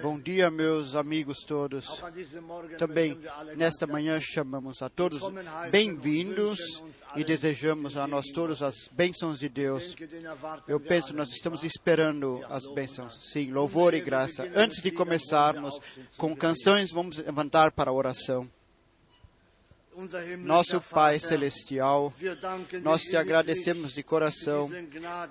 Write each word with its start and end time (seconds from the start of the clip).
Bom 0.00 0.18
dia, 0.18 0.50
meus 0.50 0.94
amigos 0.94 1.40
todos. 1.46 2.02
Também 2.78 3.18
nesta 3.58 3.86
manhã 3.86 4.18
chamamos 4.22 4.80
a 4.80 4.88
todos 4.88 5.20
bem-vindos 5.70 6.82
e 7.14 7.22
desejamos 7.22 7.98
a 7.98 8.06
nós 8.06 8.28
todos 8.28 8.62
as 8.62 8.88
bênçãos 8.90 9.40
de 9.40 9.50
Deus. 9.50 9.94
Eu 10.66 10.80
penso, 10.80 11.14
nós 11.14 11.28
estamos 11.28 11.62
esperando 11.62 12.40
as 12.48 12.66
bênçãos. 12.74 13.30
Sim, 13.30 13.52
louvor 13.52 13.92
e 13.92 14.00
graça. 14.00 14.50
Antes 14.54 14.82
de 14.82 14.90
começarmos 14.90 15.78
com 16.16 16.34
canções, 16.34 16.90
vamos 16.90 17.18
levantar 17.18 17.70
para 17.72 17.90
a 17.90 17.94
oração. 17.94 18.48
Nosso 20.38 20.80
Pai 20.80 21.20
celestial, 21.20 22.12
nós 22.82 23.02
te 23.02 23.16
agradecemos 23.16 23.94
de 23.94 24.02
coração 24.02 24.68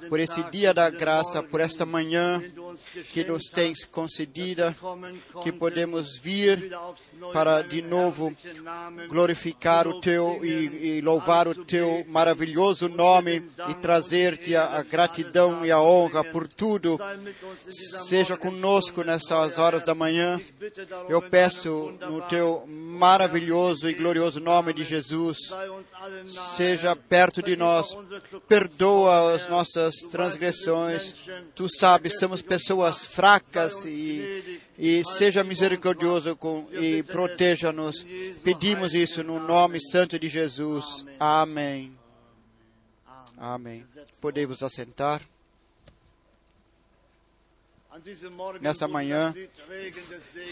por 0.07 0.21
esse 0.21 0.41
dia 0.51 0.73
da 0.73 0.89
graça, 0.89 1.43
por 1.43 1.59
esta 1.59 1.85
manhã 1.85 2.41
que 3.11 3.25
nos 3.25 3.49
tens 3.49 3.83
concedida, 3.83 4.73
que 5.43 5.51
podemos 5.51 6.17
vir 6.17 6.71
para 7.33 7.61
de 7.61 7.81
novo 7.81 8.33
glorificar 9.09 9.85
o 9.85 9.99
teu 9.99 10.39
e, 10.45 10.97
e 10.97 11.01
louvar 11.01 11.45
o 11.45 11.65
teu 11.65 12.05
maravilhoso 12.07 12.87
nome 12.87 13.43
e 13.69 13.73
trazer-te 13.81 14.55
a, 14.55 14.77
a 14.77 14.83
gratidão 14.83 15.65
e 15.65 15.71
a 15.71 15.81
honra 15.81 16.23
por 16.23 16.47
tudo. 16.47 16.97
Seja 17.67 18.37
conosco 18.37 19.03
nessas 19.03 19.59
horas 19.59 19.83
da 19.83 19.93
manhã. 19.93 20.39
Eu 21.09 21.21
peço 21.21 21.93
no 22.09 22.21
teu 22.21 22.65
maravilhoso 22.65 23.89
e 23.89 23.93
glorioso 23.93 24.39
nome 24.39 24.52
de 24.73 24.83
Jesus. 24.83 25.37
Seja 26.27 26.95
perto 26.95 27.41
de 27.41 27.55
nós, 27.55 27.97
perdoa 28.47 29.33
as 29.33 29.47
nossas 29.47 29.95
transgressões. 30.11 31.15
Tu 31.55 31.67
sabes, 31.69 32.19
somos 32.19 32.41
pessoas 32.41 33.05
fracas 33.05 33.85
e, 33.85 34.61
e 34.77 35.03
seja 35.03 35.43
misericordioso 35.43 36.35
com, 36.35 36.67
e 36.71 37.01
proteja-nos. 37.03 38.05
Pedimos 38.43 38.93
isso 38.93 39.23
no 39.23 39.39
nome 39.39 39.79
santo 39.81 40.19
de 40.19 40.27
Jesus. 40.27 41.05
Amém. 41.19 41.97
Amém. 43.37 43.85
Podemos 44.21 44.61
assentar. 44.61 45.21
Nessa 48.59 48.87
manhã 48.87 49.33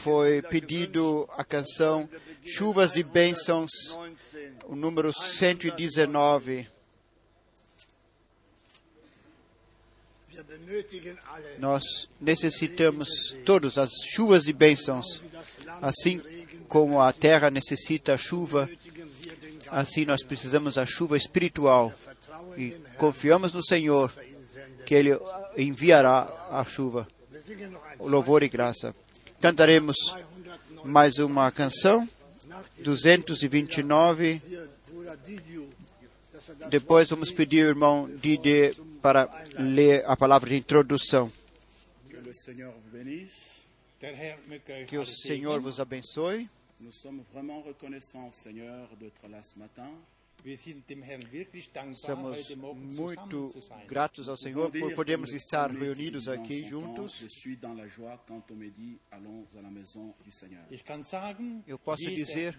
foi 0.02 0.42
pedido 0.44 1.28
a 1.32 1.44
canção 1.44 2.08
Chuvas 2.44 2.96
e 2.96 3.04
Bênçãos, 3.04 3.72
o 4.66 4.76
número 4.76 5.12
119. 5.12 6.68
Nós 11.58 11.84
necessitamos 12.20 13.10
todas 13.44 13.78
as 13.78 13.92
chuvas 14.14 14.48
e 14.48 14.54
bênçãos, 14.54 15.24
assim 15.82 16.22
como 16.68 17.02
a 17.02 17.12
terra 17.12 17.50
necessita 17.50 18.14
a 18.14 18.18
chuva, 18.18 18.70
assim 19.68 20.06
nós 20.06 20.24
precisamos 20.24 20.78
a 20.78 20.86
chuva 20.86 21.18
espiritual. 21.18 21.92
E 22.56 22.72
confiamos 22.98 23.52
no 23.52 23.64
Senhor 23.64 24.12
que 24.86 24.94
Ele 24.94 25.18
enviará 25.58 26.48
a 26.50 26.64
chuva, 26.64 27.08
louvor 28.00 28.44
e 28.44 28.50
graça. 28.50 28.96
Cantaremos 29.40 29.98
mais 30.84 31.18
uma 31.18 31.52
canção, 31.52 32.08
229. 32.80 34.42
Depois 36.70 37.10
vamos 37.10 37.32
pedir 37.32 37.64
ao 37.64 37.70
irmão 37.70 38.10
Didier 38.22 38.76
para 39.02 39.30
ler 39.58 40.04
a 40.08 40.16
palavra 40.16 40.50
de 40.50 40.58
introdução. 40.58 41.32
Que 44.88 44.98
o 44.98 45.06
Senhor 45.06 45.60
vos 45.60 45.80
abençoe. 45.80 46.50
Nous 46.82 46.94
sommes 46.94 47.24
vraiment 47.32 47.62
reconnaissants, 47.62 48.32
Seigneur, 48.32 48.90
d'être 49.00 49.28
là 49.30 49.44
ce 49.44 49.60
matin. 49.60 49.88
Somos 51.96 52.56
muito 52.56 53.52
gratos 53.88 54.28
ao 54.28 54.38
Senhor 54.38 54.72
por 54.72 54.96
podermos 54.96 55.34
estar 55.34 55.70
reunidos 55.72 56.28
aqui 56.28 56.64
Je 56.64 56.70
juntos. 56.70 57.24
suis 57.30 57.58
dans 57.58 57.76
la 57.78 57.88
joie 57.88 58.18
quand 58.28 58.44
on 58.52 58.56
me 58.56 58.70
dit 58.70 59.00
allons 59.12 59.46
à 59.58 59.62
la 59.62 59.70
maison 59.70 60.14
du 60.24 60.32
Seigneur. 60.32 60.64
Ich 60.72 60.84
kann 60.84 61.04
sagen, 61.04 61.64
Eu 61.68 61.78
posso 61.78 62.10
dizer, 62.10 62.56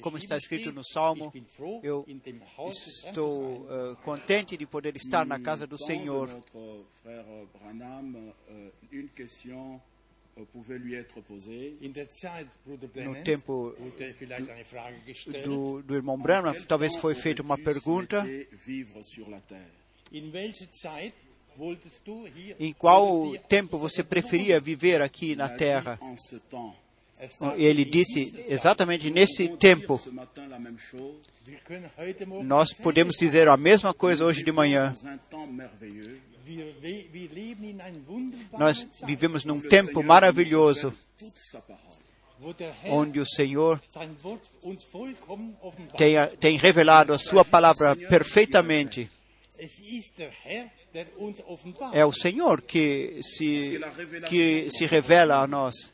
como 0.00 0.18
está 0.18 0.36
escrito 0.36 0.72
no 0.72 0.82
Salmo, 0.84 1.32
eu 1.82 2.04
Estou 2.68 3.66
eh, 3.70 3.96
contente 4.02 4.56
de 4.56 4.66
poder 4.66 4.96
estar 4.96 5.24
na 5.24 5.38
casa 5.40 5.66
do 5.66 5.78
Senhor. 5.78 6.28
Euh, 10.38 10.44
pouvait 10.52 10.78
lui 10.78 10.94
être 10.94 11.20
posée. 11.20 11.76
No 13.04 13.14
tempo 13.24 13.74
do, 15.44 15.82
do 15.82 15.94
irmão 15.94 16.18
Branham, 16.18 16.54
talvez 16.66 16.94
foi 16.96 17.14
feita 17.14 17.42
uma 17.42 17.58
pergunta 17.58 18.24
em 22.58 22.72
qual 22.72 23.36
tempo 23.48 23.78
você 23.78 24.04
preferia 24.04 24.60
viver 24.60 25.02
aqui 25.02 25.34
na 25.34 25.48
terra. 25.48 25.98
Er 27.20 27.30
Ele 27.56 27.84
disse 27.84 28.44
exatamente 28.48 29.10
nesse 29.10 29.48
tempo. 29.56 30.00
Nós 32.44 32.72
podemos 32.72 33.16
dizer 33.16 33.48
a 33.48 33.56
mesma 33.56 33.92
coisa 33.92 34.24
hoje 34.24 34.44
de 34.44 34.52
manhã. 34.52 34.94
Nós 38.58 38.88
vivemos 39.04 39.44
num 39.44 39.60
tempo 39.60 40.02
maravilhoso. 40.02 40.94
onde 42.84 43.18
o 43.20 43.26
Senhor 43.26 43.82
tem, 45.96 46.14
tem 46.38 46.56
revelado 46.56 47.12
a 47.12 47.18
sua 47.18 47.44
palavra 47.44 47.96
perfeitamente. 47.96 49.10
É 51.92 52.04
o 52.04 52.12
Senhor 52.12 52.62
que 52.62 53.20
se, 53.22 53.80
que 54.28 54.70
se 54.70 54.86
revela 54.86 55.42
a 55.42 55.46
nós, 55.46 55.92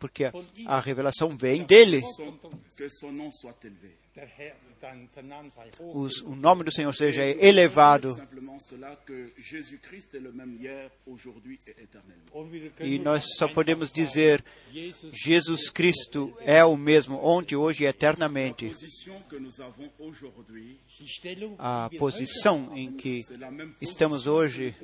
porque 0.00 0.24
a 0.66 0.80
revelação 0.80 1.36
vem 1.36 1.62
dele. 1.62 2.02
Os- 5.94 6.20
o 6.22 6.34
nome 6.36 6.64
do 6.64 6.72
Senhor 6.72 6.92
seja 6.94 7.22
elevado. 7.24 8.08
E 12.84 12.98
nós 12.98 13.24
só 13.38 13.46
podemos 13.48 13.90
dizer: 13.90 14.44
Jesus 15.12 15.70
Cristo 15.70 16.34
é 16.40 16.64
o 16.64 16.76
mesmo 16.76 17.16
ontem, 17.24 17.56
hoje 17.56 17.84
e 17.84 17.86
eternamente. 17.86 18.66
A 21.58 21.88
posição 21.98 22.76
em 22.76 22.92
que 22.96 23.20
estamos 23.80 24.26
hoje 24.26 24.74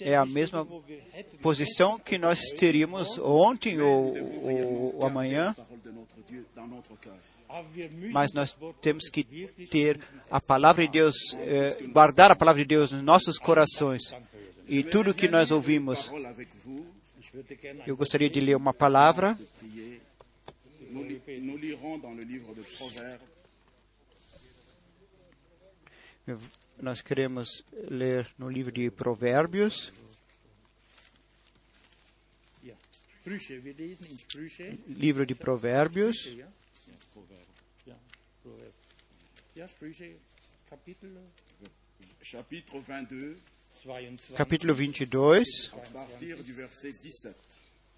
é 0.00 0.16
a 0.16 0.24
mesma 0.24 0.66
posição 1.42 1.98
que 1.98 2.16
nós 2.16 2.40
teríamos 2.50 3.18
ontem 3.18 3.80
ou, 3.80 4.16
ou, 4.16 4.96
ou 4.96 5.06
amanhã, 5.06 5.54
mas 8.12 8.32
nós 8.32 8.56
temos 8.80 9.08
que 9.08 9.22
ter 9.70 10.00
a 10.30 10.40
palavra 10.40 10.84
de 10.86 10.92
Deus, 10.92 11.14
eh, 11.34 11.86
guardar 11.92 12.30
a 12.30 12.36
palavra 12.36 12.62
de 12.62 12.68
Deus 12.68 12.90
nos 12.90 13.02
nossos 13.02 13.38
corações. 13.38 14.02
E 14.66 14.82
tudo 14.82 15.14
que 15.14 15.28
nós 15.28 15.50
ouvimos, 15.50 16.10
eu 17.86 17.96
gostaria 17.96 18.30
de 18.30 18.40
ler 18.40 18.56
uma 18.56 18.72
palavra. 18.72 19.38
Nós 26.80 27.00
queremos 27.00 27.64
ler 27.88 28.30
no 28.38 28.48
livro 28.48 28.72
de 28.72 28.90
Provérbios, 28.90 29.92
livro 34.88 35.24
de 35.24 35.34
Provérbios, 35.34 36.16
Ja, 36.26 36.32
ja, 36.32 36.48
Proverb. 37.12 37.46
Ja, 37.86 37.96
Proverb. 38.42 38.74
Ja, 39.56 39.68
Sprüche, 39.68 40.16
Kapitel 40.68 41.10
chapitre 42.24 42.80
22, 42.80 43.36
22, 43.84 44.36
capítulo 44.36 44.74
22, 44.74 45.70
à 45.72 45.76
partir 45.90 46.42
du 46.42 46.52
verset 46.54 46.90
17. 46.90 47.36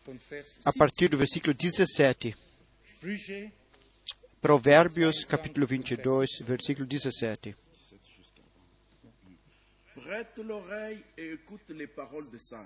von 0.04 0.18
Vers 0.30 0.58
a 0.64 0.72
partir 0.72 1.08
do 1.08 1.16
versículo 1.16 1.54
17. 1.54 2.36
Sprüche, 2.84 3.52
Provérbios, 4.40 5.24
capítulo 5.24 5.66
22, 5.66 6.40
versículo 6.44 6.86
17. 6.86 7.56
Prête 10.06 10.38
l'oreille 10.38 11.02
et 11.18 11.32
écoute 11.32 11.68
les 11.70 11.88
paroles 11.88 12.30
des 12.30 12.52
Ohr 12.52 12.64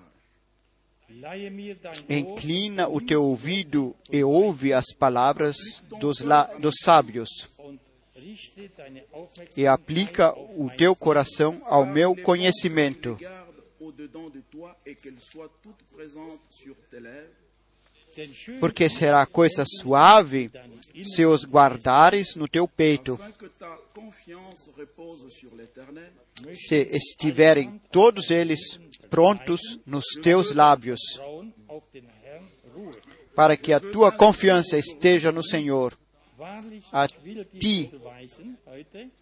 Inclina 2.11 2.87
o 2.87 3.01
teu 3.01 3.23
ouvido 3.23 3.97
e 4.13 4.23
ouve 4.23 4.75
as 4.75 4.93
palavras 4.93 5.57
dos, 5.99 6.21
la, 6.21 6.45
dos 6.61 6.75
sábios. 6.83 7.49
e 9.57 9.67
aplica 9.67 10.35
o 10.39 10.69
teu 10.77 10.95
coração 10.95 11.63
ao 11.65 11.87
meu 11.87 12.15
conhecimento, 12.15 13.17
Garde 13.17 13.63
au-dedans 13.81 14.29
de 14.29 14.43
toi 14.43 14.77
et 14.85 14.95
qu'elle 14.95 15.19
soit 15.19 15.51
toute 15.63 15.83
présente 15.95 16.43
sur 16.51 16.77
tes 16.91 17.01
lèvres. 17.01 17.40
Porque 18.61 18.89
será 18.89 19.25
coisa 19.27 19.65
suave 19.65 20.51
se 21.05 21.25
os 21.25 21.45
guardares 21.45 22.35
no 22.35 22.49
teu 22.49 22.67
peito, 22.67 23.19
se 26.53 26.89
estiverem 26.93 27.81
todos 27.91 28.31
eles 28.31 28.79
prontos 29.09 29.61
nos 29.87 30.05
teus 30.23 30.53
lábios, 30.53 31.01
para 33.35 33.57
que 33.57 33.73
a 33.73 33.81
tua 33.81 34.13
confiança 34.13 34.79
esteja 34.79 35.33
no 35.33 35.43
Senhor. 35.43 35.99
A 36.93 37.07
ti. 37.07 37.93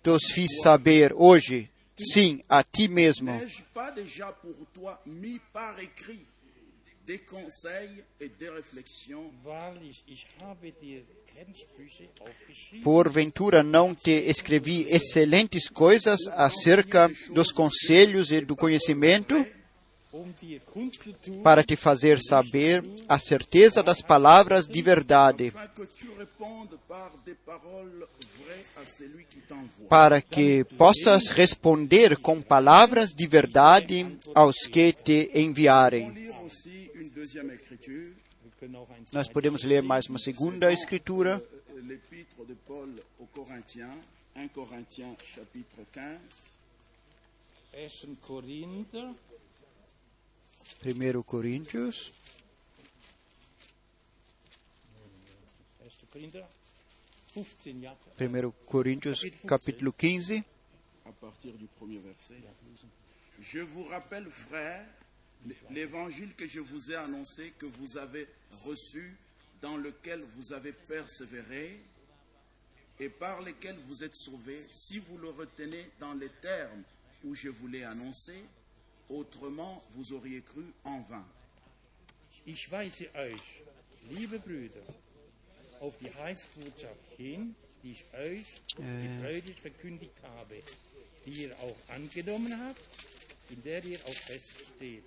Tos 0.03 0.31
fiz 0.33 0.61
saber 0.63 1.13
hoje, 1.17 1.71
sim, 1.97 2.43
a 2.49 2.63
ti 2.63 2.89
mesmo. 2.89 3.31
Wahrlich, 9.43 10.05
ich 10.07 10.27
habe 10.41 10.73
dir 10.73 11.03
Kernsprüche 11.27 12.09
aufgeschrieben, 12.21 12.83
Porventura 12.83 13.63
não 13.63 13.95
te 13.95 14.11
escrevi 14.11 14.87
excelentes 14.91 15.69
coisas 15.69 16.27
acerca 16.29 17.11
dos 17.33 17.51
conselhos 17.51 18.31
e 18.31 18.43
do 18.43 18.55
conhecimento? 18.55 19.35
Para 21.43 21.63
te 21.63 21.77
fazer 21.77 22.21
saber 22.21 22.85
a 23.09 23.19
certeza 23.19 23.83
das 23.83 24.03
palavras 24.03 24.67
de 24.67 24.83
verdade, 24.83 25.53
para 29.89 30.21
que 30.21 30.65
possas 30.77 31.29
responder 31.29 32.17
com 32.17 32.41
palavras 32.43 33.11
de 33.15 33.27
verdade 33.27 34.19
aos 34.35 34.67
que 34.67 34.93
te 34.93 35.31
enviarem. 35.35 36.29
Nós 39.13 39.29
podemos 39.29 39.65
ler 39.65 39.83
mais 39.83 40.09
uma 40.09 40.19
segunda 40.19 40.73
escritura, 40.73 41.43
euh, 41.71 41.81
l'épître 41.83 42.45
de 42.45 42.55
Paul 42.55 42.95
aux 43.19 43.27
Corinthiens, 43.27 43.91
1 44.37 44.49
Corinthiens 44.49 45.17
chapitre 45.25 45.85
15, 45.93 46.59
1. 47.75 48.15
Korinther, 48.21 49.15
1 50.85 51.23
Coríntios, 51.23 52.13
1. 55.81 56.07
Korinther 56.13 56.47
15, 57.35 57.83
ja, 57.83 57.97
1 58.19 58.53
Coríntios, 58.65 59.27
capítulo 59.47 59.93
15, 59.93 60.43
à 61.05 61.13
partir 61.13 61.53
du 61.55 61.67
premier 61.67 61.99
verset. 61.99 62.37
Je 63.41 63.61
vous 63.61 63.85
rappelle, 63.85 64.31
frères, 64.31 64.87
l'évangile 65.71 66.35
que 66.35 66.47
je 66.47 66.61
vous 66.61 66.93
ai 66.93 66.97
annoncé, 66.97 67.53
que 67.59 67.67
vous 67.67 67.97
avez 67.97 68.27
reçu, 68.65 69.15
dans 69.61 69.77
lequel 69.77 70.21
vous 70.37 70.53
avez 70.53 70.73
persévéré 70.73 71.81
et 73.01 73.09
par 73.09 73.43
lequel 73.43 73.77
vous 73.87 74.05
êtes 74.05 74.15
sauvés, 74.15 74.61
si 74.71 74.99
vous 74.99 75.19
le 75.19 75.31
retenez 75.31 75.91
dans 76.01 76.15
les 76.15 76.31
termes 76.41 76.83
où 77.25 77.35
je 77.35 77.49
vous 77.49 77.67
l'ai 77.67 77.85
annoncé, 77.85 78.35
autrement 79.09 79.83
vous 79.95 80.13
auriez 80.13 80.43
cru 80.43 80.65
en 80.85 81.01
vain. 81.03 81.25
Ich 82.47 82.71
weise 82.71 83.09
euch, 83.15 83.63
liebe 84.11 84.39
Brüder, 84.39 84.83
auf 85.81 85.97
die 85.99 86.13
Heilsbotschaft 86.15 87.17
hin, 87.17 87.55
die 87.83 87.93
ich 87.93 88.05
euch 88.15 88.63
getreulich 88.77 89.61
verkündigt 89.61 90.17
habe, 90.23 90.63
die 91.27 91.45
ihr 91.45 91.59
auch 91.61 91.77
angenommen 91.89 92.59
habt, 92.61 92.81
in 93.51 93.63
der 93.63 93.85
ihr 93.85 93.99
auch 94.07 94.15
feststeht 94.15 95.05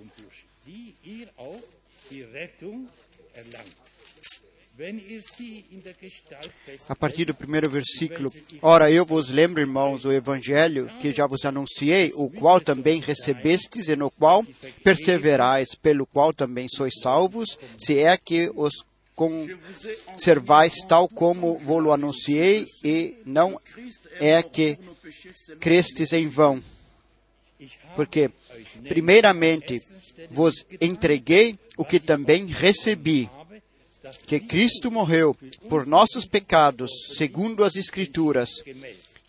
und 0.00 0.10
durch 0.16 0.44
die 0.66 0.94
ihr 1.04 1.28
auch 1.36 1.62
die 2.10 2.22
Rettung 2.22 2.88
erlangt. 3.34 3.76
A 6.88 6.96
partir 6.96 7.26
do 7.26 7.34
primeiro 7.34 7.70
versículo. 7.70 8.28
Ora, 8.60 8.90
eu 8.90 9.04
vos 9.04 9.30
lembro, 9.30 9.60
irmãos, 9.60 10.04
o 10.04 10.10
evangelho 10.10 10.90
que 11.00 11.12
já 11.12 11.28
vos 11.28 11.44
anunciei, 11.44 12.10
o 12.16 12.28
qual 12.28 12.60
também 12.60 13.00
recebestes 13.00 13.86
e 13.86 13.94
no 13.94 14.10
qual 14.10 14.44
perseverais, 14.82 15.76
pelo 15.80 16.04
qual 16.04 16.32
também 16.32 16.66
sois 16.68 16.94
salvos, 17.00 17.56
se 17.78 17.98
é 17.98 18.16
que 18.16 18.50
os 18.56 18.84
conservais 19.14 20.74
tal 20.88 21.08
como 21.08 21.56
vos 21.58 21.88
anunciei, 21.92 22.66
e 22.82 23.16
não 23.24 23.60
é 24.18 24.42
que 24.42 24.76
crestes 25.60 26.12
em 26.12 26.26
vão. 26.26 26.60
Porque, 27.94 28.30
primeiramente, 28.88 29.80
vos 30.30 30.66
entreguei 30.80 31.58
o 31.76 31.84
que 31.84 32.00
também 32.00 32.46
recebi, 32.46 33.28
que 34.26 34.40
Cristo 34.40 34.90
morreu 34.90 35.34
por 35.68 35.86
nossos 35.86 36.26
pecados, 36.26 36.90
segundo 37.16 37.64
as 37.64 37.76
Escrituras, 37.76 38.62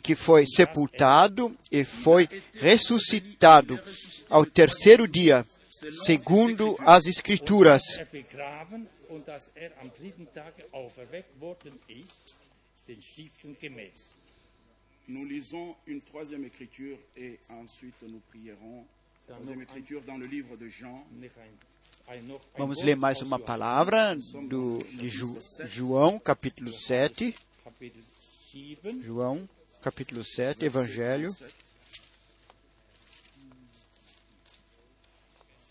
que 0.01 0.15
foi 0.15 0.45
sepultado 0.45 1.55
e 1.71 1.83
foi 1.83 2.29
ressuscitado 2.53 3.79
ao 4.29 4.45
terceiro 4.45 5.07
dia, 5.07 5.45
segundo 6.05 6.75
as 6.79 7.05
Escrituras, 7.05 7.83
Nous 15.07 15.25
lisons 15.25 15.75
une 15.87 16.01
troisième 16.01 16.45
écriture 16.45 16.97
et 17.15 17.39
ensuite 17.49 17.95
nous 18.01 18.21
prierons. 18.31 18.85
Troisième 19.27 19.61
écriture 19.61 20.01
dans 20.03 20.17
le 20.17 20.25
livre 20.25 20.55
de 20.57 20.67
Jean, 20.67 21.05
Vamos 22.55 22.83
ler 22.83 22.95
mais 22.95 23.19
uma 23.23 23.39
palavra 23.39 24.15
do, 24.47 24.77
de 24.93 25.07
Ju- 25.09 25.39
João, 25.65 26.19
capítulo 26.19 26.71
7. 26.71 27.33
Kapitel 27.63 28.03
7, 28.51 29.01
João, 29.01 29.47
capítulo 29.81 30.23
7, 30.23 30.65
Evangelho, 30.65 31.33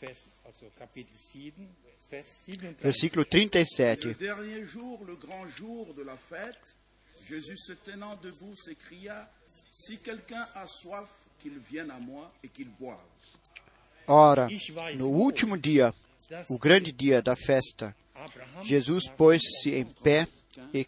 Vers, 0.01 0.29
also 0.45 0.67
Kapitel 0.77 1.17
7, 1.17 1.55
Vers 2.11 2.27
37. 2.47 2.83
versículo 2.83 3.23
Le 3.23 3.29
37. 3.29 4.17
Jésus 7.29 7.57
se 7.57 7.73
tenant 7.73 8.17
debout 8.17 8.55
s'écria, 8.57 9.29
Si 9.71 9.99
quelqu'un 9.99 10.47
a 10.55 10.67
soif, 10.67 11.09
qu'il 11.41 11.59
vienne 11.59 11.91
à 11.91 11.99
moi 11.99 12.33
et 12.43 12.49
qu'il 12.49 12.69
boive. 12.71 12.99
Ora, 14.07 14.49
no 14.97 15.09
último 15.09 15.57
dia, 15.57 15.95
o 16.51 16.59
grande 16.59 16.93
dia 16.93 17.23
da 17.23 17.35
festa, 17.35 17.97
Jesus 18.63 19.09
pôs-se 19.09 19.71
em 19.75 19.87
pé 19.87 20.29
e 20.75 20.87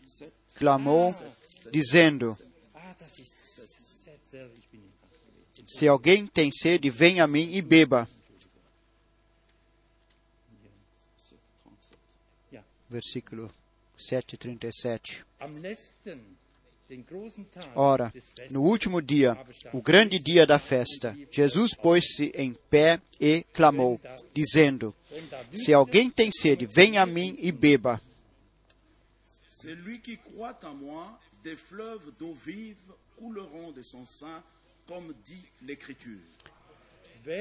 clamou, 0.54 1.14
dizendo: 1.72 2.36
Ah, 2.74 2.94
Se 5.66 5.88
alguém 5.88 6.26
tem 6.26 6.50
sede, 6.52 6.90
venha 6.90 7.24
a 7.24 7.26
mim 7.26 7.50
e 7.52 7.62
beba. 7.62 8.08
Versículo 12.88 13.52
7:37. 13.98 15.24
Ora, 17.74 18.12
no 18.50 18.62
último 18.62 19.02
dia, 19.02 19.36
o 19.72 19.82
grande 19.82 20.18
dia 20.18 20.46
da 20.46 20.58
festa, 20.58 21.16
Jesus 21.30 21.74
pôs-se 21.74 22.30
em 22.34 22.52
pé 22.70 23.00
e 23.20 23.44
clamou, 23.52 24.00
dizendo: 24.32 24.94
Se 25.52 25.72
alguém 25.74 26.08
tem 26.10 26.30
sede, 26.30 26.66
venha 26.66 27.02
a 27.02 27.06
mim 27.06 27.36
e 27.40 27.50
beba. 27.50 28.00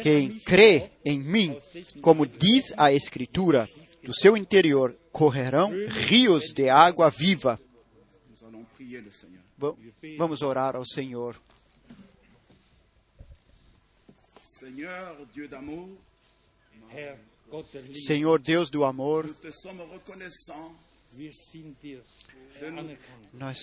Quem 0.01 0.39
crê 0.39 0.89
em 1.05 1.19
mim, 1.19 1.55
como 2.01 2.25
diz 2.25 2.73
a 2.77 2.91
Escritura, 2.91 3.69
do 4.03 4.13
seu 4.13 4.35
interior 4.35 4.95
correrão 5.11 5.69
rios 6.07 6.51
de 6.53 6.69
água 6.69 7.09
viva. 7.11 7.59
Nous 8.29 8.43
allons 8.43 8.63
prier 8.63 8.63
le 8.63 8.63
Seigneur. 8.63 8.74
Va- 8.74 8.74
Vamos 10.17 10.41
orar 10.41 10.75
ao 10.75 10.85
Senhor. 10.85 11.39
Senhor 18.05 18.39
Deus 18.39 18.69
do 18.69 18.83
amor, 18.83 19.25
nós, 23.33 23.57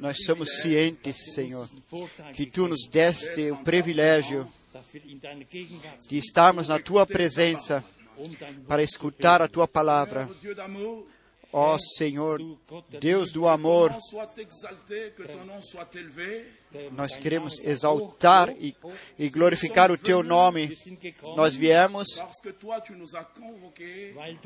nós 0.00 0.24
somos 0.24 0.60
cientes, 0.60 1.34
Senhor, 1.34 1.68
que 2.32 2.46
tu 2.46 2.68
nos 2.68 2.88
deste 2.88 3.50
o 3.50 3.56
privilégio 3.58 4.50
de 6.08 6.18
estarmos 6.18 6.68
na 6.68 6.78
tua 6.78 7.06
presença 7.06 7.84
para 8.66 8.82
escutar 8.82 9.42
a 9.42 9.48
tua 9.48 9.68
palavra. 9.68 10.28
Ó 11.56 11.78
Senhor, 11.78 12.40
Deus 13.00 13.30
do 13.30 13.46
amor, 13.46 13.96
nós 16.90 17.16
queremos 17.16 17.60
exaltar 17.60 18.50
e, 18.58 18.74
e 19.16 19.30
glorificar 19.30 19.92
o 19.92 19.96
teu 19.96 20.24
nome. 20.24 20.76
Nós 21.36 21.54
viemos 21.54 22.08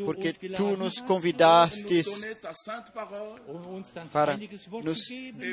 porque 0.05 0.35
tu 0.35 0.77
nos 0.77 1.00
parole 2.93 3.41
para 4.12 4.38
nos 4.85 5.00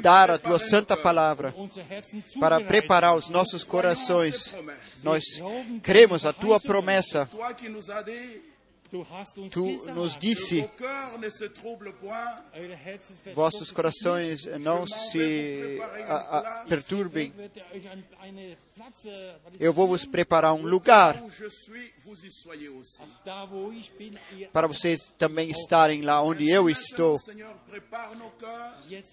dar 0.01 0.31
a 0.31 0.37
tua 0.37 0.59
santa 0.59 0.97
palavra, 0.97 1.55
para 2.37 2.59
preparar 2.59 3.15
os 3.15 3.29
nossos 3.29 3.63
corações. 3.63 4.53
Nós 5.03 5.23
cremos 5.81 6.25
a 6.25 6.33
tua 6.33 6.59
promessa. 6.59 7.29
Tu 9.51 9.85
nos 9.93 10.15
disse, 10.17 10.69
vossos 13.33 13.71
corações 13.71 14.45
não 14.59 14.85
se 14.87 15.79
a- 16.07 16.39
a- 16.39 16.65
perturbem. 16.67 17.33
Eu 19.59 19.71
vou 19.73 19.87
vos 19.87 20.05
preparar 20.05 20.53
um 20.53 20.65
lugar. 20.65 21.21
Para 24.51 24.67
vocês 24.67 25.13
também 25.17 25.49
estarem 25.49 26.01
lá 26.01 26.21
onde 26.21 26.49
eu 26.49 26.69
estou. 26.69 27.19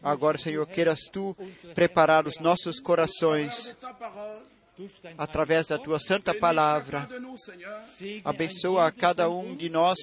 Agora, 0.03 0.39
Senhor, 0.39 0.67
queiras 0.67 1.01
tu 1.12 1.37
preparar 1.75 2.27
os 2.27 2.39
nossos 2.39 2.81
corações. 2.81 3.77
Através 5.19 5.67
da 5.69 5.79
tua 5.79 5.99
santa 5.99 6.35
palavra. 6.35 7.09
Abençoa 8.25 8.87
a 8.87 8.93
cada 8.93 9.29
um 9.29 9.55
de 9.55 9.69
nós. 9.69 9.99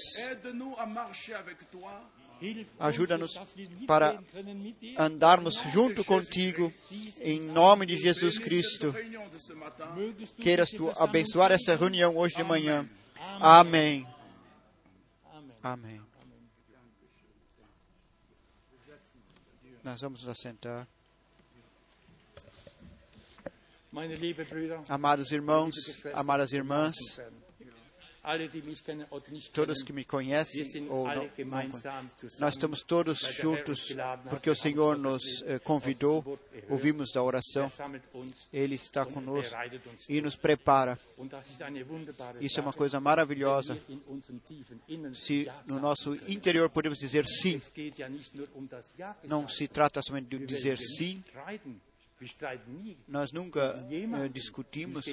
Ajuda-nos 2.80 3.32
para 3.86 4.18
andarmos 4.98 5.56
junto 5.74 6.06
contigo, 6.06 6.74
em 7.20 7.40
nome 7.40 7.86
de 7.86 7.98
Jesus 7.98 8.38
Cristo. 8.38 8.96
Queiras 10.38 10.70
tu 10.70 10.92
abençoar 10.98 11.52
essa 11.52 11.76
reunião 11.76 12.16
hoje 12.18 12.36
de 12.36 12.44
manhã. 12.44 12.90
Amém. 13.42 14.08
Amém. 15.62 16.02
Nós 19.84 20.02
vamos 20.02 20.24
nos 20.24 20.30
assentar. 20.30 20.88
Amados 24.88 25.32
irmãos, 25.32 25.76
amadas 26.14 26.52
irmãs, 26.54 26.96
todos 29.54 29.82
que 29.82 29.92
me 29.92 30.04
conhecem 30.04 30.88
ou 30.90 31.08
não. 31.08 31.30
Nós 32.40 32.54
estamos 32.54 32.84
todos 32.84 33.20
juntos 33.20 33.96
porque 34.30 34.50
o 34.50 34.56
Senhor 34.56 34.98
nos 34.98 35.42
eh, 35.44 35.58
convidou, 35.60 36.40
ouvimos 36.70 37.12
da 37.14 37.24
oração, 37.24 37.72
Er 38.54 38.64
Ele 38.64 38.76
está 38.76 39.06
conosco 39.06 39.56
e 40.08 40.22
nos 40.22 40.36
prepara. 40.36 41.00
Isso 42.40 42.60
é 42.60 42.62
uma 42.62 42.74
coisa 42.74 43.00
maravilhosa. 43.00 43.80
Se 45.16 45.50
no 45.66 45.80
nosso 45.80 46.16
interior 46.28 46.70
podemos 46.70 47.00
dizer 47.00 47.26
sim, 47.26 47.60
não 49.28 49.48
se 49.48 49.68
trata 49.68 50.02
somente 50.02 50.38
de 50.38 50.46
dizer 50.46 50.78
sim. 50.78 51.24
Nós 53.08 53.32
nunca 53.32 53.76
eh, 53.90 54.28
discutimos 54.30 55.06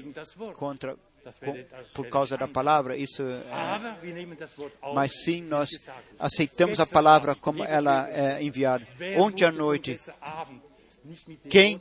contra 0.55 0.97
com- 1.41 1.65
por 1.95 2.09
causa 2.09 2.37
da 2.37 2.49
palavra. 2.49 2.97
Isso 2.97 3.23
é, 3.23 3.43
auf, 3.53 4.95
mas 4.95 5.23
sim 5.23 5.43
nós 5.43 5.71
aceitamos 6.19 6.81
a 6.81 6.87
palavra 6.87 7.35
como 7.35 7.65
ela 7.65 8.09
é 8.11 8.43
enviada. 8.43 8.87
Ontem 9.19 9.45
à 9.45 9.53
noite, 9.53 9.99
quem 11.49 11.81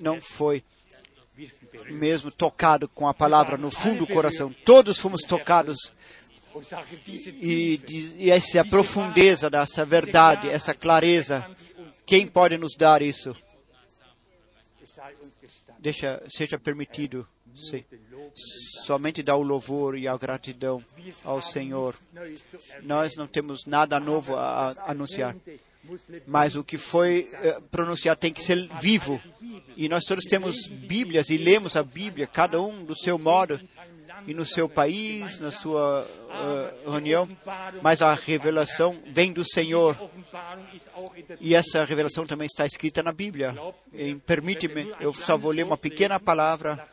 não 0.00 0.20
foi 0.20 0.62
mesmo 1.90 2.30
tocado 2.30 2.88
com 2.88 3.06
a 3.06 3.14
palavra 3.14 3.56
no 3.58 3.70
fundo 3.70 4.06
do 4.06 4.12
coração? 4.12 4.52
Todos 4.64 4.98
fomos 4.98 5.22
tocados 5.22 5.92
e, 7.42 7.80
e 8.16 8.30
essa 8.30 8.64
profundeza 8.64 9.50
dessa 9.50 9.84
verdade, 9.84 10.48
essa 10.48 10.74
clareza. 10.74 11.46
Quem 12.06 12.26
pode 12.26 12.56
nos 12.56 12.74
dar 12.74 13.02
isso? 13.02 13.36
es 14.82 14.90
sei 14.92 15.14
uns 15.22 15.34
gestattet, 15.42 15.65
Deixa, 15.78 16.22
seja 16.28 16.58
permitido 16.58 17.26
somente 18.84 19.22
dar 19.22 19.36
o 19.36 19.42
louvor 19.42 19.96
e 19.96 20.06
a 20.06 20.16
gratidão 20.16 20.82
ao 21.24 21.40
Senhor. 21.40 21.96
Nós 22.82 23.16
não 23.16 23.26
temos 23.26 23.66
nada 23.66 23.98
novo 23.98 24.36
a, 24.36 24.70
a 24.70 24.90
anunciar, 24.90 25.34
mas 26.26 26.54
o 26.54 26.64
que 26.64 26.76
foi 26.76 27.28
eh, 27.32 27.60
pronunciado 27.70 28.20
tem 28.20 28.32
que 28.32 28.42
ser 28.42 28.68
vivo. 28.80 29.20
E 29.76 29.88
nós 29.88 30.04
todos 30.04 30.24
temos 30.24 30.66
Bíblias 30.66 31.30
e 31.30 31.36
lemos 31.36 31.76
a 31.76 31.82
Bíblia, 31.82 32.26
cada 32.26 32.60
um 32.60 32.84
do 32.84 32.96
seu 32.96 33.18
modo 33.18 33.60
e 34.26 34.34
no 34.34 34.46
seu 34.46 34.68
país, 34.68 35.40
na 35.40 35.50
sua 35.50 36.06
eh, 36.30 36.90
reunião, 36.90 37.28
mas 37.82 38.02
a 38.02 38.14
revelação 38.14 39.00
vem 39.06 39.32
do 39.32 39.44
Senhor. 39.44 39.96
E 41.40 41.54
essa 41.54 41.84
revelação 41.84 42.26
também 42.26 42.46
está 42.46 42.64
escrita 42.64 43.02
na 43.02 43.12
Bíblia. 43.12 43.54
Permite-me, 44.24 44.94
eu 45.00 45.12
só 45.12 45.36
vou 45.36 45.52
ler 45.52 45.64
uma 45.64 45.76
pequena 45.76 46.18
palavra 46.18 46.86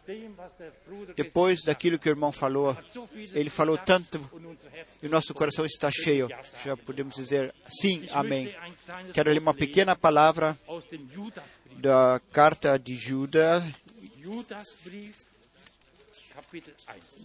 depois 1.15 1.61
daquilo 1.65 1.99
que 1.99 2.09
o 2.09 2.11
irmão 2.11 2.31
falou. 2.31 2.75
Ele 3.33 3.49
falou 3.49 3.77
tanto 3.77 4.19
e 5.01 5.07
o 5.07 5.09
nosso 5.09 5.33
coração 5.33 5.65
está 5.65 5.89
cheio. 5.91 6.27
Já 6.63 6.77
podemos 6.77 7.15
dizer 7.15 7.53
sim, 7.67 8.03
amém. 8.13 8.53
Quero 9.13 9.31
ler 9.31 9.39
uma 9.39 9.53
pequena 9.53 9.95
palavra 9.95 10.57
da 11.77 12.21
carta 12.31 12.77
de 12.77 12.95
Judas, 12.95 13.63
Judasbrief, 14.21 15.13
Kapitel 15.13 15.29
1. 15.29 15.32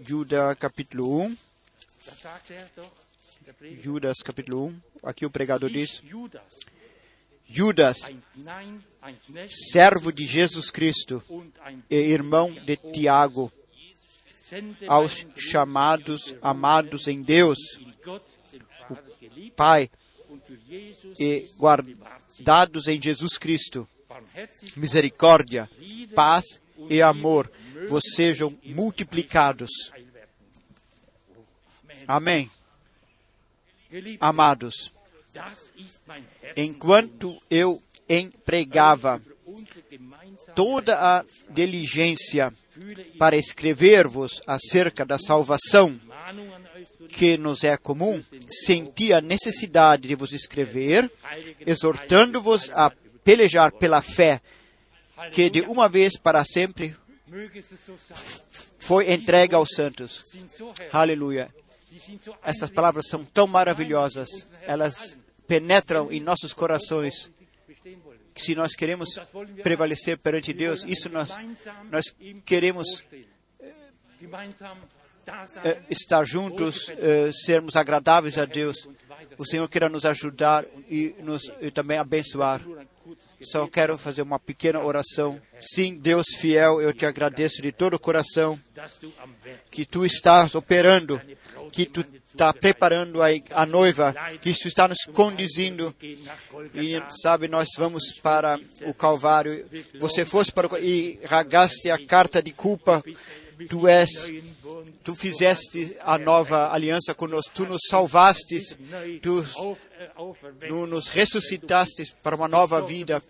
Judas 0.07 0.57
capítulo 0.57 1.21
1. 1.27 1.37
Da 2.07 2.13
sagt 2.15 2.51
er 2.51 2.71
doch, 2.75 2.91
der 3.45 3.53
Prediger, 3.53 3.85
Judas 3.85 4.23
capítulo 4.25 4.69
1. 4.69 4.81
Aqui 5.03 5.27
o 5.27 5.31
pregador 5.31 5.69
diz: 5.69 6.03
Judas, 7.47 8.11
servo 9.71 10.11
de 10.13 10.25
Jesus 10.25 10.71
Cristo 10.71 11.23
e 11.91 11.97
irmão 11.97 12.51
de 12.51 12.77
Tiago, 12.77 13.53
aos 14.87 15.27
chamados, 15.37 16.35
amados 16.41 17.07
em 17.07 17.23
Deus, 17.23 17.59
geliebt 19.21 19.55
Pai, 19.55 19.91
e 21.19 21.45
guardados 21.59 22.89
em 22.89 23.01
Jesus 23.01 23.37
Cristo. 23.37 23.87
Misericórdia, 24.75 25.69
paz 26.15 26.63
e 26.89 27.03
amor 27.03 27.51
vos 27.89 28.03
sejam 28.15 28.57
multiplicados. 28.65 29.71
Amém. 32.07 32.51
Amados, 34.21 34.93
enquanto 36.57 37.41
eu 37.51 37.83
empregava 38.09 39.23
toda 40.55 41.19
a 41.19 41.25
diligência 41.51 42.53
para 43.19 43.37
escrever-vos 43.37 44.43
acerca 44.47 45.05
da 45.05 45.19
salvação 45.19 45.99
que 47.09 47.37
nos 47.37 47.65
é 47.65 47.77
comum, 47.77 48.23
senti 48.49 49.13
a 49.13 49.21
necessidade 49.21 50.07
de 50.07 50.15
vos 50.15 50.33
escrever, 50.33 51.11
exortando-vos 51.67 52.71
a 52.71 52.91
pelejar 53.25 53.73
pela 53.73 54.03
fé 54.03 54.41
que 55.33 55.51
de 55.51 55.63
uma 55.63 55.89
vez 55.89 56.19
para 56.19 56.45
sempre 56.45 56.95
Foi 58.79 59.13
entregue 59.13 59.55
aos 59.55 59.69
santos. 59.75 60.23
Aleluia. 60.93 61.53
Essas 62.43 62.71
palavras 62.71 63.09
são 63.09 63.25
tão 63.25 63.47
maravilhosas, 63.47 64.29
elas 64.63 65.19
penetram 65.47 66.13
em 66.13 66.21
nossos 66.21 66.53
corações. 66.53 67.31
Que 68.35 68.45
se 68.45 68.55
nós 68.55 68.77
queremos 68.77 69.09
prevalecer 69.65 70.17
perante 70.19 70.53
Deus, 70.53 70.85
isso 70.85 71.09
nós, 71.09 71.31
nós 71.91 72.05
queremos 72.45 73.03
sein, 74.29 74.55
eh, 75.65 75.83
estar 75.91 76.25
juntos, 76.25 76.89
eh, 76.91 77.31
sermos 77.33 77.77
agradáveis 77.77 78.39
a 78.39 78.45
Deus. 78.45 78.89
O 79.37 79.45
Senhor 79.45 79.69
queira 79.69 79.89
nos 79.89 80.05
ajudar 80.05 80.65
e, 80.89 81.15
nos, 81.21 81.51
e 81.61 81.71
também 81.71 81.99
abençoar. 81.99 82.61
Só 83.43 83.67
quero 83.67 83.97
fazer 83.99 84.23
uma 84.23 84.39
pequena 84.39 84.83
oração. 84.83 85.41
Sim, 85.61 85.97
Deus 85.97 86.27
fiel, 86.39 86.81
eu 86.81 86.93
te 86.93 87.07
agradeço 87.07 87.63
de 87.63 87.73
todo 87.73 87.95
o 87.95 87.99
coração 87.99 88.59
que 89.71 89.85
tu 89.85 90.05
estás 90.05 90.55
operando, 90.55 91.21
que 91.73 91.87
tu 91.87 92.05
está 92.31 92.53
preparando 92.53 93.23
a, 93.23 93.29
a 93.53 93.67
noiva, 93.67 94.15
que 94.41 94.53
tu 94.53 94.69
está 94.69 94.87
nos 94.87 94.99
conduzindo 95.13 95.95
E 96.75 97.03
sabe, 97.23 97.49
nós 97.49 97.69
vamos 97.77 98.21
para 98.23 98.59
o 98.83 98.95
Calvário. 98.95 99.67
Você 99.99 100.25
fosse 100.25 100.53
para 100.53 100.67
o, 100.67 100.79
e 100.79 101.21
ragaste 101.25 101.91
a 101.91 101.99
carta 102.07 102.43
de 102.43 102.53
culpa 102.53 103.03
Tu 103.67 103.89
és, 103.89 104.31
tu 105.09 105.15
fizeste 105.15 105.97
a 106.03 106.19
nova 106.19 106.71
aliança 106.71 107.15
conosco, 107.15 107.51
tu 107.55 107.65
nos 107.65 107.81
salvaste, 107.89 108.59
tu 109.23 110.87
nos 110.87 111.09
ressuscitaste 111.09 112.15
para 112.23 112.37
uma 112.37 112.47
nova 112.47 112.83
vida. 112.83 113.23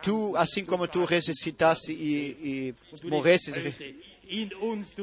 Tu, 0.00 0.36
assim 0.36 0.64
como 0.64 0.86
tu 0.86 1.04
ressuscitaste 1.04 1.92
e, 1.92 2.74
e 3.02 3.08
morreste, 3.08 3.50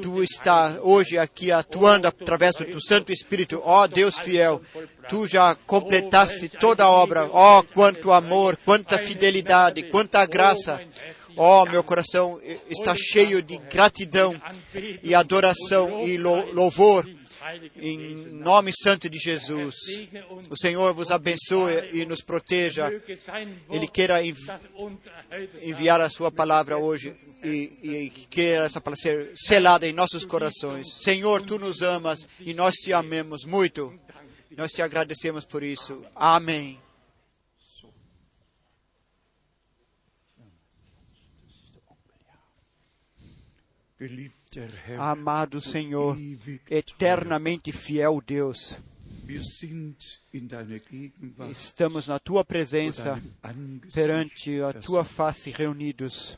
Tu 0.02 0.24
está 0.24 0.80
hoje 0.82 1.18
aqui 1.18 1.52
atuando 1.52 2.08
através 2.08 2.56
do 2.56 2.64
teu 2.64 2.80
Santo 2.80 3.12
Espírito. 3.12 3.62
Ó 3.62 3.86
Deus 3.86 4.18
fiel, 4.18 4.62
tu 5.10 5.28
já 5.28 5.54
completaste 5.54 6.48
toda 6.48 6.86
a 6.86 6.90
obra. 6.90 7.30
Ó 7.34 7.62
quanto 7.62 8.14
amor, 8.14 8.58
quanta 8.64 8.98
fidelidade, 8.98 9.84
quanta 9.84 10.26
graça. 10.26 10.82
Ó 11.38 11.65
meu 11.65 11.84
coração 11.84 12.41
está 12.70 12.94
cheio 12.96 13.41
de 13.41 13.58
gratidão 13.58 14.39
e 15.03 15.13
adoração 15.15 16.08
e 16.08 16.17
lou- 16.17 16.51
louvor 16.53 17.08
em 17.77 17.98
nome 18.34 18.72
santo 18.74 19.10
de 19.10 19.17
Jesus. 19.17 19.74
O 20.50 20.58
Senhor 20.58 20.94
vos 20.94 21.12
abençoe 21.12 21.89
e 21.94 22.06
nos 22.06 22.22
proteja. 22.22 22.89
Ele 23.72 23.88
queira 23.88 24.22
envi- 24.24 24.41
enviar 25.63 26.01
a 26.01 26.10
sua 26.10 26.29
palavra 26.32 26.77
hoje 26.77 27.15
e, 27.44 27.72
e 27.84 28.10
queira 28.29 28.65
essa 28.65 28.82
palavra 28.82 29.01
ser 29.01 29.32
selada 29.36 29.88
em 29.88 29.94
nossos 29.94 30.25
corações. 30.25 30.88
Senhor, 31.01 31.41
tu 31.44 31.58
nos 31.58 31.82
amas 31.82 32.27
e 32.41 32.53
nós 32.53 32.74
te 32.75 32.91
amamos 32.91 33.46
muito. 33.46 33.94
Nós 34.58 34.72
te 34.72 34.82
agradecemos 34.82 35.46
por 35.46 35.62
isso. 35.63 36.03
Amém. 36.15 36.79
Amado 45.00 45.60
Senhor, 45.60 46.16
eternamente 46.70 47.72
fiel 47.72 48.22
Deus, 48.25 48.75
estamos 51.50 52.08
na 52.08 52.20
tua 52.20 52.46
presença 52.46 53.22
perante 53.94 54.62
a 54.62 54.74
tua 54.74 55.04
face 55.04 55.50
reunidos. 55.50 56.38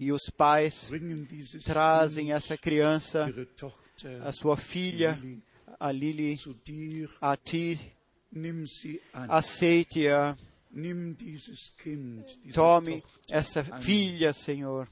E 0.00 0.10
os 0.10 0.30
pais 0.36 0.90
trazem 1.64 2.32
essa 2.32 2.56
criança, 2.56 3.32
a 4.24 4.32
sua 4.32 4.56
filha, 4.56 5.20
a 5.78 5.92
Lili, 5.92 6.36
a 7.20 7.36
ti, 7.36 7.78
aceite-a, 9.28 10.36
tome 12.52 13.04
essa 13.30 13.62
filha, 13.62 14.32
Senhor. 14.32 14.88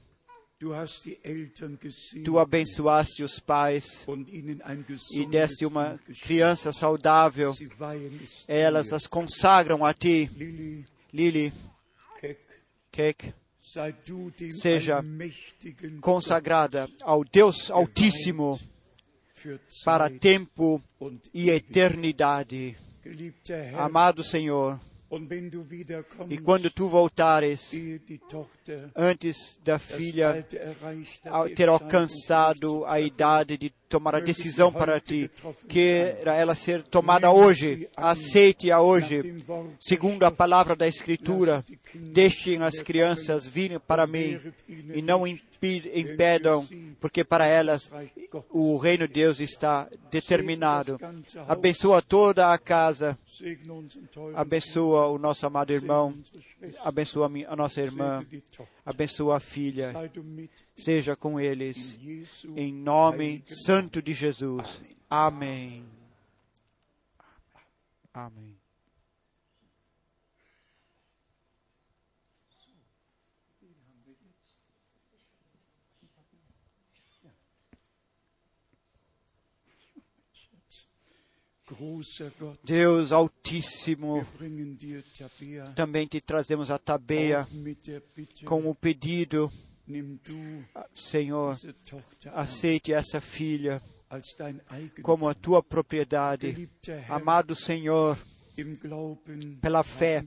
Tu 2.23 2.37
abençoaste 2.37 3.23
os 3.23 3.39
pais. 3.39 4.05
e 5.13 5.25
deste 5.25 5.65
uma 5.65 5.97
criança 6.21 6.71
saudável. 6.71 7.53
Elas 8.47 8.93
as 8.93 9.07
consagram 9.07 9.83
a 9.83 9.93
ti, 9.93 10.29
Lili, 11.13 11.53
Kek, 12.91 13.33
Seja 14.51 15.03
consagrada 16.01 16.89
ao 17.03 17.23
Deus 17.23 17.71
Altíssimo 17.71 18.59
para 19.83 20.09
tempo 20.09 20.81
e 21.33 21.49
eternidade. 21.49 22.77
Amado 23.77 24.23
Senhor, 24.23 24.79
e 26.29 26.37
quando 26.37 26.69
tu 26.69 26.87
voltares, 26.87 27.71
antes 28.95 29.59
da 29.63 29.77
filha 29.77 30.45
ter 31.55 31.67
alcançado 31.67 32.85
a 32.85 32.99
idade 32.99 33.57
de 33.57 33.73
tomar 33.89 34.15
a 34.15 34.19
decisão 34.21 34.71
para 34.71 35.01
ti, 35.01 35.29
queira 35.67 36.33
ela 36.33 36.55
ser 36.55 36.83
tomada 36.83 37.29
hoje, 37.29 37.89
aceite-a 37.97 38.81
hoje, 38.81 39.43
segundo 39.79 40.23
a 40.23 40.31
palavra 40.31 40.77
da 40.77 40.87
Escritura. 40.87 41.65
Deixem 41.93 42.61
as 42.61 42.81
crianças 42.81 43.45
virem 43.45 43.79
para 43.79 44.07
mim 44.07 44.39
e 44.93 45.01
não 45.01 45.27
impedam, 45.93 46.67
porque 46.99 47.23
para 47.23 47.45
elas 47.45 47.91
o 48.49 48.77
reino 48.77 49.07
de 49.07 49.13
Deus 49.13 49.39
está 49.39 49.87
determinado. 50.09 50.99
Abençoa 51.47 52.01
toda 52.01 52.51
a 52.51 52.57
casa, 52.57 53.17
abençoa 54.33 55.07
o 55.07 55.17
nosso 55.17 55.45
amado 55.45 55.71
irmão, 55.71 56.17
abençoa 56.83 57.29
a 57.47 57.55
nossa 57.55 57.81
irmã, 57.81 58.25
abençoa 58.85 59.37
a 59.37 59.39
filha. 59.39 59.93
Seja 60.75 61.15
com 61.15 61.39
eles. 61.39 61.99
Em 62.55 62.73
nome 62.73 63.43
santo 63.47 64.01
de 64.01 64.13
Jesus. 64.13 64.81
Amém. 65.09 65.85
Amém. 68.13 68.50
Deus 82.63 83.11
Altíssimo, 83.11 84.25
também 85.75 86.07
te 86.07 86.19
trazemos 86.21 86.69
a 86.69 86.77
tabeia 86.77 87.47
com 88.45 88.69
o 88.69 88.75
pedido, 88.75 89.51
du 89.87 90.63
Senhor, 90.93 91.57
aceite 92.33 92.93
essa 92.93 93.19
filha 93.19 93.81
como 95.01 95.27
a 95.27 95.33
tua 95.33 95.63
propriedade. 95.63 96.69
Amado 97.09 97.55
Senhor, 97.55 98.17
pela 99.61 99.83
fé, 99.83 100.23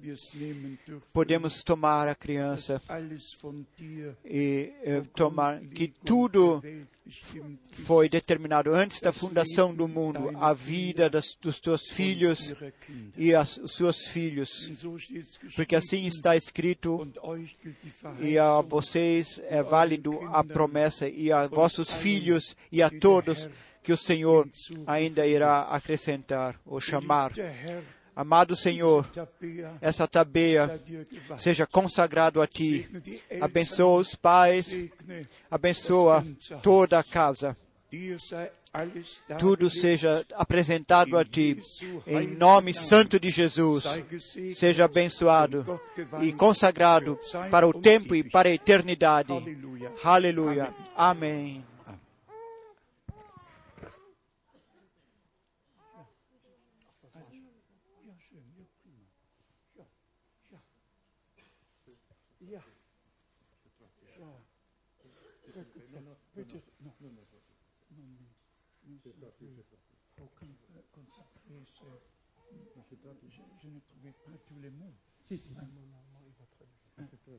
podemos 1.12 1.62
tomar 1.62 2.08
a 2.08 2.14
criança 2.14 2.80
e 4.24 4.72
eh, 4.82 5.02
tomar 5.14 5.60
que 5.60 5.88
tudo 5.88 6.62
foi 7.72 8.08
determinado 8.08 8.72
antes 8.72 9.00
da 9.00 9.12
fundação 9.12 9.74
do 9.74 9.86
mundo, 9.86 10.30
a 10.36 10.54
vida 10.54 11.10
das, 11.10 11.36
dos 11.40 11.60
teus 11.60 11.90
filhos 11.90 12.54
e 13.16 13.34
as, 13.34 13.58
os 13.58 13.72
seus 13.72 14.06
filhos. 14.06 14.72
Porque 15.54 15.76
assim 15.76 16.04
está 16.04 16.34
escrito, 16.36 17.06
e 18.20 18.38
a 18.38 18.60
vocês 18.62 19.40
é 19.48 19.62
válido 19.62 20.18
a 20.28 20.42
promessa, 20.42 21.08
e 21.08 21.30
a 21.30 21.46
vossos 21.46 21.92
filhos 21.92 22.56
e 22.72 22.82
a 22.82 22.88
todos 22.88 23.48
que 23.82 23.92
o 23.92 23.96
Senhor 23.98 24.48
ainda 24.86 25.26
irá 25.26 25.62
acrescentar 25.62 26.58
ou 26.64 26.80
chamar. 26.80 27.32
Amado 28.16 28.54
Senhor, 28.54 29.06
essa 29.80 30.06
tabeia 30.06 30.80
seja 31.36 31.66
consagrado 31.66 32.40
a 32.40 32.46
Ti. 32.46 32.88
Abençoa 33.40 34.00
os 34.00 34.14
pais, 34.14 34.72
abençoa 35.50 36.24
toda 36.62 36.98
a 36.98 37.02
casa. 37.02 37.56
Tudo 39.38 39.68
seja 39.68 40.24
apresentado 40.34 41.18
a 41.18 41.24
Ti. 41.24 41.60
Em 42.06 42.26
nome 42.28 42.72
santo 42.72 43.18
de 43.18 43.30
Jesus, 43.30 43.84
seja 44.52 44.84
abençoado 44.84 45.80
e 46.22 46.32
consagrado 46.32 47.18
para 47.50 47.66
o 47.66 47.72
tempo 47.72 48.14
e 48.14 48.22
para 48.22 48.48
a 48.48 48.52
eternidade. 48.52 49.32
Aleluia. 50.04 50.72
Amém. 50.96 51.64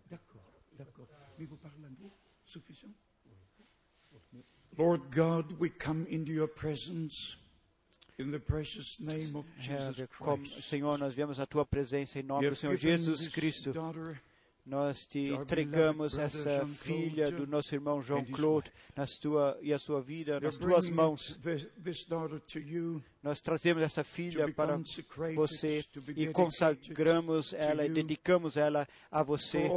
D'accord, 0.10 0.54
d'accord. 0.78 1.08
Mais 1.40 1.46
vous 1.46 1.58
parlez 1.58 1.86
anglais 1.86 2.12
Suffisant 2.44 2.94
Lord 4.78 5.10
God, 5.10 5.54
we 5.60 5.70
come 5.70 6.06
into 6.10 6.32
your 6.32 6.48
presence 6.48 7.38
in 8.18 8.32
the 8.32 8.40
precious 8.40 9.00
name 9.00 9.36
of 9.36 9.46
Herr, 9.58 9.78
Jesus 9.78 9.98
wir 9.98 10.08
kommen, 10.08 10.46
Christ. 10.46 10.70
Senhor, 10.70 10.98
nós 10.98 11.14
viemos 11.14 11.40
à 11.40 11.46
Tua 11.46 11.66
presença 11.66 12.20
em 12.20 12.24
nome 12.24 12.44
You 12.44 12.50
do 12.50 12.54
have 12.54 12.60
Senhor 12.60 12.76
given 12.78 12.98
Jesus 12.98 13.20
this 13.22 13.34
Cristo. 13.34 13.72
Nós 14.66 15.06
te 15.06 15.28
entregamos 15.28 16.18
essa 16.18 16.66
filha 16.66 17.30
do 17.30 17.46
nosso 17.46 17.76
irmão 17.76 18.02
João 18.02 18.26
Claude 18.26 18.72
nas 18.96 19.16
tua, 19.16 19.56
e 19.62 19.72
a 19.72 19.78
sua 19.78 20.02
vida 20.02 20.40
nas 20.40 20.58
tuas 20.58 20.90
mãos. 20.90 21.40
Nós 23.22 23.40
trazemos 23.42 23.84
essa 23.84 24.04
filha 24.04 24.52
para 24.52 24.80
você 25.36 25.86
e 26.16 26.28
consagramos 26.30 27.54
ela 27.54 27.86
e 27.86 27.90
dedicamos 27.90 28.58
ela 28.58 28.88
a 29.12 29.22
você. 29.22 29.70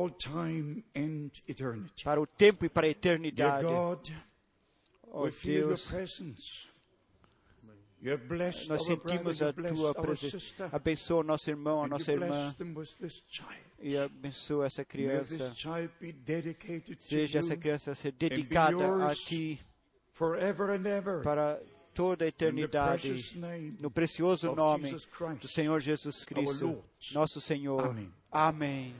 para 2.03 2.21
o 2.21 2.27
tempo 2.27 2.65
e 2.65 2.69
para 2.71 2.87
a 2.87 2.91
eternidade. 2.91 3.67
Your 8.01 8.17
Deus, 8.17 8.69
nós 8.69 8.87
sentimos 8.87 9.43
a 9.43 9.53
tua 9.53 9.93
presença. 9.93 10.71
Abençoa 10.73 11.21
o 11.21 11.25
nosso 11.25 11.51
irmão, 11.51 11.83
a 11.83 11.89
nossa 11.89 12.13
irmã 12.13 12.55
e 13.81 13.97
abençoa 13.97 14.67
essa 14.67 14.85
criança. 14.85 15.55
Seja 16.99 17.39
essa 17.39 17.57
criança 17.57 17.95
ser 17.95 18.13
dedicada 18.13 19.07
a 19.07 19.15
ti 19.15 19.61
para 21.23 21.61
toda 21.95 22.25
a 22.25 22.29
eternidade. 22.29 23.39
No 23.81 23.91
precioso 23.91 24.55
nome 24.55 24.95
do 25.41 25.49
Senhor 25.49 25.81
Jesus 25.81 26.25
Cristo, 26.25 26.85
nosso 27.13 27.41
Senhor. 27.41 27.97
Amém. 28.31 28.95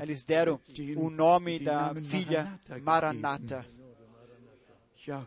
Eles 0.00 0.24
deram 0.24 0.60
o 0.96 1.10
nome 1.10 1.58
da 1.58 1.94
filha. 1.94 2.58
Maranata. 2.82 3.66
Ja, 5.06 5.26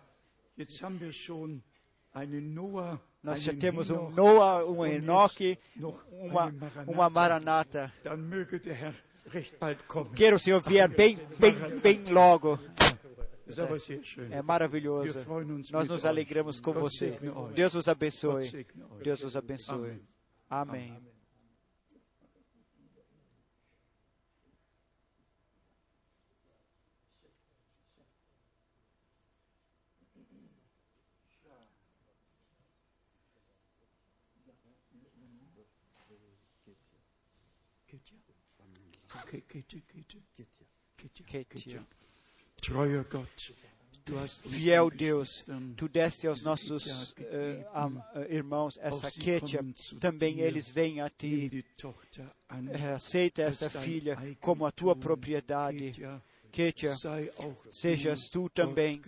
jetzt 0.55 0.83
haben 0.83 0.99
wir 0.99 1.11
schon 1.11 1.63
Noah, 2.13 3.01
Nós 3.23 3.41
já 3.41 3.53
temos 3.53 3.89
um 3.89 4.09
Noah, 4.09 4.65
um 4.65 4.85
Enoque, 4.85 5.57
uma, 6.11 6.53
uma 6.85 7.09
Maranata. 7.09 7.91
Queira 10.13 10.35
o 10.35 10.39
Senhor 10.39 10.61
vier 10.61 10.89
bem, 10.89 11.17
bem, 11.39 11.55
bem 11.79 12.03
logo. 12.11 12.59
É 14.29 14.41
maravilhoso. 14.41 15.19
Nós 15.71 15.87
nos 15.87 16.05
alegramos 16.05 16.59
com 16.59 16.73
você. 16.73 17.17
Deus 17.53 17.73
Gott 17.73 17.87
abençoe. 17.87 18.65
Deus 19.01 19.21
vos 19.21 19.35
abençoe. 19.35 20.01
Amém. 20.49 21.12
Treuer 42.61 43.03
Gott, 43.09 43.53
uns 44.11 44.39
Fiel 44.39 44.89
Deus, 44.89 45.45
tu 45.77 45.87
deste 45.87 46.27
aos 46.27 46.41
nossos 46.41 47.13
am- 47.73 48.01
eh, 48.15 48.27
irmãos 48.35 48.77
essa 48.81 49.07
Ketia, 49.23 49.59
também 49.99 50.39
eles 50.39 50.69
vêm 50.69 51.01
a 51.01 51.09
ti. 51.09 51.63
Eh, 52.71 52.93
Aceita 52.93 53.41
essa 53.43 53.69
filha 53.69 54.15
como 54.39 54.65
a 54.65 54.71
tua 54.71 54.95
propriedade. 54.95 55.91
Ketia, 55.91 56.21
Ketia, 56.51 56.95
sejas 57.71 58.29
tu 58.29 58.47
também 58.49 59.01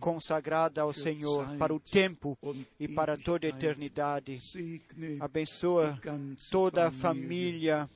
consagrada 0.00 0.82
ao 0.82 0.92
Senhor 0.92 1.46
para 1.58 1.72
o 1.74 1.78
tempo 1.80 2.36
e 2.80 2.88
para 2.88 3.16
toda 3.16 3.46
a 3.46 3.50
eternidade. 3.50 4.38
Abençoa 5.20 5.98
toda 6.50 6.86
a 6.86 6.90
família. 6.90 7.88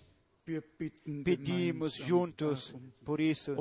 Pedimos 1.24 1.94
juntos 1.94 2.74
por 3.04 3.20
isso 3.20 3.54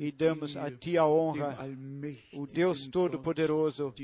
e 0.00 0.10
damos 0.10 0.56
a 0.56 0.68
ti 0.70 0.98
a 0.98 1.06
honra, 1.06 1.56
o 2.32 2.46
Deus 2.46 2.88
Todo-Poderoso, 2.88 3.94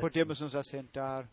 Podemos 0.00 0.40
nos 0.40 0.54
assentar. 0.54 1.28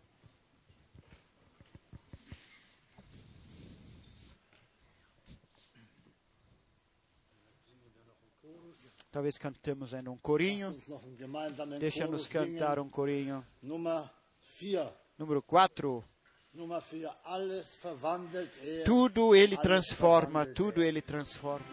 Talvez 9.12 9.38
cantemos 9.38 9.94
ainda 9.94 10.12
um 10.12 10.18
corinho. 10.18 10.76
Deixa-nos 11.80 12.28
cantar 12.28 12.80
um 12.80 12.90
corinho. 12.90 13.46
Nummer 13.62 14.10
4. 14.60 14.92
Número 15.18 15.42
4. 15.42 16.04
Nummer 16.54 16.82
4. 16.82 17.10
Alles 17.24 17.76
verwandelt 17.76 18.52
er. 18.62 18.84
Tudo 18.84 19.34
ele 19.34 19.56
transforma, 19.56 20.46
tudo 20.46 20.82
er. 20.82 20.88
ele 20.88 21.02
transforma. 21.02 21.66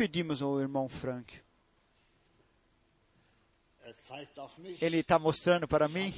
Pedimos 0.00 0.40
ao 0.40 0.58
irmão 0.58 0.88
Frank. 0.88 1.42
Ele 4.80 4.96
está 4.96 5.18
mostrando 5.18 5.68
para 5.68 5.88
mim. 5.88 6.10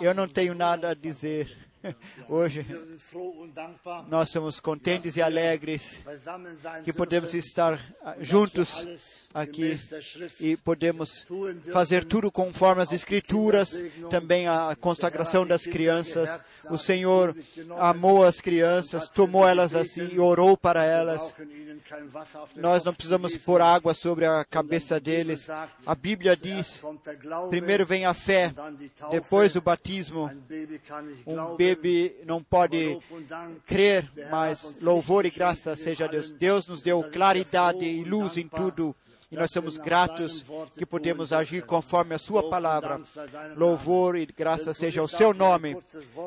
Eu 0.00 0.12
não 0.12 0.26
tenho 0.26 0.56
nada 0.56 0.90
a 0.90 0.94
dizer. 0.94 1.56
Hoje 2.28 2.66
nós 4.08 4.30
somos 4.30 4.60
contentes 4.60 5.16
e 5.16 5.22
alegres 5.22 6.02
que 6.84 6.92
podemos 6.92 7.34
estar 7.34 7.78
ah, 8.04 8.16
juntos 8.20 8.86
aqui 9.34 9.76
e 10.40 10.56
podemos 10.56 11.26
fazer 11.72 12.04
tudo 12.04 12.30
conforme 12.30 12.82
as 12.82 12.92
Escrituras, 12.92 13.90
também 14.10 14.46
a 14.46 14.76
consagração 14.78 15.46
das 15.46 15.64
crianças. 15.64 16.40
O 16.70 16.78
Senhor 16.78 17.34
amou 17.78 18.24
as 18.24 18.40
crianças, 18.40 19.08
tomou 19.08 19.48
elas 19.48 19.74
assim 19.74 20.08
e 20.12 20.20
orou 20.20 20.56
para 20.56 20.84
elas. 20.84 21.34
Nós 22.56 22.84
não 22.84 22.94
precisamos 22.94 23.36
pôr 23.36 23.60
água 23.60 23.94
sobre 23.94 24.24
a 24.24 24.44
cabeça 24.44 25.00
deles. 25.00 25.48
A 25.86 25.94
Bíblia 25.94 26.36
diz: 26.36 26.82
primeiro 27.50 27.84
vem 27.84 28.04
a 28.04 28.14
fé, 28.14 28.52
depois 29.10 29.56
o 29.56 29.60
batismo. 29.60 30.30
Um 31.26 31.34
glauben, 31.34 31.71
não 32.26 32.42
pode 32.42 32.98
crer, 33.66 34.10
mas 34.30 34.80
louvor 34.82 35.26
e 35.26 35.30
graça 35.30 35.74
seja 35.76 36.04
a 36.04 36.08
Deus. 36.08 36.30
Deus 36.30 36.66
nos 36.66 36.80
deu 36.82 37.02
claridade 37.04 37.84
e 37.84 38.04
luz 38.04 38.36
em 38.36 38.48
tudo 38.48 38.94
E 39.30 39.36
nós 39.36 39.50
somos 39.50 39.78
gratos 39.78 40.44
que 40.76 40.84
podemos 40.84 41.32
agir 41.32 41.64
conforme 41.64 42.14
a 42.14 42.18
Sua 42.18 42.50
palavra. 42.50 43.00
Louvor 43.56 44.14
e 44.14 44.26
graça 44.26 44.74
seja 44.74 45.00
ao 45.00 45.08
Seu 45.08 45.32
nome. 45.32 45.74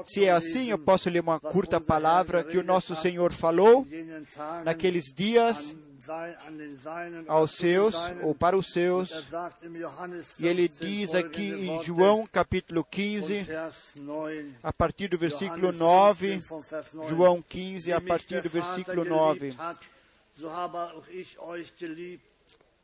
Se 0.06 0.26
é 0.26 0.32
assim, 0.32 0.72
eu 0.72 0.80
posso 0.80 1.08
ler 1.08 1.20
uma 1.20 1.40
curta 1.40 1.80
palavra 1.80 2.44
que 2.44 2.58
o 2.58 2.64
nosso 2.64 2.96
Senhor 2.96 3.32
falou 3.32 3.86
naqueles 4.64 5.14
dias 5.14 5.76
aos 7.28 7.52
seus 7.56 7.96
ou 8.22 8.34
para 8.36 8.58
os 8.58 8.72
seus. 8.72 9.12
E 10.39 10.48
ele 10.48 10.68
diz 10.68 11.13
aqui 11.15 11.50
em 11.50 11.84
João 11.84 12.26
capítulo 12.26 12.84
15, 12.84 13.48
a 14.63 14.74
partir 14.74 15.08
do 15.08 15.18
versículo 15.18 15.72
9, 15.72 16.39
João 17.08 17.41
15, 17.41 17.94
a 17.94 18.02
partir 18.02 18.41
do 18.41 18.50
versículo 18.50 19.06
9. 19.06 19.56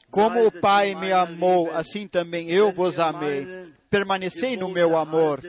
Como 0.09 0.45
o 0.45 0.51
Pai 0.51 0.93
me 0.95 1.11
amou, 1.11 1.71
assim 1.71 2.07
também 2.07 2.49
eu 2.49 2.71
vos 2.71 2.99
amei. 2.99 3.63
Permanecei 3.89 4.57
no 4.57 4.69
meu 4.69 4.97
amor. 4.97 5.41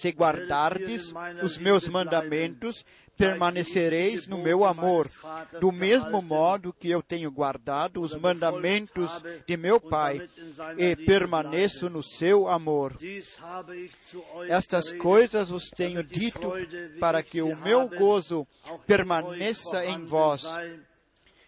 Se 0.00 0.08
guardardes 0.12 1.12
os 1.42 1.58
meus 1.58 1.86
mandamentos, 1.86 2.86
permanecereis 3.18 4.26
no 4.26 4.38
meu 4.38 4.64
amor, 4.64 5.10
do 5.60 5.70
mesmo 5.70 6.22
modo 6.22 6.72
que 6.72 6.88
eu 6.88 7.02
tenho 7.02 7.30
guardado 7.30 8.00
os 8.00 8.14
mandamentos 8.14 9.10
de 9.46 9.58
meu 9.58 9.78
Pai 9.78 10.26
e 10.78 10.96
permaneço 10.96 11.90
no 11.90 12.02
seu 12.02 12.48
amor. 12.48 12.96
Estas 14.48 14.90
coisas 14.90 15.50
vos 15.50 15.68
tenho 15.68 16.02
dito 16.02 16.50
para 16.98 17.22
que 17.22 17.42
o 17.42 17.54
meu 17.54 17.86
gozo 17.86 18.48
permaneça 18.86 19.84
em 19.84 20.02
vós 20.06 20.44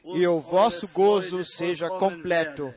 e 0.05 0.27
o 0.27 0.41
vosso 0.41 0.87
gozo 0.89 1.43
seja 1.43 1.89
completo. 1.89 2.75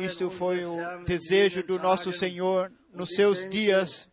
Isto 0.00 0.30
foi 0.30 0.64
o 0.64 1.04
desejo 1.04 1.62
do 1.62 1.78
nosso 1.78 2.12
Senhor 2.12 2.72
nos 2.92 3.10
seus 3.10 3.48
dias. 3.50 4.08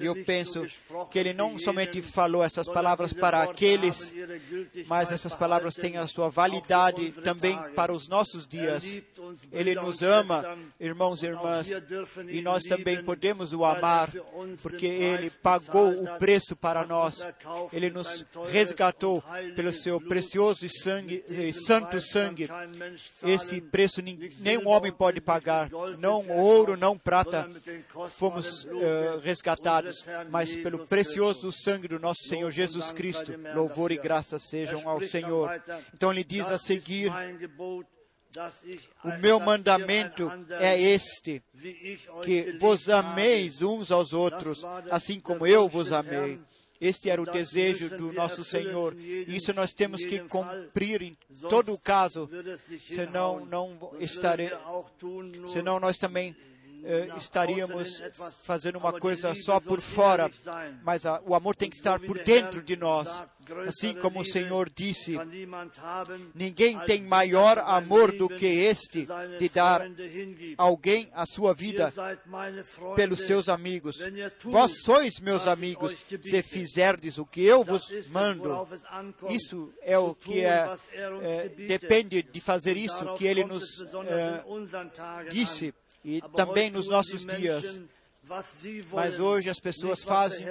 E 0.00 0.06
eu 0.06 0.24
penso 0.24 0.66
que 1.10 1.18
ele 1.18 1.32
não 1.34 1.58
somente 1.58 2.00
falou 2.02 2.42
essas 2.42 2.66
palavras 2.66 3.12
para 3.12 3.42
aqueles, 3.42 4.14
mas 4.86 5.12
essas 5.12 5.34
palavras 5.34 5.74
têm 5.74 5.96
a 5.96 6.06
sua 6.06 6.28
validade 6.28 7.12
também 7.22 7.58
para 7.74 7.92
os 7.92 8.08
nossos 8.08 8.46
dias. 8.46 8.84
Ele 9.52 9.74
nos 9.74 10.02
ama, 10.02 10.58
irmãos 10.78 11.22
e 11.22 11.26
irmãs, 11.26 11.66
e 12.28 12.40
nós 12.42 12.62
também 12.64 13.02
podemos 13.02 13.52
o 13.52 13.64
amar, 13.64 14.10
porque 14.62 14.86
ele 14.86 15.30
pagou 15.30 15.90
o 15.90 16.18
preço 16.18 16.54
para 16.56 16.84
nós. 16.84 17.20
Ele 17.72 17.90
nos 17.90 18.26
resgatou 18.50 19.22
pelo 19.54 19.72
seu 19.72 20.00
precioso 20.00 20.64
e, 20.64 20.70
sangue, 20.70 21.24
e 21.28 21.52
santo 21.52 22.00
sangue. 22.00 22.48
Esse 23.22 23.60
preço 23.60 24.00
nenhum 24.02 24.68
homem 24.68 24.92
pode 24.92 25.20
pagar, 25.20 25.70
não 25.98 26.28
ouro, 26.28 26.76
não 26.76 26.98
prata. 26.98 27.48
Fomos 28.10 28.64
uh, 28.64 29.18
resgatados, 29.22 30.04
mas 30.30 30.54
pelo 30.56 30.86
precioso 30.86 31.52
sangue 31.52 31.88
do 31.88 31.98
nosso 31.98 32.22
Senhor 32.28 32.50
Jesus 32.50 32.90
Cristo. 32.90 33.32
Louvor 33.54 33.92
e 33.92 33.96
graça 33.96 34.38
sejam 34.38 34.88
ao 34.88 35.00
Senhor. 35.00 35.62
Então 35.94 36.12
ele 36.12 36.24
diz 36.24 36.50
a 36.50 36.58
seguir: 36.58 37.10
o 39.04 39.18
meu 39.18 39.40
mandamento 39.40 40.30
é 40.60 40.80
este, 40.80 41.42
que 42.24 42.56
vos 42.58 42.88
ameis 42.88 43.62
uns 43.62 43.90
aos 43.90 44.12
outros, 44.12 44.62
assim 44.90 45.20
como 45.20 45.46
eu 45.46 45.68
vos 45.68 45.92
amei. 45.92 46.40
Este 46.80 47.08
era 47.08 47.22
o 47.22 47.30
desejo 47.30 47.96
do 47.96 48.12
nosso 48.12 48.44
Senhor. 48.44 48.94
Isso 48.98 49.52
nós 49.54 49.72
temos 49.72 50.04
que 50.04 50.20
cumprir 50.20 51.02
em 51.02 51.16
todo 51.48 51.72
o 51.72 51.78
caso, 51.78 52.28
senão 52.86 53.46
não 53.46 53.94
estarei, 53.98 54.50
senão 55.48 55.80
nós 55.80 55.96
também 55.96 56.36
estaríamos 57.16 58.02
fazendo 58.42 58.78
uma 58.78 58.92
coisa 58.98 59.34
só 59.34 59.60
por 59.60 59.80
fora, 59.80 60.30
mas 60.82 61.02
o 61.24 61.34
amor 61.34 61.56
tem 61.56 61.68
que 61.68 61.76
estar 61.76 61.98
por 62.00 62.18
dentro 62.18 62.62
de 62.62 62.76
nós. 62.76 63.22
Assim 63.68 63.94
como 63.94 64.20
o 64.20 64.24
Senhor 64.24 64.68
disse, 64.68 65.16
ninguém 66.34 66.78
tem 66.80 67.02
maior 67.02 67.58
amor 67.58 68.10
do 68.10 68.28
que 68.28 68.46
este 68.46 69.06
de 69.38 69.48
dar 69.48 69.82
alguém 70.58 71.08
a 71.12 71.24
sua 71.26 71.54
vida 71.54 71.92
pelos 72.96 73.20
seus 73.20 73.48
amigos. 73.48 73.98
Vós 74.44 74.82
sois 74.82 75.20
meus 75.20 75.46
amigos 75.46 75.96
se 76.22 76.42
fizerdes 76.42 77.18
o 77.18 77.26
que 77.26 77.42
eu 77.42 77.62
vos 77.62 77.84
mando. 78.08 78.66
Isso 79.28 79.72
é 79.80 79.96
o 79.96 80.14
que 80.14 80.44
é, 80.44 80.76
é 80.92 81.48
depende 81.48 82.22
de 82.22 82.40
fazer 82.40 82.76
isso 82.76 83.14
que 83.14 83.26
ele 83.26 83.44
nos 83.44 83.80
é, 83.80 85.28
disse 85.30 85.72
e 86.06 86.22
também 86.36 86.70
nos 86.70 86.86
nossos 86.86 87.26
dias. 87.26 87.80
Mas 88.92 89.18
hoje 89.18 89.50
as 89.50 89.58
pessoas 89.58 90.04
fazem 90.04 90.46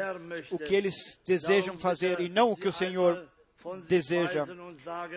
o 0.51 0.59
que 0.59 0.75
eles 0.75 1.19
desejam 1.25 1.77
fazer 1.77 2.19
e 2.19 2.27
não 2.27 2.51
o 2.51 2.57
que 2.57 2.67
o 2.67 2.73
Senhor 2.73 3.27
deseja. 3.87 4.45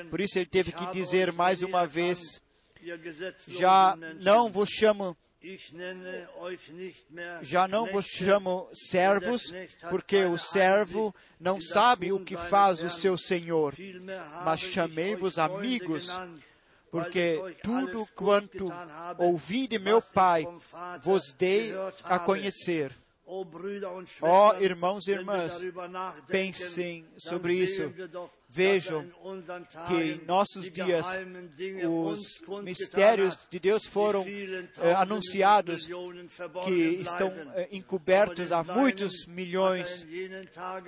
Por 0.09 0.21
isso 0.21 0.39
ele 0.39 0.47
teve 0.47 0.71
que 0.71 0.87
dizer 0.93 1.33
mais 1.33 1.61
uma 1.61 1.87
vez: 1.87 2.21
já 3.49 3.97
não 4.21 4.49
vos 4.49 4.71
chamo 4.71 5.17
já 7.43 7.69
não 7.69 7.87
vos 7.87 8.07
chamo 8.07 8.69
servos, 8.73 9.43
porque 9.89 10.25
o 10.25 10.37
servo 10.37 11.15
não 11.39 11.61
sabe 11.61 12.11
o 12.13 12.19
que 12.25 12.37
faz 12.37 12.83
o 12.83 12.91
seu 12.91 13.17
senhor, 13.17 13.73
mas 14.45 14.61
chamei-vos 14.61 15.39
amigos, 15.39 16.09
porque 16.91 17.39
tudo 17.63 18.07
quanto 18.15 18.71
ouvi 19.19 19.67
de 19.67 19.79
meu 19.79 20.01
Pai 20.01 20.47
vos 21.03 21.33
dei 21.33 21.73
a 22.05 22.19
conhecer. 22.19 22.93
Ó 23.27 23.43
oh, 24.53 24.63
irmãos 24.63 25.07
e 25.07 25.11
irmãs, 25.11 25.61
pensem 26.27 27.07
sobre 27.19 27.55
isso. 27.55 27.93
Vejam 28.59 29.09
que 29.87 29.95
em 29.95 30.25
nossos 30.27 30.69
dias 30.69 31.07
os 31.89 32.43
mistérios 32.65 33.39
de 33.49 33.61
Deus 33.61 33.87
foram 33.87 34.27
eh, 34.27 34.95
anunciados, 34.97 35.87
que 36.65 36.99
estão 37.01 37.33
eh, 37.55 37.69
encobertos 37.71 38.51
há 38.51 38.65
muitos 38.65 39.27
milhões, 39.29 40.05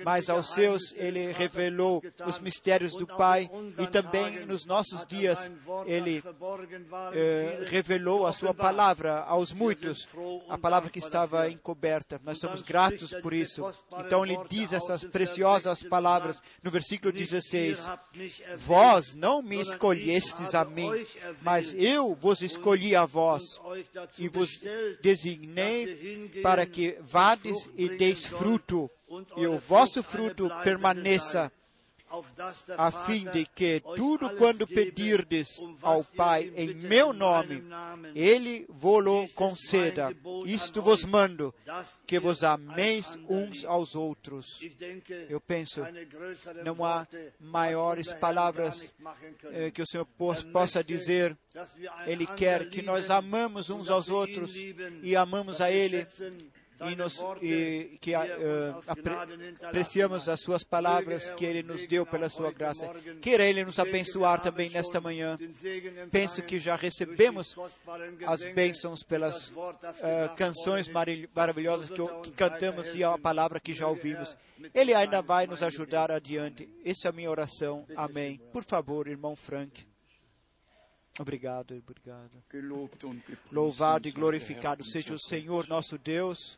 mas 0.03 0.29
aos 0.29 0.53
seus 0.53 0.91
ele 0.97 1.31
revelou 1.31 2.03
os 2.25 2.39
mistérios 2.39 2.91
do 2.91 3.07
Pai 3.07 3.49
e 3.77 3.87
também 3.87 4.45
nos 4.45 4.65
nossos 4.65 5.05
dias 5.05 5.49
ele 5.85 6.21
eh, 7.13 7.67
revelou 7.67 8.27
a 8.27 8.33
sua 8.33 8.53
palavra 8.53 9.19
aos 9.19 9.53
muitos, 9.53 10.09
a 10.49 10.57
palavra 10.57 10.89
que 10.89 10.99
estava 10.99 11.49
encoberta. 11.49 12.19
Nós 12.25 12.37
somos 12.37 12.61
gratos 12.61 13.13
por 13.21 13.33
isso. 13.33 13.63
Então 14.05 14.25
ele 14.25 14.37
diz 14.49 14.73
essas 14.73 15.05
preciosas 15.05 15.81
palavras 15.83 16.41
no 16.61 16.69
versículo 16.69 17.13
16. 17.13 17.60
16: 17.69 17.87
Vós 18.57 19.15
não 19.15 19.41
me 19.41 19.59
escolhestes 19.59 20.53
a 20.55 20.65
mim, 20.65 20.89
mas 21.41 21.73
eu 21.73 22.15
vos 22.15 22.41
escolhi 22.41 22.95
a 22.95 23.05
vós 23.05 23.43
e 24.17 24.27
vos 24.27 24.49
designei 25.01 26.41
para 26.41 26.65
que 26.65 26.97
vades 27.01 27.69
e 27.75 27.89
deis 27.89 28.25
fruto, 28.25 28.89
e 29.37 29.45
o 29.45 29.57
vosso 29.57 30.01
fruto 30.01 30.49
permaneça 30.63 31.51
a 32.77 32.91
fim 32.91 33.25
de 33.31 33.45
que 33.45 33.81
tudo 33.95 34.35
quando 34.37 34.67
pedirdes 34.67 35.47
ao 35.81 36.03
Pai 36.03 36.51
em 36.55 36.73
meu 36.73 37.13
nome, 37.13 37.63
Ele 38.13 38.65
vos-lo 38.69 39.27
conceda. 39.33 40.15
Isto 40.45 40.81
vos 40.81 41.05
mando, 41.05 41.53
que 42.05 42.19
vos 42.19 42.43
ameis 42.43 43.17
uns 43.29 43.63
aos 43.65 43.95
outros. 43.95 44.45
Eu 45.29 45.39
penso, 45.39 45.81
não 46.63 46.83
há 46.83 47.07
maiores 47.39 48.11
palavras 48.13 48.93
eh, 49.51 49.71
que 49.71 49.81
o 49.81 49.87
Senhor 49.87 50.05
possa 50.51 50.83
dizer. 50.83 51.37
Ele 52.05 52.25
quer 52.25 52.69
que 52.69 52.81
nós 52.81 53.09
amamos 53.09 53.69
uns 53.69 53.89
aos 53.89 54.09
outros 54.09 54.53
e 54.55 55.15
amamos 55.15 55.61
a 55.61 55.71
Ele 55.71 56.05
e, 56.89 56.95
nos, 56.95 57.17
e 57.41 57.97
que 57.99 58.15
uh, 58.15 58.83
apre, 58.87 59.13
apreciamos 59.63 60.27
as 60.29 60.41
suas 60.41 60.63
palavras 60.63 61.29
que 61.31 61.45
Ele 61.45 61.63
nos 61.63 61.85
deu 61.85 62.05
pela 62.05 62.29
sua 62.29 62.51
graça. 62.51 62.87
Queira 63.21 63.45
Ele 63.45 63.65
nos 63.65 63.79
abençoar 63.79 64.41
também 64.41 64.69
nesta 64.69 64.99
manhã. 64.99 65.37
Penso 66.11 66.41
que 66.41 66.59
já 66.59 66.75
recebemos 66.75 67.55
as 68.25 68.43
bênçãos 68.53 69.03
pelas 69.03 69.49
uh, 69.49 70.35
canções 70.35 70.89
maravilhosas 71.33 71.89
que, 71.89 72.21
que 72.23 72.31
cantamos 72.31 72.95
e 72.95 73.03
a 73.03 73.17
palavra 73.17 73.59
que 73.59 73.73
já 73.73 73.87
ouvimos. 73.87 74.35
Ele 74.73 74.93
ainda 74.93 75.21
vai 75.21 75.47
nos 75.47 75.63
ajudar 75.63 76.11
adiante. 76.11 76.69
Essa 76.85 77.07
é 77.07 77.09
a 77.09 77.13
minha 77.13 77.29
oração. 77.29 77.85
Amém. 77.95 78.39
Por 78.51 78.63
favor, 78.63 79.07
irmão 79.07 79.35
Frank. 79.35 79.85
Obrigado, 81.19 81.75
obrigado. 81.75 82.31
Louvado 83.51 84.07
e 84.07 84.11
glorificado 84.11 84.83
seja 84.83 85.13
o 85.13 85.19
Senhor 85.19 85.67
nosso 85.67 85.97
Deus. 85.97 86.57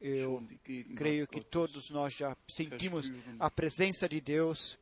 Eu 0.00 0.46
creio 0.94 1.26
que 1.26 1.40
todos 1.40 1.90
nós 1.90 2.14
já 2.14 2.36
sentimos 2.48 3.10
a 3.38 3.50
presença 3.50 4.08
de 4.08 4.20
Deus 4.20 4.78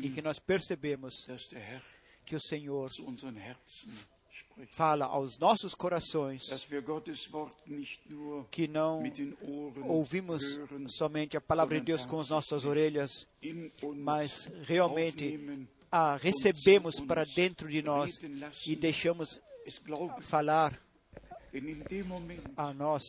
e 0.00 0.08
que 0.10 0.22
nós 0.22 0.38
percebemos 0.38 1.26
que 2.24 2.36
o 2.36 2.40
Senhor 2.40 2.90
fala 4.72 5.06
aos 5.06 5.38
nossos 5.38 5.74
corações, 5.74 6.42
que 8.50 8.68
não 8.68 9.02
ouvimos 9.82 10.42
somente 10.88 11.36
a 11.36 11.40
palavra 11.40 11.78
de 11.78 11.86
Deus 11.86 12.06
com 12.06 12.20
as 12.20 12.28
nossas 12.28 12.64
orelhas, 12.64 13.26
mas 13.96 14.50
realmente 14.62 15.68
a 15.90 16.16
recebemos 16.16 17.00
para 17.00 17.24
dentro 17.24 17.68
de 17.68 17.82
nós 17.82 18.18
e 18.66 18.76
deixamos 18.76 19.40
falar 20.20 20.80
a 22.56 22.72
nós, 22.72 23.02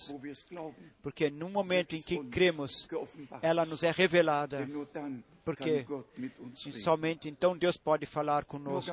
porque 1.02 1.30
no 1.30 1.50
momento 1.50 1.96
em 1.96 2.02
que 2.02 2.16
cremos, 2.30 2.88
ela 3.42 3.66
nos 3.66 3.84
é 3.84 3.92
revelada. 3.92 4.58
Porque 5.44 5.84
somente 6.84 7.28
então 7.30 7.58
Deus 7.58 7.76
pode 7.78 8.06
falar 8.06 8.46
conosco. 8.46 8.92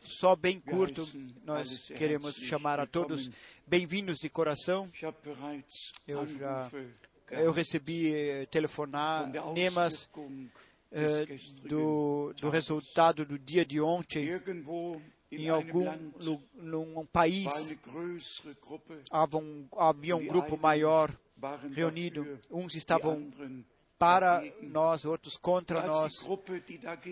Só 0.00 0.36
bem 0.36 0.60
curto, 0.60 1.06
nós 1.44 1.68
queremos 1.98 2.34
chamar 2.36 2.80
a 2.80 2.86
todos 2.86 3.26
bem-vindos 3.66 4.18
de 4.18 4.28
coração. 4.28 4.88
Eu 6.06 6.18
já- 6.38 6.68
Eu 7.44 7.52
recebi 7.52 8.12
eh, 8.12 8.46
telefonemas 8.46 10.08
Auswirkung 10.10 10.50
eh, 10.92 11.24
do, 11.68 12.32
do 12.40 12.50
resultado 12.50 13.24
do 13.24 13.38
dia 13.38 13.64
de 13.64 13.80
ontem. 13.80 14.26
Em 15.30 15.48
algum 15.48 15.86
num 16.54 17.06
país 17.06 17.46
havia 19.76 20.16
um, 20.16 20.26
grupo 20.26 20.56
maior 20.56 21.10
reunido. 21.72 22.38
Uns 22.50 22.74
estavam 22.74 23.30
para 23.98 24.42
nós, 24.62 25.04
outros 25.04 25.36
contra 25.36 25.86
nós. 25.86 26.20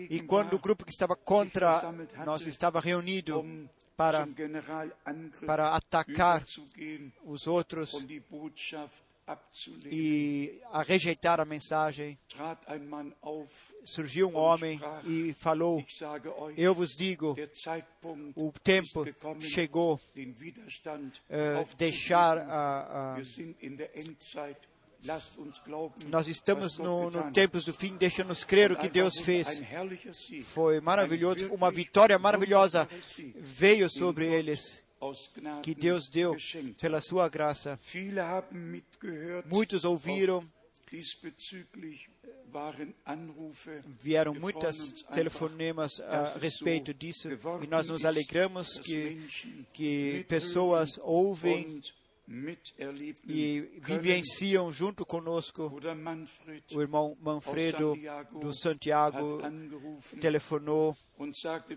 E 0.09 0.19
quando 0.21 0.55
o 0.55 0.59
grupo 0.59 0.83
que 0.83 0.91
estava 0.91 1.15
contra 1.15 1.81
nós 2.25 2.45
estava 2.45 2.79
reunido 2.79 3.45
para, 3.95 4.27
para 5.45 5.75
atacar 5.75 6.43
os 7.23 7.47
outros 7.47 7.93
e 9.85 10.61
a 10.71 10.81
rejeitar 10.81 11.39
a 11.39 11.45
mensagem, 11.45 12.17
surgiu 13.83 14.29
um 14.29 14.35
homem 14.35 14.79
e 15.05 15.33
falou: 15.33 15.83
Eu 16.57 16.73
vos 16.73 16.95
digo, 16.95 17.35
o 18.35 18.51
tempo 18.63 19.05
chegou 19.41 19.99
eh, 21.29 21.65
deixar 21.77 22.37
a, 22.37 23.15
a 23.15 23.21
Nós 26.07 26.27
estamos 26.27 26.77
no, 26.77 27.09
no 27.09 27.31
tempos 27.31 27.63
do 27.63 27.73
fim, 27.73 27.95
deixa-nos 27.95 28.43
crer 28.43 28.71
o 28.71 28.77
que 28.77 28.89
Deus 28.89 29.19
fez. 29.19 29.61
Foi 30.43 30.81
maravilhoso, 30.81 31.53
uma 31.53 31.71
vitória 31.71 32.19
maravilhosa 32.19 32.87
veio 33.35 33.89
sobre 33.89 34.25
eles, 34.27 34.83
que 35.63 35.73
Deus 35.73 36.09
deu 36.09 36.35
pela 36.79 37.01
sua 37.01 37.29
graça. 37.29 37.79
Muitos 39.45 39.83
ouviram, 39.83 40.47
Anrufe. 43.05 43.81
vieram 44.01 44.33
muitas 44.33 45.03
telefonemas 45.13 45.99
a 45.99 46.37
respeito 46.39 46.91
so 46.91 46.97
disso 46.97 47.29
e 47.61 47.67
nós 47.67 47.87
nos 47.87 48.03
alegramos 48.03 48.79
que, 48.79 49.63
que 49.71 50.25
pessoas 50.27 50.89
ouvem 51.01 51.81
e 53.27 53.79
vivenciam 53.81 54.71
junto 54.71 55.05
conosco. 55.05 55.73
O 56.73 56.81
irmão 56.81 57.17
Manfredo 57.19 57.95
do 58.31 58.53
Santiago 58.53 59.41
telefonou 60.21 60.95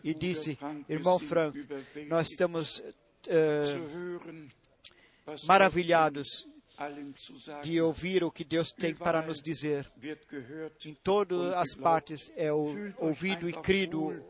e 0.05 0.13
disse: 0.13 0.59
Irmão 0.89 1.19
Frank, 1.19 1.67
nós 2.07 2.29
estamos 2.31 2.83
Gott 3.29 4.53
maravilhados 5.47 6.47
de 7.63 7.81
ouvir 7.81 8.25
o 8.25 8.31
que 8.31 8.45
Deus 8.45 8.73
tem 8.73 8.95
para 8.95 9.23
nos 9.23 9.41
dizer. 9.41 9.91
Em 10.85 10.95
todas 10.95 11.55
as 11.55 11.75
partes 11.75 12.33
é 12.37 12.53
ouvido 12.53 13.49
e 13.49 13.53
crido. 13.53 14.25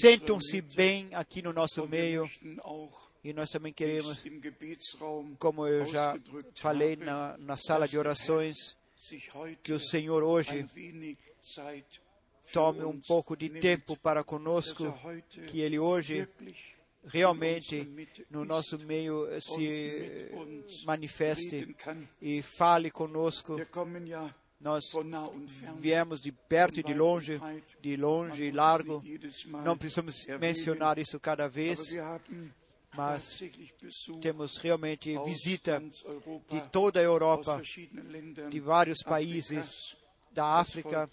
Sentam-se 0.00 0.60
bem 0.60 1.08
aqui 1.14 1.40
no 1.42 1.52
nosso 1.52 1.86
meio 1.88 2.30
e 3.24 3.32
nós 3.32 3.50
também 3.50 3.72
queremos, 3.72 4.22
como 5.38 5.66
eu 5.66 5.86
já 5.86 6.18
falei 6.56 6.94
na, 6.94 7.36
na 7.38 7.56
sala 7.56 7.88
de 7.88 7.98
orações, 7.98 8.76
que 9.62 9.72
o 9.72 9.80
Senhor 9.80 10.22
hoje 10.22 10.68
tome 12.52 12.84
um 12.84 13.00
pouco 13.00 13.36
de 13.36 13.48
tempo 13.48 13.96
para 13.96 14.22
conosco, 14.22 14.84
er 14.84 15.06
heute 15.06 15.40
que 15.40 15.60
Ele 15.60 15.78
hoje 15.78 16.28
realmente 17.06 17.88
no 18.30 18.44
nosso 18.44 18.78
meio 18.84 19.28
eh, 19.28 19.40
se 19.40 20.30
manifeste 20.84 21.74
e 22.20 22.42
fale 22.42 22.90
conosco. 22.90 23.56
Nós 24.58 24.84
viemos 25.78 26.20
de 26.20 26.32
perto 26.32 26.80
e 26.80 26.82
de 26.82 26.94
longe, 26.94 27.40
de 27.80 27.94
longe 27.96 28.44
e 28.44 28.50
largo. 28.50 29.02
Não 29.64 29.76
precisamos 29.76 30.26
mencionar 30.40 30.98
isso 30.98 31.20
cada 31.20 31.46
vez, 31.46 31.78
mas 32.96 33.38
temos 34.22 34.56
realmente 34.56 35.16
visita 35.24 35.82
de 36.50 36.60
toda 36.70 37.00
a 37.00 37.02
Europa, 37.02 37.60
de 38.48 38.60
vários 38.60 39.02
países 39.02 39.96
da 40.36 40.44
África. 40.44 41.08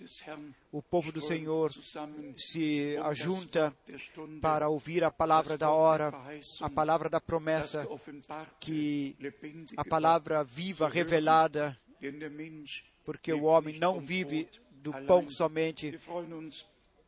O 0.69 0.81
povo 0.81 1.11
do 1.11 1.21
Senhor 1.21 1.71
se 2.37 2.97
ajunta 3.03 3.73
para 4.41 4.67
ouvir 4.67 5.03
a 5.03 5.09
palavra 5.09 5.57
da 5.57 5.71
hora, 5.71 6.13
a 6.61 6.69
palavra 6.69 7.09
da 7.09 7.21
promessa, 7.21 7.87
que 8.59 9.15
a 9.77 9.85
palavra 9.85 10.43
viva, 10.43 10.89
revelada, 10.89 11.79
porque 13.05 13.31
o 13.31 13.43
homem 13.43 13.79
não 13.79 14.01
vive 14.01 14.49
do 14.69 14.91
pão 15.07 15.31
somente. 15.31 15.97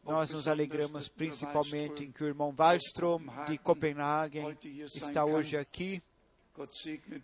Nós 0.03 0.31
nos 0.31 0.47
alegramos 0.47 1.09
principalmente 1.09 2.05
em 2.05 2.11
que 2.11 2.23
o 2.23 2.27
irmão 2.27 2.53
Wallström, 2.57 3.25
de 3.47 3.57
sein 3.57 4.85
está 4.85 5.25
hoje 5.25 5.57
aqui. 5.57 6.01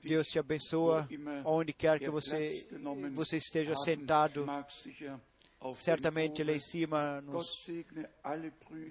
Deus 0.03 0.27
te 0.27 0.39
abençoa, 0.39 1.07
onde 1.45 1.71
quer 1.71 1.99
que 1.99 2.09
você, 2.09 2.67
você 3.13 3.37
esteja 3.37 3.75
sentado, 3.75 4.45
certamente 5.75 6.43
lá 6.43 6.51
em 6.53 6.59
cima. 6.59 7.21
Nos, 7.21 7.47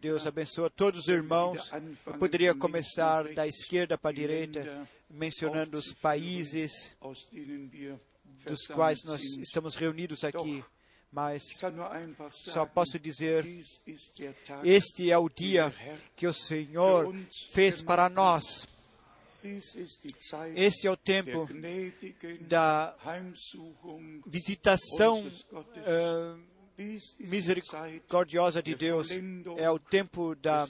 Deus 0.00 0.26
abençoa 0.26 0.70
todos 0.70 1.00
os 1.00 1.09
irmãos. 1.09 1.70
Eu 2.07 2.14
poderia 2.18 2.55
começar 2.55 3.35
da 3.35 3.46
esquerda 3.46 3.98
para 3.98 4.11
a 4.11 4.14
direita, 4.14 4.88
mencionando 5.11 5.76
os 5.76 5.92
países 5.92 6.96
dos 8.46 8.66
quais 8.68 9.05
nós 9.05 9.20
estamos 9.38 9.74
reunidos 9.74 10.24
aqui. 10.24 10.64
Mas 11.12 11.42
só 12.33 12.64
posso 12.64 12.98
dizer: 12.98 13.44
este 14.64 15.11
é 15.11 15.18
o 15.18 15.29
dia 15.29 15.72
que 16.16 16.26
o 16.26 16.33
Senhor 16.33 17.12
fez 17.53 17.83
para 17.83 18.09
nós. 18.09 18.44
dies 18.44 18.46
ist 18.46 18.46
die 18.46 18.64
Zeit 18.64 19.30
Esse 20.55 20.87
é 20.87 20.90
o 20.90 20.96
tempo 20.96 21.48
da 22.40 22.96
visitação 24.26 25.31
Zeit 25.31 26.61
misericordiosa 27.18 28.62
de 28.62 28.74
Deus. 28.74 29.09
É 29.57 29.70
o 29.70 29.79
tempo 29.79 30.35
da, 30.35 30.66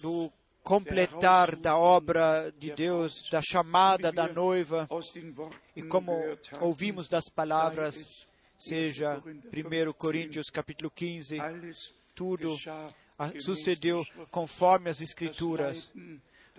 do 0.00 0.32
completar 0.62 1.56
da 1.56 1.76
obra 1.76 2.52
de 2.56 2.72
Deus, 2.72 3.28
da 3.30 3.42
chamada 3.42 4.12
da 4.12 4.28
noiva. 4.28 4.88
E 5.76 5.82
como 5.82 6.12
ouvimos 6.60 7.08
das 7.08 7.28
palavras, 7.28 8.26
seja 8.58 9.22
1. 9.26 9.90
1 9.90 9.92
Coríntios 9.92 10.48
capítulo 10.50 10.90
15, 10.90 11.40
alles 11.40 11.94
tudo 12.14 12.56
sucedeu 13.40 14.04
conforme 14.30 14.90
as 14.90 15.00
Escrituras. 15.00 15.92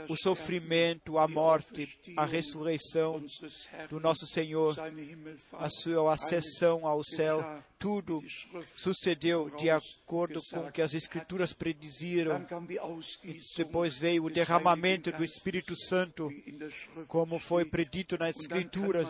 O 0.09 0.17
sofrimento, 0.17 1.19
a 1.19 1.27
morte, 1.27 1.87
a 2.17 2.25
ressurreição 2.25 3.23
do 3.89 3.99
nosso 3.99 4.25
Senhor, 4.25 4.75
a 5.53 5.69
sua 5.69 6.13
ascensão 6.13 6.87
ao 6.87 7.03
céu, 7.03 7.63
tudo 7.77 8.23
sucedeu 8.75 9.49
de 9.51 9.69
acordo 9.69 10.41
com 10.51 10.67
o 10.67 10.71
que 10.71 10.81
as 10.81 10.93
Escrituras 10.93 11.53
prediziram. 11.53 12.45
Ausgießung 12.81 13.57
Depois 13.57 13.97
veio 13.97 14.25
o 14.25 14.29
derramamento 14.29 15.11
do 15.11 15.23
Espírito 15.23 15.75
Santo, 15.75 16.29
como 17.07 17.37
foi 17.37 17.65
predito 17.65 18.17
nas 18.17 18.35
Escrituras. 18.35 19.07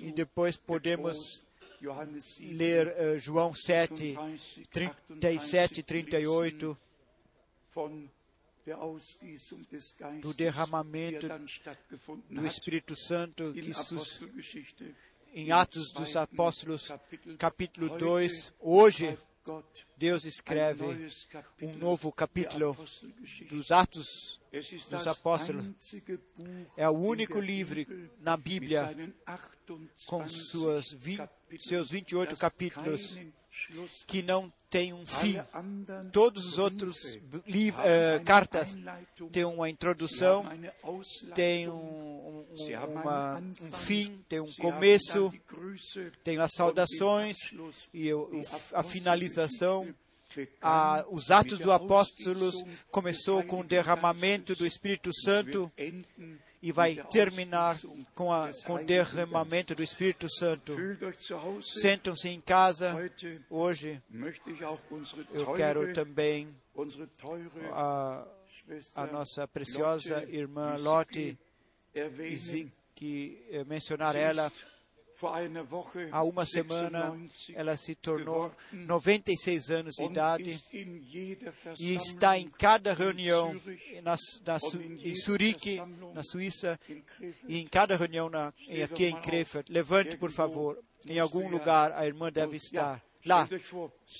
E 0.00 0.12
depois 0.12 0.56
podemos 0.56 1.16
getrost 1.16 1.52
Johannes 1.82 2.24
7, 2.36 2.54
ler 2.54 2.94
eh, 2.96 3.18
João 3.18 3.52
7, 3.54 4.16
38, 4.70 5.20
37 5.20 5.80
e 5.80 5.82
38, 5.82 6.78
do 10.20 10.32
derramamento 10.34 11.26
do 12.30 12.46
Espírito 12.46 12.94
Santo 12.94 13.52
que 13.52 13.72
em 15.34 15.50
Atos 15.50 15.92
dos 15.92 16.14
Apóstolos, 16.14 16.92
capítulo 17.38 17.98
2. 17.98 18.52
Hoje, 18.60 19.18
Deus 19.96 20.24
escreve 20.24 20.84
um 21.60 21.72
novo 21.78 22.12
capítulo 22.12 22.76
dos 23.48 23.72
Atos 23.72 24.40
dos 24.88 25.06
Apóstolos. 25.06 25.66
É 26.76 26.88
o 26.88 26.92
único 26.92 27.40
livro 27.40 27.84
na 28.20 28.36
Bíblia 28.36 28.94
com 30.06 30.28
suas 30.28 30.92
20, 30.92 31.28
seus 31.58 31.90
28 31.90 32.36
capítulos 32.36 33.18
que 34.06 34.22
não 34.22 34.52
tem 34.70 34.92
um 34.92 35.04
fim. 35.04 35.38
Todos 36.12 36.46
os 36.46 36.58
outros 36.58 36.96
eh, 37.84 38.20
cartas 38.24 38.74
têm 39.30 39.44
uma 39.44 39.68
introdução, 39.68 40.44
têm 41.34 41.68
um, 41.68 41.74
um, 41.74 42.46
uma, 42.88 43.38
um 43.38 43.72
fim, 43.72 44.24
tem 44.28 44.40
um 44.40 44.50
começo, 44.58 45.30
tem 46.24 46.38
as 46.38 46.52
saudações 46.54 47.36
e 47.92 48.10
a 48.72 48.82
finalização. 48.82 49.94
A, 50.62 51.04
os 51.10 51.30
Atos 51.30 51.58
dos 51.58 51.68
Apóstolos 51.68 52.54
começou 52.90 53.42
com 53.42 53.60
o 53.60 53.64
derramamento 53.64 54.56
do 54.56 54.66
Espírito 54.66 55.10
Santo 55.12 55.70
e 56.62 56.70
vai 56.70 56.94
terminar 57.10 57.76
com, 58.14 58.32
a, 58.32 58.50
com 58.64 58.74
o 58.74 58.84
derramamento 58.84 59.74
do 59.74 59.82
Espírito 59.82 60.28
Santo. 60.30 60.76
Sentam-se 61.60 62.28
em 62.28 62.40
casa. 62.40 62.96
Hoje 63.50 64.00
eu 65.34 65.52
quero 65.54 65.92
também 65.92 66.54
a, 67.72 68.24
a 68.94 69.06
nossa 69.08 69.48
preciosa 69.48 70.24
irmã 70.30 70.76
Lotte 70.76 71.36
que 72.94 73.44
mencionar 73.66 74.14
ela 74.14 74.52
Há 76.10 76.22
uma 76.22 76.44
semana 76.44 77.16
ela 77.54 77.76
se 77.76 77.94
tornou 77.94 78.52
96 78.72 79.70
anos 79.70 79.94
de 79.94 80.04
idade 80.04 80.60
e 81.78 81.94
está 81.94 82.38
em 82.38 82.48
cada 82.48 82.92
reunião 82.92 83.54
na, 84.02 84.16
na, 84.46 84.58
em 85.04 85.14
Zurique, 85.14 85.80
na 86.14 86.22
Suíça, 86.22 86.78
e 87.46 87.58
em 87.60 87.66
cada 87.66 87.96
reunião 87.96 88.28
na, 88.28 88.48
aqui 88.84 89.06
em 89.06 89.20
Krefeld. 89.20 89.72
Levante, 89.72 90.16
por 90.16 90.30
favor. 90.30 90.78
Em 91.06 91.18
algum 91.18 91.48
lugar 91.48 91.92
a 91.92 92.06
irmã 92.06 92.30
deve 92.30 92.56
estar. 92.56 93.02
Lá. 93.24 93.48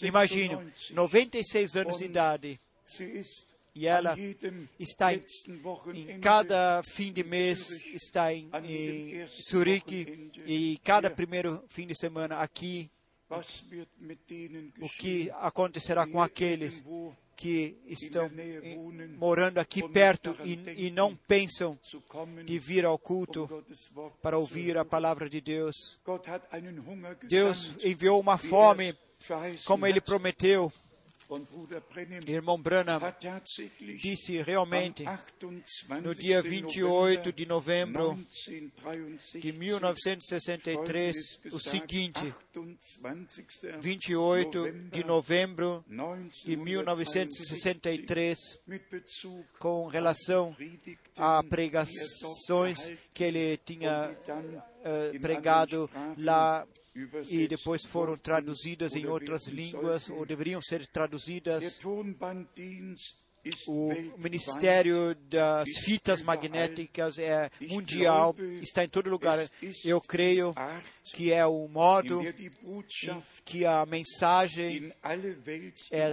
Imagine, 0.03 0.73
96 0.93 1.77
anos 1.77 1.99
de 1.99 2.05
idade. 2.05 2.61
E 3.75 3.87
ela 3.87 4.15
está 4.79 5.15
em, 5.15 5.25
em, 5.95 6.21
cada 6.21 6.83
fim 6.83 7.11
de 7.11 7.25
mês, 7.25 7.83
está 7.87 8.33
em, 8.33 8.51
em 8.65 9.27
Zurique, 9.27 10.31
e 10.45 10.79
cada 10.85 11.11
primeiro 11.11 11.65
fim 11.69 11.87
de 11.87 11.95
semana 11.97 12.37
aqui. 12.37 12.91
O 14.79 14.89
que 14.99 15.31
acontecerá 15.37 16.07
com 16.07 16.21
aqueles 16.21 16.83
que 17.35 17.79
estão 17.87 18.31
morando 19.19 19.57
aqui 19.59 19.89
perto 19.89 20.37
e, 20.45 20.87
e 20.87 20.91
não 20.91 21.17
pensam 21.17 21.79
de 22.45 22.59
vir 22.59 22.85
ao 22.85 22.99
culto 22.99 23.65
para 24.21 24.37
ouvir 24.37 24.77
a 24.77 24.85
palavra 24.85 25.31
de 25.31 25.41
Deus? 25.41 25.99
Deus 27.27 27.75
enviou 27.83 28.21
uma 28.21 28.37
fome, 28.37 28.95
como 29.65 29.87
Ele 29.87 30.01
prometeu 30.01 30.71
Irmão 32.27 32.61
Branham 32.61 33.01
disse 34.01 34.41
realmente 34.43 35.05
no 36.03 36.15
dia 36.15 36.43
28 36.43 37.33
de 37.33 37.47
novembro 37.47 38.19
de 39.41 39.53
1963 39.53 41.41
o 41.53 41.59
seguinte: 41.59 42.35
28 43.81 44.73
de 44.91 45.05
novembro 45.05 45.85
de 46.45 46.57
1963, 46.57 48.39
com 49.59 49.87
relação 49.87 50.57
a 51.17 51.43
pregações 51.43 52.93
que 53.15 53.25
ele 53.25 53.57
tinha 53.59 54.11
uh, 54.11 55.21
pregado 55.21 55.91
lá 56.17 56.67
e 57.29 57.49
depois 57.49 57.85
foram 57.87 58.17
traduzidas 58.17 58.95
em 58.95 59.07
outras 59.07 59.47
línguas, 59.47 60.09
ou 60.11 60.27
deveriam 60.27 60.61
ser 60.61 60.87
traduzidas. 60.87 61.79
O 63.67 63.91
Ministério 64.19 65.17
das 65.29 65.69
Fitas 65.85 66.23
Magnéticas 66.23 67.19
é 67.19 67.51
mundial, 67.69 68.37
está 68.61 68.85
em 68.85 68.89
todo 68.89 69.11
lugar. 69.11 69.37
Eu 69.85 70.01
creio 70.01 70.55
que 71.13 71.33
é 71.33 71.45
o 71.45 71.67
modo 71.67 72.21
que 73.45 73.67
a 73.67 73.85
mensagem 73.85 74.93
é 75.91 76.09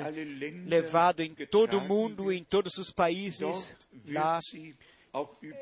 levada 0.65 1.23
em 1.23 1.35
todo 1.35 1.77
o 1.77 1.81
mundo, 1.81 2.31
em 2.31 2.43
todos 2.43 2.77
os 2.79 2.91
países. 2.91 3.75
Lá 4.07 4.39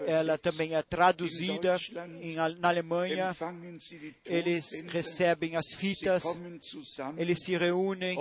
ela 0.06 0.38
também 0.38 0.76
é 0.76 0.82
traduzida 0.82 1.78
em, 2.22 2.36
na 2.36 2.68
Alemanha. 2.68 3.36
Eles 4.26 4.66
recebem 4.88 5.56
as 5.56 5.74
fitas, 5.76 6.24
eles 7.18 7.39
se 7.43 7.56
reúnem, 7.56 8.18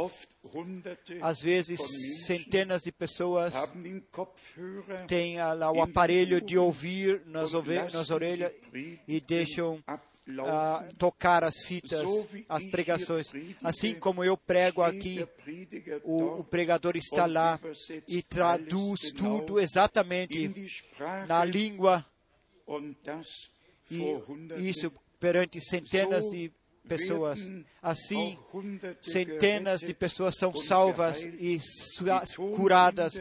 às 1.20 1.40
vezes 1.40 1.80
centenas 2.24 2.82
de 2.82 2.92
pessoas 2.92 3.54
têm 5.08 5.38
lá 5.38 5.72
o 5.72 5.82
aparelho 5.82 6.40
de 6.40 6.56
ouvir 6.56 7.22
nas, 7.26 7.52
nas 7.92 8.10
orelhas 8.10 8.52
e 9.06 9.20
deixam 9.20 9.82
uh, 10.28 10.94
tocar 10.96 11.44
as 11.44 11.54
fitas, 11.64 12.02
as 12.48 12.64
pregações. 12.66 13.28
Assim 13.62 13.94
como 13.94 14.24
eu 14.24 14.36
prego 14.36 14.82
aqui, 14.82 15.26
o, 16.04 16.40
o 16.40 16.44
pregador 16.44 16.96
está 16.96 17.26
lá 17.26 17.60
e 18.08 18.22
traduz 18.22 19.12
tudo 19.12 19.60
exatamente 19.60 20.50
na 21.28 21.44
língua. 21.44 22.04
E 23.90 24.68
isso 24.68 24.92
perante 25.20 25.60
centenas 25.60 26.24
de 26.28 26.52
pessoas. 26.88 27.48
Assim, 27.82 28.38
centenas 29.00 29.80
de 29.80 29.94
pessoas 29.94 30.36
são 30.36 30.54
salvas 30.54 31.22
e 31.24 31.58
curadas 32.56 33.14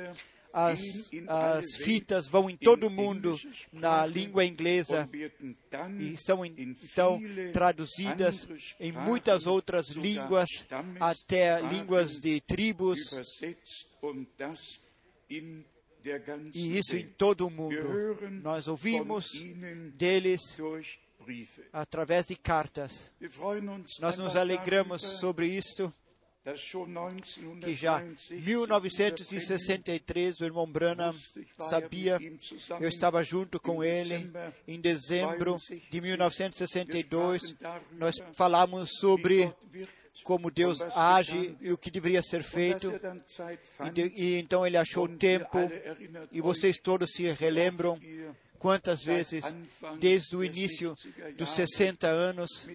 as, 0.55 1.11
as 1.27 1.75
fitas 1.75 2.27
vão 2.27 2.49
em 2.49 2.55
todo 2.55 2.87
o 2.87 2.89
mundo 2.89 3.37
na 3.73 4.05
língua 4.05 4.45
inglesa 4.45 5.09
e 5.99 6.15
são 6.15 6.45
então 6.45 7.19
traduzidas 7.51 8.47
em 8.79 8.93
muitas 8.93 9.45
outras 9.45 9.89
línguas, 9.89 10.47
até 10.97 11.59
línguas 11.59 12.13
de 12.13 12.39
tribos, 12.39 12.99
e 16.53 16.77
isso 16.77 16.95
em 16.95 17.05
todo 17.05 17.47
o 17.47 17.51
mundo. 17.51 18.17
Nós 18.41 18.69
ouvimos 18.69 19.25
deles 19.93 20.39
através 21.73 22.27
de 22.27 22.37
cartas. 22.37 23.13
Nós 23.99 24.15
nos 24.15 24.37
alegramos 24.37 25.01
sobre 25.01 25.47
isto 25.47 25.93
que 27.61 27.73
já 27.73 28.03
em 28.31 28.39
1963 28.39 30.41
o 30.41 30.45
irmão 30.45 30.71
Branham 30.71 31.13
sabia, 31.57 32.19
eu 32.79 32.87
estava 32.87 33.23
junto 33.23 33.59
com 33.59 33.83
ele 33.83 34.31
em 34.67 34.79
dezembro 34.79 35.57
de 35.89 36.01
1962, 36.01 37.55
nós 37.93 38.15
falamos 38.35 38.91
sobre 38.99 39.51
como 40.23 40.51
Deus 40.51 40.81
age 40.95 41.55
e 41.61 41.71
o 41.71 41.77
que 41.77 41.89
deveria 41.89 42.21
ser 42.21 42.43
feito. 42.43 42.93
E, 43.85 43.89
de, 43.89 44.13
e 44.15 44.39
então 44.39 44.65
ele 44.65 44.77
achou 44.77 45.07
tempo, 45.07 45.57
e 46.31 46.41
vocês 46.41 46.79
todos 46.79 47.11
se 47.11 47.31
relembram 47.31 47.99
Quantas 48.65 49.03
vezes, 49.03 49.55
desde 49.99 50.35
o 50.35 50.43
início 50.43 50.97
dos 51.37 51.49
60 51.49 52.07
anos, 52.07 52.67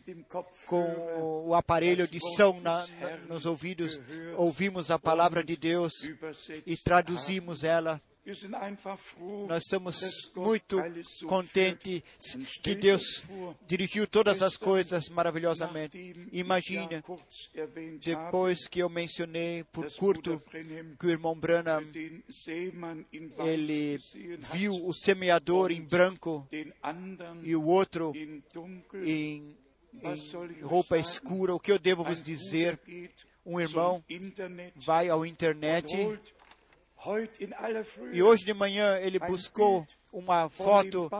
com 0.68 1.49
o 1.49 1.53
aparelho 1.53 2.07
de 2.07 2.20
som 2.36 2.61
na, 2.61 2.86
na, 2.86 3.16
nos 3.28 3.45
ouvidos, 3.45 4.01
ouvimos 4.36 4.93
a 4.93 5.01
palavra 5.01 5.43
de 5.43 5.57
Deus 5.57 5.93
e 6.64 6.76
traduzimos 6.76 7.64
ela 7.64 8.01
nós 9.49 9.62
somos 9.68 10.31
muito 10.37 10.77
contentes 11.27 12.03
que 12.62 12.75
Deus 12.75 13.03
dirigiu 13.66 14.07
todas 14.07 14.43
as 14.43 14.57
coisas 14.57 15.09
maravilhosamente. 15.09 16.12
Imagine, 16.31 17.03
depois 18.01 18.68
que 18.68 18.81
eu 18.81 18.89
mencionei 18.89 19.64
por 19.64 19.91
curto 19.95 20.43
que 20.99 21.07
o 21.07 21.11
irmão 21.11 21.35
Branham 21.35 21.83
ele 23.39 23.99
viu 24.53 24.75
o 24.75 24.93
semeador 24.93 25.73
em 25.73 25.83
branco 25.83 26.47
e 27.43 27.57
o 27.57 27.64
outro 27.64 28.12
em, 28.14 29.57
em 29.95 30.61
roupa 30.62 30.99
escura, 30.99 31.55
o 31.55 31.61
que 31.61 31.73
eu 31.73 31.79
devo 31.79 32.05
vos 32.05 32.23
dizer? 32.23 32.79
Um 33.45 33.59
irmão 33.59 34.05
vai 34.77 35.09
ao 35.09 35.25
internet 35.25 35.97
e 38.12 38.22
hoje 38.22 38.44
de 38.44 38.55
manhã 38.55 38.98
ele 38.98 39.18
buscou 39.18 39.86
uma 40.12 40.48
foto 40.48 41.11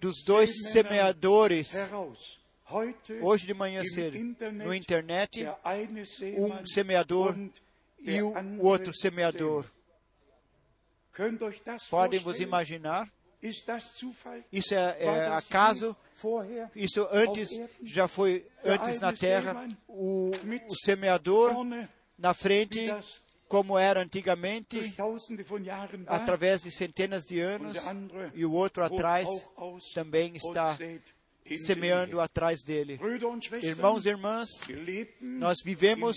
dos 0.00 0.22
dois 0.24 0.70
semeadores 0.72 1.72
Hoje 3.20 3.46
de 3.46 3.52
manhã 3.52 3.84
cedo, 3.84 4.16
no 4.52 4.72
internet, 4.72 5.46
um 6.38 6.64
semeador 6.64 7.36
e 8.00 8.22
o 8.22 8.32
outro 8.60 8.94
semeador. 8.94 9.66
Podem 11.90 12.18
vos 12.20 12.40
imaginar? 12.40 13.12
Isso 14.50 14.74
é, 14.74 14.96
é 15.00 15.26
acaso? 15.26 15.94
Isso 16.74 17.06
antes 17.10 17.50
já 17.82 18.08
foi 18.08 18.46
antes 18.64 19.00
na 19.00 19.12
terra. 19.12 19.68
O, 19.86 20.30
o 20.68 20.76
semeador 20.76 21.52
na 22.16 22.32
frente, 22.32 22.88
como 23.52 23.78
era 23.78 24.00
antigamente, 24.00 24.94
através 26.06 26.62
de 26.62 26.70
centenas 26.70 27.24
de 27.24 27.38
anos, 27.38 27.76
e 28.32 28.46
o 28.46 28.52
outro 28.52 28.82
atrás 28.82 29.28
também 29.94 30.32
está 30.34 30.74
semeando 31.66 32.18
atrás 32.18 32.62
dele. 32.62 32.98
Irmãos 33.62 34.06
e 34.06 34.08
irmãs, 34.08 34.48
nós 35.20 35.58
vivemos 35.62 36.16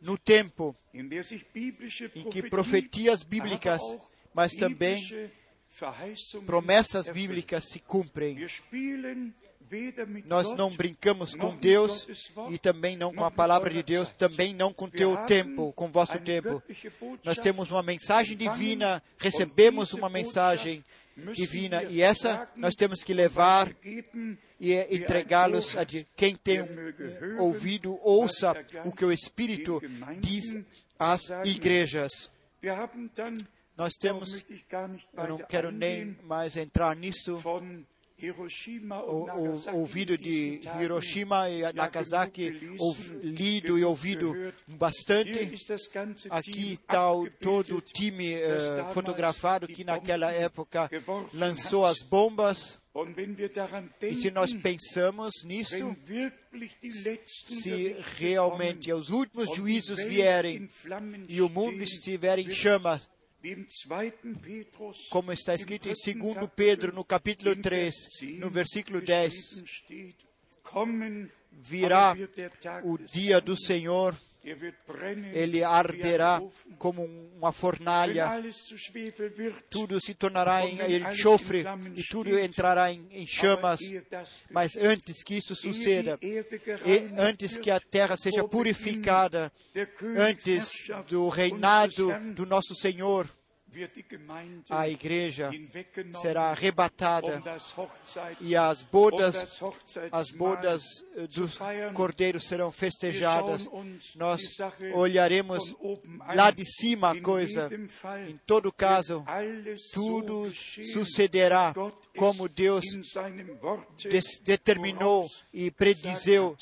no 0.00 0.16
tempo 0.16 0.76
em 0.94 2.28
que 2.30 2.48
profetias 2.48 3.24
bíblicas, 3.24 3.80
mas 4.32 4.52
também 4.52 4.96
promessas 6.46 7.08
bíblicas 7.08 7.64
se 7.68 7.80
cumprem. 7.80 8.46
Nós 10.26 10.50
não 10.56 10.70
brincamos 10.70 11.34
com 11.34 11.56
Deus 11.56 12.30
e 12.50 12.58
também 12.58 12.96
não 12.96 13.12
com 13.12 13.24
a 13.24 13.30
palavra 13.30 13.70
de 13.70 13.82
Deus, 13.82 14.10
também 14.10 14.54
não 14.54 14.72
com 14.72 14.86
Wir 14.86 14.96
teu 14.96 15.16
tempo, 15.26 15.72
com 15.72 15.88
vosso 15.88 16.18
tempo. 16.20 16.62
Nós 17.24 17.38
temos 17.38 17.70
uma 17.70 17.82
mensagem 17.82 18.36
divina, 18.36 19.02
recebemos 19.18 19.92
uma 19.92 20.08
mensagem 20.08 20.84
divina 21.34 21.82
e 21.84 22.02
essa 22.02 22.48
nós 22.56 22.74
temos 22.74 23.02
que 23.04 23.12
levar 23.12 23.68
weitergeben. 23.84 24.38
e 24.58 24.74
entregá-los 24.96 25.76
a 25.76 25.84
quem 26.16 26.34
tem 26.34 26.58
hören, 26.58 27.38
ouvido, 27.38 27.98
ouça 28.02 28.54
o 28.84 28.92
que 28.92 29.04
o 29.04 29.12
Espírito 29.12 29.80
diz 30.20 30.56
às 30.98 31.30
igrejas. 31.44 32.30
Nós 33.76 33.94
temos, 33.94 34.44
eu 35.16 35.28
não 35.28 35.38
quero 35.38 35.70
nem 35.70 36.16
mais 36.22 36.56
entrar 36.56 36.94
nisto, 36.94 37.40
von 38.20 38.26
Hiroshima 38.26 39.02
o, 39.02 39.22
und 39.22 39.26
Nagasaki 39.26 39.76
o 39.76 39.80
ouvido 39.80 40.16
de 40.16 40.58
Tagen 40.58 40.82
Hiroshima 40.82 41.50
e 41.50 41.72
Nagasaki, 41.72 42.52
gelesen, 42.52 43.20
lido 43.22 43.78
e 43.78 43.84
ouvido 43.84 44.32
gehört. 44.32 44.56
bastante. 44.68 45.38
Aqui 46.30 46.72
está 46.72 47.08
todo 47.40 47.76
o 47.76 47.80
time 47.80 48.32
eh, 48.32 48.58
damals 48.58 48.94
fotografado 48.94 49.66
que 49.66 49.84
naquela 49.84 50.32
época 50.32 50.90
lançou 51.32 51.86
as 51.86 52.02
bombas. 52.02 52.78
E 54.02 54.16
se 54.16 54.32
nós 54.32 54.52
pensamos 54.52 55.44
nisto, 55.44 55.96
se 57.24 57.96
realmente 58.16 58.92
os 58.92 59.10
últimos 59.10 59.54
juízos 59.54 60.02
vierem 60.04 60.68
e 61.28 61.40
o 61.40 61.48
mundo 61.48 61.80
estiver 61.82 62.40
em 62.40 62.50
chamas, 62.50 63.08
como 65.08 65.32
está 65.32 65.54
escrito 65.54 65.88
em 65.88 65.92
dritten 65.92 66.20
2 66.20 66.34
Kapitel, 66.34 66.48
Pedro, 66.54 66.92
no 66.92 67.04
capítulo 67.04 67.52
im 67.52 67.62
3, 67.62 67.94
Vers 67.94 68.20
10 68.20 68.38
no 68.38 68.50
versículo 68.50 69.00
10, 69.00 69.32
geschrieben 69.32 69.66
steht, 69.66 70.16
kommen, 70.62 71.30
virá 71.50 72.14
o 72.84 72.98
dia 72.98 73.40
do 73.40 73.56
Senhor, 73.56 74.14
ele 75.34 75.62
arderá 75.62 76.40
como 76.78 77.02
um- 77.02 77.30
uma 77.36 77.52
fornalha, 77.52 78.26
tudo 79.68 80.00
se 80.00 80.14
tornará 80.14 80.66
em 80.66 80.76
enxofre 81.12 81.64
e 81.96 82.02
tudo 82.04 82.38
entrará 82.38 82.92
em, 82.92 83.06
em 83.10 83.26
chamas. 83.26 83.80
Mas 84.50 84.76
antes 84.76 85.22
que 85.22 85.36
isso 85.36 85.54
suceda, 85.54 86.18
e 86.22 87.10
antes 87.18 87.56
que 87.58 87.70
a 87.70 87.80
terra 87.80 88.16
seja 88.16 88.42
purificada, 88.46 89.52
antes 90.18 90.70
do 91.08 91.28
reinado 91.28 92.12
do 92.34 92.46
nosso 92.46 92.74
Senhor, 92.74 93.28
a 94.68 94.88
igreja 94.88 95.50
será 96.20 96.50
arrebatada 96.50 97.42
e 98.40 98.56
as 98.56 98.82
bodas, 98.82 99.60
as 100.10 100.30
bodas 100.30 100.82
eh, 101.16 101.26
feiern. 101.48 101.94
cordeiros 101.94 102.46
serão 102.46 102.72
festejadas. 102.72 103.68
Nós 104.16 104.42
olharemos 104.94 105.74
lá 106.34 106.50
de 106.50 106.64
cima 106.64 107.12
a 107.12 107.20
coisa. 107.20 107.70
Em 108.28 108.36
todo 108.46 108.72
caso, 108.72 109.24
tudo 109.92 110.52
sucederá 110.54 111.72
como 112.16 112.48
Deus 112.48 112.84
determinou 114.44 115.26
e 115.52 115.70
predizeu. 115.70 116.56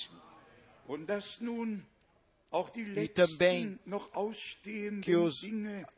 E 2.96 3.08
também 3.08 3.78
que 5.02 5.12
as 5.12 5.34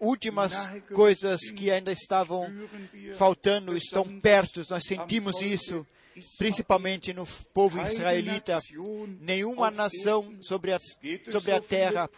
últimas 0.01 0.53
coisas 0.92 1.40
que 1.53 1.70
ainda 1.70 1.92
estavam 1.92 2.51
faltando 3.14 3.76
estão 3.76 4.20
perto. 4.20 4.61
Nós 4.68 4.82
sentimos 4.84 5.40
isso, 5.40 5.86
principalmente 6.38 7.12
no 7.12 7.24
povo 7.55 7.80
israelita. 7.86 8.59
Nenhuma 9.20 9.70
nação 9.70 10.36
sobre 10.40 10.72
a, 10.72 10.78
sobre 11.30 11.53
a 11.53 11.61
terra 11.61 12.11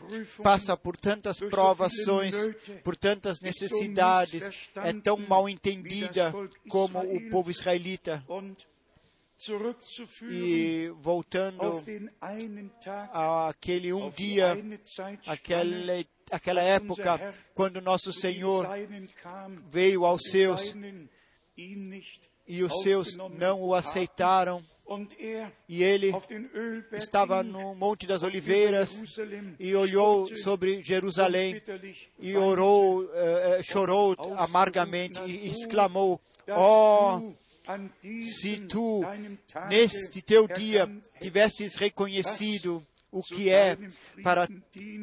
passa 0.42 0.78
por 0.78 0.96
tantas 0.96 1.38
provações, 1.38 2.34
por 2.82 2.96
tantas 2.96 3.38
necessidades, 3.42 4.70
é 4.76 4.94
tão 4.94 5.18
mal 5.18 5.46
entendida 5.46 6.32
como 6.70 7.00
o 7.00 7.28
povo 7.28 7.50
israelita. 7.50 8.24
E 10.30 10.92
voltando 11.00 11.82
àquele 13.12 13.92
um 13.92 14.08
dia, 14.10 14.54
Zeitspanne, 14.86 16.06
aquela, 16.30 16.62
época, 16.62 17.34
quando 17.54 17.80
nosso 17.80 18.12
Senhor 18.12 18.66
veio 19.68 20.04
aos 20.04 20.22
seus 20.30 20.74
e 22.46 22.62
os 22.62 22.82
seus 22.82 23.16
não 23.16 23.60
o 23.60 23.74
aceitaram. 23.74 24.64
Er 25.18 25.50
E 25.68 25.82
ele 25.82 26.12
estava 26.92 27.42
no 27.42 27.74
Monte 27.74 28.06
das 28.06 28.22
Oliveiras 28.22 29.02
e 29.58 29.74
olhou 29.74 30.34
sobre 30.36 30.80
Jerusalém 30.80 31.62
e 32.18 32.36
orou, 32.36 33.08
eh, 33.14 33.58
eh, 33.58 33.62
chorou 33.62 34.14
amargamente 34.36 35.18
e 35.22 35.48
"Oh, 35.48 35.50
exclamou: 35.50 36.20
dass 36.44 36.58
Oh, 36.58 37.34
se 38.26 38.60
tu 38.66 39.02
neste 39.68 40.22
teu 40.22 40.46
dia 40.48 40.88
tivesses 41.20 41.76
reconhecido 41.76 42.84
o 43.10 43.22
que 43.22 43.50
é 43.50 43.76
para 44.22 44.48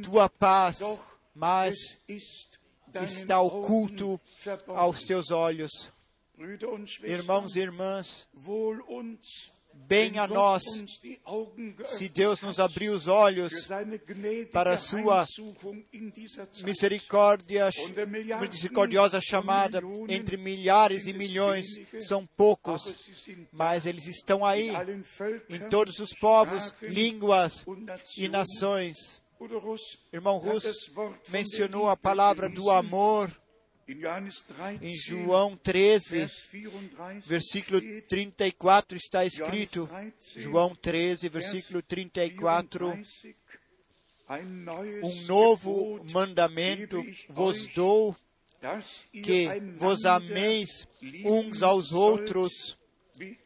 tua 0.03 0.27
paz, 0.29 0.79
mas 1.33 1.75
está 3.01 3.39
oculto 3.41 4.19
aos 4.67 5.03
teus 5.03 5.31
olhos. 5.31 5.71
Irmãos 7.03 7.55
e 7.55 7.59
irmãs, 7.59 8.27
bem 9.89 10.19
a 10.19 10.27
nós, 10.27 10.63
se 11.85 12.07
Deus 12.07 12.39
nos 12.41 12.59
hat 12.59 12.69
abrir 12.69 12.89
os 12.89 13.07
olhos 13.07 13.51
para 14.51 14.73
a 14.73 14.77
sua 14.77 15.25
misericórdia, 16.63 17.69
misericordiosa 18.39 19.19
chamada 19.19 19.81
entre 20.07 20.37
milhares 20.37 21.07
e 21.07 21.13
milhões, 21.13 21.65
são 21.99 22.27
poucos, 22.37 22.93
mas 23.51 23.87
eles 23.87 24.05
estão 24.05 24.45
aí 24.45 24.71
em 25.49 25.59
todos 25.69 25.97
os 25.99 26.11
povos, 26.19 26.73
línguas 26.81 27.65
e 28.15 28.27
nações. 28.27 29.19
Irmão 30.13 30.37
Russo 30.37 30.91
mencionou 31.29 31.89
a 31.89 31.97
palavra 31.97 32.47
do 32.47 32.69
amor 32.69 33.31
In 33.31 33.31
Johannes 33.31 33.39
13, 33.39 33.48
em 34.81 34.95
João 34.95 35.57
13, 35.57 36.19
Vers 36.19 36.43
34 36.47 37.21
versículo 37.25 37.79
steht, 37.79 38.07
34 38.07 38.97
está 38.97 39.25
escrito. 39.25 39.89
João 40.37 40.75
13, 40.75 41.29
versículo 41.29 41.81
34. 41.81 42.91
34, 42.91 43.35
ein 44.29 44.45
neues 44.45 45.03
Um 45.03 45.25
novo 45.25 46.05
mandamento 46.11 47.03
vos 47.27 47.67
dou, 47.73 48.15
que 49.11 49.47
vos 49.75 50.05
ameis 50.05 50.87
uns 51.25 51.63
aos 51.63 51.91
outros, 51.91 52.77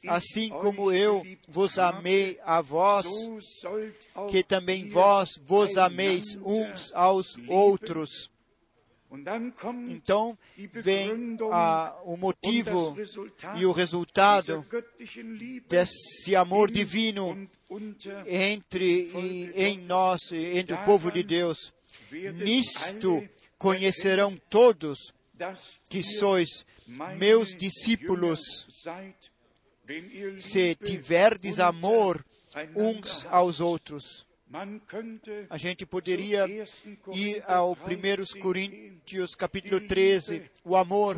assim 0.08 0.50
como 0.50 0.92
eu 0.92 1.26
vos 1.48 1.80
amei 1.80 2.38
a 2.44 2.62
vós, 2.62 3.08
que 4.30 4.44
também 4.44 4.90
vós 4.90 5.30
vos 5.46 5.78
ameis 5.78 6.36
uns 6.44 6.92
aos 6.94 7.38
outros. 7.48 8.33
Então 9.90 10.36
vem 10.58 11.10
Begründung 11.10 11.52
a, 11.54 11.96
o 12.04 12.18
motivo 12.18 12.96
e 13.56 13.66
o 13.66 13.72
resultado 13.72 14.66
desse 15.70 16.36
amor 16.36 16.72
in 16.72 16.74
divino 16.74 17.50
entre 18.26 19.12
e 19.14 19.52
em 19.56 19.78
nós, 19.78 20.32
e 20.32 20.58
entre 20.58 20.74
o 20.74 20.84
povo 20.84 21.12
de 21.12 21.22
Deus. 21.22 21.72
Nisto 22.12 23.24
conhecerão 23.60 24.36
todos 24.50 25.14
que 25.90 26.02
sois 26.02 26.66
meus 27.16 27.56
discípulos, 27.56 28.40
se 30.40 30.76
tiverdes 30.76 31.60
amor 31.60 32.26
uns 32.76 33.26
aos 33.28 33.60
outros. 33.60 34.26
A 35.50 35.58
gente 35.58 35.84
poderia 35.86 36.46
zum 36.46 36.98
1. 37.08 37.14
ir 37.14 37.44
ao 37.48 37.76
13 37.76 38.38
1 38.38 38.40
Coríntios 38.40 39.34
capítulo 39.34 39.82
13. 39.82 40.44
O 40.64 40.76
amor 40.76 41.18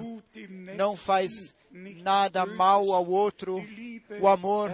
não 0.78 0.96
faz 0.96 1.54
nada 1.70 2.46
mal 2.46 2.94
ao 2.94 3.06
outro. 3.06 3.58
O 4.22 4.28
amor 4.30 4.72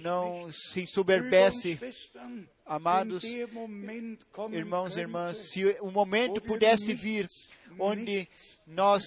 não 0.00 0.48
se. 0.52 0.86
Schwestern, 0.86 2.46
Amados 2.64 3.24
Irmãos 4.52 4.96
e 4.96 5.00
irmãs, 5.00 5.50
se 5.50 5.64
o 5.80 5.90
momento 5.90 6.40
pudesse 6.40 6.94
vir 6.94 7.26
onde 7.78 8.28
nós 8.66 9.06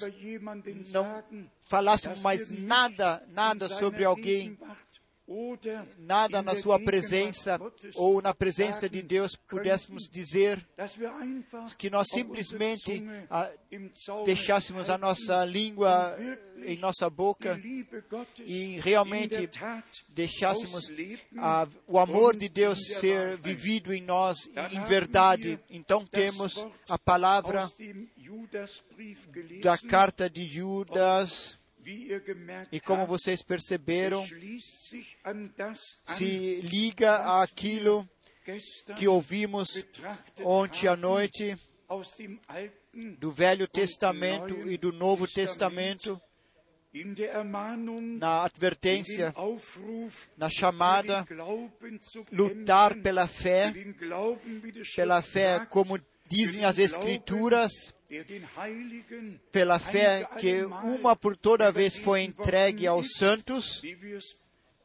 não 0.92 1.24
falássemos 1.68 2.22
mais 2.22 2.50
nada, 2.52 3.26
nada 3.30 3.70
sobre 3.70 4.04
alguém, 4.04 4.58
nada 5.98 6.42
na 6.42 6.56
sua 6.56 6.80
presença 6.80 7.60
ou 7.96 8.22
na 8.22 8.34
presença 8.34 8.90
de 8.90 9.02
Deus, 9.02 9.36
pudéssemos 9.48 10.10
dizer 10.10 10.66
que 11.78 11.90
nós 11.90 12.08
simplesmente 12.10 13.04
ah, 13.30 13.50
deixássemos 14.26 14.90
a 14.90 14.98
nossa 14.98 15.46
língua 15.46 16.18
em 16.66 16.78
nossa 16.78 17.10
boca 17.10 17.60
e 18.46 18.80
realmente 18.82 19.48
deixássemos 20.10 20.90
a- 21.38 21.68
o 21.88 22.00
amor 22.00 22.36
de 22.36 22.50
Deus 22.50 22.80
ser 23.00 23.38
vivido 23.38 23.94
em 23.94 24.02
nós 24.02 24.50
em 24.72 24.82
verdade. 24.86 25.60
Então 25.70 26.06
temos 26.06 26.66
a 26.90 26.98
palavra 26.98 27.70
da 29.62 29.78
carta 29.78 30.30
de 30.30 30.48
Judas 30.48 31.59
e 32.72 32.80
como 32.80 33.06
vocês 33.06 33.42
perceberam, 33.42 34.26
se 36.04 36.62
liga 36.62 37.42
àquilo 37.42 38.08
que 38.98 39.08
ouvimos 39.08 39.84
ontem 40.44 40.88
à 40.88 40.96
noite 40.96 41.58
do 43.18 43.32
Velho 43.32 43.68
Testamento 43.68 44.70
e 44.70 44.78
do 44.78 44.92
Novo 44.92 45.28
Testamento, 45.28 46.20
na 48.20 48.44
advertência, 48.44 49.34
na 50.38 50.50
chamada, 50.50 51.26
lutar 52.32 52.96
pela 52.96 53.28
fé, 53.28 53.74
pela 54.96 55.22
fé, 55.22 55.66
como 55.70 56.00
dizem 56.28 56.66
as 56.66 56.78
Escrituras, 56.78 57.94
pela 59.52 59.80
fé 59.80 60.28
que 60.40 60.64
uma 60.64 61.16
por 61.16 61.38
toda 61.38 61.72
vez 61.72 61.96
foi 61.96 62.22
entregue 62.22 62.88
aos 62.88 63.08
santos, 63.18 63.82
wie 63.84 63.96
wir 63.96 64.18
es 64.18 64.26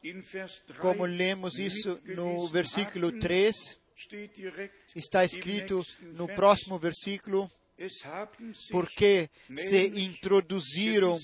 in 0.02 0.20
Vers 0.20 0.62
3 0.66 0.78
como 0.78 1.06
lemos 1.06 1.58
isso 1.58 1.98
no 2.04 2.46
versículo 2.48 3.08
hatten, 3.08 3.20
3, 3.20 3.56
steht 3.96 4.34
direkt 4.36 4.94
está 4.94 5.24
escrito 5.24 5.82
no 6.12 6.28
próximo 6.28 6.78
versículo, 6.78 7.50
porque 8.70 9.30
se 9.56 9.86
introduziram 9.86 11.18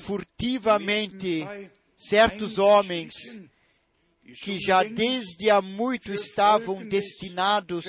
furtivamente 0.00 1.44
certos 1.96 2.58
homens 2.58 3.14
que 4.42 4.58
já 4.58 4.82
desde 4.82 5.48
há 5.50 5.62
muito 5.62 6.12
estavam 6.12 6.84
destinados 6.84 7.84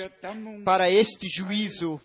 para 0.64 0.88
este 0.88 1.28
juízo. 1.28 2.00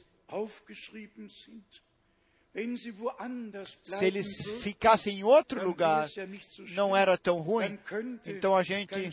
Se 3.84 4.06
eles 4.06 4.28
ficassem 4.62 5.20
em 5.20 5.24
outro 5.24 5.64
lugar, 5.64 6.08
não 6.76 6.96
era 6.96 7.18
tão 7.18 7.40
ruim, 7.40 7.80
então 8.28 8.56
a 8.56 8.62
gente, 8.62 9.10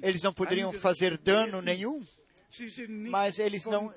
eles 0.00 0.22
não 0.22 0.32
poderiam 0.32 0.72
fazer 0.72 1.18
dano 1.18 1.60
nenhum, 1.60 2.04
mas 3.08 3.38
eles 3.38 3.64
não, 3.64 3.92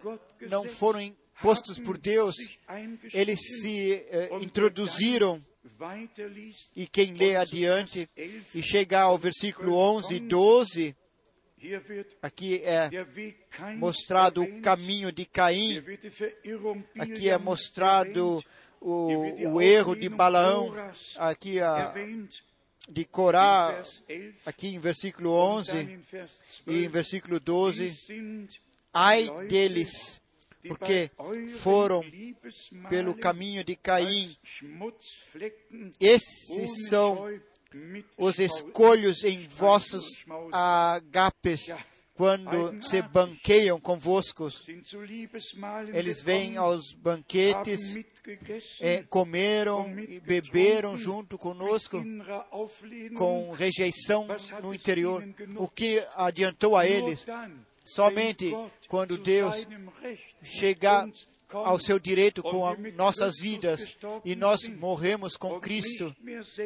não 0.50 0.68
foram 0.68 1.16
postos 1.42 1.80
por 1.80 1.98
Deus, 1.98 2.36
eles 3.14 3.40
se 3.40 3.94
eh, 4.10 4.30
introduziram. 4.42 5.44
E 6.76 6.88
quem 6.88 7.14
lê 7.14 7.36
adiante 7.36 8.10
Vers 8.16 8.46
11 8.54 8.60
e 8.60 8.64
chegar 8.64 9.04
ao 9.04 9.18
versículo 9.18 9.76
11 9.76 10.16
e 10.16 10.20
12, 10.20 10.82
Hier 10.82 10.86
wird 10.86 11.01
aqui 12.22 12.62
é 12.64 12.90
mostrado 13.78 14.44
o 14.44 14.62
caminho 14.62 15.12
de 15.12 15.26
Caim, 15.26 15.84
aqui 17.00 17.30
é 17.30 17.38
mostrado 17.38 18.44
o, 18.80 19.54
o 19.54 19.62
erro 19.62 19.96
de 19.96 20.10
Balaão, 20.10 20.74
aqui 21.18 21.60
a, 21.60 21.94
de 22.90 23.06
Corá, 23.06 23.72
Vers 23.72 24.04
11 24.10 24.34
aqui 24.46 24.68
em 24.76 24.80
versículo 24.80 25.32
und 25.32 25.68
dann 25.68 25.78
11 25.78 25.94
in 25.94 26.02
Vers 26.12 26.32
e 26.68 26.72
em 26.72 26.82
12. 26.82 26.88
versículo 26.90 27.40
Die 27.40 27.46
12, 27.46 27.92
sind 27.92 28.50
ai 28.94 29.30
deles, 29.48 30.22
porque 30.68 31.12
foram 31.60 32.04
pelo 32.90 33.16
caminho 33.16 33.64
de 33.64 33.76
Caim. 33.76 34.36
Esses 36.00 36.90
são 36.90 37.28
os 38.18 38.40
escolhos 38.40 39.24
em 39.24 39.48
vossos 39.48 40.04
agapes, 40.52 41.74
quando 42.14 42.84
se 42.84 43.02
banqueiam 43.02 43.80
convosco. 43.80 44.48
Eles 45.94 46.22
vêm 46.22 46.58
aos 46.58 46.94
banquetes, 46.94 47.96
eh, 48.80 49.04
comeram 49.10 49.98
e 50.00 50.20
beberam 50.20 50.98
junto 50.98 51.38
conosco, 51.38 52.04
com 53.16 53.52
rejeição 53.52 54.28
no 54.62 54.74
interior. 54.74 55.24
O 55.56 55.68
que 55.68 56.06
adiantou 56.16 56.78
a 56.78 56.86
eles? 56.86 57.26
Somente 57.84 58.54
quando 58.88 59.18
Deus 59.18 59.68
chegar 60.44 61.10
ao 61.52 61.80
seu 61.80 62.00
direito 62.00 62.42
com 62.42 62.64
nossas 62.96 63.36
vidas. 63.40 63.98
e 64.24 64.36
nós 64.36 64.68
morremos 64.68 65.36
com 65.36 65.60
Cristo. 65.60 66.16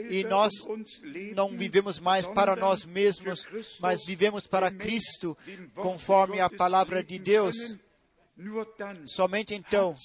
e 0.09 0.23
nós 0.23 0.51
não 1.35 1.49
vivemos 1.57 1.99
mais 1.99 2.27
para 2.27 2.55
nós 2.55 2.85
mesmos, 2.85 3.45
mas 3.81 4.05
vivemos 4.05 4.45
para 4.47 4.71
Cristo, 4.71 5.37
conforme 5.73 6.39
a 6.39 6.49
palavra 6.49 7.03
de 7.03 7.19
Deus. 7.19 7.55
Somente 9.05 9.53
então 9.53 9.95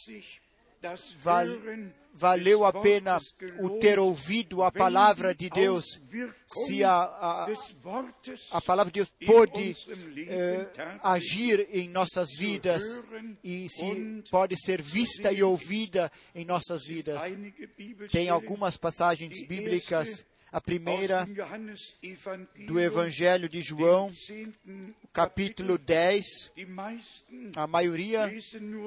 hat 0.82 1.99
valeu 2.14 2.64
a 2.64 2.72
pena 2.72 3.18
o 3.60 3.78
ter 3.78 3.98
ouvido 3.98 4.62
a 4.62 4.70
palavra 4.70 5.34
de 5.34 5.48
Deus. 5.48 6.00
Se 6.66 6.82
a, 6.84 6.92
a, 6.92 7.46
a 8.52 8.60
palavra 8.60 8.92
de 8.92 9.00
Deus 9.00 9.12
Leben 9.20 10.28
eh, 10.28 10.68
agir 11.02 11.68
em 11.70 11.88
nossas 11.88 12.30
vidas 12.36 12.82
e 13.42 13.68
se 13.68 14.22
pode 14.30 14.56
ser 14.56 14.82
vista 14.82 15.32
e 15.32 15.42
ouvida 15.42 16.10
em 16.34 16.44
nossas 16.44 16.84
vidas. 16.84 17.20
Tem 18.10 18.28
algumas 18.28 18.76
passagens 18.76 19.46
bíblicas. 19.46 20.24
A 20.52 20.60
primeira 20.60 21.28
do 22.66 22.80
Evangelho 22.80 23.48
de 23.48 23.60
João, 23.60 24.10
dem 24.26 24.52
10. 24.64 24.94
capítulo 25.12 25.78
10. 25.78 26.50
Die 26.56 26.66
meisten 26.66 27.52
A 27.54 27.68
maioria 27.68 28.28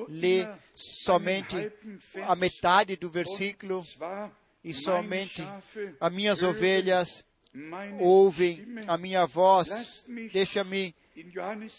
lê 0.09 0.45
somente 0.75 1.71
a 2.27 2.35
metade 2.35 2.97
do 2.97 3.09
versículo 3.09 3.81
e 4.61 4.73
somente 4.73 5.41
as 6.01 6.11
minhas 6.13 6.41
ovelhas 6.43 7.23
ouvem 7.99 8.65
a 8.85 8.97
minha 8.97 9.25
voz. 9.25 10.03
Deixa-me 10.33 10.93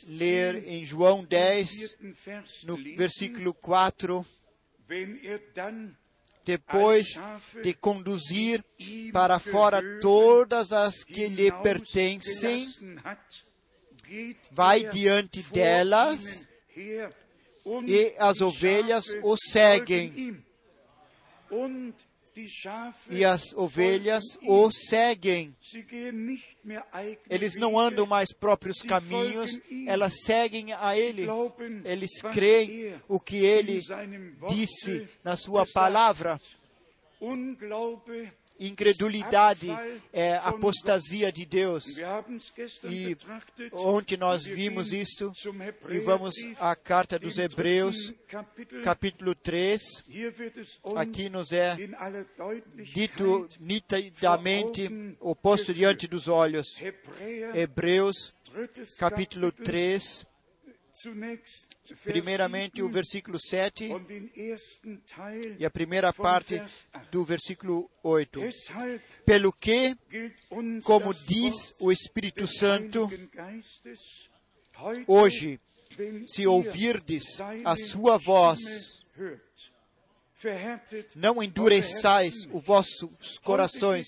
ler 0.07 0.63
10, 0.63 0.67
em 0.67 0.85
João 0.85 1.19
den 1.19 1.29
10, 1.29 1.71
vierten 1.71 2.13
Vers 2.13 2.65
no 2.65 2.77
versículo 2.97 3.53
4. 3.53 4.25
Depois 6.45 7.07
de 7.63 7.73
conduzir 7.73 8.63
para 9.13 9.39
fora 9.39 9.81
todas 10.01 10.73
as 10.73 11.03
que 11.03 11.27
lhe 11.27 11.51
pertencem, 11.51 12.69
vai 14.51 14.89
diante 14.89 15.43
delas 15.45 16.47
e 17.87 18.15
as 18.19 18.41
ovelhas 18.41 19.07
o 19.23 19.37
seguem. 19.37 20.45
E 23.11 23.25
as 23.25 23.53
ovelhas 23.55 24.25
o 24.43 24.71
seguem. 24.71 25.55
Eles 27.31 27.57
não 27.57 27.79
andam 27.79 28.07
mais 28.07 28.33
próprios 28.33 28.83
caminhos, 28.83 29.61
elas 29.87 30.15
seguem 30.25 30.73
a 30.73 30.99
Ele. 30.99 31.27
Eles 31.85 32.11
creem 32.33 32.87
er 32.87 33.03
o 33.09 33.21
que 33.21 33.37
Ele 33.37 33.81
disse 34.49 35.09
na 35.23 35.37
sua 35.37 35.65
palavra. 35.67 36.41
Incredulidade 38.59 39.69
é 40.13 40.37
apostasia 40.37 41.33
de 41.33 41.45
Deus. 41.45 41.85
E 42.85 43.17
ontem 43.73 44.17
nós 44.17 44.45
vimos 44.45 44.93
isto 44.93 45.33
e 45.89 45.99
vamos 45.99 46.35
à 46.61 46.77
carta 46.77 47.19
dos 47.19 47.39
Hebreus, 47.39 48.13
capítulo 48.83 49.35
3. 49.35 49.81
Hier 50.09 50.33
wird 50.39 50.57
es 50.57 50.79
uns 50.85 50.97
Aqui 50.97 51.29
nos 51.29 51.53
é 51.53 51.77
dito 52.95 53.49
nitidamente 53.59 54.89
o 55.21 55.35
posto 55.35 55.75
diante 55.75 56.07
dos 56.07 56.29
olhos. 56.29 56.67
Hebreus, 57.55 58.33
capítulo 58.99 59.51
Kapitel, 59.51 59.65
3, 59.65 60.03
zunächst 60.05 60.27
Vers 60.27 60.34
primeiramente 62.03 62.83
o 62.83 62.87
7 62.87 62.95
versículo 62.95 63.39
7 63.39 63.93
und 63.93 64.07
den 64.07 64.31
ersten 64.35 65.03
Teil 65.07 65.57
e 65.59 65.65
a 65.65 65.71
primeira 65.71 66.13
parte 66.13 66.59
Vers 66.59 66.87
8. 66.95 67.11
do 67.11 67.25
versículo 67.25 67.91
8. 68.03 68.41
Deshalb 68.41 69.01
Pelo 69.25 69.53
que, 69.53 69.97
como 70.83 71.13
diz 71.13 71.75
o 71.79 71.91
Espírito 71.91 72.47
Santo, 72.47 73.11
hoje, 75.07 75.61
se 76.27 76.47
ouvirdes 76.47 77.41
a 77.65 77.77
sua 77.77 78.17
voz, 78.19 78.61
não 81.15 81.43
endureçais 81.43 82.47
os 82.53 82.63
vossos 82.63 83.39
corações. 83.39 84.07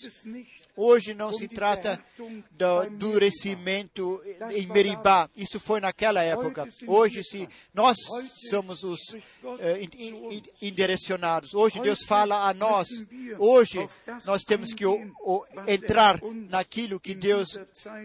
Hoje 0.77 1.15
não 1.15 1.33
se 1.33 1.49
trata 1.49 2.05
do 2.51 2.85
endurecimento 2.85 4.23
em 4.53 4.67
Meribá. 4.67 5.31
Isso 5.37 5.59
foi 5.59 5.81
naquela 5.81 6.23
época. 6.23 6.65
Hoje, 6.87 7.25
se 7.25 7.49
nós 7.73 7.97
somos 8.51 8.83
os 8.85 9.01
eh, 9.61 9.83
in- 9.83 10.35
in- 10.37 10.43
indirecionados. 10.63 11.55
Hoje 11.55 11.81
Deus 11.81 12.01
fala 12.05 12.49
a 12.49 12.53
nós. 12.55 12.89
Hoje 13.39 13.89
nós 14.25 14.43
temos 14.43 14.75
que 14.75 14.85
o- 14.85 15.15
o- 15.25 15.45
entrar 15.67 16.21
naquilo 16.49 17.01
que 17.01 17.15
Deus 17.15 17.49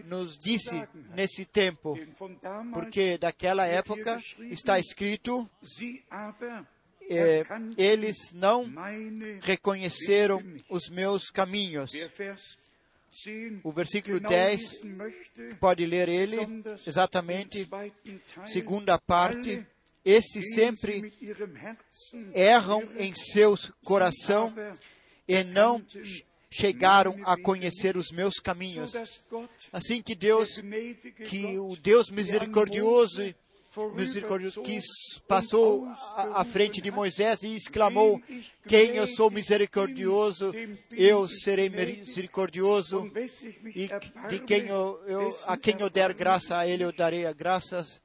nos 0.05 0.37
disse 0.37 0.75
nesse 1.13 1.45
tempo. 1.45 1.97
Porque 2.73 3.17
daquela 3.17 3.65
época 3.65 4.15
está 4.49 4.79
escrito, 4.79 5.49
eh, 7.09 7.43
eles 7.77 8.31
não 8.33 8.65
reconheceram 9.41 10.41
os 10.69 10.89
meus 10.89 11.29
caminhos. 11.29 11.91
Wer 13.11 13.11
Vers 13.11 13.23
10 13.25 13.59
O 13.63 13.71
versículo 13.71 14.17
genau 14.17 14.29
10 14.29 14.61
lesen 14.61 14.95
möchte, 14.95 15.55
pode 15.59 15.85
ler 15.85 16.07
ele 16.07 16.37
exatamente, 16.87 17.67
segunda 18.45 18.97
parte. 18.97 19.65
Esses 20.03 20.55
sempre 20.55 21.13
erram 22.33 22.81
em 22.97 23.13
seu 23.13 23.55
coração 23.83 24.53
e 25.27 25.43
não 25.43 25.85
chegaram 26.49 27.15
a 27.23 27.37
conhecer 27.37 27.95
os 27.95 28.11
meus 28.11 28.39
caminhos. 28.39 28.93
Assim 29.71 30.01
que 30.01 30.15
Deus, 30.15 30.61
que 31.29 31.59
o 31.59 31.75
Deus 31.75 32.09
misericordioso, 32.09 33.33
misericordioso 33.95 34.61
que 34.61 34.79
passou 35.27 35.85
à 36.33 36.43
frente 36.43 36.81
de 36.81 36.91
Moisés 36.91 37.41
e 37.43 37.55
exclamou: 37.55 38.21
Quem 38.67 38.95
eu 38.95 39.07
sou 39.07 39.31
misericordioso, 39.31 40.51
eu 40.91 41.27
serei 41.29 41.69
misericordioso, 41.69 43.09
e 43.75 43.87
de 44.27 44.39
quem 44.39 44.67
eu, 44.67 45.01
eu, 45.07 45.37
a 45.47 45.57
quem 45.57 45.75
eu 45.79 45.89
der 45.89 46.13
graça 46.13 46.57
a 46.57 46.67
ele 46.67 46.83
eu 46.83 46.91
darei 46.91 47.25
a 47.25 47.33
graças. 47.33 48.01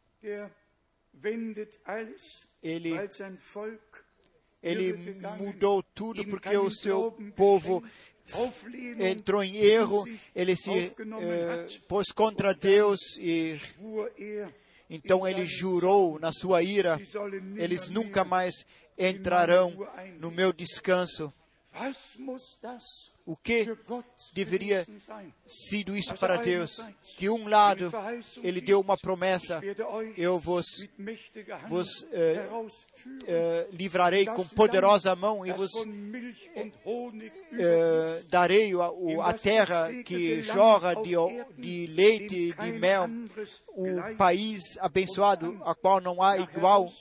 Ele- 2.62 2.91
Ele 4.62 4.93
mudou 5.39 5.83
tudo 5.83 6.25
porque 6.27 6.49
o 6.57 6.71
seu 6.71 7.12
povo 7.37 7.83
entrou 9.01 9.43
em 9.45 9.57
erro, 9.57 10.05
ele 10.35 10.57
se 10.57 10.71
eh, 11.23 11.67
pôs 11.87 12.09
contra 12.11 12.53
Deus 12.53 12.99
e 13.19 13.61
então 14.89 15.26
ele 15.26 15.45
jurou 15.45 16.18
na 16.18 16.32
sua 16.32 16.62
ira: 16.62 16.99
eles 17.57 17.91
nunca 17.91 18.24
mais 18.24 18.64
entrarão 18.97 19.72
no 20.18 20.30
meu 20.30 20.53
descanso. 20.53 21.32
O 23.29 23.37
que 23.37 23.77
deveria 24.33 24.87
sido 25.45 25.97
isso 25.97 26.14
para 26.14 26.37
Deus? 26.37 26.77
Que 27.16 27.29
um 27.29 27.49
lado 27.49 27.91
ele 28.41 28.61
deu 28.61 28.81
uma 28.81 28.97
promessa: 28.97 29.61
eu 30.16 30.39
vos, 30.39 30.64
vos, 31.68 31.89
eh, 32.12 32.47
eh, 33.27 33.66
livrarei 33.72 34.27
com 34.27 34.45
poderosa 34.55 35.16
mão 35.16 35.45
e 35.45 35.53
vos 35.53 35.72
eh, 35.74 35.83
überfließt, 37.53 38.29
darei 38.31 38.72
a, 38.74 38.91
o- 38.93 39.20
a 39.20 39.33
terra 39.33 39.93
que 40.05 40.41
jorra 40.43 40.95
de, 41.03 41.14
de 41.59 41.87
leite 41.89 42.37
e 42.37 42.53
de 42.53 42.72
mel, 42.79 43.09
o 43.70 44.16
país 44.16 44.79
abençoado, 44.79 45.61
a 45.64 45.74
qual 45.74 46.01
não 46.01 46.22
há 46.22 46.39
igual. 46.39 46.93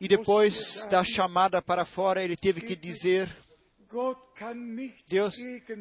E 0.00 0.08
depois 0.08 0.84
da 0.90 1.04
chamada 1.04 1.62
para 1.62 1.84
fora, 1.84 2.22
ele 2.22 2.36
teve 2.36 2.60
que 2.62 2.74
dizer: 2.74 3.28
Deus 5.08 5.34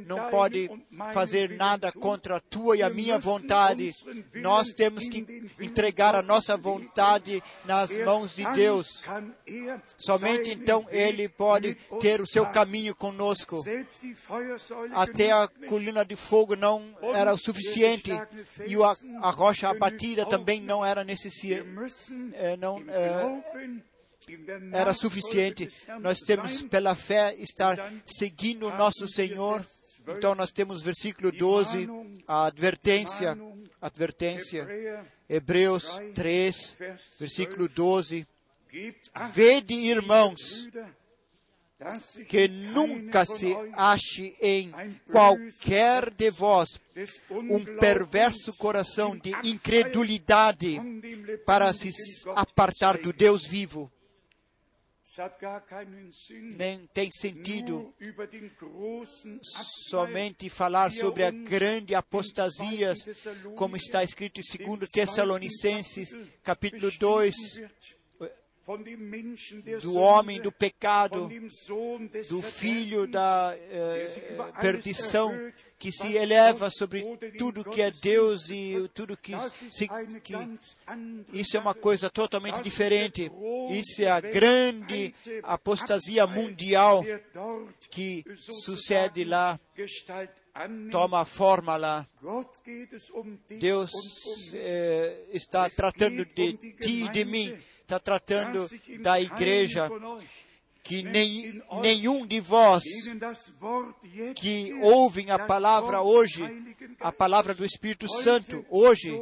não 0.05 0.30
pode 0.30 0.70
fazer 1.14 1.58
nada 1.58 1.91
contra 1.91 2.38
a 2.38 2.39
tua 2.39 2.78
e 2.78 2.82
a 2.82 2.89
minha 2.89 3.20
vontade. 3.20 3.91
Nós 4.36 4.70
temos 4.70 5.10
que 5.10 5.49
entregar 5.60 6.16
a 6.16 6.22
nossa 6.22 6.55
vontade 6.55 7.43
nas 7.66 7.95
mãos 7.97 8.34
de 8.34 8.45
Deus. 8.53 9.05
Somente 9.97 10.51
então 10.51 10.86
Ele 10.89 11.28
pode 11.28 11.76
ter 11.99 12.22
o 12.22 12.28
seu 12.28 12.45
caminho 12.45 12.95
conosco. 12.95 13.62
Até 14.93 15.32
a 15.32 15.47
colina 15.68 16.05
de 16.05 16.16
fogo 16.16 16.55
não 16.55 16.95
era 17.14 17.34
o 17.34 17.38
suficiente 17.38 18.12
e 18.66 18.76
a, 19.22 19.30
rocha 19.30 19.70
abatida 19.70 20.26
também 20.26 20.62
não 20.62 20.86
era 20.86 21.03
necessária. 21.03 21.66
Não, 22.58 22.80
é, 22.88 23.78
era 24.74 24.93
suficiente. 24.93 25.70
Nós 26.01 26.20
temos, 26.20 26.61
pela 26.63 26.95
fé, 26.95 27.36
estar 27.36 27.78
seguindo 28.05 28.68
o 28.68 28.76
nosso 28.76 29.07
Senhor. 29.07 29.65
Então, 30.07 30.36
nós 30.36 30.51
temos 30.51 30.82
versículo 30.82 31.32
12, 31.32 31.88
a 32.28 32.47
advertência, 32.47 33.38
advertência, 33.82 35.05
Hebreus 35.30 35.86
3, 36.13 36.78
versículo 37.20 37.68
12. 37.68 38.28
Vede, 39.32 39.74
irmãos, 39.74 40.68
que 42.28 42.47
nunca 42.47 43.26
se 43.26 43.55
ache 43.74 44.36
em 44.41 44.72
qualquer 45.11 46.09
de 46.09 46.30
vós 46.32 46.80
um 47.30 47.63
perverso 47.78 48.55
coração 48.57 49.15
de 49.15 49.32
incredulidade 49.43 50.82
para 51.45 51.72
se 51.74 51.91
apartar 52.36 52.97
do 52.97 53.13
Deus 53.13 53.45
vivo 53.45 53.91
nem 56.55 56.88
tem 56.93 57.09
sentido 57.11 57.93
somente 59.89 60.49
falar 60.49 60.91
sobre 60.91 61.24
a 61.24 61.32
grande 61.32 61.95
apostasia, 61.95 62.93
como 63.55 63.76
está 63.76 64.03
escrito 64.03 64.39
em 64.39 64.78
2 64.78 64.91
Tessalonicenses, 64.91 66.09
capítulo 66.43 66.91
2, 66.91 67.36
do 69.82 69.95
homem 69.95 70.41
do 70.41 70.51
pecado, 70.51 71.30
do 72.30 72.41
filho 72.41 73.07
da 73.07 73.55
eh, 73.55 74.36
perdição, 74.59 75.34
que 75.80 75.91
se 75.91 76.15
eleva 76.15 76.70
sobre 76.70 77.03
tudo 77.38 77.63
que 77.63 77.82
é 77.82 77.91
Deus 77.91 78.49
e 78.49 78.89
tudo 78.93 79.15
que, 79.15 79.38
se, 79.39 79.88
que 80.22 80.34
isso 81.32 81.55
é 81.55 81.59
uma 81.59 81.74
coisa 81.74 82.09
totalmente 82.09 82.61
diferente. 82.61 83.32
Isso 83.70 84.01
é 84.01 84.09
a 84.09 84.20
grande 84.20 85.13
apostasia 85.43 86.26
mundial 86.26 87.03
que 87.89 88.26
sucede 88.38 89.24
lá, 89.24 89.59
toma 90.91 91.26
forma 91.26 91.78
lá. 91.78 92.07
Deus 93.59 93.91
eh, 94.55 95.26
está 95.32 95.70
tratando 95.70 96.26
de 96.26 96.53
ti 96.53 97.03
e 97.03 97.09
de 97.09 97.24
mim, 97.24 97.55
está 97.88 97.99
tratando 97.99 98.69
da 98.99 99.21
igreja 99.21 99.89
que 100.83 101.03
nem, 101.03 101.61
nenhum 101.81 102.27
de 102.27 102.39
vós 102.41 102.83
que 104.35 104.73
ouvem 104.81 105.31
a 105.31 105.39
palavra 105.39 106.01
hoje, 106.01 106.43
a 106.99 107.11
palavra 107.11 107.53
do 107.53 107.65
Espírito 107.65 108.09
Santo, 108.09 108.65
hoje, 108.69 109.21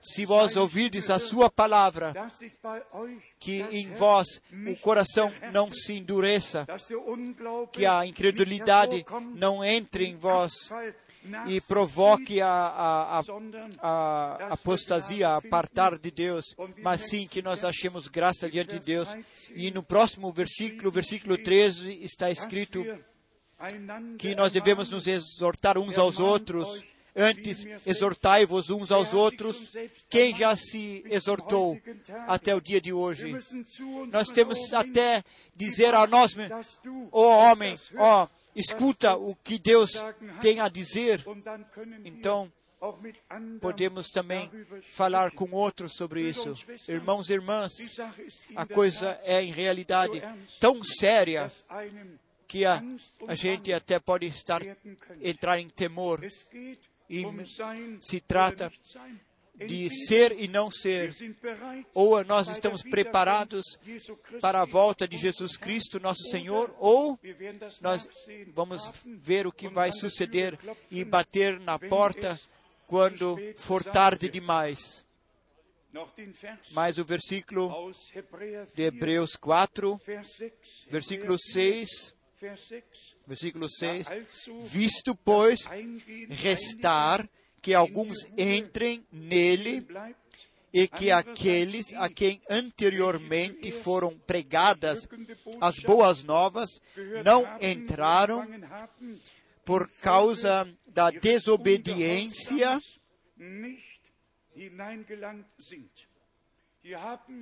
se 0.00 0.24
vós 0.24 0.56
ouvirdes 0.56 1.10
a 1.10 1.18
sua 1.18 1.50
palavra, 1.50 2.12
que 3.38 3.64
em 3.72 3.92
vós 3.94 4.40
o 4.68 4.76
coração 4.76 5.32
não 5.52 5.72
se 5.72 5.94
endureça, 5.94 6.66
que 7.72 7.86
a 7.86 8.04
incredulidade 8.06 9.04
não 9.34 9.64
entre 9.64 10.06
em 10.06 10.16
vós 10.16 10.52
e 11.46 11.60
provoque 11.60 12.40
a, 12.40 12.48
a, 12.48 13.20
a, 13.20 13.82
a 13.82 14.54
apostasia, 14.54 15.30
a 15.30 15.36
apartar 15.36 15.98
de 15.98 16.10
Deus, 16.10 16.44
mas 16.82 17.02
sim 17.02 17.26
que 17.26 17.42
nós 17.42 17.64
achemos 17.64 18.08
graça 18.08 18.48
diante 18.48 18.78
de 18.78 18.86
Deus. 18.86 19.08
E 19.54 19.70
no 19.70 19.82
próximo 19.82 20.32
versículo, 20.32 20.90
versículo 20.90 21.36
13, 21.36 22.02
está 22.02 22.30
escrito 22.30 22.84
que 24.18 24.34
nós 24.34 24.52
devemos 24.52 24.90
nos 24.90 25.06
exortar 25.06 25.78
uns 25.78 25.96
aos 25.98 26.18
outros. 26.18 26.82
Antes, 27.18 27.66
exortai-vos 27.86 28.68
uns 28.68 28.92
aos 28.92 29.14
outros. 29.14 29.74
Quem 30.10 30.34
já 30.34 30.54
se 30.54 31.02
exortou 31.08 31.80
até 32.26 32.54
o 32.54 32.60
dia 32.60 32.78
de 32.78 32.92
hoje? 32.92 33.34
Nós 34.12 34.28
temos 34.28 34.70
até 34.74 35.24
dizer 35.54 35.94
a 35.94 36.06
nós, 36.06 36.36
ó 37.10 37.22
oh, 37.22 37.50
homem, 37.50 37.78
ó, 37.96 38.24
oh, 38.24 38.28
escuta 38.56 39.14
o 39.16 39.36
que 39.36 39.58
Deus 39.58 39.92
tem 40.40 40.58
a 40.58 40.68
dizer. 40.68 41.24
Então, 42.04 42.50
podemos 43.60 44.08
também 44.08 44.50
falar 44.92 45.30
com 45.30 45.50
outros 45.52 45.92
sobre 45.94 46.28
isso. 46.28 46.54
Irmãos 46.88 47.28
e 47.28 47.34
irmãs, 47.34 47.72
a 48.56 48.66
coisa 48.66 49.20
é 49.24 49.42
em 49.42 49.52
realidade 49.52 50.22
tão 50.58 50.82
séria 50.82 51.52
que 52.48 52.64
a, 52.64 52.82
a 53.28 53.34
gente 53.34 53.72
até 53.72 53.98
pode 53.98 54.26
estar 54.26 54.62
entrar 55.20 55.58
em 55.58 55.68
temor 55.68 56.20
E 57.08 57.24
se 58.00 58.20
trata. 58.20 58.72
De 59.56 59.88
ser 59.90 60.32
e 60.32 60.46
não 60.48 60.70
ser. 60.70 61.14
Ou 61.94 62.22
nós 62.24 62.46
bei 62.46 62.54
estamos 62.54 62.82
preparados 62.82 63.64
para 64.40 64.60
a 64.60 64.64
volta 64.64 65.08
de 65.08 65.16
Jesus. 65.16 65.56
Cristo, 65.56 65.98
nosso 65.98 66.22
Senhor, 66.30 66.74
ou 66.78 67.18
nós 67.80 68.00
nachsehen, 68.00 68.52
vamos 68.52 68.90
ver 69.04 69.46
o 69.46 69.52
que 69.52 69.68
vai 69.68 69.90
suceder 69.92 70.58
e 70.90 71.04
bater 71.04 71.58
na 71.60 71.78
porta 71.78 72.38
quando 72.86 73.36
for 73.56 73.82
tarde 73.82 74.28
demais. 74.28 75.04
Mas 76.72 76.98
o 76.98 77.04
versículo 77.04 77.92
de 78.74 78.82
4, 78.82 78.82
Hebreus 78.82 79.36
4, 79.36 80.00
Vers 80.04 80.36
6, 80.36 80.52
versículo 80.90 81.34
Hebräer 81.34 81.38
4, 81.38 81.52
6, 81.52 82.16
Vers 82.38 82.60
6, 82.68 83.16
versículo 83.26 83.66
da 83.66 83.74
6, 83.78 84.06
also 84.08 84.60
visto, 84.60 85.14
pois, 85.16 85.60
restar 86.28 87.26
que 87.66 87.74
alguns 87.74 88.24
entrem 88.38 89.04
nele 89.10 89.84
e 90.72 90.86
que 90.86 91.10
aqueles 91.10 91.92
a 91.94 92.08
quem 92.08 92.40
anteriormente 92.48 93.72
foram 93.72 94.16
pregadas 94.20 95.08
as 95.60 95.74
boas 95.80 96.22
novas 96.22 96.70
não 97.24 97.44
entraram 97.60 98.46
por 99.64 99.84
causa 100.00 100.72
da 100.86 101.10
desobediência. 101.10 102.80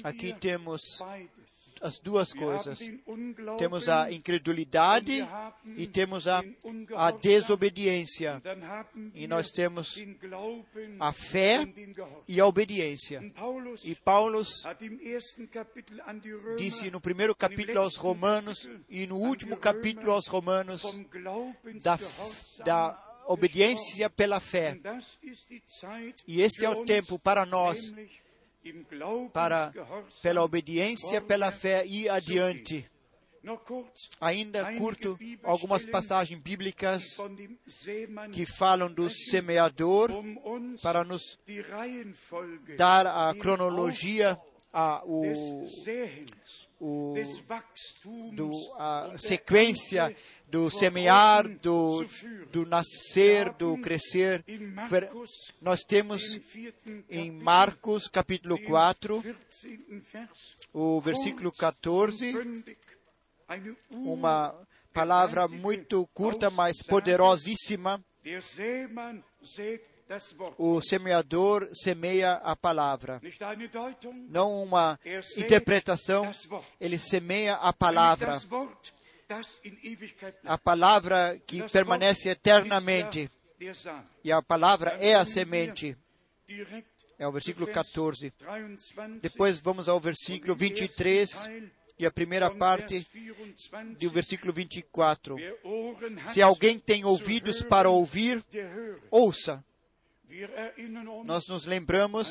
Aqui 0.03 0.33
temos. 0.41 0.81
As 1.85 2.01
duas 2.01 2.33
coisas. 2.33 2.79
Temos 3.59 3.91
a 3.91 4.11
incredulidade 4.11 5.27
e 5.77 5.87
temos 5.87 6.27
a, 6.27 6.43
a 6.97 7.11
desobediência. 7.11 8.43
E 9.15 9.27
nós 9.27 9.51
temos 9.51 9.95
a 10.99 11.13
fé 11.13 11.69
e 12.27 12.41
a 12.41 12.47
obediência. 12.47 13.23
E 13.85 13.95
Paulo 13.95 14.43
disse 16.57 16.91
no 16.91 17.01
primeiro 17.03 17.37
capítulo 17.37 17.81
aos 17.81 17.97
Romanos 17.97 18.67
e 18.89 19.07
no 19.07 19.17
último 19.19 19.57
capítulo 19.57 20.11
aos 20.11 20.27
Romanos 20.27 20.83
da, 21.83 21.99
da 22.65 23.15
obediência 23.27 24.09
pela 24.09 24.41
fé. 24.41 24.79
E 26.27 26.41
esse 26.41 26.65
é 26.65 26.71
o 26.71 26.85
tempo 26.87 27.19
para 27.19 27.45
nós, 27.45 27.93
para 29.33 29.73
pela 30.23 30.43
obediência, 30.43 31.21
pela 31.21 31.51
fé 31.51 31.85
e 31.87 32.09
adiante. 32.09 32.89
Ainda 34.21 34.75
curto 34.79 35.19
algumas 35.43 35.85
passagens 35.85 36.41
bíblicas 36.41 37.05
que 38.33 38.47
falam 38.47 38.91
do 38.91 39.11
semeador 39.11 40.11
para 40.83 41.05
nos 41.05 41.39
dar 42.77 43.07
a 43.07 43.35
cronologia, 43.35 44.39
a, 44.73 45.03
o, 45.05 45.67
o, 46.85 47.15
do, 48.35 48.51
a 48.77 49.15
sequência 49.19 50.15
do 50.47 50.71
semear, 50.71 51.49
do, 51.49 52.07
do 52.53 52.67
nascer, 52.67 53.51
do 53.55 53.79
crescer. 53.79 54.45
Nós 55.63 55.81
temos 55.81 56.39
em 57.09 57.31
Marcos 57.31 58.07
capítulo 58.07 58.57
dem 58.57 58.67
4, 58.67 59.23
14. 59.23 59.37
Vers, 60.13 60.57
o 60.75 61.01
versículo 61.01 61.51
14, 61.51 62.33
bündig 62.33 62.77
eine 63.49 63.77
uma 63.91 64.55
palavra 64.93 65.49
muito 65.49 66.07
curta, 66.13 66.51
mas 66.51 66.83
poderosíssima. 66.83 68.05
O 70.59 70.81
semeador 70.81 71.69
semeia 71.73 72.35
a 72.35 72.55
palavra. 72.55 73.21
Não 74.29 74.63
uma 74.63 74.99
er 75.05 75.25
interpretação, 75.37 76.31
ele 76.81 76.99
semeia 76.99 77.55
a 77.55 77.73
palavra. 77.73 78.39
A 80.45 80.59
palavra 80.59 81.41
que 81.47 81.63
permanece 81.71 82.29
eternamente. 82.29 83.31
E 84.23 84.31
a 84.31 84.43
palavra 84.43 84.91
é 85.01 85.15
a 85.15 85.25
semente. 85.25 85.97
É 87.19 87.27
o 87.27 87.33
versículo 87.33 87.67
zu 87.67 87.73
Vers 87.73 87.89
14. 87.89 88.33
23 88.39 89.21
Depois 89.21 89.61
vamos 89.61 89.89
ao 89.89 90.01
versículo 90.01 90.55
23 90.55 91.49
e 91.99 92.05
a 92.05 92.11
primeira 92.11 92.51
parte 92.51 93.07
Vers 93.13 93.37
24. 93.37 93.95
do 93.95 94.11
versículo 94.11 94.53
24. 94.53 95.37
Wer 95.37 95.59
Ohren 95.65 96.19
hat, 96.19 96.33
Se 96.33 96.43
alguém 96.43 96.79
tem 96.79 97.05
ouvidos 97.05 97.63
para 97.63 97.89
ouvir, 97.89 98.45
ouça. 99.11 99.65
Nós 101.25 101.47
nos 101.49 101.65
lembramos 101.65 102.29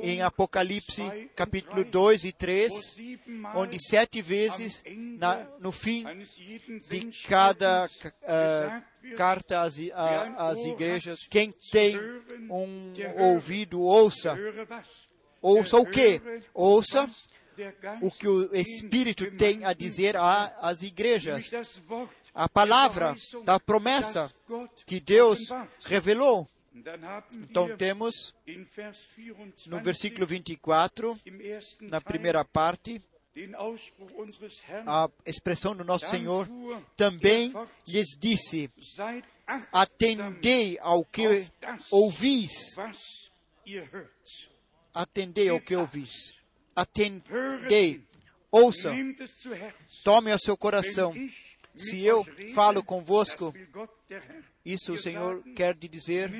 em 0.00 0.22
Apocalipse 0.22 1.02
capítulo 1.36 1.84
2 1.84 2.24
e 2.24 2.32
3, 2.32 2.72
wo 2.72 2.80
siebenmal 2.82 3.58
onde 3.58 3.78
sete 3.78 4.22
vezes 4.22 4.82
na- 5.18 5.46
no 5.60 5.70
fim 5.72 6.04
de 6.88 7.10
cada 7.28 7.88
wird, 7.88 9.16
carta 9.16 9.60
às, 9.62 9.74
a- 9.92 10.48
às 10.48 10.58
igrejas, 10.64 11.18
quem 11.28 11.52
tem 11.72 11.96
um 12.50 12.92
ouvido, 13.18 13.80
ouça. 13.80 14.36
Ouça 15.42 15.76
o 15.78 15.86
quê? 15.86 16.20
Ouça 16.54 17.08
o 18.00 18.10
que 18.10 18.26
o 18.28 18.54
Espírito 18.54 19.30
tem 19.36 19.64
a 19.64 19.72
dizer 19.74 20.16
às 20.16 20.82
igrejas. 20.82 21.50
A 22.34 22.48
palavra 22.48 23.14
da 23.44 23.60
promessa 23.60 24.30
que 24.86 25.00
Deus 25.00 25.38
revelou. 25.84 26.48
Então 27.32 27.76
temos 27.76 28.34
in 28.46 28.64
Vers 28.64 28.98
24 29.16 29.70
no 29.70 29.82
versículo 29.82 30.26
24, 30.26 31.18
im 31.26 31.40
ersten 31.40 31.88
na 31.88 32.00
primeira 32.00 32.44
parte, 32.44 33.00
a 34.86 35.08
expressão 35.24 35.76
do 35.76 35.84
nosso 35.84 36.08
Senhor, 36.08 36.48
também 36.96 37.52
lhes 37.86 38.16
disse: 38.18 38.70
Atendei 39.72 40.78
ao 40.80 41.04
que 41.04 41.26
ouvis. 41.90 42.52
Atendei 44.92 45.48
ao 45.48 45.60
que 45.60 45.76
ouvis. 45.76 46.34
Atendei. 46.74 48.02
Ouça. 48.50 48.92
Nehmt 48.92 49.20
es 49.20 49.30
zu 49.38 49.54
Herzen. 49.54 50.02
Tome 50.02 50.32
ao 50.32 50.38
seu 50.38 50.56
coração. 50.56 51.14
Se 51.76 52.04
eu 52.04 52.26
falo 52.54 52.82
convosco, 52.82 53.54
isso 54.64 54.92
o 54.92 54.98
Senhor 54.98 55.42
quer 55.54 55.74
dizer. 55.74 56.30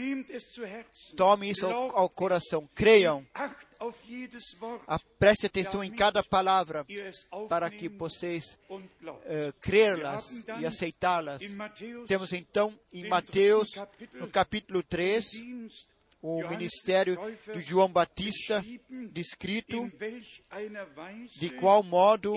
Tome 1.16 1.51
isso 1.51 1.66
ao, 1.66 1.97
ao 1.97 2.09
coração. 2.09 2.68
Creiam. 2.74 3.26
Preste 5.18 5.47
atenção 5.47 5.83
em 5.83 5.91
cada 5.91 6.22
palavra 6.22 6.85
para 7.49 7.70
que 7.70 7.89
glaubt. 7.89 8.59
eh, 9.24 9.53
crê-las 9.61 10.45
e 10.59 10.66
aceitá-las. 10.66 11.43
Temos 12.07 12.33
então 12.33 12.78
em 12.93 13.09
Mateus, 13.09 13.68
no 14.14 14.28
capítulo 14.28 14.83
3, 14.83 15.24
Dienst, 15.31 15.89
o 16.22 16.47
ministério 16.49 17.18
de 17.55 17.61
João 17.61 17.89
Batista, 17.89 18.62
descrito 19.11 19.91
de 21.39 21.51
qual 21.51 21.83
modo 21.83 22.37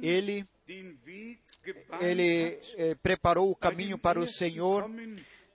ele, 0.00 0.46
ele 2.00 2.58
eh, 2.76 2.94
preparou 3.02 3.50
o 3.50 3.56
caminho 3.56 3.98
para 3.98 4.18
o 4.18 4.26
Senhor 4.26 4.90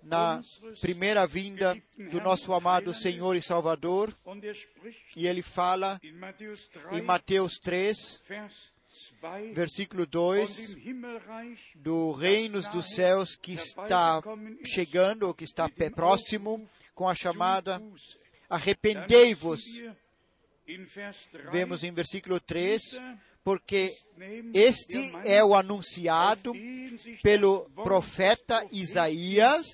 na 0.03 0.41
primeira 0.82 1.26
vinda 1.28 1.78
do 2.12 2.22
nosso 2.22 2.53
amado. 2.53 2.93
Senhor 2.93 3.36
e 3.36 3.41
Salvador. 3.41 4.16
E 5.16 5.28
ele 5.28 5.41
fala 5.41 5.99
in 6.03 6.14
Matthäus 6.14 6.68
3, 6.68 6.97
em 6.97 7.01
Mateus 7.01 7.53
3, 7.60 8.22
Vers 8.28 8.74
2 9.22 9.53
versículo 9.53 10.03
von 10.03 10.10
2, 10.10 10.76
dem 10.76 10.89
Himmelreich 10.89 11.62
do 11.76 12.12
reinos 12.12 12.68
dos 12.70 12.88
céus 12.95 13.36
que 13.36 13.53
está 13.53 14.22
chegando, 14.66 15.28
ou 15.28 15.34
que 15.34 15.43
está 15.43 15.70
próximo, 15.95 16.68
com 16.95 17.07
a 17.07 17.16
chamada. 17.16 17.82
Arrependei-vos. 18.49 19.62
Dann 19.62 19.76
lesen 19.76 19.95
wir 20.66 20.76
in 20.76 20.86
Vers 20.86 21.28
3, 21.28 21.51
Vemos 21.51 21.84
em 21.84 21.91
versículo 21.91 22.39
3, 22.39 22.82
dieser 22.82 23.20
porque 23.44 23.96
este 24.54 25.12
é 25.24 25.44
o 25.44 25.56
anunciado 25.56 26.54
pelo 27.24 27.70
profeta 27.84 28.68
Isaías, 28.72 29.66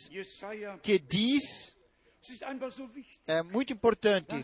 que 0.81 0.99
diz, 0.99 1.75
é 3.27 3.41
muito 3.41 3.73
importante, 3.73 4.35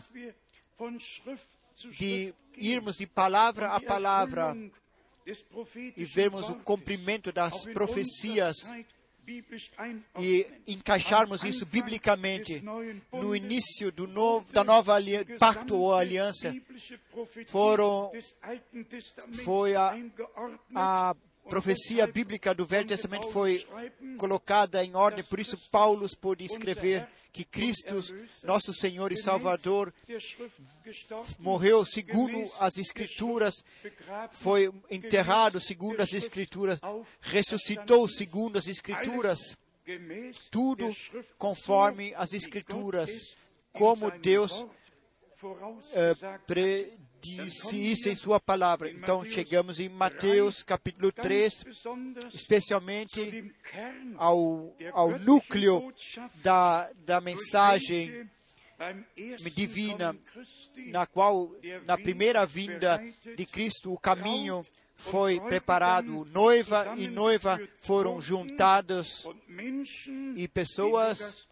de 1.98 2.34
irmos 2.56 2.96
de 2.96 3.06
palavra 3.06 3.68
a 3.68 3.80
palavra 3.80 4.56
e 5.96 6.04
vermos 6.04 6.48
o 6.48 6.56
cumprimento 6.56 7.32
das 7.32 7.64
profecias 7.66 8.56
e 10.18 10.46
encaixarmos 10.66 11.44
isso 11.44 11.64
biblicamente 11.64 12.62
no 13.12 13.34
início 13.34 13.92
do 13.92 14.06
novo, 14.06 14.52
da 14.52 14.64
nova 14.64 14.96
pacto 15.38 15.76
ou 15.76 15.94
aliança, 15.94 16.54
foram, 17.46 18.10
foi 19.44 19.76
a, 19.76 19.96
a 20.74 21.14
profecia 21.48 22.06
bíblica 22.06 22.54
do 22.54 22.64
Velho 22.64 22.88
Testamento 22.88 23.30
foi 23.30 23.66
colocada 24.16 24.84
em 24.84 24.94
ordem, 24.94 25.24
por 25.24 25.40
isso 25.40 25.58
Paulo 25.70 26.06
pôde 26.16 26.44
escrever 26.44 27.06
que 27.32 27.44
Cristo, 27.44 27.98
nosso 28.44 28.74
Senhor 28.74 29.10
e 29.10 29.16
Salvador, 29.16 29.92
morreu 31.38 31.84
segundo 31.84 32.50
as 32.60 32.76
Escrituras, 32.76 33.54
foi 34.32 34.70
enterrado 34.90 35.58
segundo 35.58 36.00
as 36.00 36.12
Escrituras, 36.12 36.78
ressuscitou 37.20 38.06
segundo 38.06 38.58
as 38.58 38.68
Escrituras, 38.68 39.56
tudo 40.50 40.94
conforme 41.38 42.14
as 42.16 42.34
Escrituras, 42.34 43.10
como 43.72 44.10
Deus 44.10 44.66
eh, 45.94 46.14
predisse 47.22 47.76
isso 47.76 48.08
em 48.08 48.16
Sua 48.16 48.40
palavra. 48.40 48.90
Então, 48.90 49.24
chegamos 49.24 49.78
em 49.78 49.88
Mateus 49.88 50.62
capítulo 50.62 51.12
3, 51.12 51.64
especialmente 52.34 53.54
ao, 54.16 54.74
ao 54.92 55.18
núcleo 55.20 55.94
da, 56.42 56.90
da 57.06 57.20
mensagem 57.20 58.28
divina, 59.54 60.16
na 60.88 61.06
qual, 61.06 61.54
na 61.86 61.96
primeira 61.96 62.44
vinda 62.44 63.00
de 63.36 63.46
Cristo, 63.46 63.92
o 63.92 63.98
caminho 63.98 64.66
foi 64.96 65.38
preparado, 65.40 66.24
noiva 66.24 66.94
e 66.96 67.06
noiva 67.06 67.60
foram 67.78 68.20
juntados 68.20 69.24
e 70.36 70.48
pessoas 70.48 71.46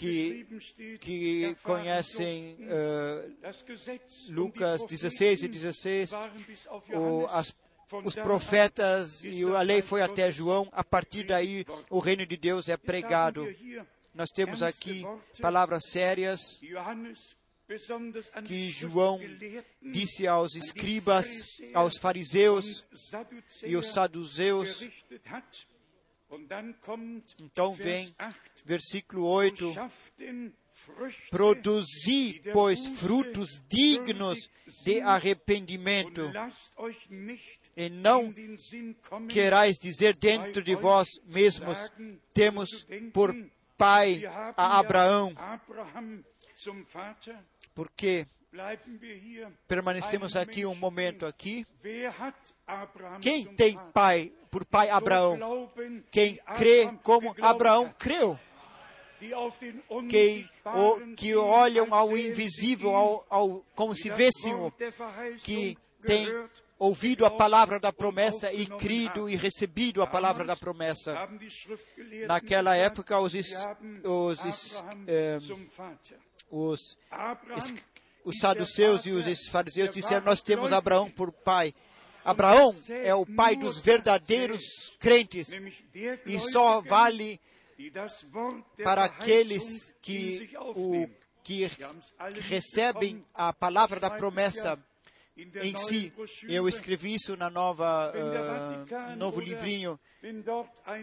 que, 0.00 0.98
que 0.98 1.54
conhecem 1.62 2.56
uh, 2.62 4.32
Lucas 4.32 4.82
16 4.84 5.42
e 5.42 5.48
16, 5.48 6.12
o, 6.94 7.26
as, 7.26 7.54
os 8.02 8.14
profetas 8.14 9.22
e 9.24 9.44
a 9.44 9.60
lei 9.60 9.82
foi 9.82 10.00
até 10.00 10.32
João, 10.32 10.66
a 10.72 10.82
partir 10.82 11.24
daí 11.24 11.66
o 11.90 11.98
reino 11.98 12.24
de 12.24 12.38
Deus 12.38 12.70
é 12.70 12.78
pregado. 12.78 13.46
Nós 14.14 14.30
temos 14.30 14.62
aqui 14.62 15.04
palavras 15.38 15.82
sérias 15.90 16.58
que 18.46 18.70
João 18.70 19.20
disse 19.82 20.26
aos 20.26 20.56
escribas, 20.56 21.60
aos 21.74 21.98
fariseus 21.98 22.84
e 23.64 23.76
os 23.76 23.92
saduceus. 23.92 24.88
Então 27.40 27.72
vem 27.72 28.14
versículo 28.64 29.26
8: 29.26 29.74
Produzi, 31.30 32.40
pois, 32.52 32.86
frutos 32.86 33.60
dignos 33.68 34.48
de 34.84 35.00
arrependimento, 35.00 36.30
e 37.76 37.90
não 37.90 38.32
querais 39.28 39.76
dizer 39.76 40.16
dentro 40.16 40.62
de 40.62 40.74
vós 40.74 41.08
mesmos: 41.24 41.76
temos 42.32 42.86
por 43.12 43.34
pai 43.76 44.22
a 44.56 44.78
Abraão, 44.78 45.34
porque 47.74 48.26
permanecemos 49.68 50.36
aqui 50.36 50.66
um 50.66 50.74
momento 50.74 51.24
aqui. 51.26 51.66
Quem 53.20 53.44
tem 53.44 53.78
pai 53.92 54.32
por 54.50 54.64
pai 54.64 54.90
Abraão? 54.90 55.70
Quem 56.10 56.40
crê 56.56 56.90
como 57.02 57.34
Abraão 57.40 57.94
creu? 57.98 58.38
Que, 60.08 60.48
o, 60.64 61.14
que 61.14 61.36
olham 61.36 61.92
ao 61.92 62.16
invisível, 62.16 62.96
ao, 62.96 63.26
ao, 63.28 63.64
como 63.74 63.94
se 63.94 64.08
vissem, 64.08 64.54
que 65.42 65.76
tem 66.02 66.26
ouvido 66.78 67.26
a 67.26 67.30
palavra 67.30 67.78
da 67.78 67.92
promessa 67.92 68.50
e 68.50 68.66
crido 68.66 69.28
e 69.28 69.36
recebido 69.36 70.02
a 70.02 70.06
palavra 70.06 70.42
da 70.44 70.56
promessa. 70.56 71.28
Naquela 72.26 72.74
época, 72.74 73.20
os, 73.20 73.34
os, 73.34 74.84
eh, 75.06 75.38
os, 76.50 76.98
os 78.24 78.38
saduceus 78.38 79.06
e 79.06 79.10
os 79.10 79.48
fariseus 79.48 79.90
disseram: 79.90 80.24
Nós 80.26 80.42
temos 80.42 80.72
Abraão 80.72 81.10
por 81.10 81.32
pai. 81.32 81.74
Abraão 82.24 82.76
é 82.88 83.14
o 83.14 83.24
pai 83.24 83.56
dos 83.56 83.80
verdadeiros 83.80 84.92
crentes 84.98 85.48
e 86.26 86.38
só 86.38 86.80
vale 86.82 87.40
para 88.84 89.04
aqueles 89.04 89.94
que, 90.02 90.50
o, 90.76 91.08
que 91.42 91.70
recebem 92.40 93.24
a 93.34 93.52
palavra 93.52 93.98
da 93.98 94.10
promessa 94.10 94.78
em 95.36 95.76
si. 95.76 96.12
Eu 96.48 96.68
escrevi 96.68 97.14
isso 97.14 97.36
na 97.36 97.48
nova 97.50 98.12
uh, 98.12 99.16
novo 99.16 99.40
livrinho. 99.40 99.98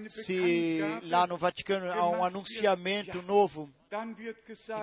Se 0.10 0.80
lá 1.04 1.26
no 1.26 1.38
Vaticano 1.38 1.92
há 1.92 2.10
um 2.10 2.24
anunciamento 2.24 3.22
novo, 3.24 3.70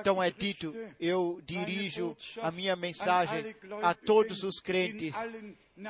então 0.01 0.23
é 0.23 0.31
dito: 0.31 0.75
eu 0.99 1.41
dirijo 1.45 2.17
a 2.43 2.51
minha 2.51 2.75
mensagem 2.75 3.55
a 3.83 3.95
todos 3.95 4.43
os 4.43 4.59
crentes 4.61 5.15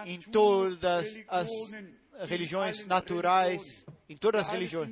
em 0.07 0.19
todas 0.19 1.19
as 1.29 1.49
religiões 2.27 2.85
naturais, 2.87 3.85
em 4.09 4.17
todas 4.17 4.43
as 4.43 4.49
religiões. 4.49 4.91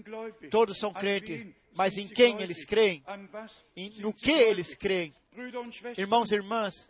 Todos 0.50 0.78
são 0.78 0.92
crentes, 0.92 1.46
mas 1.75 1.97
em 1.97 2.09
quem 2.09 2.41
eles 2.41 2.64
creem? 2.64 3.03
no 3.99 4.12
que 4.12 4.31
eles 4.31 4.75
creem? 4.75 5.14
Irmãos 5.97 6.31
e 6.31 6.35
irmãs, 6.35 6.87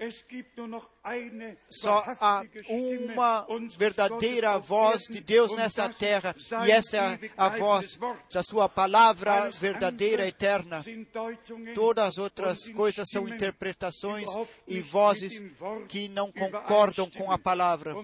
só 1.70 2.03
há 2.20 2.43
uma 2.68 3.47
verdadeira 3.78 4.59
voz 4.59 5.03
de 5.03 5.20
Deus 5.20 5.55
nessa 5.55 5.89
terra, 5.89 6.35
e 6.66 6.70
essa 6.72 6.97
é 6.97 7.30
a 7.37 7.49
voz 7.49 7.97
da 8.33 8.43
Sua 8.43 8.68
palavra 8.68 9.49
verdadeira, 9.51 10.26
eterna. 10.26 10.85
Todas 11.72 12.05
as 12.09 12.18
outras 12.18 12.68
coisas 12.70 13.09
são 13.09 13.28
interpretações 13.28 14.28
e 14.66 14.80
vozes 14.80 15.41
que 15.89 16.09
não 16.09 16.33
concordam 16.33 17.09
com 17.09 17.30
a 17.30 17.39
palavra. 17.39 17.95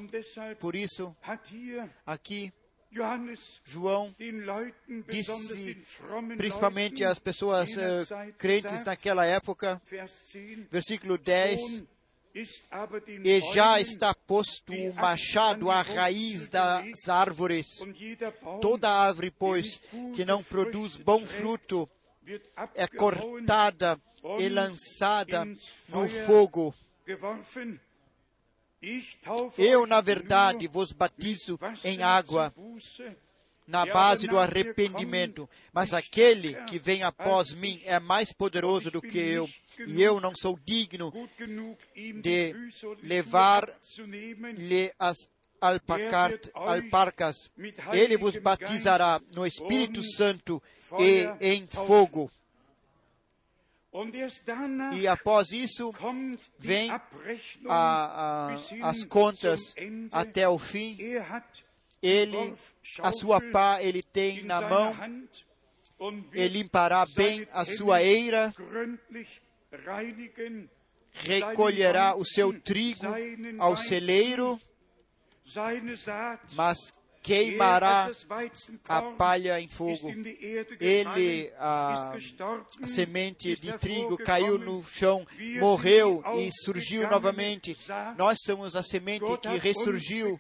Por 0.61 0.77
isso, 0.77 1.17
aqui, 2.07 2.53
João 3.65 4.15
disse, 5.09 5.77
principalmente 6.37 7.05
às 7.05 7.19
pessoas 7.19 7.71
uh, 7.77 8.33
crentes 8.39 8.83
naquela 8.85 9.27
época, 9.27 9.81
versículo 10.71 11.19
10, 11.19 11.85
e 13.25 13.41
já 13.53 13.81
está 13.81 14.15
posto 14.15 14.73
o 14.73 14.95
machado 14.95 15.71
à 15.71 15.83
raiz 15.83 16.49
das 16.49 17.09
árvores. 17.09 17.67
Toda 18.61 18.91
árvore, 18.91 19.31
pois, 19.31 19.81
que 20.15 20.25
não 20.25 20.43
produz 20.43 20.97
bom 20.97 21.25
fruto, 21.25 21.89
é 22.75 22.87
cortada 22.87 24.01
e 24.39 24.49
lançada 24.49 25.45
no 25.89 26.09
fogo. 26.09 26.75
Eu, 29.57 29.87
na 29.87 30.01
verdade, 30.01 30.69
vos 30.69 30.93
batizo 30.93 31.59
em 31.85 32.03
água 32.03 32.55
na 33.67 33.85
base 33.85 34.27
do 34.27 34.39
arrependimento, 34.39 35.49
mas 35.73 35.93
aquele 35.93 36.55
que 36.65 36.79
vem 36.79 37.03
após 37.03 37.53
mim 37.53 37.81
é 37.85 38.01
mais 38.01 38.33
poderoso 38.33 38.91
do 38.91 39.03
que 39.03 39.19
eu, 39.19 39.49
e 39.87 40.03
eu 40.03 40.21
não 40.21 40.33
sou 40.35 40.59
digno 40.65 41.13
de 42.23 42.55
levar-lhe 43.03 44.93
as 44.99 45.17
alparcas. 45.61 47.51
Ele 47.93 48.17
vos 48.17 48.37
batizará 48.37 49.21
no 49.35 49.47
Espírito 49.47 50.03
Santo 50.03 50.63
e 50.99 51.29
em 51.41 51.67
fogo. 51.67 52.31
E 54.93 55.07
após 55.07 55.51
isso, 55.51 55.93
vem 56.59 56.91
a, 56.91 57.01
a, 57.69 58.55
as 58.83 59.05
contas 59.05 59.75
até 60.13 60.49
o 60.49 60.59
fim. 60.59 60.97
Ele, 62.03 62.55
a 63.01 63.13
sua 63.13 63.41
pá, 63.41 63.83
ele 63.83 64.03
tem 64.03 64.45
na 64.45 64.61
mão, 64.61 64.97
ele 66.33 66.59
limpará 66.59 67.05
bem 67.07 67.47
a 67.53 67.65
sua 67.65 68.03
eira, 68.03 68.55
recolherá 71.13 72.15
o 72.15 72.25
seu 72.25 72.59
trigo 72.61 73.07
ao 73.59 73.77
celeiro, 73.77 74.61
mas 76.55 76.93
queimará 77.23 78.11
Weizenkorn, 78.31 78.79
a 78.89 79.03
palha 79.13 79.61
em 79.61 79.69
fogo. 79.69 80.11
Ele, 80.81 81.53
a, 81.59 82.15
semente 82.87 83.57
de 83.57 83.73
trigo 83.79 84.15
hervorgekommen. 84.15 84.27
caiu 84.27 84.59
no 84.59 84.85
chão, 84.85 85.27
Wir 85.37 85.61
morreu 85.61 86.23
e 86.37 86.51
surgiu 86.65 87.09
novamente. 87.09 87.77
Nós 88.17 88.39
somos 88.45 88.77
a 88.77 88.83
semente 88.83 89.25
que 89.39 89.57
ressurgiu. 89.59 90.39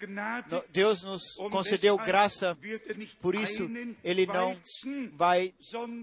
Deus 0.70 1.02
nos 1.02 1.22
concedeu 1.50 1.96
graça. 1.96 2.56
er 2.62 3.08
Por 3.20 3.34
isso, 3.34 3.68
Ele 4.02 4.26
não 4.26 4.56
vai 5.12 5.54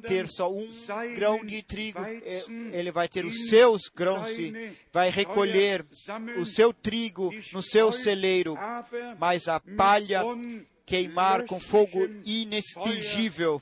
ter 0.06 0.28
só 0.28 0.52
um 0.52 0.70
grão 1.16 1.44
de 1.46 1.62
trigo, 1.64 2.00
eh, 2.00 2.44
ele 2.72 2.92
vai 2.92 3.08
ter 3.08 3.26
os 3.26 3.48
seus 3.48 3.84
grãos 3.94 4.28
de, 4.36 4.76
vai 4.92 5.10
recolher 5.10 5.86
o 6.38 6.46
seu 6.46 6.74
trigo 6.74 7.32
no 7.52 7.62
seu 7.62 7.92
celeiro, 7.92 8.56
mas 9.20 9.48
a 9.48 9.60
palha 9.60 10.24
queimar 10.86 11.46
com 11.46 11.60
fogo 11.60 12.06
inextingível. 12.26 13.62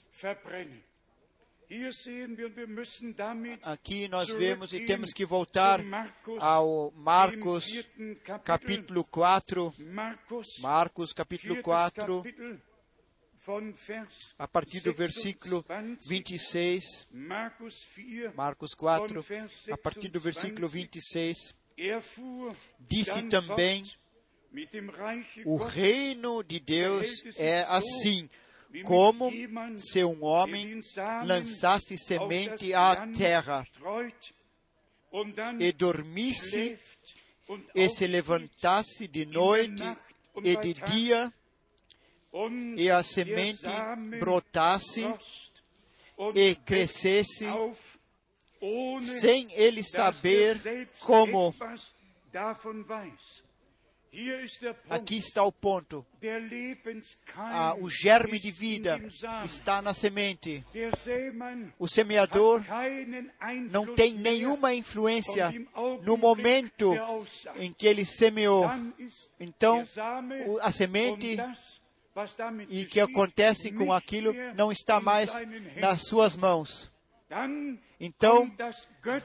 Damit 3.15 3.67
Aqui 3.67 4.07
nós 4.07 4.29
vemos 4.29 4.73
e 4.73 4.85
temos 4.85 5.11
que 5.11 5.25
voltar 5.25 5.79
ao 6.39 6.91
Marcos, 6.95 7.65
capítulo 8.43 9.03
4, 9.05 9.73
Markus, 9.79 10.47
Marcos 10.59 11.13
capítulo 11.13 11.55
viertes 11.55 11.65
4, 11.65 12.23
Kapitel, 12.23 12.61
von 13.45 13.73
Vers 13.73 14.35
a 14.37 14.47
partir 14.47 14.81
do 14.81 14.93
versículo 14.93 15.65
26, 16.05 16.07
26, 16.07 17.07
Markus 17.11 17.85
4, 17.95 18.35
Marcos 18.35 18.73
4, 18.75 19.25
a 19.71 19.77
partir 19.77 20.09
do 20.09 20.19
versículo 20.19 20.67
26, 20.67 21.55
er 21.77 22.01
disse 22.79 23.23
também: 23.23 23.83
O 25.45 25.57
reino 25.57 26.43
de 26.43 26.59
Deus 26.59 27.07
é 27.37 27.63
assim, 27.63 28.29
como 28.85 29.31
se 29.79 30.03
um 30.03 30.23
homem 30.23 30.81
lançasse 31.25 31.97
semente 31.97 32.73
à 32.73 33.07
terra 33.07 33.65
e 35.59 35.71
dormisse 35.71 36.77
e 37.75 37.89
se 37.89 38.07
levantasse 38.07 39.07
de 39.07 39.25
noite 39.25 39.83
e 40.43 40.55
de 40.55 40.73
dia 40.73 41.33
e 42.77 42.89
a 42.89 43.03
semente 43.03 43.63
brotasse 44.19 45.05
e 46.35 46.55
crescesse 46.55 47.45
sem 49.03 49.51
ele 49.51 49.83
saber 49.83 50.89
como. 50.99 51.55
Aqui 54.89 55.17
está 55.17 55.43
o 55.43 55.51
ponto. 55.51 56.05
Ah, 57.35 57.75
o 57.79 57.89
germe 57.89 58.37
de 58.37 58.51
vida 58.51 59.01
está 59.43 59.81
na 59.81 59.93
semente. 59.93 60.63
O 61.79 61.87
semeador 61.87 62.61
não 63.71 63.95
tem 63.95 64.13
nenhuma 64.13 64.75
influência 64.75 65.51
no 66.03 66.15
momento 66.15 66.93
em 67.55 67.73
que 67.73 67.87
ele 67.87 68.05
semeou. 68.05 68.69
Então, 69.39 69.83
a 70.61 70.71
semente 70.71 71.35
e 72.69 72.83
o 72.83 72.87
que 72.87 72.99
acontece 72.99 73.71
com 73.71 73.91
aquilo 73.91 74.31
não 74.55 74.71
está 74.71 74.99
mais 74.99 75.31
nas 75.77 76.03
suas 76.03 76.35
mãos. 76.35 76.91
Então, 77.99 78.51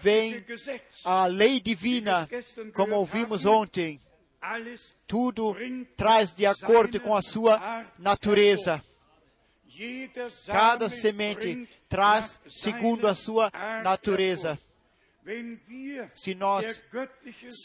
vem 0.00 0.42
a 1.04 1.26
lei 1.26 1.60
divina, 1.60 2.26
como 2.74 2.94
ouvimos 2.94 3.44
ontem. 3.44 4.00
Tudo 5.06 5.56
traz 5.96 6.34
de 6.34 6.46
acordo 6.46 7.00
com 7.00 7.14
a 7.14 7.22
sua 7.22 7.86
natureza. 7.98 8.82
Cada 10.46 10.88
semente 10.88 11.68
traz 11.88 12.40
segundo 12.48 13.06
a 13.06 13.14
sua 13.14 13.50
natureza. 13.82 14.58
Se 16.16 16.34
nós 16.34 16.82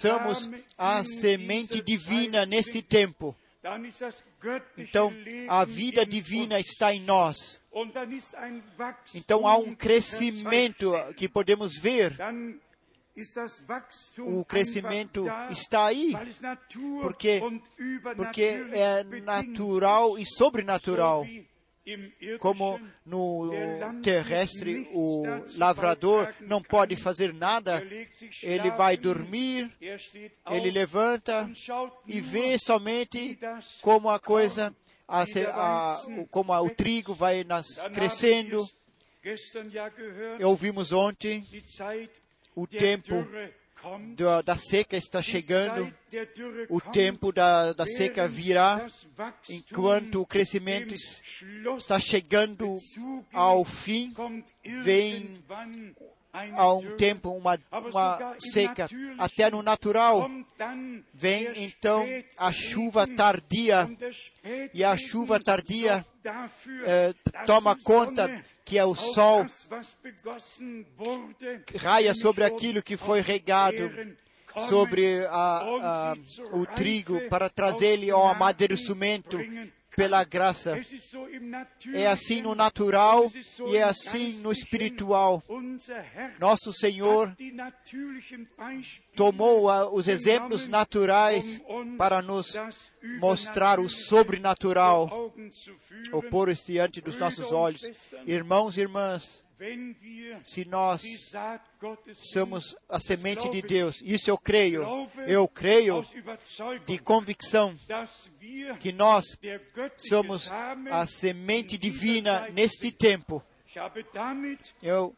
somos 0.02 0.50
a 0.78 1.04
semente 1.04 1.82
divina 1.82 2.46
neste 2.46 2.82
tempo, 2.82 3.36
então 4.78 5.14
a 5.48 5.64
vida 5.64 6.06
divina 6.06 6.60
está 6.60 6.94
em 6.94 7.02
nós. 7.02 7.60
Então 9.16 9.48
há 9.48 9.58
um 9.58 9.74
crescimento 9.74 10.94
que 11.16 11.30
podemos 11.30 11.80
ver. 11.80 12.16
O 14.28 14.44
crescimento 14.46 15.24
está 15.52 15.86
aí, 15.86 16.14
porque, 17.02 17.40
porque 18.16 18.42
é 18.72 19.04
natural 19.22 20.18
e 20.18 20.26
sobrenatural. 20.26 21.26
Como 22.40 22.80
no 23.06 23.52
terrestre 24.02 24.88
o 24.94 25.24
lavrador 25.58 26.34
não 26.40 26.62
pode 26.62 26.96
fazer 26.96 27.34
nada, 27.34 27.84
ele 28.42 28.72
vai 28.72 28.96
dormir, 28.96 29.70
ele 30.50 30.72
levanta 30.72 31.50
e 32.08 32.22
vê 32.22 32.58
somente 32.58 33.38
como 33.82 34.10
a 34.10 34.18
coisa, 34.18 34.74
a 35.06 35.26
a- 35.46 36.02
como 36.32 36.54
a- 36.54 36.62
o 36.62 36.70
trigo 36.70 37.14
vai 37.14 37.44
nas, 37.44 37.68
crescendo. 37.94 38.66
Ouvimos 40.42 40.92
ontem 40.94 41.46
o 42.56 42.66
tempo 42.68 43.14
da, 44.16 44.42
da 44.42 44.58
seca 44.58 44.96
está 44.96 45.22
chegando, 45.22 45.94
o 46.70 46.80
tempo 46.80 47.32
da, 47.34 47.74
da 47.74 47.86
seca 47.86 48.28
virá, 48.28 48.88
enquanto 49.50 50.22
o 50.22 50.26
crescimento 50.26 50.94
es- 50.94 51.22
está 51.78 52.00
chegando 52.00 52.78
ao 53.34 53.66
fim, 53.66 54.14
vem 54.84 55.38
há 56.56 56.74
um 56.74 56.96
tempo 56.98 57.30
uma, 57.32 57.60
uma 57.72 58.36
seca. 58.40 58.88
Até 59.18 59.52
no 59.52 59.62
natural. 59.62 60.30
vem 61.14 61.64
então 61.64 62.06
a 62.38 62.52
chuva 62.52 63.06
tardia, 63.06 63.90
e 64.74 64.84
a 64.84 64.96
chuva 64.98 65.40
tardia 65.40 66.06
eh, 66.86 67.14
toma 67.46 67.76
conta 67.84 68.44
que 68.66 68.78
é 68.78 68.86
o 68.86 68.96
sol 68.96 69.46
raia 71.78 72.14
sobre 72.14 72.44
aquilo 72.44 72.82
que 72.82 72.96
foi 72.98 73.22
regado, 73.22 73.92
sobre 74.70 75.26
a- 75.26 76.12
a- 76.12 76.16
o 76.54 76.66
trigo, 76.66 77.20
para 77.30 77.50
trazer-lhe 77.50 78.10
ao 78.12 78.28
amadurecimento 78.28 79.38
pela 79.96 80.24
graça. 80.24 80.80
É 81.94 82.08
assim 82.08 82.42
no 82.42 82.56
natural 82.56 83.32
e 83.68 83.78
é 83.78 83.84
assim 83.84 84.40
no 84.40 84.52
espiritual. 84.52 85.44
Nosso 86.40 86.74
Senhor 86.74 87.36
tomou 89.16 89.94
os 89.94 90.08
exemplos 90.08 90.68
naturais 90.68 91.62
para 91.98 92.22
nos 92.22 92.56
mostrar 93.20 93.80
o 93.80 93.90
sobrenatural, 93.90 95.34
ou 96.12 96.24
pôr 96.24 96.50
isso 96.50 96.72
diante 96.72 97.02
dos 97.02 97.18
nossos 97.18 97.52
olhos. 97.52 97.82
Irmãos 98.26 98.78
e 98.78 98.82
irmãs, 98.82 99.43
se 100.44 100.66
nós 100.66 101.02
somos 102.16 102.76
a 102.90 103.00
semente 103.00 103.50
de 103.50 103.62
Deus, 103.62 104.02
isso 104.04 104.30
eu 104.30 104.38
creio, 104.38 104.84
eu 105.28 105.48
creio 105.48 106.04
de 106.86 106.98
convicção 106.98 107.78
que 108.80 108.92
nós 108.92 109.26
somos 109.98 110.50
a 110.50 111.06
semente 111.06 111.78
divina 111.78 112.50
neste 112.50 112.92
tempo. 112.92 113.44
Eu 114.82 115.16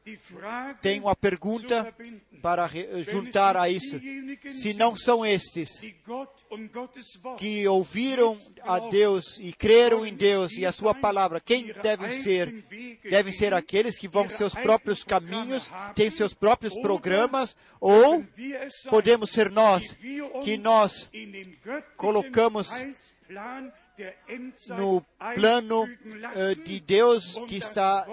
tenho 0.81 1.03
uma 1.03 1.15
pergunta 1.15 1.93
para 2.41 2.65
re- 2.65 3.03
juntar 3.03 3.57
a 3.57 3.69
isso. 3.69 3.99
Se 4.53 4.73
não 4.73 4.95
são 4.95 5.25
estes 5.25 5.69
que 7.37 7.67
ouviram 7.67 8.37
a 8.63 8.79
Deus 8.79 9.37
e 9.39 9.51
creram 9.53 10.05
em 10.05 10.13
Deus 10.13 10.53
e 10.53 10.65
a 10.65 10.71
sua 10.71 10.93
palavra, 10.93 11.39
quem 11.39 11.73
devem 11.81 12.09
ser? 12.09 12.63
Devem 13.09 13.33
ser 13.33 13.53
aqueles 13.53 13.97
que 13.97 14.07
vão 14.07 14.27
seus 14.29 14.53
próprios 14.53 15.03
caminhos, 15.03 15.69
têm 15.95 16.09
seus 16.09 16.33
próprios 16.33 16.73
programas, 16.81 17.55
ou 17.79 18.23
podemos 18.89 19.31
ser 19.31 19.49
nós 19.51 19.95
que 20.43 20.57
nós 20.57 21.09
colocamos 21.97 22.69
no 24.77 25.05
plano 25.35 25.87
eh, 26.35 26.55
de 26.55 26.79
Deus 26.79 27.39
que 27.47 27.57
está, 27.57 28.05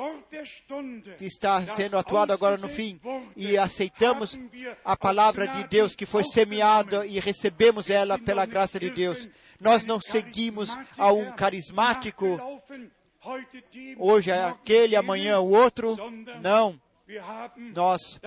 que 1.19 1.25
está 1.25 1.65
sendo 1.67 1.97
atuado 1.97 2.33
agora 2.33 2.57
no 2.57 2.69
fim 2.69 3.01
e 3.37 3.59
aceitamos 3.59 4.39
a 4.85 4.97
palavra 4.97 5.47
de 5.49 5.65
Deus 5.69 5.95
que 5.95 6.07
foi 6.07 6.25
semeada 6.25 7.07
e 7.07 7.19
recebemos 7.19 7.91
ela 7.91 8.19
pela 8.19 8.47
graça 8.47 8.79
de 8.79 8.91
Deus. 8.91 9.29
Nós 9.61 9.85
não 9.85 10.01
seguimos 10.01 10.77
a 10.99 11.13
um 11.13 11.33
carismático, 11.33 12.27
hoje 13.99 14.31
é 14.31 14.45
aquele, 14.45 14.97
amanhã 14.97 15.39
o 15.39 15.51
outro. 15.51 15.97
Não. 16.41 16.81
Nós 17.75 18.21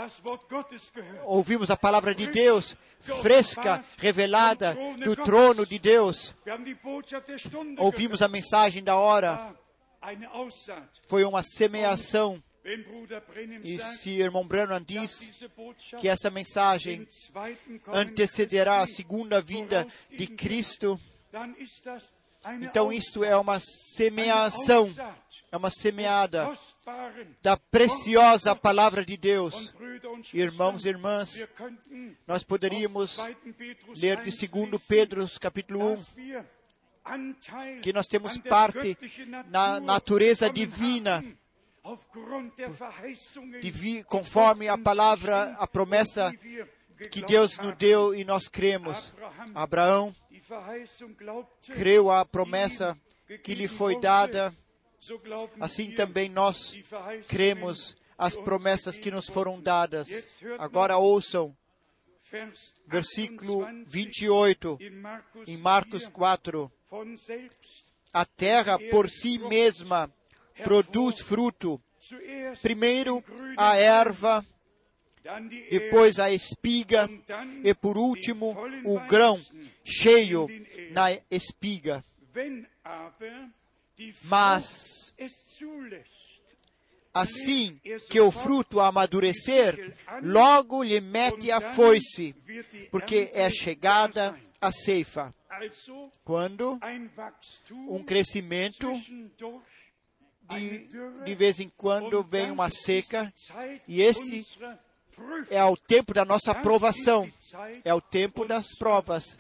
ouvimos 1.24 1.72
a 1.72 1.78
palavra 1.78 2.14
de 2.14 2.28
Deus 2.28 2.76
fresca, 3.22 3.84
revelada 3.98 4.76
do 5.04 5.16
trono 5.16 5.66
de 5.66 5.80
Deus. 5.80 6.36
Ouvimos 7.78 8.22
a 8.22 8.28
mensagem 8.28 8.84
da 8.84 8.96
hora. 8.96 9.56
Foi 11.08 11.24
uma 11.24 11.44
semeação. 11.44 12.44
Brennan 13.28 13.62
E 13.64 13.78
se 13.78 14.10
irmão 14.12 14.48
dass 14.48 14.82
diz 14.82 15.48
que 16.00 16.08
essa 16.08 16.32
mensagem 16.32 17.08
antecederá 17.88 18.82
a 18.82 18.88
segunda 18.88 19.40
vinda 19.40 19.88
de 20.10 20.26
Cristo, 20.26 21.00
então 22.62 22.92
isto 22.92 23.24
é 23.24 23.36
uma 23.36 23.60
semeação, 23.60 24.90
é 25.52 25.58
uma 25.58 25.72
semeada 25.72 26.52
da 27.42 27.58
preciosa 27.58 28.56
palavra 28.56 29.06
de 29.06 29.18
Deus. 29.18 29.74
Irmãos 30.34 30.86
e 30.86 30.90
irmãs, 30.90 31.48
nós 32.28 32.44
poderíamos 32.44 33.20
aus 33.20 33.36
2. 33.44 33.56
Petrus 33.56 34.02
ler 34.02 34.22
de 34.22 34.30
1 34.30 34.32
2 34.32 34.72
lesen, 34.72 34.80
Pedro, 34.88 35.30
capítulo 35.40 35.94
1, 35.94 35.96
dass 35.96 36.16
wir 36.16 36.46
Anteil 37.06 37.82
que 37.82 37.94
nós 37.94 38.08
temos 38.08 38.38
parte 38.40 38.98
na 39.48 39.80
Natur 39.80 39.86
natureza 39.86 40.50
divina, 40.50 41.24
conforme 44.08 44.68
a 44.68 44.76
palavra, 44.76 45.56
a 45.60 45.68
promessa 45.68 46.34
que 47.12 47.22
Deus 47.22 47.60
nos 47.60 47.74
deu 47.74 48.16
e 48.16 48.24
nós 48.24 48.48
cremos. 48.48 49.14
Abraão 49.54 50.16
creu 51.74 52.12
a 52.12 52.26
promessa 52.26 52.98
que 53.44 53.54
lhe 53.54 53.68
foi 53.68 54.00
dada, 54.00 54.56
assim 55.60 55.92
também 55.92 56.30
nós 56.30 56.78
cremos 57.28 57.96
as 58.18 58.36
promessas 58.36 58.98
que 58.98 59.12
nos 59.12 59.28
foram 59.28 59.60
dadas. 59.60 60.08
Agora 60.58 60.98
ouçam, 60.98 61.56
Vers 62.32 62.74
versículo 62.88 63.66
28 63.86 64.78
28, 64.78 64.78
in 64.82 64.90
Markus 65.00 65.48
em 65.48 65.58
Marcos 65.58 66.08
4, 66.08 66.70
4. 66.70 66.72
von 66.90 67.18
selbst 67.18 67.86
A 68.12 68.26
terra 68.26 68.80
por 68.90 69.10
si 69.10 69.38
mesma 69.38 70.12
produz 70.64 71.22
fruto. 71.22 71.82
Primeiro 72.62 73.24
a 73.58 73.76
erva, 73.76 74.46
depois 75.70 76.20
a 76.20 76.32
espiga 76.32 77.10
e 77.64 77.74
por 77.74 77.98
último 77.98 78.56
o 78.84 79.00
grão 79.02 79.40
cheio 79.84 80.48
na 80.92 81.18
espiga. 81.32 82.04
Mas 84.24 85.14
assim 87.14 87.80
que 88.10 88.20
o 88.20 88.30
fruto 88.30 88.80
amadurecer, 88.80 89.96
logo 90.22 90.84
lhe 90.84 91.00
mete 91.00 91.50
a 91.50 91.62
foice, 91.62 92.36
porque 92.92 93.32
é 93.34 93.50
chegada 93.50 94.38
a 94.60 94.72
ceifa. 94.72 95.34
Quando 96.24 96.78
um 97.88 98.04
crescimento, 98.04 98.92
de, 100.50 100.88
de 101.24 101.36
vez 101.36 101.60
em 101.62 101.70
quando 101.70 102.22
vem 102.24 102.52
uma 102.52 102.70
seca, 102.70 103.34
e 103.88 104.02
esse. 104.02 104.44
É 105.50 105.64
o 105.64 105.76
tempo 105.76 106.14
da 106.14 106.26
nossa 106.26 106.52
aprovação, 106.52 107.32
é 107.84 107.94
o 107.94 108.02
tempo 108.02 108.46
das 108.46 108.68
provas. 108.78 109.38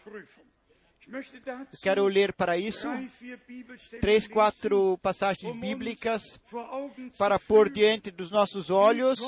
Dazu 1.07 1.68
Quero 1.81 2.06
ler 2.06 2.34
para 2.34 2.57
isso 2.57 2.88
três, 4.02 4.27
quatro 4.27 4.97
passagens 4.97 5.56
bíblicas 5.56 6.39
para 7.18 7.38
pôr 7.38 7.69
diante 7.69 8.10
dos 8.10 8.31
nossos 8.31 8.72
olhos 8.72 9.19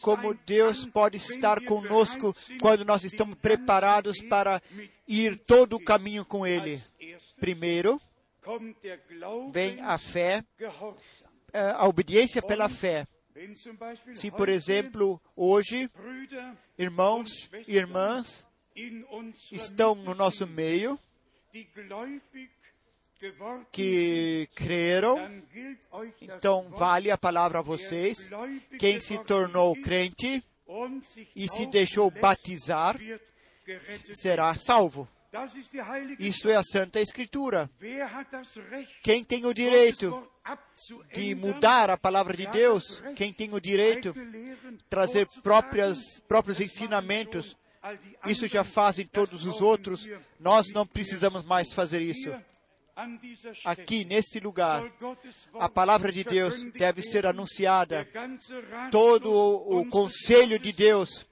como 0.00 0.34
Deus 0.46 0.86
pode 0.86 1.18
estar 1.18 1.62
conosco 1.64 2.34
quando 2.60 2.84
nós 2.84 3.04
estamos 3.04 3.36
preparados 3.36 4.20
para 4.22 4.62
ir 5.06 5.38
todo 5.38 5.76
o 5.76 5.84
caminho 5.84 6.24
com 6.24 6.46
Ele. 6.46 6.80
Primeiro, 7.38 8.00
vem 9.52 9.80
a 9.80 9.98
fé, 9.98 10.44
eh, 11.52 11.74
a 11.76 11.86
obediência 11.86 12.40
pela 12.40 12.68
fé. 12.68 13.06
Se, 14.14 14.30
por 14.30 14.48
exemplo, 14.48 15.20
hoje, 15.34 15.90
irmãos 16.78 17.50
e 17.66 17.76
irmãs 17.76 18.46
estão 19.50 19.94
no 19.94 20.14
nosso 20.14 20.46
meio, 20.46 20.98
que 23.70 24.48
creram, 24.54 25.42
então 26.20 26.68
vale 26.70 27.10
a 27.10 27.18
palavra 27.18 27.60
a 27.60 27.62
vocês. 27.62 28.28
Quem 28.78 29.00
se 29.00 29.18
tornou 29.24 29.74
crente 29.80 30.42
e 31.36 31.48
se 31.48 31.66
deixou 31.66 32.10
batizar, 32.10 32.98
será 34.14 34.54
salvo. 34.56 35.08
Isso 36.18 36.50
é 36.50 36.56
a 36.56 36.62
Santa 36.62 37.00
Escritura. 37.00 37.70
Quem 39.02 39.24
tem 39.24 39.46
o 39.46 39.54
direito 39.54 40.28
de 41.14 41.34
mudar 41.34 41.88
a 41.88 41.96
palavra 41.96 42.36
de 42.36 42.46
Deus? 42.48 43.02
Quem 43.16 43.32
tem 43.32 43.54
o 43.54 43.60
direito 43.60 44.12
Lehren 44.14 44.78
trazer 44.90 45.26
próprias, 45.42 46.20
próprios 46.28 46.60
ensinamentos? 46.60 47.56
Isso 48.26 48.46
já 48.46 48.62
fazem 48.62 49.06
todos 49.06 49.44
os 49.46 49.62
outros. 49.62 50.06
Nós 50.38 50.70
não 50.72 50.86
precisamos 50.86 51.44
mais 51.44 51.72
fazer 51.72 52.02
isso. 52.02 52.30
Aqui, 53.64 54.04
nesse 54.04 54.38
lugar, 54.38 54.84
a 55.54 55.68
palavra 55.68 56.12
de 56.12 56.24
Deus 56.24 56.62
deve 56.74 57.00
ser 57.00 57.24
anunciada. 57.24 58.06
Todo 58.90 59.32
o, 59.32 59.88
conselho 59.88 60.58
de 60.58 60.72
Deus 60.72 61.26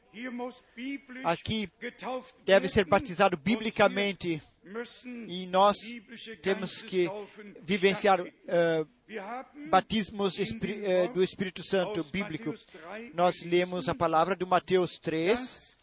aqui 1.25 1.69
deve 2.45 2.69
ser 2.69 2.85
batizado 2.85 3.37
biblicamente. 3.37 4.43
E 5.27 5.47
nós 5.47 5.77
temos 6.43 6.83
que 6.83 7.09
vivenciar 7.63 8.21
haben 9.19 9.69
batismos 9.69 10.39
eh, 10.39 11.09
do 11.09 11.23
Espírito 11.23 11.63
Santo 11.63 12.05
bíblico. 12.05 12.51
Matthäus 12.51 12.67
3 12.67 13.15
Nós 13.15 13.43
lemos 13.43 13.89
a 13.89 13.95
palavra 13.95 14.37
do 14.37 14.47
Mateus 14.47 14.99
3, 14.99 15.41
dass 15.41 15.77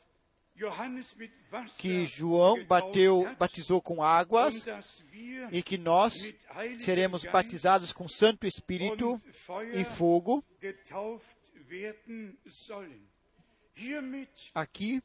Johannes 0.58 1.14
mit 1.16 1.32
Wasser 1.52 1.76
que 1.78 2.06
João 2.06 2.64
bateu, 2.66 3.36
batizou 3.38 3.80
com 3.80 4.02
águas 4.02 4.66
e 5.52 5.62
que 5.62 5.78
nós 5.78 6.34
seremos 6.80 7.24
batizados 7.26 7.94
com 7.94 8.08
Santo 8.08 8.48
Espírito 8.48 9.22
e 9.74 9.84
fogo. 9.84 10.44
Aqui, 14.54 15.02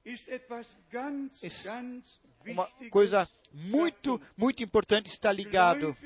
uma 2.47 2.67
coisa 2.91 3.29
muito, 3.53 4.21
muito 4.37 4.63
importante 4.63 5.07
está 5.11 5.31
ligado. 5.33 5.97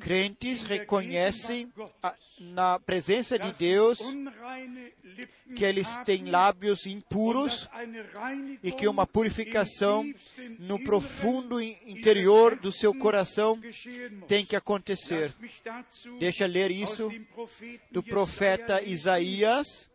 Crentes 0.00 0.62
reconhecem 0.62 1.72
a- 2.02 2.14
na 2.38 2.78
presença 2.78 3.38
de 3.38 3.52
Deus 3.52 3.98
que 5.54 5.64
eles 5.64 5.96
têm 5.98 6.24
lábios 6.26 6.86
impuros 6.86 7.68
e 8.62 8.72
que 8.72 8.86
uma 8.88 9.06
purificação 9.06 10.04
no 10.58 10.82
profundo 10.82 11.60
interior 11.60 12.56
do 12.56 12.72
seu 12.72 12.92
coração 12.94 13.60
tem 14.26 14.44
que 14.44 14.56
acontecer. 14.56 15.32
Deixa 16.18 16.46
ler 16.46 16.70
isso 16.70 17.10
do 17.90 18.02
profeta. 18.02 18.82
Isaías. 18.82 19.88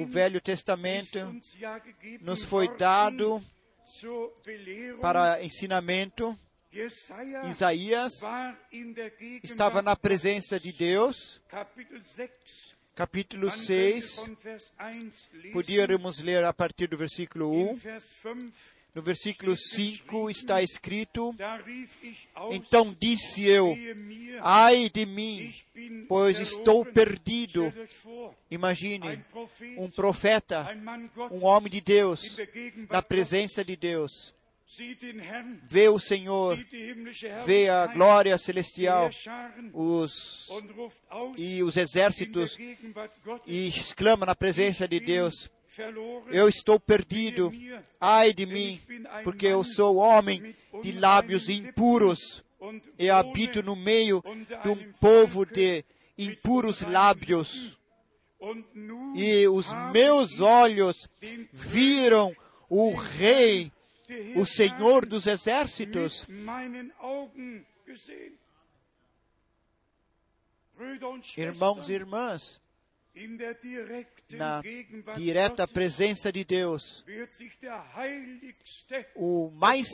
O 0.00 0.06
Velho 0.06 0.40
Testamento 0.40 1.18
nos 2.20 2.44
foi 2.44 2.68
dado 2.76 3.42
para 5.00 5.42
ensinamento. 5.44 6.38
Isaías 7.50 8.12
estava 9.42 9.80
na 9.82 9.96
presença 9.96 10.60
de 10.60 10.72
Deus. 10.72 11.40
Kapitel 11.48 12.00
6. 12.00 12.30
Capítulo 12.94 13.46
Man 13.46 13.52
könnte 13.52 13.66
6, 13.66 14.16
von 14.16 14.36
Vers 14.42 14.72
1 14.76 15.12
lesen. 15.32 15.52
podíamos 15.52 16.18
ler 16.18 16.44
a 16.44 16.52
partir 16.52 16.88
do 16.88 16.96
versículo 16.96 17.54
In 17.54 17.70
1. 17.70 17.74
Vers 17.76 18.04
5, 18.22 18.52
No 18.94 19.02
versículo 19.02 19.56
5 19.56 20.28
está 20.30 20.60
escrito: 20.60 21.32
Então 22.50 22.96
disse 22.98 23.44
eu: 23.44 23.76
Ai 24.42 24.90
de 24.90 25.06
mim, 25.06 25.54
pois 26.08 26.40
estou 26.40 26.84
perdido. 26.84 27.72
Imagine 28.50 29.24
um 29.76 29.88
profeta, 29.88 30.66
um 31.30 31.44
homem 31.44 31.70
de 31.70 31.80
Deus, 31.80 32.36
na 32.90 33.00
presença 33.00 33.64
de 33.64 33.76
Deus. 33.76 34.34
Vê 35.68 35.88
o 35.88 35.98
Senhor, 35.98 36.58
vê 37.46 37.68
a 37.68 37.86
glória 37.86 38.36
celestial, 38.36 39.10
os 39.72 40.50
e 41.36 41.62
os 41.62 41.76
exércitos 41.76 42.56
e 43.46 43.68
exclama 43.68 44.26
na 44.26 44.34
presença 44.34 44.86
de 44.86 45.00
Deus: 45.00 45.50
Eu 46.30 46.48
estou 46.48 46.78
perdido. 46.78 47.50
Ai 47.98 48.32
de 48.32 48.44
mim, 48.44 48.80
porque 49.24 49.46
eu 49.46 49.64
sou 49.64 49.96
homem 49.96 50.54
de 50.82 50.92
lábios 50.92 51.48
impuros 51.48 52.44
e 52.98 53.08
habito 53.08 53.62
no 53.62 53.74
meio 53.74 54.22
de 54.62 54.68
um 54.68 54.92
povo 55.00 55.46
de 55.46 55.84
impuros 56.18 56.82
lábios. 56.82 57.78
E 59.16 59.48
os 59.48 59.66
meus 59.92 60.40
olhos 60.40 61.08
viram 61.52 62.34
o 62.68 62.94
Rei, 62.94 63.72
o 64.36 64.46
Senhor 64.46 65.04
dos 65.04 65.26
Exércitos, 65.26 66.26
irmãos 71.36 71.88
e 71.88 71.92
irmãs, 71.92 72.60
na 74.30 74.62
direta 75.16 75.66
presença 75.66 76.30
de 76.30 76.44
Deus, 76.44 77.04
o 79.14 79.50
mais 79.50 79.88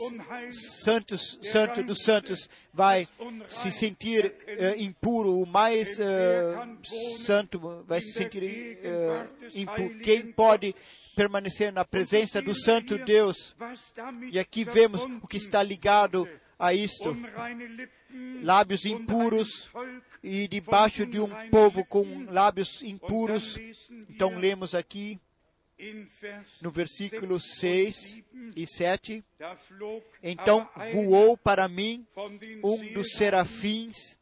santo, 0.83 1.17
santo 1.17 1.83
dos 1.83 2.03
santos 2.03 2.49
vai 2.73 3.07
se 3.47 3.71
sentir 3.71 4.33
eh, 4.45 4.75
impuro, 4.77 5.39
o 5.39 5.45
mais 5.45 5.99
eh, 5.99 6.05
santo 7.23 7.83
vai 7.87 8.01
se 8.01 8.11
sentir 8.11 8.43
eh, 8.43 9.27
impuro. 9.55 9.99
Quem 9.99 10.31
pode 10.31 10.75
permanecer 11.15 11.71
na 11.71 11.85
presença 11.85 12.41
do 12.41 12.53
Santo 12.53 12.97
Deus? 12.97 13.55
E 14.31 14.37
aqui 14.37 14.63
vemos 14.63 15.01
o 15.21 15.27
que 15.27 15.37
está 15.37 15.63
ligado 15.63 16.27
a 16.57 16.73
isto: 16.73 17.15
lábios 18.41 18.85
impuros 18.85 19.69
e 20.23 20.47
debaixo 20.47 21.05
de 21.05 21.19
um 21.19 21.29
povo 21.49 21.85
com 21.85 22.25
lábios 22.29 22.81
impuros. 22.81 23.57
Então 24.09 24.37
lemos 24.37 24.73
aqui 24.73 25.19
no 26.61 26.71
versículo 26.71 27.39
6 27.39 28.19
e 28.55 28.65
7. 28.65 29.23
da 29.37 29.55
flog 29.55 30.03
Então 30.23 30.67
voou 30.93 31.37
para 31.37 31.67
mim 31.67 32.07
um 32.63 32.93
dos 32.93 33.11
serafins, 33.13 34.17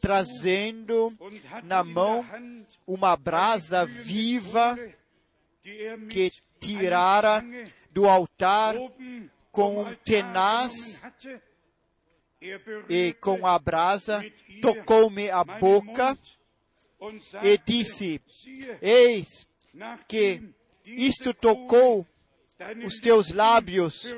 trazendo 0.00 1.16
na 1.62 1.84
mão 1.84 2.26
uma 2.86 3.16
brasa 3.16 3.86
viva 3.86 4.76
er 5.64 5.98
que 6.08 6.32
tirara 6.58 7.44
do 7.92 8.08
altar 8.08 8.74
com 9.52 9.82
um 9.82 9.94
tenaz 9.96 11.00
e 12.88 13.12
com 13.14 13.46
a 13.46 13.58
brasa 13.58 14.24
tocou-me 14.60 15.30
a 15.30 15.44
boca 15.44 16.18
e 17.42 17.58
disse: 17.64 18.20
Eis 18.80 19.46
que 20.08 20.42
isto 20.84 21.32
tocou 21.32 22.06
os 22.84 22.98
teus 22.98 23.30
lábios 23.30 24.14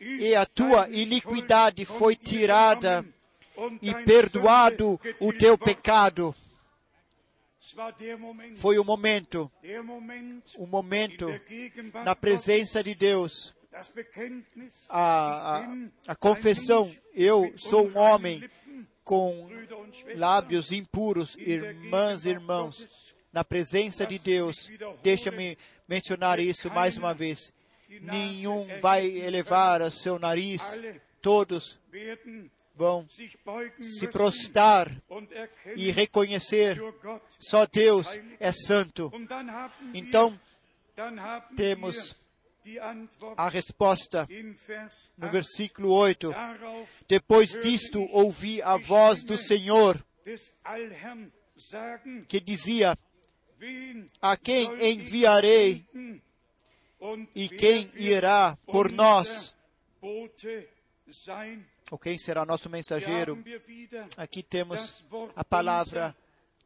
e 0.00 0.34
a 0.34 0.44
tua 0.44 0.88
iniquidade 0.90 1.84
foi 1.84 2.16
tirada 2.16 3.04
e 3.80 3.94
perdoado 4.04 5.00
o 5.20 5.32
teu 5.32 5.56
pecado. 5.56 6.34
Foi 8.56 8.78
o 8.78 8.84
momento, 8.84 9.50
o 10.56 10.66
momento 10.66 11.26
na 12.04 12.14
presença 12.14 12.82
de 12.82 12.94
Deus, 12.94 13.55
a, 14.88 15.58
a, 15.58 16.12
a 16.12 16.16
eu 17.14 17.52
sou 17.56 17.88
um 17.88 17.98
homem 17.98 18.48
com 19.04 19.48
lábios 20.14 20.72
impuros, 20.72 21.36
irmãs 21.36 22.24
e 22.24 22.30
irmãos, 22.30 23.14
na 23.32 23.44
presença 23.44 24.06
de 24.06 24.18
Deus. 24.18 24.70
Deixa-me 25.02 25.58
mencionar 25.86 26.40
isso 26.40 26.70
mais 26.70 26.96
uma 26.96 27.12
vez. 27.12 27.52
Nenhum 28.00 28.66
vai 28.80 29.06
elevar 29.06 29.80
o 29.82 29.90
seu 29.90 30.18
nariz, 30.18 30.62
todos 31.20 31.78
vão 32.74 33.06
se 33.08 34.08
erkennen, 34.08 35.02
e 35.76 35.90
reconhecer 35.90 36.78
só 37.38 37.66
Deus 37.66 38.08
é 38.40 38.52
santo. 38.52 39.10
Então, 39.94 40.38
temos 41.56 42.16
a 43.36 43.48
resposta 43.48 44.28
no 45.16 45.26
8. 45.26 45.32
versículo 45.32 45.92
8. 45.92 46.30
Darauf 46.30 47.04
Depois 47.08 47.52
disto, 47.60 48.02
ouvi 48.10 48.60
a 48.62 48.76
voz 48.76 49.24
do 49.24 49.38
Senhor 49.38 50.04
que 52.28 52.40
dizia: 52.40 52.98
A 54.20 54.36
quem 54.36 54.68
enviarei 54.92 55.86
e 57.34 57.48
quem 57.48 57.90
irá 57.94 58.56
por 58.66 58.90
nós? 58.90 59.54
Ou 61.90 61.98
quem 61.98 62.18
será 62.18 62.44
nosso 62.44 62.68
mensageiro? 62.68 63.42
Aqui 64.16 64.42
temos 64.42 65.04
a 65.34 65.44
palavra 65.44 66.16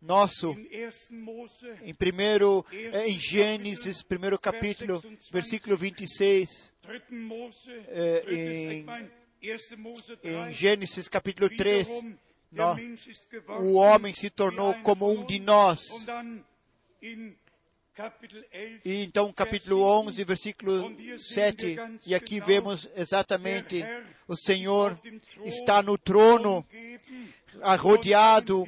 nosso 0.01 0.53
in 0.53 0.89
1. 1.11 1.17
Mose 1.21 1.75
em 1.83 1.95
primeiro 1.95 2.65
eh, 2.73 3.09
em 3.09 3.19
Gênesis, 3.19 4.03
primeiro 4.03 4.39
capítulo, 4.39 5.03
versículo 5.31 5.77
26, 5.77 6.73
3. 6.83 7.03
Mose, 7.11 7.71
Äh, 7.89 8.21
drittes, 8.25 8.57
in- 8.57 8.79
ich 8.79 8.85
mein, 8.87 9.11
1. 9.43 9.77
Mose 9.77 10.13
em 10.13 10.17
3, 10.17 10.53
Gênesis 10.57 11.09
capítulo 11.09 11.49
3, 11.51 11.89
wiederum, 11.89 12.17
nó- 12.53 12.75
der 12.75 12.85
Mensch 12.85 13.07
ist 13.09 13.29
geworden 13.31 13.65
o 13.67 13.75
homem 13.75 14.15
se 14.15 14.31
tornou 14.31 14.75
como 14.83 15.11
um 15.11 15.25
de 15.27 15.39
nós. 15.39 15.81
E 18.85 19.03
então, 19.03 19.33
capítulo 19.33 19.81
Vers 19.81 20.09
11, 20.09 20.25
versículo 20.25 20.97
7, 21.19 21.77
e 22.07 22.15
aqui 22.15 22.41
vemos 22.41 22.89
exatamente 22.97 23.85
o 24.27 24.37
Senhor 24.37 24.99
está 25.45 25.83
no 25.83 25.99
trono, 25.99 26.65
ah, 27.63 27.77
rodeado 27.77 28.65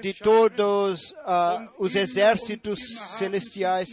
de 0.00 0.14
todos 0.14 1.12
und 1.12 1.70
os 1.78 1.94
exércitos 1.94 2.80
celestiais. 3.18 3.90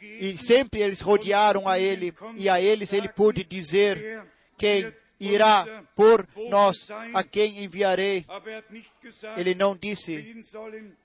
E 0.00 0.36
sempre 0.36 0.80
eles 0.80 1.00
rodearam 1.00 1.68
a 1.68 1.78
ele, 1.78 2.14
e 2.36 2.48
a 2.48 2.60
eles 2.60 2.92
ele 2.92 3.08
pôde 3.08 3.44
dizer: 3.44 4.24
Quem 4.56 4.92
irá 5.22 5.84
por 5.94 6.26
nós, 6.48 6.90
a 7.14 7.22
quem 7.22 7.64
enviarei? 7.64 8.24
Ele 9.36 9.54
não 9.54 9.76
disse 9.76 10.44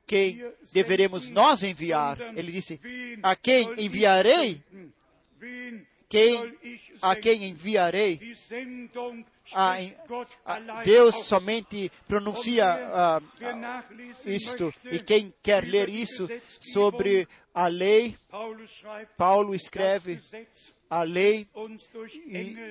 quem 0.06 0.44
deveremos 0.74 1.30
nós 1.30 1.64
enviar. 1.64 2.18
Ele 2.36 2.52
disse: 2.52 2.80
A 3.22 3.36
quem 3.36 3.74
enviarei? 3.78 4.62
Quem, 6.10 6.58
a 7.02 7.16
quem 7.16 7.44
enviarei? 7.50 8.20
A, 9.54 9.78
a, 10.46 10.84
Deus 10.84 11.26
somente 11.26 11.92
pronuncia 12.08 13.20
nachlesen 13.40 14.36
isto. 14.36 14.74
E 14.92 15.00
quem 15.00 15.34
quer 15.44 15.66
ler 15.66 15.90
isso 15.90 16.28
sobre 16.74 17.28
a 17.54 17.68
lei, 17.68 18.18
Paulo 19.18 19.54
escreve: 19.54 20.22
a 20.90 21.04
lei 21.04 21.48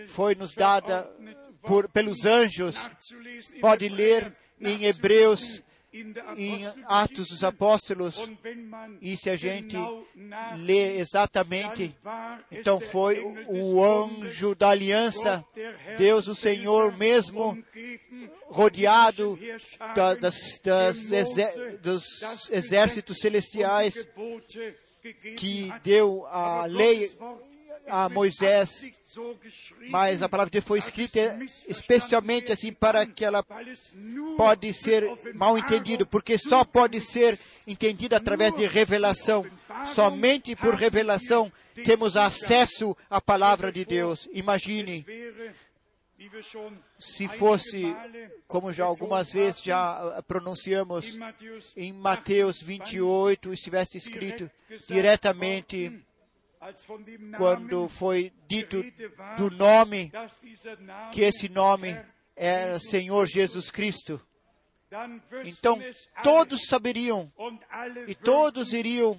foi 0.06 0.34
nos 0.34 0.54
dada 0.54 1.10
por, 1.62 1.88
pelos 1.88 2.24
anjos. 2.24 2.76
Pode 3.60 3.88
ler 3.88 4.34
em 4.60 4.84
Hebreus, 4.84 5.62
em. 6.36 6.66
Atos 6.86 7.28
dos 7.28 7.42
Apóstolos. 7.42 8.16
E 9.00 9.16
se 9.16 9.30
a 9.30 9.36
gente 9.36 9.76
lê 10.58 10.98
exatamente, 10.98 11.94
então 12.50 12.80
foi 12.80 13.20
o 13.48 13.82
anjo 13.84 14.54
da 14.54 14.70
aliança, 14.70 15.44
Deus 15.96 16.26
o 16.26 16.34
Senhor 16.34 16.96
mesmo, 16.96 17.62
rodeado 18.46 19.38
da- 19.94 20.14
das, 20.14 20.58
das 20.62 21.08
Mose 21.08 21.78
dos 21.82 22.04
exércitos 22.50 23.18
celestiais 23.18 24.06
que 25.36 25.72
deu 25.82 26.26
a 26.26 26.66
lei 26.66 27.10
a 27.88 28.08
Moisés, 28.08 28.86
mas 29.88 30.22
a 30.22 30.28
palavra 30.28 30.50
de 30.50 30.54
Deus 30.54 30.64
foi 30.64 30.78
escrita 30.78 31.38
especialmente 31.66 32.52
assim 32.52 32.72
para 32.72 33.06
que 33.06 33.24
ela 33.24 33.44
pode 34.36 34.72
ser 34.72 35.08
mal 35.34 35.56
entendido, 35.56 36.06
porque 36.06 36.36
só 36.38 36.64
pode 36.64 37.00
ser 37.00 37.38
entendido 37.66 38.14
através 38.14 38.54
de 38.54 38.66
revelação. 38.66 39.46
Somente 39.94 40.54
por 40.56 40.74
revelação 40.74 41.52
temos 41.84 42.16
acesso 42.16 42.96
à 43.08 43.20
palavra 43.20 43.70
de 43.70 43.84
Deus. 43.84 44.28
Imagine 44.32 45.04
se 46.98 47.28
fosse, 47.28 47.94
como 48.46 48.72
já 48.72 48.84
algumas 48.84 49.32
vezes 49.32 49.62
já 49.62 50.16
ah, 50.16 50.22
pronunciamos 50.22 51.18
em 51.76 51.92
Mateus 51.92 52.60
28, 52.60 53.52
estivesse 53.52 53.98
escrito 53.98 54.50
diretamente 54.88 56.04
quando 57.36 57.88
foi 57.88 58.32
dito 58.48 58.82
do 59.36 59.50
nome, 59.50 60.10
que 61.12 61.22
esse 61.22 61.48
nome 61.48 61.98
era 62.34 62.76
Jesus 62.76 62.80
Senhor 62.80 63.26
Jesus 63.26 63.70
Cristo. 63.70 64.20
Então 65.44 65.80
todos 66.22 66.66
saberiam 66.68 67.30
e 68.06 68.14
todos 68.14 68.72
iriam 68.72 69.18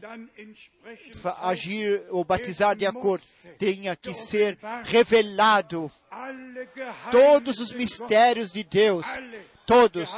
agir 1.42 2.06
ou 2.10 2.24
batizar 2.24 2.76
de 2.76 2.86
acordo. 2.86 3.26
Tinha 3.60 3.96
que 3.96 4.14
ser 4.14 4.58
revelado 4.86 5.92
todos 7.12 7.60
os 7.60 7.74
mistérios 7.74 8.52
de 8.52 8.64
Deus, 8.64 9.06
Todos 9.68 10.10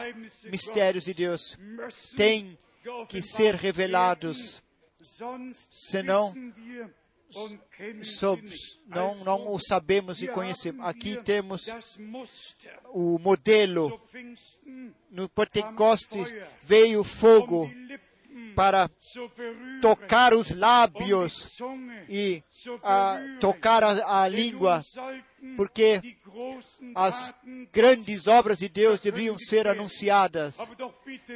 mistérios 0.43 1.05
de 1.05 1.13
Deus 1.15 1.57
têm 2.15 2.55
que 3.07 3.19
ser 3.19 3.55
revelados, 3.55 4.61
senão 5.71 6.31
não, 8.87 9.15
não 9.23 9.53
o 9.53 9.59
sabemos 9.59 10.21
e 10.21 10.27
conhecemos. 10.27 10.85
Aqui 10.85 11.21
temos 11.23 11.65
o 12.91 13.19
modelo. 13.19 14.01
No 15.11 15.27
Pentecostes 15.29 16.33
veio 16.61 17.03
fogo 17.03 17.69
para 18.59 18.91
tocar 19.81 20.33
os 20.33 20.51
lábios 20.51 21.57
e 22.09 22.43
ah, 22.83 23.17
tocar 23.39 23.81
a, 23.85 24.23
a 24.23 24.27
língua, 24.27 24.81
porque 25.55 26.01
as 26.93 27.33
grandes 27.71 28.27
obras 28.27 28.59
de 28.59 28.67
Deus 28.67 28.99
deveriam 28.99 29.39
ser 29.39 29.65
anunciadas, 29.65 30.57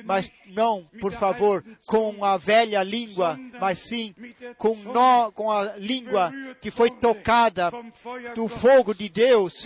mas 0.03 0.29
não, 0.47 0.83
por 0.99 1.13
favor, 1.13 1.63
com 1.85 2.25
a 2.25 2.35
velha 2.35 2.83
língua, 2.83 3.39
mas 3.57 3.79
sim 3.79 4.13
com, 4.57 4.75
com 5.33 5.49
a 5.49 5.77
língua 5.77 6.29
que 6.59 6.69
foi 6.69 6.91
tocada 6.91 7.71
do 8.35 8.49
fogo 8.49 8.93
de 8.93 9.07
Deus, 9.07 9.65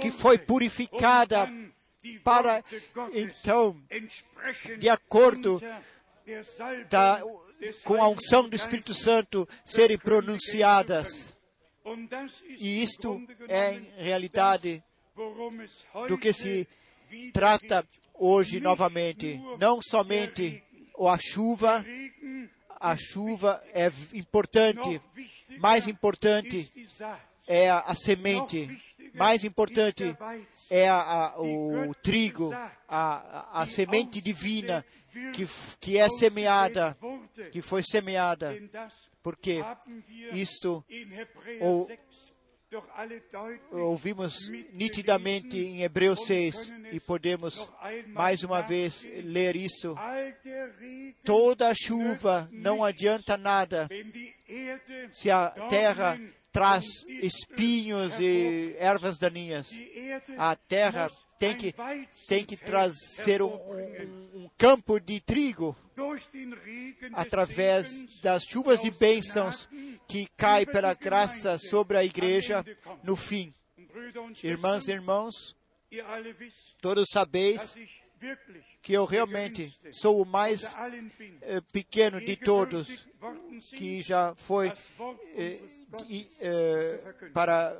que 0.00 0.10
foi 0.10 0.38
purificada 0.38 1.46
para, 2.24 2.64
então, 3.12 3.76
de 4.78 4.88
acordo 4.88 5.60
da, 6.88 7.22
com 7.84 8.02
a 8.02 8.08
unção 8.08 8.48
do 8.48 8.56
Espírito 8.56 8.94
Santo, 8.94 9.48
serem 9.64 9.98
pronunciadas. 9.98 11.34
E 12.60 12.82
isto 12.82 13.20
é, 13.48 13.74
em 13.74 13.90
realidade, 13.96 14.82
do 16.06 16.18
que 16.18 16.32
se 16.32 16.68
trata 17.32 17.86
hoje 18.14 18.60
novamente. 18.60 19.40
Não 19.58 19.80
somente 19.82 20.62
a 20.98 21.18
chuva, 21.18 21.84
a 22.80 22.96
chuva 22.96 23.62
é 23.72 23.90
importante, 24.12 25.00
mais 25.58 25.86
importante 25.86 26.70
é 27.46 27.70
a, 27.70 27.80
a 27.80 27.94
semente, 27.94 28.80
mais 29.14 29.44
importante 29.44 30.16
é 30.70 30.88
a, 30.88 30.98
a, 30.98 31.40
o 31.40 31.94
trigo, 32.02 32.52
a, 32.88 33.62
a, 33.62 33.66
semente 33.66 34.20
divina 34.20 34.84
que, 35.32 35.46
que 35.80 35.98
é 35.98 36.08
semeada, 36.08 36.96
que 37.50 37.62
foi 37.62 37.82
semeada, 37.82 38.56
porque 39.22 39.62
isto 40.32 40.84
ou, 41.60 41.88
ouvimos 43.70 44.50
nitidamente 44.72 45.56
em 45.58 45.82
Hebreus 45.82 46.26
6 46.26 46.72
e 46.92 47.00
podemos 47.00 47.70
mais 48.08 48.42
uma 48.42 48.60
vez 48.60 49.04
ler 49.24 49.56
isso. 49.56 49.94
Toda 51.24 51.74
chuva 51.74 52.48
não 52.52 52.84
adianta 52.84 53.36
nada 53.36 53.88
se 55.12 55.30
a 55.30 55.48
terra 55.68 56.18
traz 56.58 57.04
espinhos 57.22 58.18
e 58.18 58.74
ervas 58.80 59.16
daninhas. 59.16 59.70
A 60.36 60.56
terra 60.56 61.08
tem 61.38 61.54
que, 61.54 61.72
tem 62.26 62.44
que 62.44 62.56
trazer 62.56 63.40
um, 63.40 63.54
um, 63.54 64.30
um 64.34 64.50
campo 64.58 64.98
de 64.98 65.20
trigo 65.20 65.76
através 67.12 68.20
das 68.20 68.42
chuvas 68.42 68.80
de 68.80 68.90
bênçãos 68.90 69.68
que 70.08 70.26
cai 70.36 70.66
pela 70.66 70.94
graça 70.94 71.60
sobre 71.60 71.96
a 71.96 72.02
igreja 72.02 72.64
no 73.04 73.14
fim. 73.14 73.54
Irmãs 74.42 74.88
e 74.88 74.90
irmãos, 74.90 75.56
todos 76.80 77.06
sabeis 77.12 77.76
que 78.82 78.92
eu 78.92 79.04
realmente 79.04 79.72
sou 79.92 80.22
o 80.22 80.26
mais 80.26 80.74
eh, 81.42 81.60
pequeno 81.72 82.20
de 82.20 82.36
todos 82.36 83.06
que 83.76 84.00
já 84.00 84.34
foi 84.34 84.72
eh, 85.36 85.60
eh, 86.40 87.14
para 87.32 87.76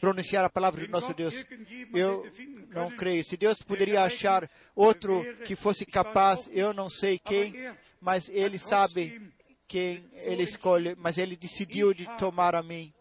pronunciar 0.00 0.44
a 0.44 0.50
palavra 0.50 0.80
de 0.84 0.90
nosso 0.90 1.12
Deus. 1.12 1.44
Eu 1.92 2.24
não 2.70 2.90
creio. 2.90 3.24
Se 3.24 3.36
Deus 3.36 3.58
poderia 3.58 4.02
achar 4.02 4.48
outro 4.74 5.24
que 5.44 5.56
fosse 5.56 5.84
capaz, 5.84 6.48
eu 6.52 6.72
não 6.72 6.88
sei 6.88 7.18
quem, 7.18 7.54
mas 8.00 8.28
Ele 8.28 8.58
sabe 8.58 9.20
quem 9.66 10.08
Ele 10.12 10.42
escolhe, 10.42 10.94
mas 10.96 11.18
Ele 11.18 11.36
decidiu 11.36 11.92
de 11.92 12.06
tomar 12.16 12.54
a 12.54 12.62
mim. 12.62 12.92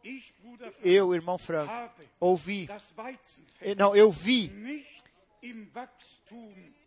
Eu, 0.84 1.14
irmão 1.14 1.38
Franco, 1.38 1.74
ouvi, 2.20 2.70
não, 3.78 3.96
eu 3.96 4.12
vi 4.12 4.86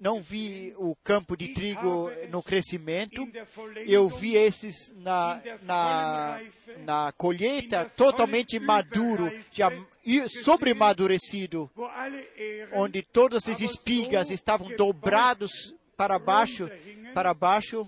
não 0.01 0.21
vi 0.21 0.75
o 0.77 0.95
campo 0.97 1.37
de 1.37 1.49
trigo 1.49 2.11
no 2.31 2.43
crescimento, 2.43 3.29
eu 3.87 4.09
vi 4.09 4.35
esses 4.35 4.95
na, 4.97 5.41
na, 5.63 6.41
na 6.85 7.13
colheita 7.13 7.91
totalmente 7.97 8.59
maduro, 8.59 9.31
já 9.53 9.71
sobremadurecido, 10.43 11.71
onde 12.73 13.03
todas 13.03 13.49
as 13.49 13.61
espigas 13.61 14.31
estavam 14.31 14.69
dobrados 14.77 15.75
para 15.97 16.19
baixo, 16.19 16.71
para 17.15 17.33
baixo, 17.33 17.87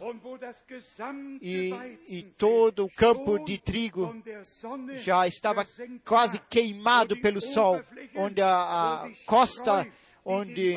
e, 1.43 1.70
e 2.09 2.23
todo 2.23 2.86
o 2.86 2.90
campo 2.90 3.39
de 3.45 3.59
trigo 3.59 4.16
já 4.97 5.27
estava 5.27 5.66
quase 6.05 6.39
queimado 6.49 7.16
pelo 7.20 7.40
sol, 7.40 7.82
onde 8.15 8.40
a, 8.40 9.05
a 9.05 9.11
costa 9.27 9.86
onde 10.29 10.77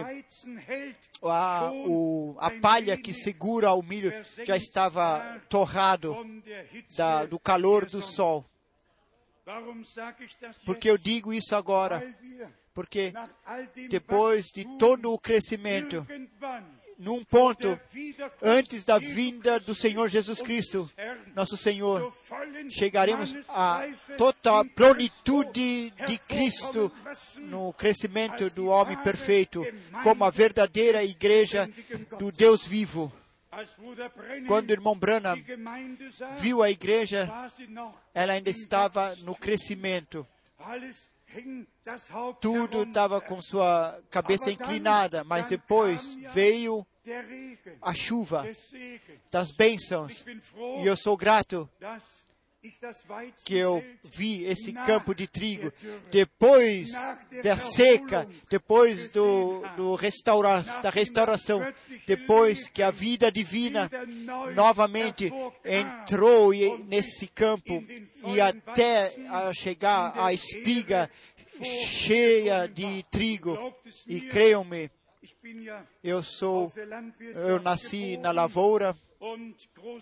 a, 1.22 1.72
o, 1.74 2.36
a 2.40 2.50
palha 2.52 2.96
que 2.96 3.14
segura 3.14 3.74
o 3.74 3.84
milho 3.84 4.12
já 4.46 4.56
estava 4.56 5.42
torrado 5.50 6.16
da, 6.96 7.26
do 7.26 7.38
calor 7.38 7.86
do 7.86 8.02
sol. 8.02 8.46
Porque 10.66 10.90
eu 10.90 10.98
digo 10.98 11.34
isso 11.34 11.54
agora? 11.54 12.02
Porque 12.74 13.12
depois 13.90 14.46
de 14.46 14.66
todo 14.78 15.12
o 15.12 15.20
crescimento, 15.20 16.08
num 17.02 17.24
ponto, 17.24 17.80
antes 18.42 18.86
da 18.86 19.00
vinda 19.00 19.60
do 19.60 19.74
Senhor 19.74 20.08
Jesus 20.08 20.40
Cristo, 20.40 20.90
nosso 21.36 21.58
Senhor, 21.58 22.14
chegaremos 22.70 23.36
à 23.50 23.88
total 24.18 24.64
plenitude 24.66 25.92
de 26.06 26.18
Cristo 26.20 26.92
no 27.40 27.74
crescimento 27.74 28.52
do 28.52 28.68
homem 28.68 28.98
perfeito, 28.98 29.66
como 30.04 30.24
a 30.24 30.30
verdadeira 30.30 31.04
igreja 31.04 31.68
do 32.20 32.32
Deus 32.32 32.68
vivo. 32.68 33.12
Quando 34.48 34.70
o 34.70 34.74
irmão 34.74 34.96
Branham 34.96 35.36
viu 36.40 36.62
a 36.62 36.70
igreja, 36.70 37.28
ela 38.14 38.34
ainda 38.34 38.52
estava 38.52 39.16
no 39.24 39.36
crescimento. 39.36 40.26
Tudo 42.40 42.84
estava 42.84 43.20
com 43.20 43.42
sua 43.42 44.00
cabeça 44.10 44.52
inclinada, 44.52 45.24
mas 45.24 45.48
depois 45.48 46.16
veio 46.34 46.86
a 47.82 47.94
chuva 47.94 48.48
das 49.32 49.52
bênçãos. 49.52 50.26
E 50.82 50.86
eu 50.86 50.96
sou 50.96 51.18
grato 51.18 51.70
que 53.44 53.56
eu 53.56 53.84
vi 54.04 54.44
esse 54.44 54.72
campo 54.72 55.16
de 55.16 55.26
trigo 55.26 55.74
depois 56.12 56.90
da 57.44 57.58
seca, 57.58 58.28
depois 58.50 59.12
do, 59.12 59.64
do 59.76 59.96
restaura, 59.96 60.62
da 60.82 60.92
restauração, 60.92 61.66
depois 62.06 62.68
que 62.68 62.84
a 62.84 62.92
vida 62.92 63.32
divina 63.32 63.90
novamente 64.54 65.34
entrou 65.66 66.54
nesse 66.86 67.26
campo 67.28 67.84
e 68.28 68.40
até 68.40 69.12
a 69.28 69.52
chegar 69.54 70.14
a 70.16 70.32
espiga 70.32 71.10
cheia 71.64 72.68
de 72.68 73.04
trigo. 73.10 73.74
E 74.08 74.22
creiam-me, 74.22 74.92
eu 76.04 76.24
sou, 76.24 76.72
eu 77.36 77.60
nasci 77.60 78.18
na 78.18 78.32
lavoura 78.32 78.96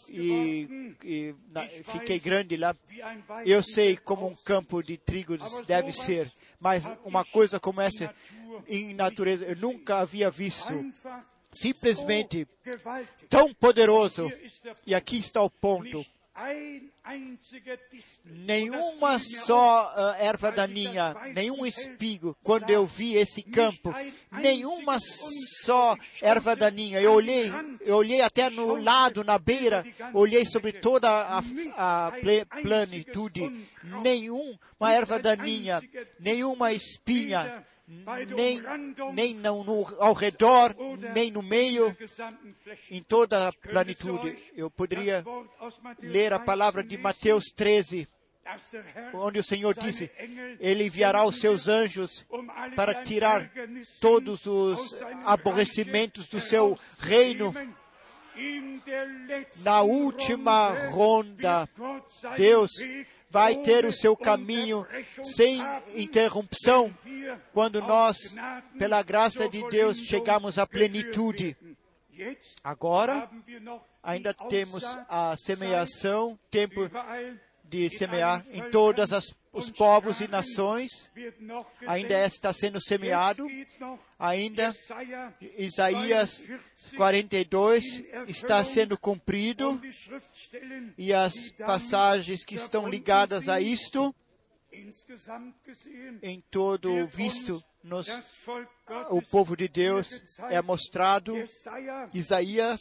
e, 0.10 0.96
e 1.04 1.36
na, 1.52 1.66
fiquei 1.68 2.20
grande 2.20 2.56
lá. 2.56 2.76
Eu 3.46 3.62
sei 3.62 3.98
como 3.98 4.28
um 4.28 4.36
campo 4.36 4.82
de 4.82 4.98
trigo 4.98 5.38
deve 5.66 5.92
ser, 5.92 6.32
mas 6.60 6.84
uma 7.04 7.26
coisa 7.26 7.60
como 7.60 7.82
essa 7.82 8.14
em 8.68 8.94
natureza 8.94 9.46
eu 9.46 9.56
nunca 9.56 10.00
havia 10.00 10.30
visto. 10.30 10.74
Simplesmente 11.52 12.48
tão 13.28 13.54
poderoso. 13.54 14.32
E 14.86 14.94
aqui 14.94 15.18
está 15.18 15.42
o 15.42 15.50
ponto 15.50 16.06
nenhuma 18.26 19.20
só 19.20 19.94
uh, 19.96 20.22
erva 20.22 20.52
daninha, 20.52 21.16
nenhum 21.34 21.66
espigo. 21.66 22.36
Quando 22.44 22.70
eu 22.70 22.86
vi 22.86 23.16
esse 23.16 23.44
campo, 23.44 23.94
nenhuma 24.32 24.98
só 25.00 25.96
erva 26.22 26.56
daninha. 26.56 27.02
Eu 27.02 27.14
olhei, 27.14 27.52
eu 27.82 27.98
olhei 27.98 28.22
até 28.22 28.50
no 28.50 28.76
lado, 28.76 29.24
na 29.24 29.38
beira, 29.38 29.86
olhei 30.14 30.46
sobre 30.46 30.74
toda 30.74 31.10
a, 31.10 31.42
a 31.78 32.12
plenitude. 32.62 33.68
Nenhuma 34.02 34.94
erva 34.94 35.20
daninha, 35.20 35.82
nenhuma 36.20 36.72
espinha, 36.74 37.66
nem, 38.36 38.62
nem 39.14 39.34
no, 39.34 39.64
no- 39.64 39.96
ao 40.00 40.14
redor, 40.14 40.76
nem 41.16 41.32
no 41.32 41.42
meio, 41.42 41.96
em 42.92 43.02
toda 43.02 43.48
a 43.48 43.54
plenitude. 43.54 44.28
euch 44.28 44.52
Eu 44.56 44.70
poderia 44.70 45.24
ler 46.02 46.32
a 46.34 46.38
13 46.38 46.46
palavra 46.46 46.84
de 46.84 46.98
Mateus 46.98 47.46
13, 47.56 48.08
dass 48.44 48.62
der 48.72 48.86
Herr 48.96 49.16
onde 49.16 49.40
o 49.40 49.44
Senhor 49.44 49.74
disse: 49.74 50.10
Ele 50.60 50.86
enviará 50.86 51.24
os 51.26 51.40
seus 51.40 51.68
anjos 51.68 52.26
para 52.76 53.04
tirar 53.04 53.52
todos 54.00 54.46
os 54.46 54.96
aborrecimentos 55.26 56.28
do 56.28 56.40
seu 56.40 56.78
reino. 57.00 57.54
Na 59.64 59.82
última 59.82 60.70
ronda, 60.92 61.68
Deus 62.38 62.72
vai 63.30 63.56
ter 63.58 63.86
o 63.86 63.94
seu 63.94 64.16
caminho 64.16 64.86
sem 65.22 65.60
interrupção 65.96 66.94
quando 67.54 67.82
nós, 67.82 68.36
pela 68.78 69.04
graça 69.04 69.48
de 69.48 69.68
Deus, 69.70 69.98
chegamos 69.98 70.58
à 70.58 70.66
plenitude. 70.66 71.56
Agora, 72.64 73.30
ainda 74.04 74.34
temos 74.34 74.84
a 75.08 75.36
semeação, 75.38 76.38
tempo 76.50 76.90
de 77.64 77.90
semear 77.90 78.44
em 78.52 78.70
todas 78.72 79.14
as 79.14 79.26
os 79.60 79.70
povos 79.72 80.22
e 80.22 80.28
nações. 80.28 81.12
Ainda 81.88 82.26
está 82.26 82.52
sendo 82.54 82.82
semeado. 82.82 83.46
Ainda 84.18 84.74
Isaías 85.58 86.44
42 86.96 87.40
42 87.50 88.04
está 88.28 88.64
sendo 88.64 88.98
cumprido 88.98 89.80
e 90.98 91.14
as 91.14 91.52
passagens 91.52 92.44
que 92.44 92.56
estão 92.56 92.88
ligadas 92.88 93.48
a 93.48 93.60
isto, 93.60 94.14
em 96.22 96.42
todo 96.50 96.90
wird 96.90 97.16
visto, 97.16 97.64
nos, 97.84 98.08
o 99.10 99.22
povo 99.22 99.56
de 99.56 99.68
Deus 99.68 100.40
é 100.50 100.62
mostrado. 100.62 101.36
Isaías 102.14 102.80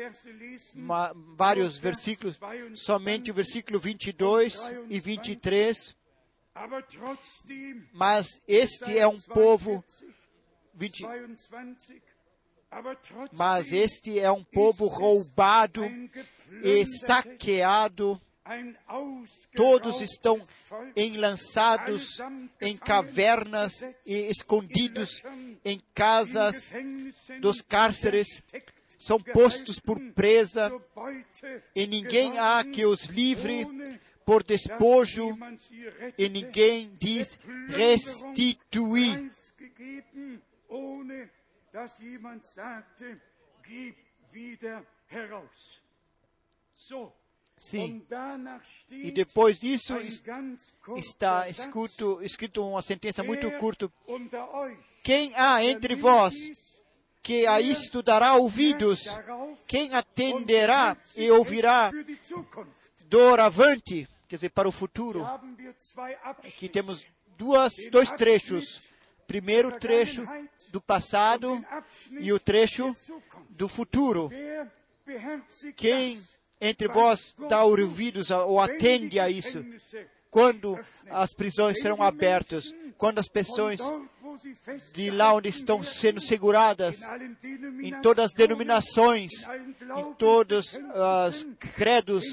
vários 1.35 1.77
versículos, 1.77 2.35
22, 2.37 2.79
somente 2.83 3.31
o 3.31 3.33
versículo 3.33 3.79
22 3.79 4.55
e 4.89 4.99
23, 4.99 5.95
aber 6.53 6.83
trotzdem 6.83 7.83
mas 7.93 8.41
este 8.47 8.97
é 8.97 9.07
um 9.07 9.19
povo 9.19 9.83
20, 10.73 11.01
22, 11.01 12.01
aber 12.71 12.95
trotzdem 12.97 13.37
mas 13.37 13.71
este 13.71 14.19
é 14.19 14.31
um 14.31 14.43
povo 14.43 14.87
roubado 14.87 15.83
e 16.63 16.85
saqueado, 16.85 18.21
todos 19.55 20.01
estão 20.01 20.39
enlançados 20.95 22.19
em 22.61 22.77
cavernas 22.77 23.81
e 24.05 24.29
escondidos 24.29 25.23
em 25.63 25.81
casas 25.93 26.71
dos 27.41 27.61
cárceres, 27.61 28.27
são 28.97 29.19
postos 29.19 29.79
por 29.79 29.99
presa, 30.13 30.71
e 31.75 31.87
ninguém 31.87 32.37
há 32.37 32.63
que 32.63 32.85
os 32.85 33.05
livre 33.05 33.65
por 34.25 34.43
despojo, 34.43 35.37
e 36.17 36.29
ninguém 36.29 36.95
diz 36.99 37.37
restituir. 37.67 39.29
gib 43.65 43.95
wieder 44.31 44.85
heraus. 45.09 45.81
So, 46.73 47.11
Sim. 47.57 48.05
E 48.91 49.11
depois 49.11 49.59
disso 49.59 49.93
está 50.97 51.49
escrito, 51.49 52.21
escrito 52.21 52.67
uma 52.67 52.81
sentença 52.81 53.23
muito 53.23 53.47
"Wer 53.47 53.57
curta. 53.59 53.91
Quem 55.03 55.33
há 55.35 55.63
entre 55.63 55.95
vós 55.95 56.35
que 57.23 57.47
a 57.47 57.59
isto 57.61 58.03
dará 58.03 58.35
ouvidos? 58.35 59.05
Quem 59.67 59.93
atenderá 59.93 60.97
e 61.15 61.31
ouvirá 61.31 61.91
doravante, 63.07 64.07
quer 64.27 64.35
dizer, 64.35 64.49
para 64.49 64.67
o 64.67 64.71
futuro? 64.71 65.25
Aqui 66.43 66.69
temos 66.69 67.05
duas, 67.37 67.73
dois 67.89 68.11
trechos. 68.11 68.89
Primeiro 69.27 69.79
trecho 69.79 70.23
do 70.69 70.79
passado 70.79 71.65
e 72.19 72.31
o 72.31 72.39
trecho 72.39 72.95
do 73.49 73.67
futuro. 73.67 74.29
Quem 75.75 76.21
entre 76.65 76.87
vós 76.87 77.35
dá 77.49 77.63
ouvidos 77.63 78.29
ou 78.31 78.59
atende 78.59 79.19
a 79.19 79.29
isso? 79.29 79.65
Quando 80.29 80.77
as 81.09 81.33
prisões 81.33 81.79
serão 81.79 82.01
abertas? 82.01 82.73
Quando 82.97 83.19
as 83.19 83.27
pessoas 83.27 83.79
de 84.93 85.09
lá 85.11 85.33
onde 85.33 85.49
estão 85.49 85.81
sendo 85.83 86.19
seguradas, 86.19 87.01
em 87.81 88.01
todas 88.01 88.25
as 88.25 88.33
denominações, 88.33 89.31
em 89.97 90.13
todos 90.15 90.77
os 91.31 91.47
credos, 91.75 92.25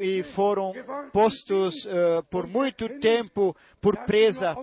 e 0.00 0.22
foram 0.22 0.72
postos 1.12 1.86
eh, 1.86 2.22
por 2.30 2.46
muito 2.46 2.88
tempo 3.00 3.56
por 3.80 3.96
presa 3.98 4.56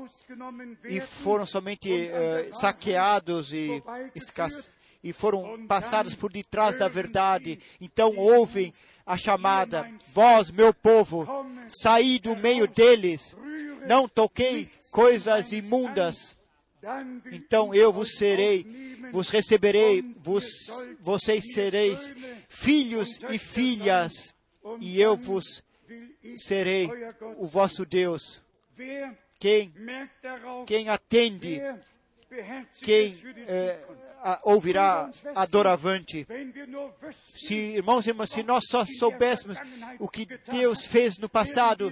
e 0.85 1.01
foram 1.01 1.45
somente 1.45 1.89
Wahrheit 1.89 2.57
saqueados 2.57 3.53
e 3.53 3.83
escassos 4.15 4.77
e 5.03 5.13
foram 5.13 5.65
passados 5.65 6.13
por 6.13 6.31
detrás 6.31 6.77
da 6.77 6.87
verdade. 6.87 7.59
Então 7.79 8.15
ouvem 8.15 8.73
a 9.05 9.17
chamada: 9.17 9.79
"Ihr 9.79 9.83
mein 9.83 9.99
Vós, 10.13 10.51
meu 10.51 10.73
povo, 10.73 11.27
saí 11.67 12.19
do 12.19 12.35
meio 12.35 12.67
deles, 12.67 13.35
não 13.87 14.07
toquei 14.07 14.69
coisas 14.91 15.51
imundas. 15.51 16.37
Então 17.31 17.73
eu 17.73 17.93
vos 17.93 18.15
serei, 18.17 18.65
vos 19.11 19.29
receberei, 19.29 20.01
vos, 20.17 20.45
vocês 20.99 21.53
sereis 21.53 22.13
filhos 22.49 23.19
e 23.29 23.37
filhas, 23.37 24.33
e 24.79 24.99
eu 24.99 25.15
vos 25.15 25.63
serei 26.37 26.89
o 27.37 27.45
vosso 27.45 27.85
Deus. 27.85 28.41
Quem, 29.39 29.73
quem 30.65 30.89
atende, 30.89 31.61
quem 32.81 33.17
eh? 33.47 33.79
A- 34.23 34.39
ouvirá 34.43 35.09
adoravante. 35.35 36.25
Se, 37.35 37.53
irmãos 37.55 38.05
e 38.05 38.09
irmãs, 38.09 38.29
se 38.29 38.43
nós 38.43 38.63
só 38.69 38.83
soubéssemos 38.85 39.57
o 39.99 40.07
que 40.07 40.25
Deus 40.49 40.85
fez 40.85 41.17
no 41.17 41.27
passado, 41.29 41.91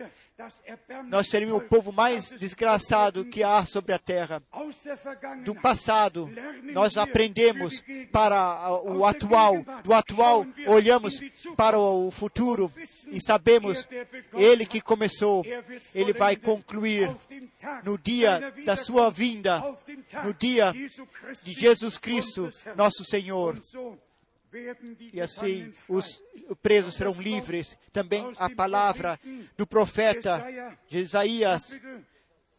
nós 1.08 1.30
seríamos 1.30 1.58
o 1.58 1.62
povo 1.62 1.92
mais 1.92 2.30
desgraçado 2.32 3.26
que 3.26 3.44
há 3.44 3.66
sobre 3.66 3.94
a 3.94 4.00
terra. 4.00 4.42
Do 5.44 5.54
passado, 5.54 6.30
nós 6.74 6.98
aprendemos 6.98 7.84
para 8.12 8.72
o 8.84 9.06
atual. 9.06 9.64
Do 9.84 9.94
atual, 9.94 10.46
olhamos 10.68 11.20
para 11.58 11.78
o 11.78 12.10
futuro 12.12 12.72
e 13.08 13.22
sabemos, 13.22 13.88
Ele 14.34 14.66
que 14.66 14.82
começou, 14.82 15.44
er 15.46 15.64
Ele 15.94 16.14
vai 16.14 16.36
concluir 16.36 17.14
no 17.84 17.98
dia 17.98 18.54
da 18.66 18.78
sua 18.78 19.10
vinda, 19.10 19.62
no 20.24 20.34
dia 20.34 20.74
de 21.44 21.52
Jesus 21.52 21.98
Cristo, 21.98 22.50
nosso 22.76 23.04
Senhor. 23.04 23.60
E 25.14 25.22
assim 25.22 25.72
os 25.88 26.24
presos 26.62 26.96
serão 26.96 27.14
livres. 27.14 27.78
Também 27.92 28.34
a 28.38 28.50
palavra 28.50 29.20
do 29.56 29.68
profeta 29.68 30.46
de 30.88 31.00
Isaías, 31.00 31.80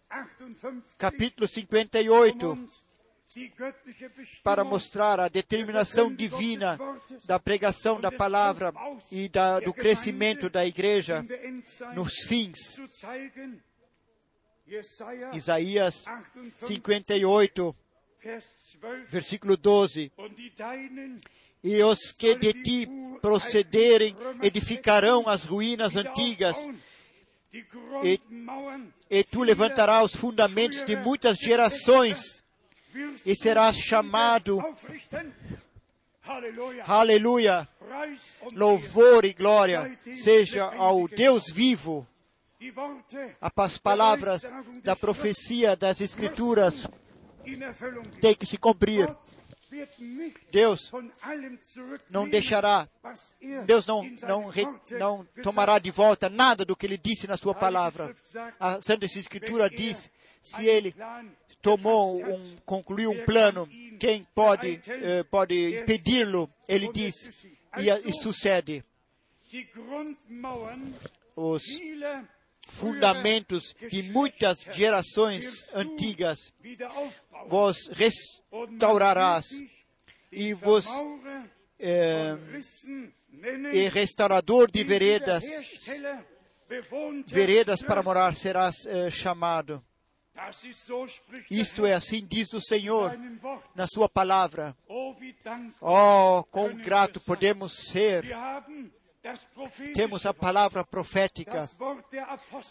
Kapitel 0.08 0.56
58, 0.56 0.98
capítulo 0.98 1.44
um 1.44 1.48
58, 1.48 2.50
uns 2.50 2.90
die 3.34 3.48
göttliche 3.48 4.08
Bestimmung 4.08 4.42
para 4.42 4.64
mostrar 4.64 5.20
a 5.20 5.28
determinação 5.28 6.12
divina 6.12 6.78
da 7.24 7.38
pregação 7.38 8.00
da 8.00 8.10
palavra 8.10 8.72
e 9.10 9.28
da, 9.28 9.60
do 9.60 9.72
crescimento 9.72 10.50
da 10.50 10.66
igreja 10.66 11.24
nos 11.94 12.24
fins. 12.24 12.80
Isaías 15.32 16.04
58, 16.52 16.66
58, 16.66 17.76
Vers 18.22 18.44
12. 18.80 19.06
versículo 19.08 19.56
12. 19.56 20.12
E 21.62 21.82
os 21.82 22.12
que 22.12 22.34
de 22.34 22.52
ti 22.52 22.88
procederem 23.20 24.16
edificarão 24.42 25.28
as 25.28 25.44
ruínas 25.44 25.94
antigas, 25.96 26.56
Grundmauern 27.52 28.92
e 29.10 29.24
tu 29.24 29.42
levantarás 29.42 30.04
os 30.04 30.14
fundamentos 30.14 30.84
de 30.84 30.94
muitas 30.96 31.36
gerações, 31.36 32.44
e 33.26 33.34
serás 33.34 33.76
chamado, 33.76 34.62
aleluia, 36.86 37.68
louvor 38.52 39.24
e 39.24 39.32
glória 39.32 39.98
seja 40.14 40.64
ao 40.64 41.08
Deus 41.08 41.50
vivo. 41.50 42.06
As 43.40 43.78
palavras 43.78 44.42
da 44.84 44.94
profecia 44.94 45.74
das 45.74 46.00
Escrituras 46.00 46.86
têm 48.20 48.34
que 48.34 48.46
se 48.46 48.56
cumprir. 48.58 49.08
Nicht 49.98 50.38
Deus 50.50 50.90
não 52.10 52.28
deixará, 52.28 52.88
er 53.40 53.64
Deus 53.64 53.86
não, 53.86 54.02
não, 54.22 54.52
não 54.98 55.24
tomará 55.42 55.78
de 55.78 55.90
volta 55.90 56.28
nada 56.28 56.64
do 56.64 56.76
que 56.76 56.86
ele 56.86 56.98
disse 56.98 57.26
na 57.26 57.36
sua 57.36 57.54
palavra. 57.54 58.14
A 58.58 58.80
Santa 58.80 59.06
Escritura 59.06 59.64
wenn 59.64 59.72
er 59.72 59.76
diz: 59.76 60.10
se 60.40 60.66
ele 60.66 60.94
tomou 61.62 62.22
um, 62.22 62.56
concluiu 62.64 63.10
um 63.10 63.14
wer 63.14 63.26
plano, 63.26 63.68
quem 63.98 64.26
pode, 64.34 64.80
eh, 64.86 65.22
pode 65.24 65.54
Er 65.54 65.82
impedi-lo? 65.82 66.48
Ele 66.66 66.90
diz, 66.92 67.46
e, 67.76 67.90
e 68.08 68.12
sucede. 68.12 68.84
Os 71.36 71.62
fundamentos 72.70 73.74
de 73.90 74.04
muitas 74.04 74.60
gerações 74.72 75.64
antigas 75.74 76.52
vos 77.46 77.88
restaurarás 77.88 79.46
e 80.32 80.54
vos 80.54 80.86
eh, 81.78 82.36
e 83.72 83.88
restaurador 83.88 84.70
de 84.70 84.84
veredas, 84.84 85.42
veredas 87.26 87.82
para 87.82 88.02
morar 88.02 88.34
serás 88.34 88.86
eh, 88.86 89.10
chamado. 89.10 89.82
Isto 91.50 91.84
é 91.84 91.92
assim 91.92 92.24
diz 92.26 92.52
o 92.54 92.60
Senhor 92.60 93.18
na 93.74 93.86
sua 93.86 94.08
palavra. 94.08 94.74
Oh, 95.80 96.44
quão 96.50 96.74
grato 96.76 97.20
podemos 97.20 97.74
ser. 97.90 98.24
Temos 99.94 100.24
a 100.24 100.32
palavra 100.32 100.82
profética, 100.82 101.68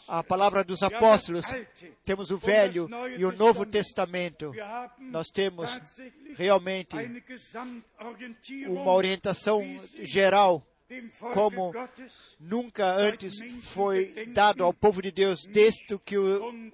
a 0.07 0.23
palavra 0.23 0.63
dos 0.63 0.81
apóstolos, 0.81 1.45
temos 2.03 2.31
o 2.31 2.39
Velho 2.39 2.89
e 3.17 3.23
o 3.23 3.31
Novo 3.31 3.65
Testamento. 3.65 4.51
Nós 4.97 5.27
temos 5.27 5.69
realmente 6.35 6.95
uma 8.67 8.91
orientação 8.93 9.61
geral, 9.99 10.65
como 11.34 11.71
nunca 12.39 12.95
antes 12.95 13.35
foi 13.65 14.26
dado 14.34 14.63
ao 14.63 14.73
povo 14.73 15.03
de 15.03 15.11
Deus 15.11 15.45
desde 15.45 15.99
que 15.99 16.17
o, 16.17 16.71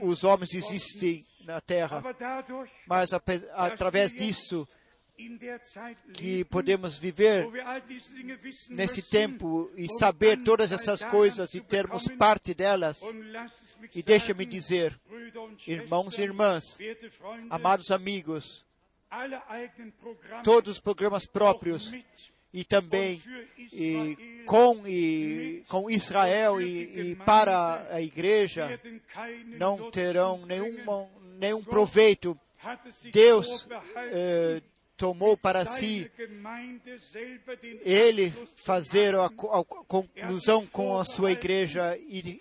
os 0.00 0.24
homens 0.24 0.54
existem 0.54 1.24
na 1.44 1.60
terra. 1.60 2.02
Mas 2.88 3.10
através 3.12 4.12
disso 4.12 4.66
que 6.12 6.44
podemos 6.44 6.98
viver 6.98 7.46
nesse 8.70 9.02
tempo 9.02 9.70
e 9.76 9.88
saber 9.98 10.42
todas 10.42 10.72
essas 10.72 11.04
coisas 11.04 11.54
e 11.54 11.60
termos 11.60 12.08
parte 12.18 12.52
delas. 12.54 12.98
E 13.94 14.02
deixa-me 14.02 14.44
dizer, 14.44 14.98
irmãos 15.66 16.18
e 16.18 16.22
irmãs, 16.22 16.64
amados 17.48 17.90
amigos, 17.90 18.64
todos 20.42 20.72
os 20.72 20.80
programas 20.80 21.26
próprios 21.26 21.92
e 22.52 22.64
também 22.64 23.20
e 23.72 24.44
com, 24.46 24.86
e, 24.86 25.64
com 25.68 25.90
Israel 25.90 26.60
e, 26.60 27.10
e 27.10 27.16
para 27.16 27.86
a 27.90 28.00
igreja 28.00 28.80
não 29.58 29.90
terão 29.90 30.44
nenhum, 30.46 31.08
nenhum 31.38 31.62
proveito. 31.62 32.38
Deus 33.12 33.68
eh, 33.96 34.62
tomou 34.96 35.36
para 35.36 35.66
si 35.66 36.10
ele 37.84 38.32
fazer 38.56 39.14
a, 39.14 39.28
co- 39.28 39.50
a 39.52 39.64
conclusão 39.64 40.66
com 40.66 40.98
a 40.98 41.04
sua 41.04 41.32
igreja 41.32 41.98
e 41.98 42.40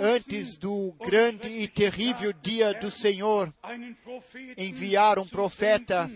antes 0.00 0.56
do 0.56 0.94
grande 1.04 1.48
e 1.48 1.68
terrível 1.68 2.32
dia 2.32 2.72
do 2.74 2.90
Senhor 2.90 3.52
enviar 4.56 5.18
um 5.18 5.26
profeta 5.26 6.10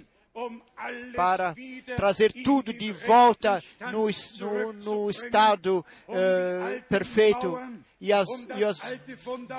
para 1.14 1.54
trazer 1.96 2.32
tudo 2.32 2.72
de 2.72 2.90
volta 2.90 3.62
no, 3.92 4.08
no, 4.40 4.72
no 4.72 5.10
estado 5.10 5.84
eh, 6.08 6.82
perfeito 6.88 7.58
e, 8.02 8.12
as, 8.12 8.28
e 8.56 8.64
os 8.64 8.80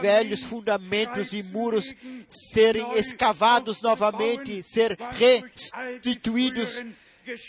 velhos 0.02 0.44
fundamentos 0.44 1.32
e 1.32 1.42
muros 1.42 1.96
serem 2.28 2.98
escavados 2.98 3.82
novamente, 3.82 4.62
ser 4.62 4.98
restituídos 5.14 6.84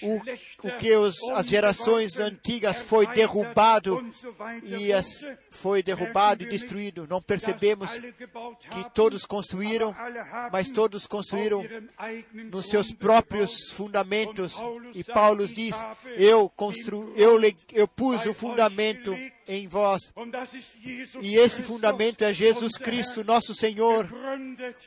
o, 0.02 0.68
o 0.68 0.78
que 0.78 0.94
os, 0.94 1.16
as 1.32 1.48
gerações 1.48 2.20
antigas 2.20 2.78
foi 2.78 3.08
derrubado 3.08 4.08
e 4.62 4.92
as, 4.92 5.32
foi 5.50 5.82
derrubado 5.82 6.44
e 6.44 6.48
destruído. 6.48 7.08
Não 7.08 7.20
percebemos 7.20 7.90
que 7.90 8.90
todos 8.94 9.24
construíram, 9.24 9.92
mas 10.52 10.70
todos 10.70 11.08
construíram 11.08 11.64
nos 12.52 12.66
seus 12.66 12.92
próprios 12.92 13.70
fundamentos. 13.72 14.54
E 14.94 15.02
Paulo 15.02 15.44
diz: 15.48 15.74
Eu 16.16 16.48
constru, 16.48 17.12
eu, 17.16 17.40
eu 17.72 17.88
pus 17.88 18.24
o 18.26 18.32
fundamento 18.34 19.12
em 19.46 19.68
vós. 19.68 20.12
E 21.20 21.36
esse 21.36 21.62
fundamento 21.62 22.22
é 22.22 22.32
Jesus 22.32 22.76
Cristo, 22.76 23.24
nosso 23.24 23.54
Senhor, 23.54 24.08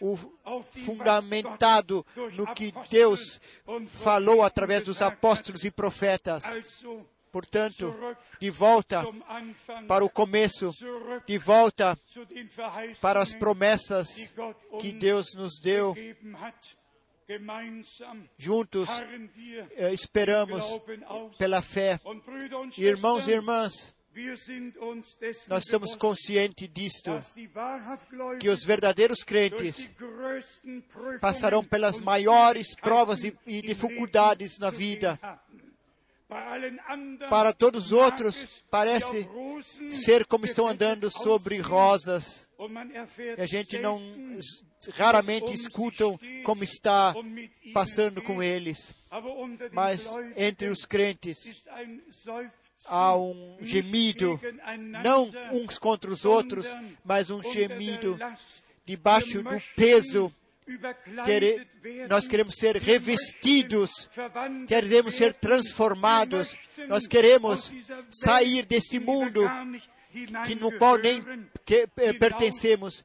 o 0.01 0.17
fundamentado 0.63 2.05
no 2.33 2.53
que 2.53 2.73
Deus 2.89 3.39
falou 3.87 4.43
através 4.43 4.83
dos 4.83 5.01
apóstolos 5.01 5.63
e 5.63 5.71
profetas. 5.71 6.43
Portanto, 7.31 7.93
de 8.39 8.49
volta 8.49 9.03
para 9.87 10.03
o 10.03 10.09
começo, 10.09 10.73
de 11.25 11.37
volta 11.37 11.97
para 13.01 13.21
as 13.21 13.33
promessas 13.33 14.07
que 14.79 14.91
Deus 14.91 15.33
nos 15.35 15.59
deu, 15.59 15.93
juntos 18.37 18.89
eh, 19.75 19.93
esperamos 19.93 20.65
pela 21.37 21.61
fé. 21.61 21.99
Irmãos 22.77 23.27
e 23.27 23.31
irmãs, 23.31 23.93
nós 25.47 25.65
somos 25.69 25.95
conscientes 25.95 26.69
disto, 26.71 27.11
que 28.39 28.49
os 28.49 28.63
verdadeiros 28.63 29.23
crentes 29.23 29.89
passarão 31.21 31.63
pelas 31.63 31.99
maiores 31.99 32.75
provas 32.75 33.23
e, 33.23 33.37
e 33.45 33.61
dificuldades 33.61 34.57
na 34.57 34.69
vida. 34.69 35.19
Para 37.29 37.53
todos 37.53 37.85
os 37.85 37.91
outros, 37.93 38.65
parece 38.69 39.29
ser 39.91 40.25
como 40.25 40.45
estão 40.45 40.67
andando 40.67 41.09
sobre 41.09 41.57
rosas. 41.59 42.47
E 43.37 43.41
a 43.41 43.45
gente 43.45 43.79
não 43.79 44.01
raramente 44.93 45.53
escutam 45.53 46.17
como 46.43 46.63
está 46.63 47.13
passando 47.73 48.21
com 48.21 48.43
eles. 48.43 48.93
Mas 49.71 50.09
entre 50.35 50.67
os 50.67 50.85
crentes 50.85 51.65
há 52.85 53.15
um 53.17 53.57
gemido, 53.61 54.39
não 55.03 55.29
uns 55.51 55.77
contra 55.77 56.09
os 56.11 56.25
outros, 56.25 56.65
mas 57.03 57.29
um 57.29 57.41
gemido 57.43 58.17
debaixo 58.85 59.41
do 59.43 59.59
peso. 59.75 60.33
Quere- 61.23 61.65
nós 62.09 62.27
queremos 62.27 62.55
ser 62.55 62.75
revestidos, 62.75 64.09
queremos 64.67 65.15
ser 65.15 65.33
transformados, 65.33 66.57
nós 66.89 67.07
queremos 67.07 67.71
sair 68.09 68.65
desse 68.65 68.99
mundo 68.99 69.41
que 70.45 70.55
no 70.55 70.71
qual 70.77 70.97
nem 70.97 71.23
que, 71.65 71.87
eh, 71.97 72.11
pertencemos, 72.13 73.01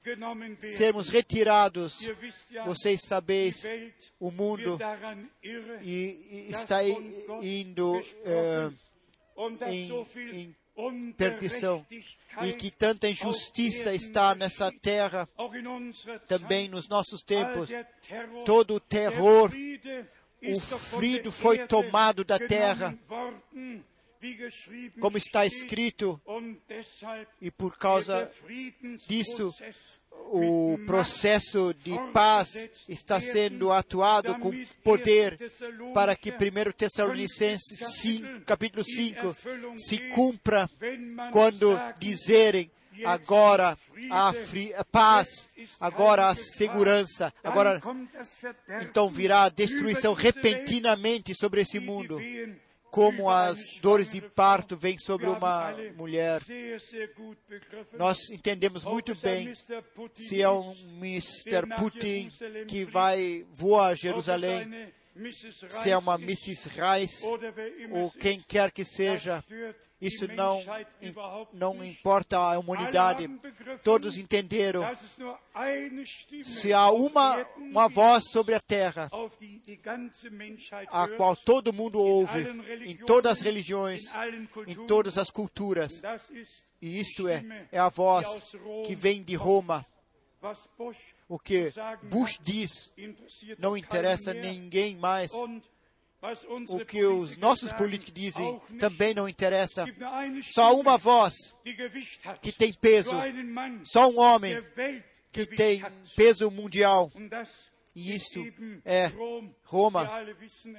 sermos 0.76 1.08
retirados. 1.08 2.00
Vocês 2.66 3.00
sabeis, 3.06 3.62
o 4.18 4.30
mundo 4.32 4.76
e, 5.82 6.46
e 6.48 6.50
está 6.50 6.82
indo 7.42 8.02
eh, 8.24 8.70
em, 9.68 10.54
em 10.76 11.12
perdição. 11.12 11.86
e 12.42 12.52
que 12.54 12.70
tanta 12.70 13.09
injustiça 13.09 13.94
está 13.94 14.34
nessa 14.34 14.72
terra, 14.72 15.28
também 16.26 16.68
nos 16.68 16.88
nossos 16.88 17.22
tempos. 17.22 17.68
Todo 18.44 18.74
o 18.74 18.80
terror, 18.80 19.50
o 20.42 20.60
frio 20.60 21.30
foi 21.30 21.66
tomado 21.66 22.24
da 22.24 22.38
terra, 22.38 22.96
como 25.00 25.18
está 25.18 25.44
escrito, 25.44 26.20
e 27.40 27.50
por 27.50 27.76
causa 27.76 28.30
disso, 29.06 29.54
o 30.34 30.78
processo 30.86 31.74
de 31.74 31.93
paz 32.12 32.70
está 32.89 33.20
sendo 33.20 33.70
atuado 33.70 34.34
com 34.39 34.51
poder 34.82 35.36
para 35.93 36.16
que 36.16 36.30
1 36.30 36.72
Tessalonicenses 36.76 37.78
5, 38.01 38.40
capítulo 38.47 38.82
5 38.82 39.36
se 39.76 39.98
cumpra 40.10 40.70
quando 41.30 41.78
dizerem 41.98 42.70
agora 43.05 43.76
a, 44.10 44.32
fri- 44.32 44.72
a 44.74 44.84
paz, 44.84 45.48
agora 45.80 46.28
a 46.28 46.34
segurança, 46.34 47.32
agora 47.43 47.80
então 48.82 49.09
virá 49.10 49.44
a 49.44 49.48
destruição 49.48 50.14
repentinamente 50.14 51.34
sobre 51.34 51.60
esse 51.62 51.78
mundo, 51.78 52.18
como 52.93 53.31
as 53.31 53.59
dores 53.81 54.10
de 54.10 54.20
parto 54.20 54.77
vêm 54.77 54.98
sobre 54.98 55.27
uma 55.27 55.74
mulher. 55.97 56.43
Nós 57.94 58.19
entendemos 58.31 58.85
muito 58.85 59.14
bem 59.14 59.55
se 60.14 60.43
é 60.43 60.51
um 60.51 60.74
Mr. 61.01 61.66
Putin 61.78 62.28
que 62.69 62.85
vai 62.85 63.47
voar 63.51 63.93
a 63.93 63.94
Jerusalém, 63.94 64.93
se 65.70 65.90
é 65.90 65.97
uma 65.97 66.16
Mrs. 66.16 66.69
Reis 66.69 67.23
ou 67.90 68.10
quem 68.10 68.39
quer 68.47 68.70
que 68.70 68.85
seja, 68.85 69.43
isso 70.02 70.26
não, 70.26 70.60
não 71.52 71.84
importa 71.84 72.36
a 72.36 72.58
humanidade. 72.58 73.30
Todos 73.84 74.16
entenderam. 74.18 74.82
Se 76.42 76.72
há 76.72 76.90
uma, 76.90 77.46
uma 77.56 77.88
voz 77.88 78.24
sobre 78.32 78.56
a 78.56 78.60
terra, 78.60 79.08
a 80.88 81.08
qual 81.08 81.36
todo 81.36 81.72
mundo 81.72 82.00
ouve, 82.00 82.44
em 82.84 82.96
todas 82.96 83.34
as 83.34 83.40
religiões, 83.40 84.02
em 84.66 84.74
todas 84.86 85.16
as 85.16 85.30
culturas, 85.30 86.02
e 86.80 86.98
isto 86.98 87.28
é, 87.28 87.68
é 87.70 87.78
a 87.78 87.88
voz 87.88 88.26
que 88.84 88.96
vem 88.96 89.22
de 89.22 89.36
Roma. 89.36 89.86
O 91.28 91.38
que 91.38 91.72
Bush 92.02 92.40
diz 92.42 92.92
não 93.56 93.76
interessa 93.76 94.34
mehr. 94.34 94.42
ninguém 94.42 94.96
mais. 94.96 95.30
O 96.68 96.84
que 96.84 97.04
os 97.04 97.36
nossos 97.36 97.72
políticos 97.72 98.14
dizem 98.14 98.60
também 98.78 99.12
não 99.12 99.28
interessa. 99.28 99.84
Só 100.54 100.78
uma 100.78 100.96
voz 100.96 101.34
que 102.40 102.52
tem 102.52 102.72
peso, 102.72 103.10
só 103.84 104.08
um 104.08 104.20
homem 104.20 104.62
que 105.32 105.46
tem 105.46 105.82
peso 106.14 106.50
mundial. 106.50 107.10
E 107.94 108.14
ist 108.14 108.36
isto 108.36 108.46
é 108.84 109.10
Roma. 109.64 110.08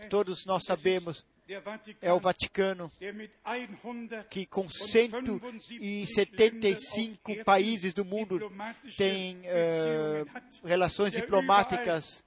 Todos 0.09 0.45
nós 0.45 0.63
sabemos, 0.65 1.25
é 2.01 2.11
o 2.11 2.19
Vaticano, 2.19 2.91
der 2.99 3.13
mit 3.13 3.31
100 3.45 3.77
que 4.29 4.47
com 4.47 4.61
und 4.61 4.71
175 4.71 7.43
países 7.43 7.93
do 7.93 8.03
mundo 8.03 8.51
tem 8.97 9.41
eh, 9.43 10.25
relações 10.63 11.11
diplomáticas, 11.11 12.23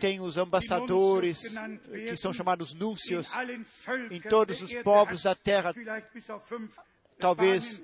tem 0.00 0.20
os 0.20 0.36
ambassadores, 0.36 1.40
genannt 1.40 1.80
que 1.82 2.16
são 2.16 2.32
chamados 2.32 2.74
núncios, 2.74 3.28
em 4.10 4.20
todos 4.20 4.62
os 4.62 4.72
povos 4.82 5.22
da 5.24 5.34
terra, 5.34 5.74
talvez- 7.18 7.82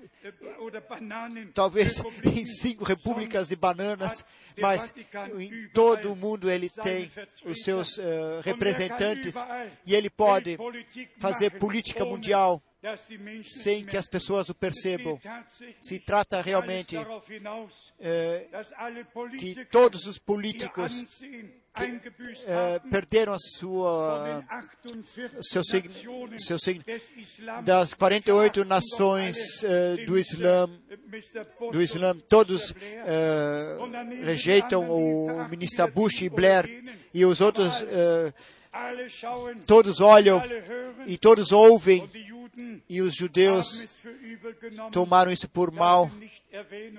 talvez 1.52 2.02
em 2.24 2.46
cinco 2.46 2.84
repúblicas 2.84 3.48
de 3.48 3.56
bananas, 3.56 4.24
mas 4.60 4.92
em 5.38 5.68
todo 5.70 6.12
o 6.12 6.16
mundo 6.16 6.48
ele 6.50 6.70
tem 6.70 7.10
os 7.44 7.62
seus 7.64 7.98
eh, 7.98 8.02
kann 8.02 8.42
representantes 8.42 9.34
e 9.84 9.94
ele 9.94 10.08
pode 10.10 10.56
fazer 11.18 11.50
política 11.58 12.04
mundial 12.04 12.62
sem 13.44 13.84
que 13.84 13.96
as 13.96 14.06
pessoas 14.06 14.48
o 14.48 14.54
percebam. 14.54 15.18
Se 15.80 15.98
trata 15.98 16.40
realmente 16.40 16.96
alle 18.76 19.06
que 19.38 19.64
todos 19.66 20.06
os 20.06 20.18
políticos 20.18 21.04
eh, 21.26 21.64
haben 21.74 22.00
perderam 22.90 23.32
a 23.32 23.38
sua 23.38 24.24
den 24.24 24.46
48 24.46 25.42
seu 25.42 25.62
seu 26.38 26.58
das 27.64 27.94
48 27.94 28.60
Sagten 28.60 28.62
doch 28.62 28.68
nações 28.68 29.36
den 29.62 30.06
do. 30.06 30.18
Islã, 30.18 30.70
do 31.72 31.82
Islã, 31.82 32.16
todos 32.28 32.74
eh, 32.80 33.76
rejeitam 34.22 34.88
o 34.88 35.48
ministro 35.48 35.88
Bush 35.88 36.22
e 36.22 36.28
Blair 36.28 36.68
e 37.12 37.24
os 37.24 37.40
outros 37.40 37.84
todos 39.66 40.00
olham 40.00 40.42
e 41.06 41.16
todos 41.16 41.52
ouvem 41.52 42.08
e 42.88 43.00
os 43.00 43.14
judeus 43.14 43.84
tomaram 44.92 45.32
isso 45.32 45.48
por 45.48 45.70
mal, 45.70 46.10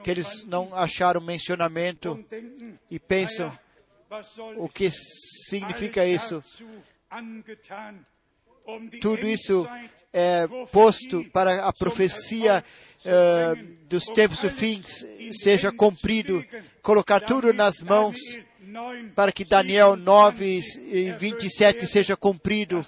que 0.04 0.12
eles 0.12 0.46
não 0.46 0.74
acharam 0.76 1.22
mencionamento 1.22 2.24
e 2.90 3.00
pensam 3.00 3.58
o 4.58 4.70
que 4.70 4.90
significa 4.92 6.06
isso. 6.06 6.44
Tudo 9.00 9.28
isso 9.28 9.68
é 10.12 10.48
posto 10.72 11.24
para 11.32 11.66
a 11.66 11.72
profecia 11.72 12.64
eh, 13.06 13.54
dos 13.88 14.06
tempos 14.06 14.40
do 14.40 14.50
fim 14.50 14.84
seja 15.32 15.72
cumprido, 15.72 16.44
colocar 16.82 17.20
tudo 17.20 17.54
nas 17.54 17.82
mãos 17.82 18.16
para 19.16 19.32
que 19.32 19.44
Daniel 19.46 19.96
9 19.96 20.62
e 20.80 21.12
27 21.12 21.86
seja 21.88 22.16
cumprido, 22.18 22.86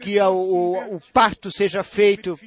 que 0.00 0.18
a- 0.18 0.30
o, 0.30 0.96
o 0.96 1.00
pacto 1.12 1.50
seja 1.50 1.82
feito. 1.84 2.38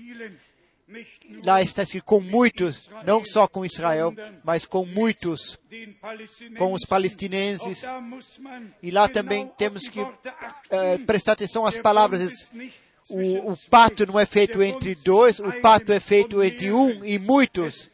Lá 1.46 1.62
está 1.62 1.84
escrito 1.84 2.04
com 2.04 2.20
muitos, 2.20 2.90
não 3.08 3.24
só 3.24 3.48
com 3.48 3.64
Israel, 3.66 4.14
mas 4.44 4.66
com 4.66 4.86
muitos, 4.86 5.58
com 6.58 6.74
os 6.74 6.84
palestinenses. 6.86 7.84
E 8.84 8.92
lá 8.92 9.08
também 9.08 9.50
temos 9.58 9.88
que 9.88 10.02
eh, 10.70 10.98
prestar 11.08 11.32
atenção 11.32 11.66
às 11.66 11.78
palavras. 11.78 12.52
O, 13.10 13.52
o 13.54 13.58
pacto 13.70 14.06
não 14.06 14.20
é 14.20 14.26
feito 14.26 14.62
entre 14.62 14.94
dois, 14.96 15.40
o 15.40 15.52
pacto 15.62 15.94
é 15.94 16.00
feito 16.00 16.44
entre 16.44 16.72
um 16.74 17.04
e 17.06 17.18
muitos. 17.18 17.90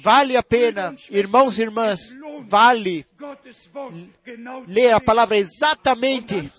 Vale 0.00 0.36
a 0.36 0.42
pena, 0.42 0.96
irmãos 1.10 1.58
e 1.58 1.62
irmãs, 1.62 2.00
vale 2.46 3.06
ler 4.66 4.92
a 4.92 5.00
palavra 5.00 5.36
exatamente. 5.36 6.50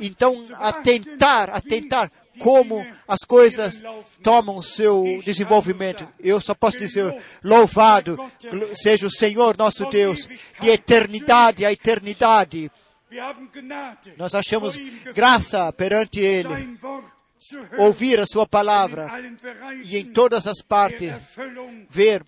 Então, 0.00 0.44
atentar, 0.54 1.50
atentar 1.50 2.10
como 2.38 2.84
as 3.06 3.20
coisas 3.26 3.82
tomam 4.22 4.62
seu 4.62 5.20
desenvolvimento. 5.24 6.08
Eu 6.18 6.40
só 6.40 6.54
posso 6.54 6.78
dizer, 6.78 7.16
louvado 7.42 8.18
seja 8.74 9.06
o 9.06 9.10
Senhor 9.10 9.56
nosso 9.56 9.86
Deus, 9.86 10.28
de 10.60 10.70
eternidade 10.70 11.64
a 11.64 11.72
eternidade. 11.72 12.70
Nós 14.16 14.34
achamos 14.34 14.76
graça 15.14 15.72
perante 15.72 16.20
Ele, 16.20 16.78
ouvir 17.78 18.18
a 18.18 18.26
Sua 18.26 18.46
palavra 18.46 19.10
e 19.84 19.98
em 19.98 20.06
todas 20.06 20.46
as 20.46 20.62
partes 20.62 21.12
ver 21.90 22.24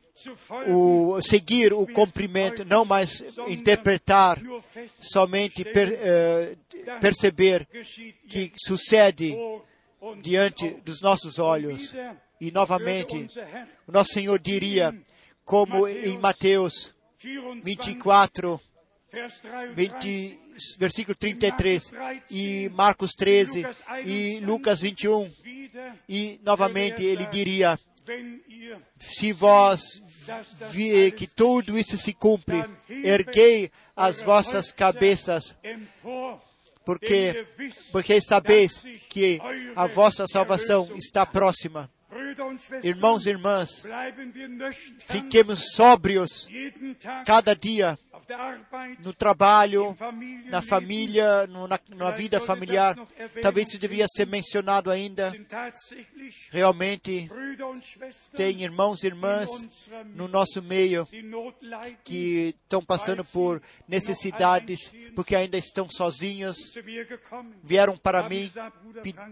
o 0.69 1.21
seguir 1.23 1.73
o 1.73 1.87
cumprimento, 1.87 2.65
não 2.65 2.85
mais 2.85 3.23
interpretar, 3.49 4.41
somente 4.99 5.65
per- 5.65 5.93
eh, 5.93 6.57
perceber 7.01 7.67
que 8.29 8.53
sucede 8.57 9.37
diante 10.23 10.71
dos 10.85 11.01
nossos 11.01 11.39
olhos. 11.39 11.93
E 12.41 12.51
novamente, 12.51 13.29
o 13.87 13.93
nosso 13.93 14.13
Senhor 14.13 14.39
diria, 14.39 14.95
como 15.45 15.87
em 15.89 16.19
Mateus 16.19 16.95
24, 17.63 18.61
20, 19.75 20.39
versículo 20.79 21.15
33, 21.17 21.91
e 22.31 22.69
Marcos 22.71 23.13
13, 23.13 23.65
e 24.05 24.41
Lucas 24.41 24.81
21, 24.81 25.31
e 26.09 26.39
novamente 26.43 27.03
ele 27.03 27.27
diria: 27.27 27.79
Se 28.99 29.33
vós 29.33 29.81
vê 30.71 31.11
que 31.11 31.27
tudo 31.27 31.79
isso 31.79 31.97
se 31.97 32.13
cumpre, 32.13 32.65
erguei 32.89 33.71
as 33.97 34.21
vossas 34.23 34.73
cabeças, 34.73 35.57
porque, 36.85 37.47
porque 37.91 38.21
sabeis 38.21 38.85
que 39.09 39.41
a 39.75 39.87
vossa 39.87 40.27
salvação 40.27 40.89
está 40.97 41.25
próxima. 41.25 41.91
Irmãos 42.85 43.27
e 43.27 43.31
irmãs, 43.31 43.69
fiquemos 45.01 45.73
sóbrios 45.75 46.49
cada 47.27 47.55
dia 47.55 47.99
no 49.05 49.13
trabalho, 49.13 49.97
na 50.51 50.63
família, 50.63 51.47
no- 51.47 51.67
na, 51.69 51.79
na 51.89 52.11
vida 52.13 52.41
familiar. 52.41 52.97
Talvez 53.43 53.69
isso 53.69 53.79
deveria 53.79 54.07
ser 54.09 54.27
mencionado 54.27 54.91
ainda. 54.91 55.31
Realmente, 56.51 57.29
tem 58.37 58.63
irmãos 58.63 59.03
e 59.03 59.07
irmãs 59.09 59.49
no 60.15 60.29
nosso 60.29 60.63
meio 60.63 61.07
que 62.05 62.55
estão 62.65 62.83
passando 62.85 63.25
por 63.25 63.61
necessidades, 63.89 64.93
porque 65.15 65.35
ainda 65.37 65.59
estão 65.59 65.89
sozinhos. 65.91 66.57
Vieram 67.63 67.97
para 67.97 68.29
mim 68.29 68.51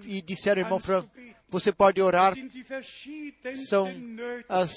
e 0.04 0.20
disseram, 0.20 0.60
irmão 0.62 0.78
Franco, 0.80 1.10
você 1.52 1.70
pode 1.70 2.00
orar. 2.00 2.34
São 3.68 3.92
as 4.48 4.72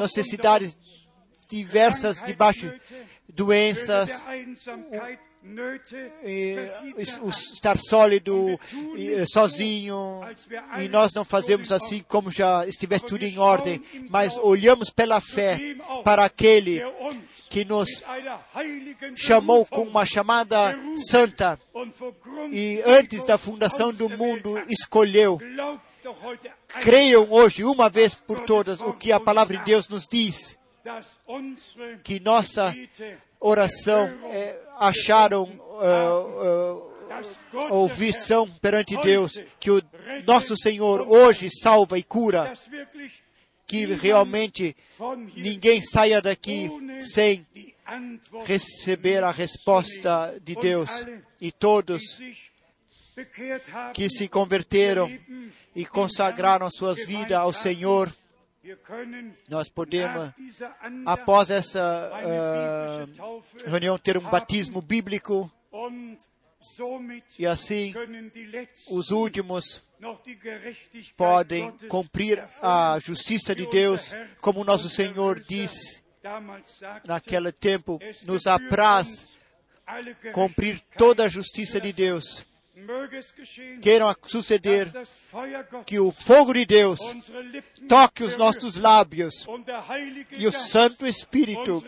necessidades 0.00 0.78
diversas 1.48 2.22
debaixo 2.24 2.72
doenças, 3.28 4.24
es- 6.96 7.18
o 7.22 7.28
estar 7.28 7.76
sólido, 7.76 8.58
sozinho, 9.26 10.20
e 10.82 10.88
nós 10.88 11.12
não 11.12 11.24
fazemos 11.24 11.70
assim 11.70 12.02
como 12.08 12.30
já 12.30 12.66
estivesse 12.66 13.04
tudo 13.04 13.24
em 13.24 13.38
ordem, 13.38 13.82
mas 14.08 14.38
olhamos 14.38 14.88
pela 14.90 15.20
fé 15.20 15.58
para 16.02 16.24
aquele 16.24 16.80
que 17.50 17.64
nos 17.64 17.88
chamou 19.16 19.66
com 19.66 19.82
uma 19.82 20.06
chamada 20.06 20.76
santa 21.10 21.60
e 22.50 22.82
antes 22.86 23.24
da 23.26 23.36
fundação 23.36 23.92
do 23.92 24.08
mundo 24.08 24.58
escolheu. 24.68 25.38
Creiam 26.68 27.26
hoje, 27.30 27.64
uma 27.64 27.88
vez 27.88 28.14
por 28.14 28.40
todas, 28.40 28.80
o 28.80 28.92
que 28.92 29.12
a 29.12 29.20
palavra 29.20 29.56
de 29.58 29.64
Deus 29.64 29.88
nos 29.88 30.06
diz, 30.06 30.58
que 32.02 32.20
nossa 32.20 32.74
oração 33.40 34.06
é 34.30 34.60
acharam 34.78 35.44
uh, 35.44 36.90
uh, 37.52 37.72
ouvição 37.72 38.50
perante 38.60 38.96
Deus, 39.00 39.32
que 39.60 39.70
o 39.70 39.82
nosso 40.26 40.56
Senhor 40.56 41.00
hoje 41.08 41.48
salva 41.50 41.98
e 41.98 42.02
cura, 42.02 42.52
que 43.66 43.86
realmente 43.86 44.76
ninguém 45.36 45.80
saia 45.80 46.20
daqui 46.20 46.70
sem 47.00 47.46
receber 48.44 49.22
a 49.22 49.30
resposta 49.30 50.34
de 50.42 50.54
Deus. 50.54 50.90
E 51.40 51.52
todos 51.52 52.02
que 53.92 54.08
se 54.08 54.28
converteram 54.28 55.10
e 55.74 55.84
consagraram 55.84 56.66
as 56.66 56.74
suas 56.76 57.04
vidas 57.06 57.38
ao 57.38 57.52
Senhor, 57.52 58.14
nós 59.48 59.68
podemos, 59.68 60.32
após 61.04 61.50
essa 61.50 62.10
Taufe 63.16 63.64
reunião, 63.66 63.98
ter 63.98 64.16
um 64.16 64.30
batismo 64.30 64.80
bíblico. 64.80 65.50
E 67.38 67.46
assim 67.46 67.92
os 68.90 69.10
últimos 69.10 69.82
podem 71.16 71.70
cumprir 71.88 72.42
a 72.62 72.98
justiça 73.00 73.54
de 73.54 73.66
Deus, 73.66 74.14
como 74.40 74.64
nosso 74.64 74.88
Senhor 74.88 75.42
sagte, 76.66 77.06
naquele 77.06 77.52
tempo, 77.52 78.00
nos 78.26 78.46
apraz 78.46 79.28
cumprir 80.32 80.80
toda 80.96 81.24
a 81.24 81.28
justiça 81.28 81.78
de 81.80 81.92
Deus. 81.92 82.46
Queiram 83.80 84.12
suceder 84.26 84.90
que 85.86 86.00
o 86.00 86.10
fogo 86.10 86.52
de 86.52 86.66
Deus 86.66 86.98
toque 87.88 88.24
os 88.24 88.36
nossos 88.36 88.74
lábios 88.74 89.46
e 90.32 90.46
o 90.48 90.52
Santo 90.52 91.06
Espírito 91.06 91.84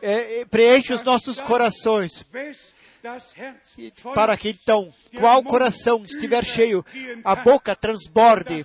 é, 0.00 0.40
é, 0.40 0.44
preenche 0.44 0.94
os 0.94 1.02
nossos 1.02 1.40
corações, 1.40 2.24
para 4.14 4.36
que 4.36 4.50
então, 4.50 4.94
qual 5.18 5.42
coração 5.42 6.04
estiver 6.04 6.44
cheio, 6.44 6.84
a 7.24 7.34
boca 7.34 7.74
transborde 7.74 8.64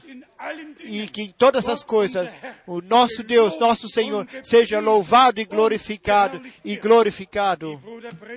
e 0.81 1.07
que 1.07 1.23
em 1.23 1.31
todas 1.31 1.67
as 1.67 1.83
coisas 1.83 2.29
o 2.67 2.79
nosso 2.79 3.23
Deus, 3.23 3.57
nosso 3.59 3.89
Senhor, 3.89 4.27
seja 4.43 4.79
louvado 4.79 5.41
e 5.41 5.45
glorificado 5.45 6.39
e 6.63 6.77
glorificado. 6.77 7.81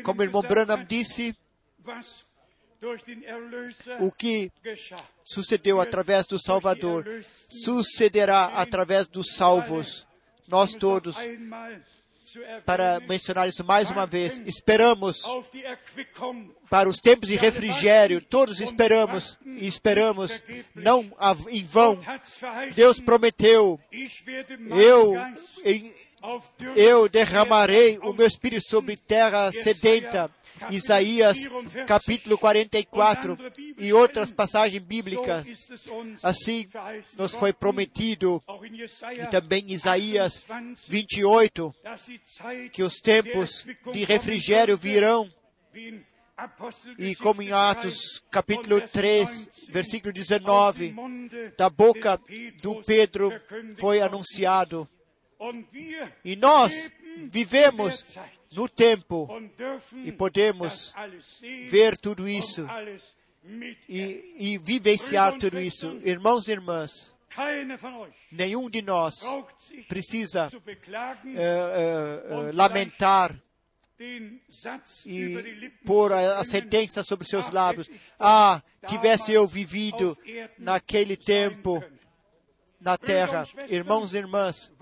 Como 0.02 0.20
o 0.20 0.24
irmão 0.24 0.42
Branham 0.42 0.82
disse, 0.84 1.36
o 4.00 4.10
que 4.10 4.50
sucedeu 5.24 5.80
através 5.80 6.26
do 6.26 6.38
Salvador 6.38 7.24
sucederá 7.48 8.46
através 8.46 9.06
dos 9.06 9.34
salvos. 9.34 10.06
Nós 10.48 10.74
todos, 10.74 11.16
para 12.66 12.98
mencionar 13.00 13.48
isso 13.48 13.64
mais 13.64 13.88
uma 13.88 14.04
vez, 14.04 14.42
esperamos 14.44 15.22
para 16.68 16.88
os 16.88 16.98
tempos 16.98 17.28
de 17.28 17.36
refrigério, 17.36 18.20
todos 18.20 18.60
esperamos 18.60 19.38
e 19.44 19.66
esperamos, 19.66 20.42
não 20.74 21.10
em 21.48 21.64
vão. 21.64 21.98
Deus 22.74 22.98
prometeu, 22.98 23.78
eu, 24.70 25.14
eu 26.74 27.08
derramarei 27.08 27.98
o 27.98 28.12
meu 28.12 28.26
espírito 28.26 28.68
sobre 28.68 28.96
terra 28.96 29.52
sedenta. 29.52 30.30
Isaías 30.70 31.38
capítulo 31.86 32.38
44 32.38 33.36
e 33.78 33.92
outras 33.92 34.30
passagens 34.30 34.82
bíblicas. 34.82 35.46
Assim 36.22 36.68
nos 37.18 37.34
foi 37.34 37.52
prometido, 37.52 38.42
e 39.12 39.26
também 39.26 39.64
Isaías 39.68 40.44
28, 40.88 41.22
28, 41.32 41.74
dass 41.82 42.06
die 42.06 42.20
Zeit 42.24 42.70
que 42.70 42.82
os 42.82 43.00
tempos 43.00 43.66
de 43.92 44.04
refrigério 44.04 44.76
virão, 44.76 45.30
e 46.98 47.14
como 47.16 47.42
em 47.42 47.46
3 47.46 47.52
Atos 47.52 48.22
capítulo 48.30 48.76
und 48.76 48.80
Vers 48.80 48.92
3, 48.92 49.28
19, 49.28 49.72
versículo 49.72 50.10
aus 50.10 50.28
dem 50.28 50.38
19, 50.38 50.92
Munde 50.92 51.52
da 51.56 51.70
boca 51.70 52.20
do 52.60 52.82
Pedro 52.82 53.30
foi 53.78 54.00
anunciado. 54.00 54.88
E 56.24 56.36
nós 56.36 56.90
vivemos 57.28 58.04
no 58.52 58.68
tempo 58.68 59.28
e 60.04 60.12
podemos 60.12 60.92
ver 61.68 61.96
tudo 61.96 62.28
isso 62.28 62.66
e, 63.88 64.34
e 64.38 64.58
vivenciar 64.58 65.36
tudo 65.38 65.60
isso. 65.60 66.00
Irmãos 66.04 66.48
e 66.48 66.52
irmãs, 66.52 67.12
nenhum 68.30 68.68
de 68.70 68.82
nós 68.82 69.14
precisa 69.88 70.50
eh, 70.54 71.34
eh, 71.34 72.22
eh, 72.30 72.52
lamentar 72.52 73.36
e 75.06 75.70
pôr 75.84 76.12
a, 76.12 76.38
a 76.40 76.44
sentença 76.44 77.02
sobre 77.04 77.26
seus 77.26 77.46
"Ach, 77.46 77.52
lábios. 77.52 77.90
Ah, 78.18 78.62
tivesse 78.86 79.32
eu 79.32 79.46
vivido 79.46 80.18
naquele 80.58 81.16
tempo 81.16 81.80
können." 81.80 82.01
Na 82.82 82.98
terra. 82.98 83.46
Irmãos 83.68 84.12
e 84.12 84.18
irmãs, 84.18 84.72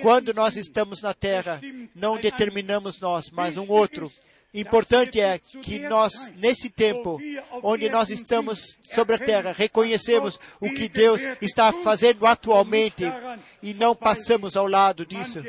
quando 0.00 0.34
nós 0.34 0.56
estamos 0.56 1.02
na 1.02 1.14
terra, 1.14 1.60
não 1.94 2.16
determinamos 2.16 2.98
nós, 2.98 3.30
mas 3.30 3.56
um 3.56 3.68
outro. 3.68 4.10
Importante 4.54 5.18
é 5.18 5.38
que 5.38 5.78
nós, 5.78 6.30
nesse 6.36 6.68
tempo, 6.68 7.18
onde 7.62 7.88
nós 7.88 8.10
estamos 8.10 8.78
sobre 8.82 9.14
a 9.16 9.18
terra, 9.18 9.52
reconhecemos 9.52 10.38
o 10.60 10.68
que 10.68 10.88
Deus 10.88 11.22
está 11.40 11.72
fazendo 11.72 12.26
atualmente 12.26 13.04
e 13.62 13.72
não 13.72 13.94
passamos 13.94 14.56
ao 14.56 14.66
lado 14.66 15.06
disso. 15.06 15.42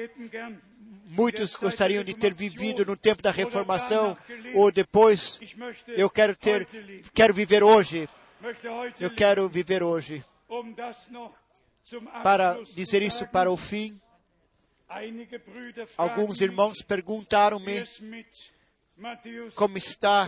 Muitos 1.05 1.55
gostariam 1.55 2.03
de 2.03 2.13
ter 2.13 2.33
vivido 2.33 2.85
no 2.85 2.95
tempo 2.95 3.21
da 3.21 3.29
reformação 3.29 4.17
ou 4.55 4.71
depois. 4.71 5.39
Eu 5.89 6.09
quero 6.09 6.35
ter, 6.35 6.65
quero 7.13 7.33
viver 7.33 7.61
hoje. 7.61 8.07
Eu 8.99 9.11
quero 9.11 9.49
viver 9.49 9.83
hoje. 9.83 10.23
Para 12.23 12.61
dizer 12.73 13.01
isso 13.01 13.27
para 13.27 13.51
o 13.51 13.57
fim, 13.57 13.99
alguns 15.97 16.39
irmãos 16.41 16.81
perguntaram-me 16.81 17.83
como 19.55 19.77
está 19.77 20.27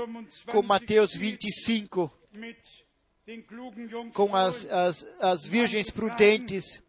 com 0.52 0.62
Mateus 0.64 1.16
25, 1.16 2.12
mit 2.34 2.86
den 3.26 3.42
klugen 3.42 3.88
Jungfrauen, 3.88 4.12
com 4.12 4.36
as, 4.36 4.66
as, 4.66 5.06
as 5.20 5.46
virgens 5.46 5.90
prudentes 5.90 6.82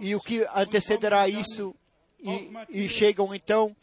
e 0.00 0.14
o 0.14 0.20
que 0.20 0.46
antecederá 0.54 1.28
isso. 1.28 1.74
E, 2.22 2.82
e 2.82 2.88
chegam 2.88 3.34
então 3.34 3.74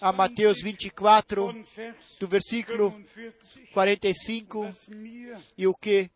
a 0.00 0.12
Mateus 0.12 0.60
24, 0.60 1.46
von 1.46 1.62
Vers 1.62 1.96
do 2.18 2.26
versículo 2.26 2.90
45, 3.72 3.72
45, 3.72 4.60
was 4.60 4.88
mir 4.88 5.38
e 5.56 5.66
o 5.66 5.74
que 5.74 6.10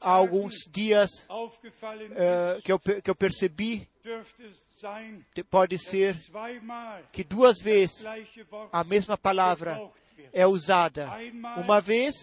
há 0.00 0.10
alguns 0.10 0.54
dias 0.70 1.10
ist, 1.10 2.62
que, 2.62 2.72
eu, 2.72 2.78
que 2.78 3.10
eu 3.10 3.16
percebi, 3.16 3.88
pode 5.50 5.78
ser 5.78 6.16
que 7.10 7.24
duas 7.24 7.58
vezes 7.58 8.04
a 8.72 8.84
mesma 8.84 9.18
palavra 9.18 9.90
é 10.32 10.46
usada. 10.46 11.10
Uma 11.56 11.80
vez 11.80 12.14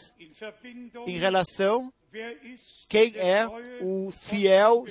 em 1.06 1.18
relação 1.18 1.92
quem 2.88 3.14
é 3.16 3.48
o 3.82 4.12
fiel 4.12 4.86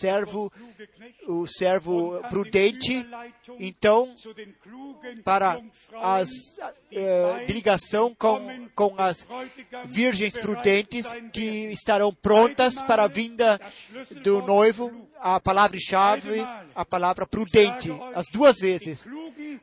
servo, 0.00 0.52
o 1.26 1.46
servo 1.46 2.20
prudente. 2.30 3.06
Então, 3.58 4.14
para 5.24 5.56
die 5.56 6.98
eh, 6.98 7.46
ligação 7.48 8.14
com, 8.14 8.68
com 8.74 8.94
as 8.98 9.26
virgens 9.86 10.36
prudentes 10.36 11.06
que 11.32 11.72
estarão 11.72 12.12
prontas 12.12 12.80
para 12.82 13.04
a 13.04 13.08
vinda 13.08 13.60
do 14.22 14.42
noivo, 14.42 15.08
a 15.18 15.40
palavra-chave, 15.40 16.40
a 16.74 16.84
palavra 16.84 17.26
prudente, 17.26 17.90
as 18.14 18.26
duas 18.28 18.58
vezes. 18.58 19.06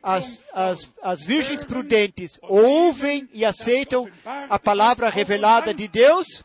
As, 0.01 0.43
as, 0.53 0.91
as 1.01 1.23
virgens 1.23 1.63
prudentes 1.63 2.37
ouvem 2.41 3.29
e 3.31 3.45
aceitam 3.45 4.09
a 4.25 4.59
palavra 4.59 5.09
revelada 5.09 5.73
de 5.73 5.87
Deus. 5.87 6.43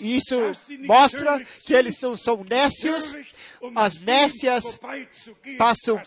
Isso 0.00 0.34
mostra 0.84 1.42
que 1.64 1.74
eles 1.74 2.00
não 2.00 2.16
são 2.16 2.44
nécios, 2.48 3.14
as 3.74 3.98
nécias 3.98 4.78
passam 5.58 6.00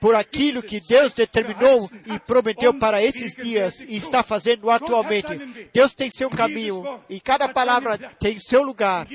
por 0.00 0.14
aquilo 0.14 0.62
que 0.62 0.80
Deus 0.80 1.12
determinou 1.12 1.90
e 2.06 2.18
prometeu 2.18 2.74
para 2.74 3.02
esses 3.02 3.34
dias 3.34 3.80
e 3.80 3.96
está 3.96 4.22
fazendo 4.22 4.70
atualmente. 4.70 5.68
Deus 5.72 5.94
tem 5.94 6.10
seu 6.10 6.30
caminho 6.30 7.00
e 7.08 7.20
cada 7.20 7.48
palavra 7.48 7.98
tem 8.18 8.38
seu 8.38 8.62
lugar 8.62 9.06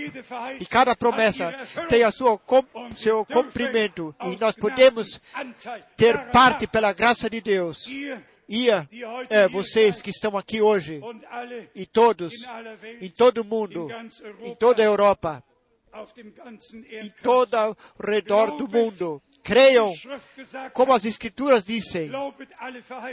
e 0.59 0.65
cada 0.65 0.95
promessa 0.95 1.53
tem 1.87 2.03
a 2.03 2.11
sua 2.11 2.39
seu 2.95 3.25
dürfen 3.25 3.43
cumprimento 3.43 4.15
e 4.23 4.39
nós 4.39 4.55
podemos 4.55 5.19
ter 5.97 6.17
parte 6.31 6.67
pela 6.67 6.93
graça 6.93 7.29
de 7.29 7.41
Deus. 7.41 7.87
E 8.49 8.67
é, 9.29 9.47
vocês 9.47 10.01
que 10.01 10.09
estão 10.09 10.35
aqui 10.35 10.59
hoje 10.59 10.99
e 11.75 11.85
todos 11.85 12.33
em 12.99 13.09
todo 13.09 13.41
o 13.41 13.45
mundo, 13.45 13.87
em 14.41 14.55
toda 14.55 14.81
a 14.81 14.85
Europa, 14.85 15.43
em 16.91 17.13
todo 17.21 17.53
ao 17.53 17.77
redor 18.03 18.57
do 18.57 18.67
mundo, 18.67 19.21
Creiam, 19.43 19.93
como 20.73 20.93
as 20.93 21.05
Escrituras 21.05 21.63
dizem. 21.63 22.11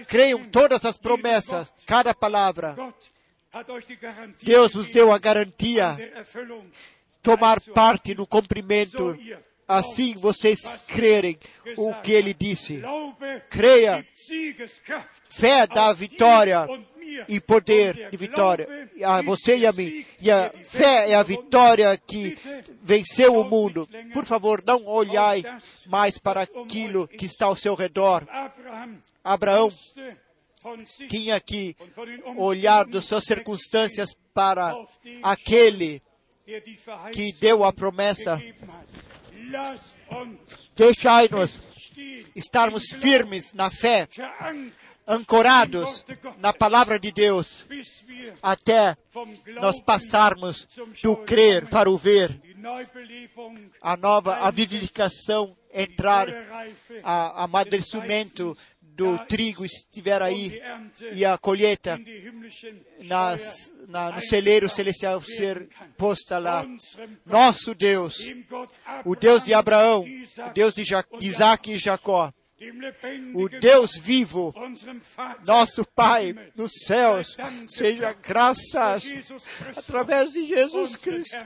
Creiam 0.09 0.45
todas 0.47 0.85
as 0.87 0.97
promessas, 0.97 1.73
cada 1.87 2.15
palavra. 2.15 2.75
Deus 4.43 4.75
vos 4.75 4.91
deu 4.91 5.13
a 5.13 5.19
garantia 5.19 5.97
tomar 7.23 7.61
parte 7.61 8.15
no 8.15 8.27
cumprimento. 8.27 9.17
Assim 9.69 10.15
vocês 10.15 10.61
crerem 10.87 11.39
o 11.77 11.93
que 11.95 12.13
ele 12.13 12.33
disse. 12.33 12.83
Creia. 13.51 14.07
Fé 15.29 15.67
dá 15.67 15.93
vitória 15.93 16.67
e 17.29 17.41
poder 17.41 17.95
der 17.95 18.11
de 18.11 18.17
vitória 18.17 18.91
a 19.05 19.23
você 19.23 19.59
e 19.59 19.67
a 19.67 19.73
mim. 19.73 20.05
E 20.21 20.31
a 20.31 20.53
fé 20.63 21.11
é 21.11 21.15
a 21.15 21.23
vitória 21.23 21.97
que 21.97 22.39
venceu 22.83 23.35
o 23.35 23.45
mundo. 23.45 23.89
Por 24.13 24.25
favor, 24.25 24.63
não 24.65 24.85
olhai 24.85 25.43
mais 25.87 26.19
para 26.19 26.43
aquilo 26.43 27.09
que 27.09 27.27
está 27.27 27.47
ao 27.47 27.57
seu 27.57 27.75
redor. 27.75 28.27
Abraão 29.23 29.69
tinha 31.09 31.41
que 31.41 31.77
olhar 32.37 32.85
das 32.87 33.05
suas 33.05 33.25
circunstâncias 33.25 34.17
para 34.35 34.75
aquele 35.23 36.03
que 37.13 37.33
deu 37.33 37.65
a 37.65 37.73
promessa. 37.73 38.41
Deixai-nos 40.75 41.59
estarmos 42.35 42.85
firmes 42.93 43.53
na 43.53 43.71
fé, 43.71 44.09
ancorados 45.07 46.05
na 46.39 46.53
palavra 46.53 46.99
de 46.99 47.13
Deus, 47.13 47.67
até 48.43 48.97
nós 49.61 49.81
passarmos 49.81 50.69
do 51.03 51.17
crer 51.17 51.67
para 51.69 51.91
o 51.91 51.97
ver, 51.97 52.41
a 53.81 53.97
nova, 53.97 54.37
a 54.39 54.51
vivificação 54.51 55.57
entrar, 55.73 56.29
a 57.03 57.45
amadurecimento 57.45 58.57
do 58.97 59.19
trigo 59.27 59.65
estiver 59.65 60.23
aí 60.23 60.61
e 61.13 61.25
a 61.25 61.37
colheita 61.37 62.01
nas, 63.05 63.73
na, 63.89 64.13
no 64.13 64.23
celeiro 64.23 64.69
celestial 64.71 65.21
ser 65.23 65.69
posta 65.97 66.39
lá. 66.39 66.67
Nosso 67.25 67.75
Deus, 67.75 68.19
o 69.05 69.15
Deus 69.15 69.45
de 69.45 69.53
Abraão, 69.53 70.03
o 70.03 70.53
Deus 70.53 70.75
de 70.75 70.83
Ja- 70.85 71.05
Isaac 71.21 71.71
e 71.73 71.77
Jacó, 71.79 72.33
o 73.35 73.49
Deus 73.49 73.97
vivo, 73.97 74.55
nosso 75.47 75.85
Pai 75.95 76.35
nos 76.57 76.73
céus, 76.87 77.37
seja 77.69 78.15
graças 78.15 79.05
através 79.77 80.33
de 80.33 80.47
Jesus 80.47 80.97
Cristo, 80.97 81.37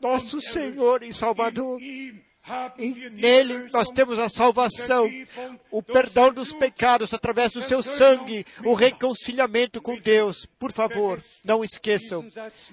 nosso 0.00 0.40
Senhor 0.40 1.02
e. 1.02 1.12
Salvador. 1.14 1.80
E 2.78 3.10
nele 3.10 3.68
nós 3.72 3.90
temos 3.90 4.18
a 4.18 4.28
salvação, 4.28 5.08
o 5.70 5.82
perdão 5.82 6.32
dos 6.32 6.52
pecados 6.52 7.12
através 7.12 7.52
do 7.52 7.62
seu 7.62 7.82
sangue, 7.82 8.44
o 8.64 8.74
reconciliamento 8.74 9.80
com 9.80 9.96
Deus. 9.98 10.46
Por 10.58 10.72
favor, 10.72 11.22
não 11.44 11.64
esqueçam 11.64 12.26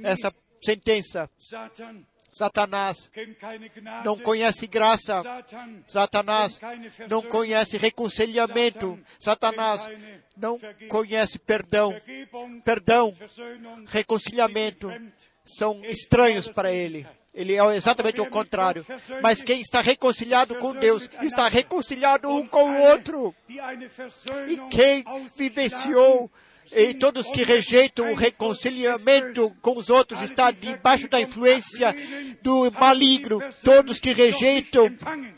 essa 0.04 0.34
sentença. 0.64 1.30
Satan 1.40 2.04
Satanás 2.36 3.10
não 4.04 4.18
conhece 4.18 4.68
graça. 4.68 5.24
Satan 5.24 5.84
Satanás 5.88 6.60
não 7.10 7.22
conhece 7.22 7.78
reconciliamento. 7.78 9.00
Satanás 9.18 9.82
não 10.36 10.60
conhece 10.90 11.40
perdão. 11.40 11.94
Perdão, 12.66 13.16
reconciliamento 13.88 14.92
são 15.46 15.84
estranhos 15.86 16.50
para 16.50 16.74
ele. 16.74 17.08
Ele 17.36 17.54
é 17.54 17.76
exatamente 17.76 18.22
o 18.22 18.30
contrário. 18.30 18.86
Mas 19.22 19.44
quem 19.44 19.60
está 19.60 19.82
reconciliado 19.82 20.56
com 20.56 20.74
Deus 20.74 21.10
está 21.22 21.50
reconciliado 21.50 22.30
um 22.30 22.48
com 22.48 22.72
o 22.72 22.82
outro. 22.84 23.36
E 23.50 24.58
quem 24.70 25.04
vivenciou 25.38 26.32
e 26.72 26.94
todos 26.94 27.30
que 27.30 27.44
rejeitam 27.44 28.12
o 28.12 28.16
reconciliamento 28.16 29.56
com 29.62 29.78
os 29.78 29.90
outros 29.90 30.22
está 30.22 30.52
debaixo 30.52 31.08
da 31.08 31.22
influência 31.22 31.96
do 32.42 32.72
maligno. 32.72 33.40
Todos 33.64 34.00
que 34.00 34.12
rejeitam 34.14 34.94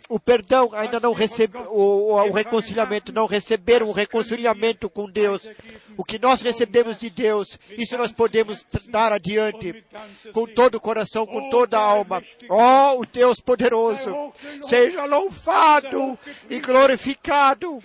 o 0.10 0.20
perdão 0.20 0.70
ainda 0.74 1.00
não 1.00 1.14
receberam 1.14 1.68
o, 1.72 2.32
reconciliamento, 2.32 3.12
não 3.12 3.26
receberam 3.26 3.88
o 3.88 3.92
reconciliamento 3.92 4.90
com 4.90 5.10
Deus. 5.10 5.50
O 5.98 6.04
que 6.04 6.20
nós 6.20 6.42
recebemos 6.42 6.98
de 6.98 7.10
Deus, 7.10 7.60
isso 7.72 7.98
nós 7.98 8.12
podemos 8.12 8.66
dar 8.88 9.12
adiante 9.12 9.84
com 10.32 10.46
todo 10.46 10.76
o 10.76 10.80
coração, 10.80 11.26
com 11.26 11.50
toda 11.50 11.78
a 11.78 11.82
alma. 11.82 12.24
Oh, 12.50 13.02
o 13.02 13.06
Deus 13.06 13.40
poderoso, 13.40 14.32
seja 14.62 15.06
louvado 15.06 16.18
e 16.50 16.60
glorificado 16.60 17.82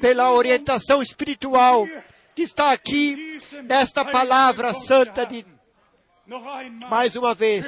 pela 0.00 0.32
orientação 0.32 1.02
espiritual 1.02 1.79
que 2.34 2.42
está 2.42 2.72
aqui 2.72 3.40
nesta 3.64 4.04
palavra 4.04 4.72
santa 4.74 5.26
de 5.26 5.44
mais 6.88 7.16
uma 7.16 7.34
vez. 7.34 7.66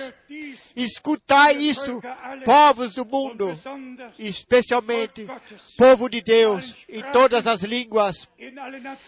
Escutai 0.77 1.57
isso, 1.57 2.01
povos 2.45 2.95
do 2.95 3.03
und 3.03 3.11
mundo, 3.11 3.61
especialmente 4.19 5.27
povo 5.77 6.09
de 6.09 6.21
Deus, 6.21 6.75
em 6.89 7.03
todas 7.13 7.47
as 7.47 7.63
línguas, 7.63 8.29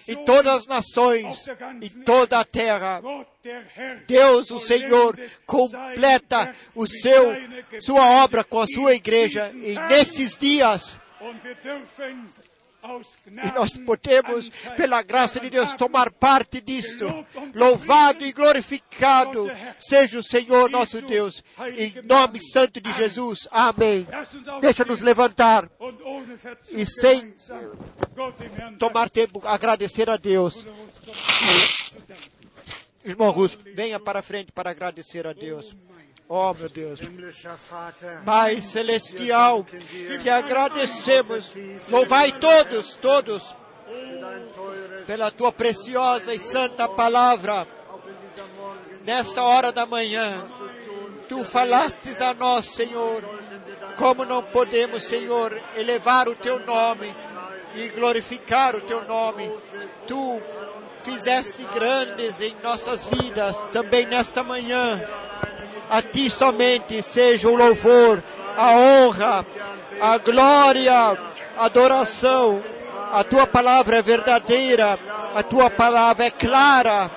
em 0.08 0.24
todas 0.24 0.54
as 0.56 0.66
nações, 0.66 1.46
em 1.80 2.02
toda 2.02 2.40
a 2.40 2.44
terra. 2.44 3.00
Deus, 4.08 4.50
o 4.50 4.58
Senhor, 4.58 5.18
completa 5.46 6.54
o 6.74 6.86
seu, 6.86 7.36
sua 7.80 8.24
obra 8.24 8.42
com 8.42 8.58
a 8.58 8.66
sua 8.66 8.94
igreja. 8.94 9.52
E 9.54 9.74
nesses 9.88 10.36
dias, 10.36 10.98
E 13.26 13.52
nós 13.52 13.72
podemos, 13.78 14.50
pela 14.76 15.02
graça 15.02 15.40
de 15.40 15.48
Deus, 15.48 15.74
tomar 15.74 16.10
parte 16.10 16.60
disto. 16.60 17.06
Louvado 17.54 18.24
e 18.24 18.32
glorificado 18.32 19.50
seja 19.78 20.18
o 20.18 20.22
Senhor 20.22 20.70
nosso 20.70 21.00
Deus. 21.00 21.42
Em 21.76 22.02
nome 22.02 22.40
santo 22.42 22.80
de 22.80 22.92
Jesus. 22.92 23.48
Amém. 23.50 24.06
Deixa-nos 24.60 25.00
levantar 25.00 25.70
e 26.70 26.84
sem 26.84 27.34
tomar 28.78 29.08
tempo 29.08 29.40
agradecer 29.44 30.10
a 30.10 30.16
Deus. 30.16 30.66
Irmão 33.04 33.30
Russo, 33.30 33.58
venha 33.74 34.00
para 34.00 34.22
frente 34.22 34.52
para 34.52 34.70
agradecer 34.70 35.26
a 35.26 35.32
Deus. 35.32 35.74
Oh, 36.36 36.52
meu 36.52 36.68
Deus. 36.68 36.98
Pai 38.24 38.60
celestial, 38.60 39.64
te 40.20 40.28
agradecemos. 40.28 41.52
Louvai 41.88 42.32
todos, 42.32 42.96
todos, 42.96 43.54
pela 45.06 45.30
tua 45.30 45.52
preciosa 45.52 46.34
e 46.34 46.40
santa 46.40 46.88
palavra. 46.88 47.68
Nesta 49.04 49.44
hora 49.44 49.70
da 49.70 49.86
manhã, 49.86 50.44
tu 51.28 51.44
falastes 51.44 52.20
a 52.20 52.34
nós, 52.34 52.64
Senhor, 52.64 53.22
como 53.96 54.24
não 54.24 54.42
podemos, 54.42 55.04
Senhor, 55.04 55.56
elevar 55.76 56.28
o 56.28 56.34
teu 56.34 56.58
nome 56.58 57.14
e 57.76 57.90
glorificar 57.90 58.74
o 58.74 58.80
teu 58.80 59.04
nome. 59.04 59.52
Tu 60.08 60.42
fizeste 61.04 61.62
grandes 61.72 62.40
em 62.40 62.56
nossas 62.60 63.06
vidas, 63.06 63.56
também 63.72 64.04
nesta 64.04 64.42
manhã. 64.42 65.00
A 65.90 66.02
ti 66.02 66.30
somente 66.30 67.02
seja 67.02 67.48
o 67.48 67.54
louvor, 67.54 68.22
a 68.56 68.72
honra, 68.72 69.46
a 70.00 70.18
glória, 70.18 71.16
a 71.56 71.64
adoração. 71.64 72.62
A 73.12 73.22
tua 73.22 73.46
palavra 73.46 73.98
é 73.98 74.02
verdadeira, 74.02 74.98
a 75.34 75.42
tua 75.42 75.70
palavra 75.70 76.24
é 76.24 76.30
clara. 76.30 77.10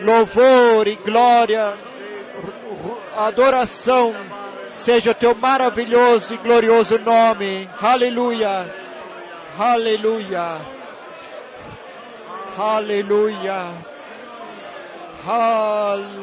Louvor 0.00 0.88
e 0.88 0.96
glória, 0.96 1.74
adoração, 3.16 4.14
seja 4.76 5.10
o 5.10 5.14
teu 5.14 5.34
maravilhoso 5.34 6.32
e 6.32 6.38
glorioso 6.38 6.98
nome. 6.98 7.68
Aleluia, 7.82 8.66
aleluia, 9.58 10.56
aleluia, 12.56 13.74
aleluia. 15.26 16.20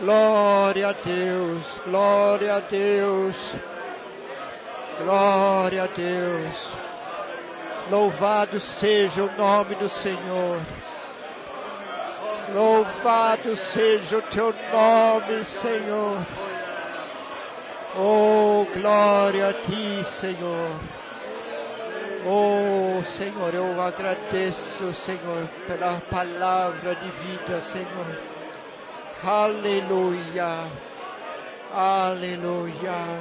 Glória 0.00 0.88
a 0.88 0.92
Deus, 0.92 1.66
glória 1.84 2.54
a 2.54 2.60
Deus, 2.60 3.36
glória 4.98 5.82
a 5.82 5.86
Deus. 5.86 6.68
Louvado 7.90 8.58
seja 8.58 9.24
o 9.24 9.30
nome 9.36 9.74
do 9.74 9.90
Senhor. 9.90 10.58
Louvado 12.54 13.54
seja 13.58 14.16
o 14.16 14.22
teu 14.22 14.54
nome, 14.72 15.44
Senhor. 15.44 16.16
Oh, 17.98 18.64
glória 18.72 19.50
a 19.50 19.52
ti, 19.52 20.02
Senhor. 20.02 20.80
Oh, 22.24 23.02
Senhor, 23.04 23.52
eu 23.52 23.82
agradeço, 23.82 24.94
Senhor, 24.94 25.46
pela 25.66 26.00
palavra 26.10 26.94
de 26.94 27.08
vida, 27.10 27.60
Senhor. 27.60 28.29
Aleluia. 29.22 30.70
Aleluia. 31.72 33.20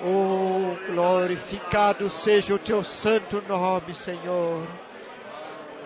Oh, 0.00 0.76
glorificado 0.92 2.08
seja 2.08 2.54
o 2.54 2.58
teu 2.58 2.84
santo 2.84 3.42
nome, 3.48 3.92
Senhor. 3.92 4.66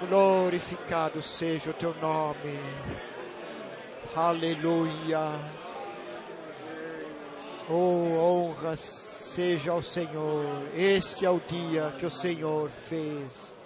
Glorificado 0.07 1.23
seja 1.23 1.71
o 1.71 1.75
teu 1.75 1.95
nome. 2.03 2.61
Aleluia. 4.15 5.33
Oh, 7.71 8.51
honra 8.51 8.77
seja 8.77 9.73
ao 9.73 9.83
Senhor. 9.83 10.45
Este 10.77 11.25
é 11.25 11.31
o 11.31 11.41
dia 11.41 11.95
que 11.99 12.05
o 12.05 12.11
Senhor 12.11 12.69
fez. 12.69 13.58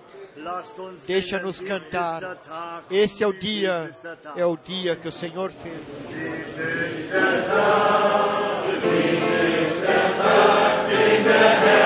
Deixa-nos 1.06 1.59
dies 1.59 1.69
cantar. 1.69 2.23
ist 2.23 2.28
der 2.28 2.36
Tag, 2.43 2.85
Este 2.90 3.24
é 3.24 3.27
o 3.27 3.32
dies 3.32 3.40
dia, 3.40 3.89
ist 3.90 4.02
der 4.02 4.16
Tag. 4.20 4.39
é 4.40 4.47
o 4.47 4.56
dia 4.56 4.97
que 4.97 5.09
o 5.09 5.12
Senhor 5.12 5.51
fez. 5.51 5.81
Glauben 10.43 11.24
wir 11.24 11.39
das 11.39 11.62
alle, 11.62 11.81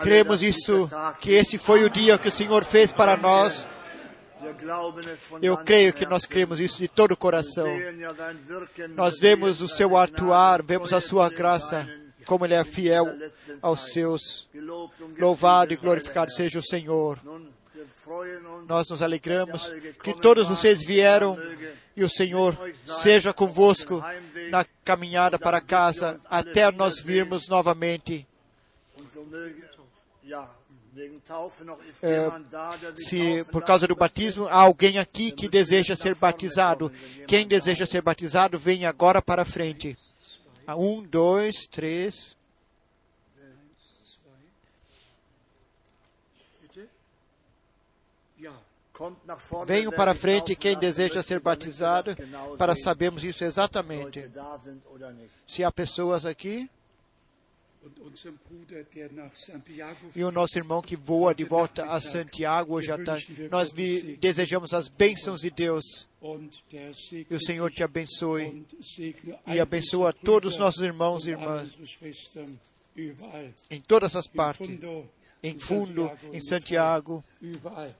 Cremos 0.00 0.40
dass 0.40 0.56
isso, 0.56 0.72
dieser 0.72 0.88
Tag 0.88 1.18
que 1.18 1.32
esse 1.32 1.58
foi 1.58 1.84
o 1.84 1.90
dia 1.90 2.16
que 2.16 2.28
o 2.28 2.32
Senhor 2.32 2.64
fez 2.64 2.92
para 2.92 3.16
nós. 3.16 3.66
Eu 5.42 5.56
creio 5.58 5.92
que 5.92 6.06
nós 6.06 6.24
cremos 6.24 6.60
isso 6.60 6.78
de 6.78 6.88
todo 6.88 7.12
o 7.12 7.16
coração. 7.16 7.66
Nós 8.94 9.18
vemos 9.18 9.60
o 9.60 9.68
seu 9.68 9.96
atuar, 9.96 10.62
vemos 10.62 10.92
a 10.92 11.00
sua 11.00 11.28
graça, 11.28 11.86
como 12.24 12.46
ele 12.46 12.54
é 12.54 12.64
fiel 12.64 13.06
aos 13.60 13.92
seus. 13.92 14.48
Louvado 15.18 15.72
e 15.72 15.76
glorificado 15.76 16.30
seja 16.30 16.58
o 16.58 16.62
Senhor. 16.62 17.18
Nós 18.66 18.88
nos 18.88 19.02
alegramos 19.02 19.72
que 20.02 20.14
todos 20.14 20.48
vocês 20.48 20.84
vieram 20.84 21.36
e 21.96 22.04
o 22.04 22.08
Senhor 22.08 22.56
seja 22.86 23.32
convosco 23.32 24.02
na 24.50 24.64
caminhada 24.84 25.38
para 25.38 25.60
casa 25.60 26.20
até 26.28 26.70
nós 26.70 27.00
virmos 27.00 27.48
novamente. 27.48 28.26
Sich 32.94 33.06
Se 33.06 33.44
por 33.44 33.64
causa 33.64 33.86
do 33.86 33.94
batismo 33.94 34.46
há 34.48 34.56
alguém 34.56 34.98
aqui 34.98 35.30
que 35.30 35.48
deseja 35.48 35.94
ser 35.94 36.14
batizado, 36.14 36.92
quem 37.26 37.46
deseja 37.46 37.86
ser 37.86 38.02
batizado, 38.02 38.58
venha 38.58 38.88
agora 38.88 39.22
para 39.22 39.44
frente. 39.44 39.96
Ah, 40.66 40.76
Um, 40.76 41.02
dois, 41.02 41.66
três. 41.66 42.36
Ja, 48.38 48.52
Kommt 48.52 48.58
nach 48.58 48.58
vorne, 48.58 48.89
Venham 49.66 49.90
para 49.92 50.14
frente 50.14 50.54
quem 50.56 50.76
deseja 50.78 51.22
ser 51.22 51.40
batizado, 51.40 52.14
para 52.58 52.74
sabermos 52.76 53.24
isso 53.24 53.44
exatamente. 53.44 54.20
Se 55.46 55.64
há 55.64 55.72
pessoas 55.72 56.24
aqui 56.26 56.68
e 60.14 60.22
o 60.22 60.30
nosso 60.30 60.58
irmão 60.58 60.82
que 60.82 60.96
voa 60.96 61.34
de 61.34 61.44
volta 61.44 61.86
a 61.86 61.98
Santiago 61.98 62.74
hoje 62.74 62.92
à 62.92 63.02
tarde, 63.02 63.48
nós 63.50 63.72
vi- 63.72 64.16
desejamos 64.20 64.74
as 64.74 64.86
bênçãos 64.88 65.40
de 65.40 65.50
Deus. 65.50 66.06
E 67.30 67.34
o 67.34 67.40
Senhor 67.40 67.70
te 67.70 67.82
abençoe 67.82 68.66
e 69.46 69.58
abençoa 69.60 70.12
todos 70.12 70.52
os 70.54 70.58
nossos 70.58 70.82
irmãos 70.82 71.26
e 71.26 71.30
irmãs. 71.30 71.74
em 73.70 73.80
todas 73.80 74.14
as 74.14 74.26
partes, 74.26 74.68
em 75.42 75.58
Fundo, 75.58 76.10
em 76.32 76.40
Santiago, 76.40 77.24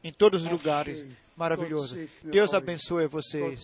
em 0.02 0.12
todos 0.12 0.44
os 0.44 0.50
lugares. 0.50 1.06
Maravilhoso. 1.36 1.96
Deus 2.22 2.52
abençoe 2.52 3.06
vocês. 3.06 3.62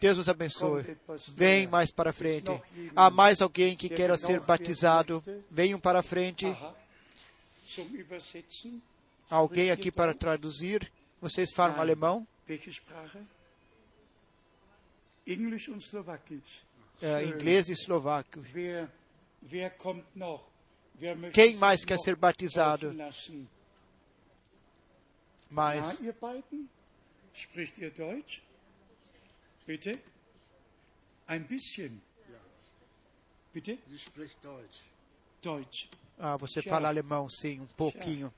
Deus 0.00 0.18
os 0.18 0.28
abençoe. 0.28 0.96
Vem 1.34 1.66
mais 1.66 1.90
para 1.90 2.12
frente. 2.12 2.50
Há 2.94 3.10
mais 3.10 3.42
alguém 3.42 3.76
que 3.76 3.88
queira 3.88 4.16
ser 4.16 4.40
batizado. 4.40 5.22
Venham 5.50 5.80
para 5.80 6.02
frente. 6.02 6.46
Alguém 9.28 9.70
aqui 9.70 9.90
para 9.90 10.14
traduzir. 10.14 10.90
Vocês 11.20 11.50
falam 11.52 11.80
alemão? 11.80 12.26
É, 17.02 17.24
inglês 17.24 17.68
e 17.68 17.72
eslovaco. 17.72 18.44
Wer, 18.54 18.88
wer 19.50 19.70
kommt 19.76 20.04
noch? 20.14 20.49
Quem 21.32 21.56
mais 21.56 21.84
quer 21.84 21.98
ser 21.98 22.16
batizado? 22.16 22.88
taufen 22.88 22.98
lassen? 22.98 23.48
Mas 25.50 25.98
Ja, 26.00 26.06
ihr 26.06 26.12
beiden? 26.12 26.68
Spricht 27.34 27.78
ihr 27.78 27.90
Deutsch? 27.90 28.42
Bitte? 29.66 29.98
Ein 31.26 31.46
bisschen. 31.46 32.00
Bitte? 33.52 33.78
Sie 33.88 33.98
spricht 33.98 34.44
Deutsch. 34.44 34.82
Deutsch. 35.42 35.88
ah, 36.18 36.36
você 36.36 36.62
fala 36.62 36.88
alemão, 36.88 37.28
sim, 37.28 37.60
um 37.60 37.66
pouquinho. 37.66 38.32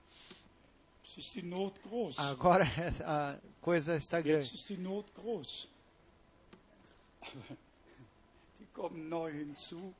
Agora 2.16 2.64
a 3.04 3.38
coisa 3.60 3.96
está 3.96 4.22
grande. 4.22 4.50
die 8.58 8.66
kommen 8.72 9.08
neu 9.08 9.28
hinzu. 9.28 9.94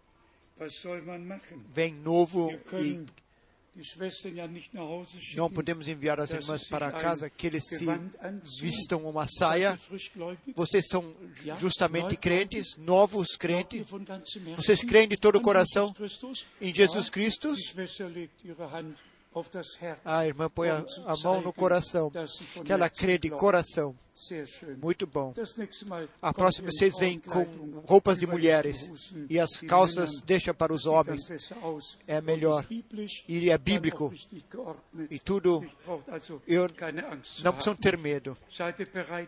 Vem 1.72 1.94
novo 1.94 2.50
e 2.74 3.06
não 5.34 5.50
podemos 5.50 5.88
enviar 5.88 6.20
as 6.20 6.30
irmãs 6.30 6.62
para 6.68 6.92
casa 6.92 7.30
que 7.30 7.46
eles 7.46 7.64
se 7.66 7.86
vistam 8.60 9.06
uma 9.06 9.26
saia. 9.26 9.78
Vocês 10.54 10.86
são 10.88 11.10
justamente 11.56 12.14
crentes, 12.16 12.76
novos 12.76 13.34
crentes. 13.34 13.88
Vocês 14.56 14.84
creem 14.84 15.08
de 15.08 15.16
todo 15.16 15.36
o 15.36 15.40
coração 15.40 15.94
em 16.60 16.74
Jesus 16.74 17.08
Cristo? 17.08 17.54
A 20.04 20.26
irmã 20.26 20.50
põe 20.50 20.68
a, 20.68 20.84
a 21.06 21.16
mão 21.22 21.40
no 21.40 21.52
coração, 21.52 22.10
que 22.64 22.72
ela 22.72 22.90
crê 22.90 23.18
de 23.18 23.30
coração. 23.30 23.96
Muito 24.80 25.06
bom. 25.06 25.32
A 26.20 26.34
próxima 26.34 26.70
vocês 26.70 26.98
vêm 26.98 27.18
com 27.18 27.44
roupas 27.86 28.18
de 28.18 28.26
mulheres 28.26 28.92
e 29.28 29.40
as 29.40 29.56
calças 29.56 30.20
deixa 30.24 30.52
para 30.52 30.72
os 30.72 30.84
homens. 30.84 31.22
É 32.06 32.20
melhor. 32.20 32.66
E 33.26 33.50
é 33.50 33.56
bíblico. 33.56 34.12
E 35.10 35.18
tudo, 35.18 35.64
eu 36.46 36.68
não 37.42 37.52
precisam 37.52 37.74
ter 37.74 37.96
medo. 37.96 38.36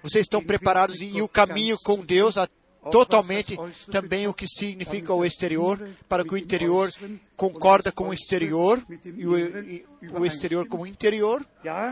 Vocês 0.03 0.23
estão 0.25 0.45
preparados 0.45 1.01
e 1.01 1.23
o 1.23 1.29
caminho 1.29 1.79
com 1.83 2.05
Deus 2.05 2.37
a, 2.37 2.47
gehen? 2.47 2.55
Auch 2.55 2.64
totalmente 2.91 3.57
também 3.91 4.27
o 4.27 4.35
que 4.35 4.47
significa 4.47 5.13
o 5.13 5.25
exterior, 5.25 5.79
para 6.09 6.25
que 6.25 6.35
o 6.35 6.37
interior 6.37 6.93
concorda 7.37 7.91
com 7.93 8.09
o 8.09 8.15
exterior 8.15 8.85
e 9.05 9.27
o, 9.27 9.39
e 9.39 9.87
o 10.03 10.25
exterior 10.25 10.67
com 10.67 10.79
o 10.79 10.87
interior. 10.87 11.45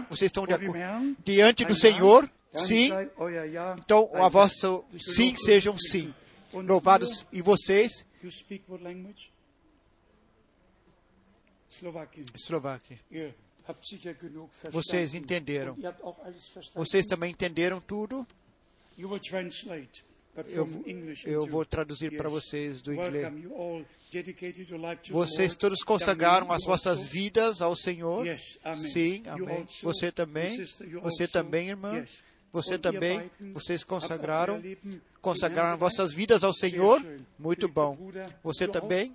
Vocês 0.08 0.28
estão 0.28 0.46
de 0.46 0.54
acordo 0.54 0.78
diante 1.24 1.64
do 1.64 1.74
Senhor? 1.74 2.28
Sim. 2.54 2.88
Ja 2.88 3.76
Então, 3.78 4.10
a 4.14 4.28
vossa 4.28 4.82
sim 4.98 5.34
seja 5.36 5.70
um 5.70 5.78
sim. 5.78 6.12
Und 6.52 6.66
Louvados 6.68 7.24
e 7.32 7.40
vocês. 7.40 8.04
Eslováquia. 12.34 13.00
Vocês 14.70 15.14
entenderam. 15.14 15.76
Vocês 16.74 17.06
também 17.06 17.30
entenderam 17.30 17.80
tudo? 17.80 18.26
Eu, 20.34 20.66
eu 21.26 21.46
vou 21.46 21.64
traduzir 21.64 22.16
para 22.16 22.28
vocês 22.28 22.80
do 22.80 22.92
inglês. 22.94 23.26
Vocês 25.10 25.54
todos 25.56 25.82
consagraram 25.82 26.50
as 26.50 26.64
vossas 26.64 27.06
vidas 27.06 27.60
ao 27.60 27.76
Senhor? 27.76 28.24
Sim, 28.74 29.22
amém. 29.26 29.66
Você 29.82 30.10
também, 30.10 30.56
você 31.02 31.28
também, 31.28 31.68
irmã. 31.68 32.02
Você 32.50 32.78
também, 32.78 33.30
vocês 33.52 33.82
consagraram, 33.84 34.62
consagraram 35.20 35.78
vossas 35.78 36.14
vidas 36.14 36.42
ao 36.44 36.52
Senhor? 36.54 37.02
Muito 37.38 37.68
bom. 37.68 37.96
Você 38.42 38.66
também? 38.68 39.14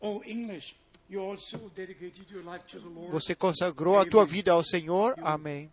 Oh, 0.00 0.22
English. 0.24 0.76
Você 3.10 3.34
consagrou 3.34 3.98
a 3.98 4.04
tua 4.04 4.26
vida 4.26 4.52
ao 4.52 4.62
Senhor. 4.62 5.14
Amém. 5.22 5.72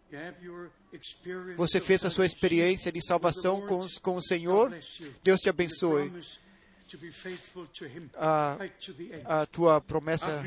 Você 1.58 1.82
fez 1.82 2.06
a 2.06 2.10
sua 2.10 2.26
experiência 2.26 2.92
de 2.92 3.06
salvação 3.06 3.66
com, 3.66 3.86
com 4.02 4.16
o 4.16 4.22
Senhor. 4.22 4.74
Deus 5.22 5.42
te 5.42 5.50
abençoe. 5.50 6.12
A, 8.18 8.58
a 9.26 9.46
tua 9.46 9.82
promessa 9.82 10.44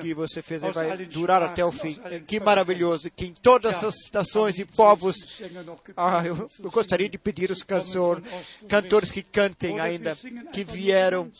que 0.00 0.14
você 0.14 0.42
fez 0.42 0.62
vai 0.62 1.06
durar 1.06 1.42
até 1.42 1.64
o 1.64 1.72
fim. 1.72 1.98
Que 2.26 2.40
maravilhoso 2.40 3.10
que 3.10 3.26
em 3.26 3.32
todas 3.32 3.82
as 3.84 3.94
nações 4.12 4.58
e 4.58 4.64
povos 4.64 5.16
Ah, 5.96 6.22
eu, 6.24 6.48
eu 6.62 6.70
gostaria 6.70 7.08
de 7.08 7.18
pedir 7.18 7.50
os 7.50 7.62
cantor, 7.62 8.22
cantores 8.68 9.10
que 9.10 9.22
cantem 9.22 9.78
ainda, 9.80 10.16
que 10.52 10.64
vieram 10.64 11.30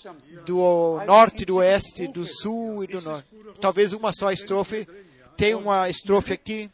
do 0.47 1.01
norte, 1.07 1.45
do 1.45 1.57
oeste, 1.57 2.07
do 2.09 2.25
sul 2.25 2.85
e 2.85 2.87
do 2.87 3.01
norte. 3.01 3.27
Talvez 3.61 3.93
uma 3.93 4.13
só 4.13 4.31
estrofe. 4.31 4.87
Tem 5.35 5.55
uma 5.55 5.89
estrofe 5.89 6.35
aqui. 6.35 6.71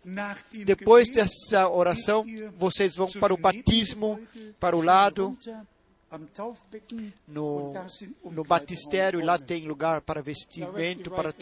Depois 0.65 1.09
dessa 1.09 1.69
oração, 1.69 2.27
vocês 2.57 2.97
vão 2.97 3.09
para 3.13 3.33
o 3.33 3.37
batismo, 3.37 4.21
para 4.59 4.77
o 4.77 4.83
lado, 4.83 5.39
no, 7.27 7.73
no 8.25 8.45
batistério, 8.45 9.21
e 9.21 9.23
lá 9.23 9.39
tem 9.39 9.67
lugar 9.67 10.01
para 10.01 10.23
vestimento, 10.23 11.11
para 11.11 11.33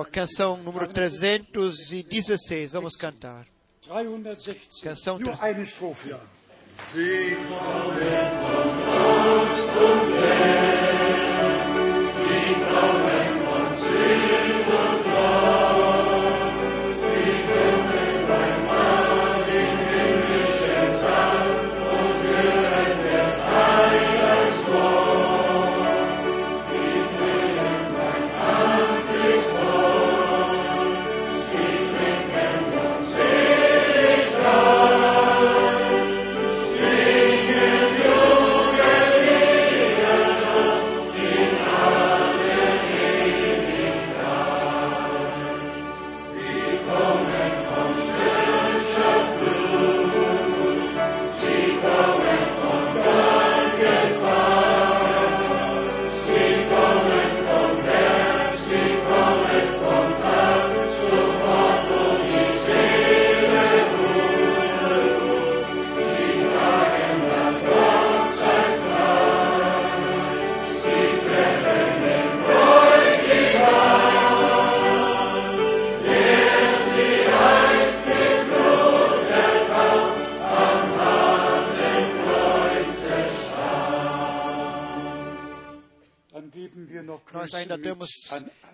a 0.00 0.06
canção 0.06 0.56
número 0.56 0.86
316. 0.86 2.72
Vamos 2.72 2.94
cantar. 2.94 3.46
316. 3.82 4.80
Canção 4.82 5.18
Nur 5.18 5.36
316. 5.36 6.20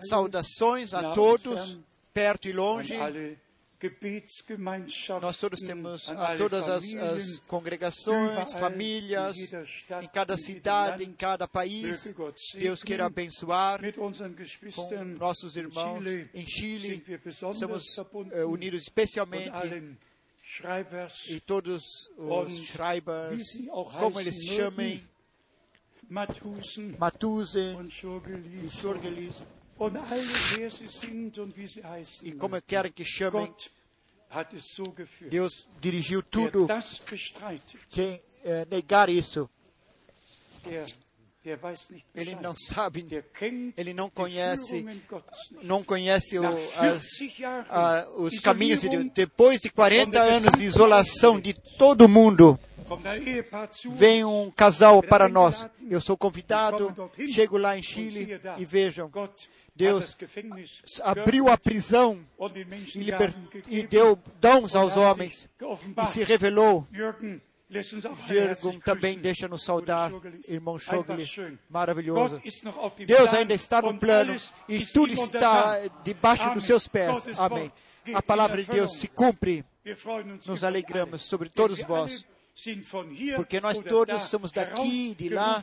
Saudações 0.09 0.93
a 0.93 1.13
todos, 1.13 1.77
perto 2.13 2.47
e 2.47 2.51
longe. 2.51 2.95
Nós 5.21 5.37
todos 5.37 5.59
temos 5.59 6.09
a 6.09 6.35
todas 6.35 6.67
as, 6.67 6.83
as 6.95 7.39
congregações, 7.47 8.51
famílias, 8.53 9.35
em 10.01 10.07
cada 10.11 10.35
cidade, 10.35 11.03
em 11.03 11.13
cada 11.13 11.47
país. 11.47 12.11
Deus 12.55 12.81
queira 12.81 13.05
abençoar 13.05 13.79
com 14.73 15.05
nossos 15.19 15.55
irmãos 15.55 16.01
em 16.33 16.47
Chile. 16.47 17.03
verbunden 17.05 18.31
eh, 18.31 18.45
unidos 18.45 18.81
especialmente 18.81 19.97
e 21.29 21.39
todos 21.41 22.09
os 22.17 22.63
Schreibers, 22.63 23.43
como 23.99 24.19
eles 24.19 24.43
chamem, 24.43 25.07
Matusen 26.09 26.95
e 28.63 28.69
Schurgelis 28.69 29.43
E 32.23 32.31
como 32.33 32.61
querem 32.61 32.91
que 32.91 33.05
chamem. 33.05 33.53
Deus 35.29 35.67
dirigiu 35.79 36.21
tudo. 36.21 36.67
Quem 37.89 38.21
eh, 38.43 38.67
negar 38.69 39.07
isso, 39.09 39.49
ele 42.13 42.35
não 42.35 42.53
sabe, 42.57 43.07
ele 43.77 43.93
não 43.93 44.09
conhece, 44.09 44.85
não 45.63 45.81
conhece 45.81 46.37
o, 46.37 46.45
as, 46.45 47.05
40 47.17 47.33
Jahren 47.37 47.65
ah, 47.69 48.05
os 48.17 48.39
caminhos 48.39 48.81
de 48.81 48.89
Deus. 48.89 49.05
Depois 49.13 49.61
de 49.61 49.69
40 49.69 50.19
anos 50.21 50.51
de 50.57 50.65
isolação 50.65 51.39
de 51.39 51.53
todo 51.53 52.09
mundo, 52.09 52.59
vem 53.93 54.25
um 54.25 54.51
casal 54.51 55.01
para 55.01 55.29
nós. 55.29 55.69
Eu 55.89 56.01
sou 56.01 56.17
convidado, 56.17 56.93
chego 57.29 57.57
lá 57.57 57.77
em 57.77 57.81
Chile 57.81 58.41
e 58.57 58.65
vejam, 58.65 59.09
Deus 59.77 60.17
abriu 61.03 61.47
a 61.49 61.57
prisão 61.57 62.25
e, 62.95 62.99
liber- 62.99 63.33
e 63.69 63.83
deu 63.87 64.17
dons 64.41 64.75
aos 64.75 64.97
homens 64.97 65.47
e 66.03 66.05
se 66.07 66.23
revelou. 66.23 66.87
Jürgen 68.27 68.79
também 68.79 69.19
deixa 69.19 69.47
nos 69.47 69.63
saudar, 69.63 70.09
irmão 70.47 70.79
Schogli, 70.79 71.25
maravilhoso. 71.69 72.41
Deus 73.05 73.33
ainda 73.33 73.53
está 73.53 73.81
no 73.81 73.89
plano 73.99 74.33
e 74.69 74.85
tudo 74.85 75.13
está 75.13 75.79
debaixo 76.03 76.53
dos 76.53 76.63
seus 76.63 76.87
pés. 76.87 77.09
Amém. 77.39 77.71
A 78.13 78.21
palavra 78.21 78.63
de 78.63 78.71
Deus 78.71 78.97
se 78.99 79.07
cumpre. 79.09 79.65
Nos 80.47 80.63
alegramos 80.63 81.21
sobre 81.23 81.49
todos 81.49 81.81
vós, 81.83 82.25
porque 83.35 83.59
nós 83.61 83.77
todos 83.89 84.21
somos 84.23 84.51
daqui, 84.53 85.13
de 85.15 85.29
lá. 85.29 85.61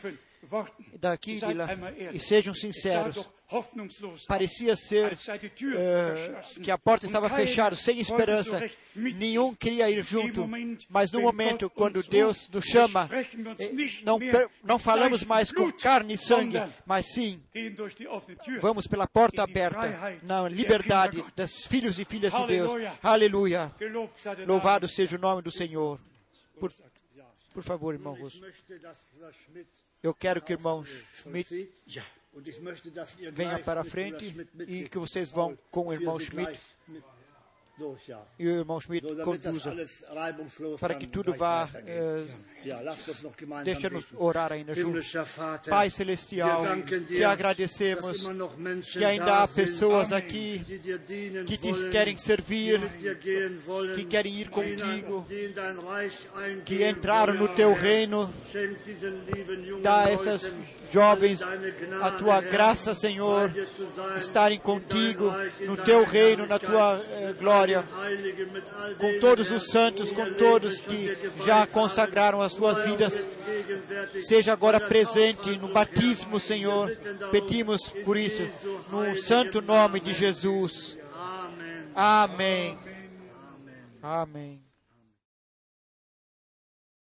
Daqui 0.99 1.33
e 1.33 1.41
de 1.41 1.55
lá. 1.55 1.69
E 2.13 2.21
sejam 2.21 2.55
sinceros. 2.55 3.25
Parecia 4.27 4.75
ser 4.75 5.11
verschlossen. 5.11 6.63
que 6.63 6.71
a 6.71 6.79
porta 6.79 7.07
estava 7.07 7.29
fechada, 7.29 7.77
sem 7.77 8.01
esperança. 8.01 8.69
Nenhum 8.97 9.55
queria 9.55 9.89
ir 9.91 10.03
junto. 10.03 10.41
Moment, 10.41 10.79
Mas 10.89 11.13
no 11.13 11.21
momento, 11.21 11.69
quando 11.71 12.03
Deus 12.03 12.49
nos 12.49 12.65
chama, 12.65 13.09
eh, 13.13 13.27
não, 14.05 14.19
não 14.63 14.79
falamos 14.79 15.25
mais 15.25 15.53
com 15.53 15.71
carne 15.73 16.15
e 16.15 16.19
sangue, 16.19 16.59
mas 16.87 17.07
sim. 17.13 17.43
Vamos 18.61 18.87
pela 18.87 19.07
porta 19.07 19.43
aberta, 19.43 20.19
na 20.23 20.49
liberdade 20.49 21.25
das 21.37 21.67
filhos 21.67 21.99
e 21.99 22.05
filhas 22.05 22.33
de 22.33 22.47
Deus. 22.47 22.71
Aleluia. 23.03 23.73
Louvado 24.47 24.87
Name. 24.87 24.95
seja 24.95 25.17
o 25.17 25.21
nome 25.21 25.43
do 25.43 25.51
Senhor. 25.51 26.01
Por, 26.59 26.73
por 27.53 27.63
favor, 27.63 27.95
irmão 27.95 28.15
Russo. 28.15 28.41
Eu 30.05 30.13
quero 30.15 30.43
que 30.43 30.53
o 30.53 30.57
irmão 30.57 30.85
Schmidt 30.85 31.73
venha 33.33 33.59
para 33.65 33.81
a 33.81 33.85
frente 33.85 34.35
e 34.69 34.87
que 34.87 34.99
vocês 34.99 35.31
vão 35.31 35.59
com 35.71 35.87
o 35.87 35.93
irmão 35.95 36.21
Schmidt 36.21 36.45
gleich 36.45 36.61
mit 36.87 37.01
durch, 37.01 37.03
ja. 37.03 37.05
E 38.39 38.47
o 38.47 38.51
irmão 38.51 38.81
Schmidt 38.81 39.05
conduza, 39.25 39.75
para 40.79 40.95
que 40.95 41.07
tudo 41.09 41.35
vá. 41.35 41.69
gemeinsam 41.73 43.65
Deixa-nos 43.65 44.05
orar 44.17 44.53
ainda 44.53 44.75
juntos. 44.75 45.13
Pai 45.69 45.91
Celestial, 45.91 46.65
te 47.07 47.25
agradecemos 47.25 48.25
que 48.93 49.05
ainda 49.05 49.25
da 49.25 49.43
há 49.43 49.49
pessoas 49.49 50.13
aqui 50.13 50.65
que 51.47 51.59
te 51.59 51.91
querem 51.91 52.17
servir, 52.17 52.81
que 53.97 54.05
querem 54.05 54.35
ir 54.35 54.51
contigo, 54.51 55.27
que 56.65 56.89
entraram 56.89 57.35
no 57.35 57.49
teu 57.49 57.73
reino. 57.73 58.33
Dá 59.83 60.05
a 60.05 60.11
essas 60.11 60.51
jovens 60.93 61.41
a 61.43 62.11
tua 62.13 62.41
graça, 62.41 62.95
Senhor, 62.95 63.51
estarem 64.17 64.61
contigo, 64.61 65.33
no 65.67 65.77
teu 65.77 66.05
reino, 66.05 66.47
na 66.47 66.59
tua 66.59 67.03
eh, 67.11 67.35
glória. 67.39 67.64
Glória, 67.65 67.85
com 68.99 69.19
todos 69.19 69.51
os 69.51 69.69
santos, 69.69 70.13
com 70.13 70.33
todos 70.35 70.81
que 70.81 71.17
já 71.45 71.67
consagraram 71.67 72.41
as 72.41 72.53
suas 72.53 72.81
vidas. 72.83 73.27
Seja 74.21 74.53
agora 74.53 74.81
presente 74.81 75.51
no 75.59 75.69
batismo, 75.69 76.39
Senhor. 76.39 76.91
Pedimos 77.31 77.89
por 78.05 78.17
isso, 78.17 78.43
no 78.91 79.17
santo 79.17 79.63
nome 79.63 80.01
de 80.01 80.13
Jesus. 80.13 80.99
Amém. 81.95 82.79
Amém. 84.03 84.64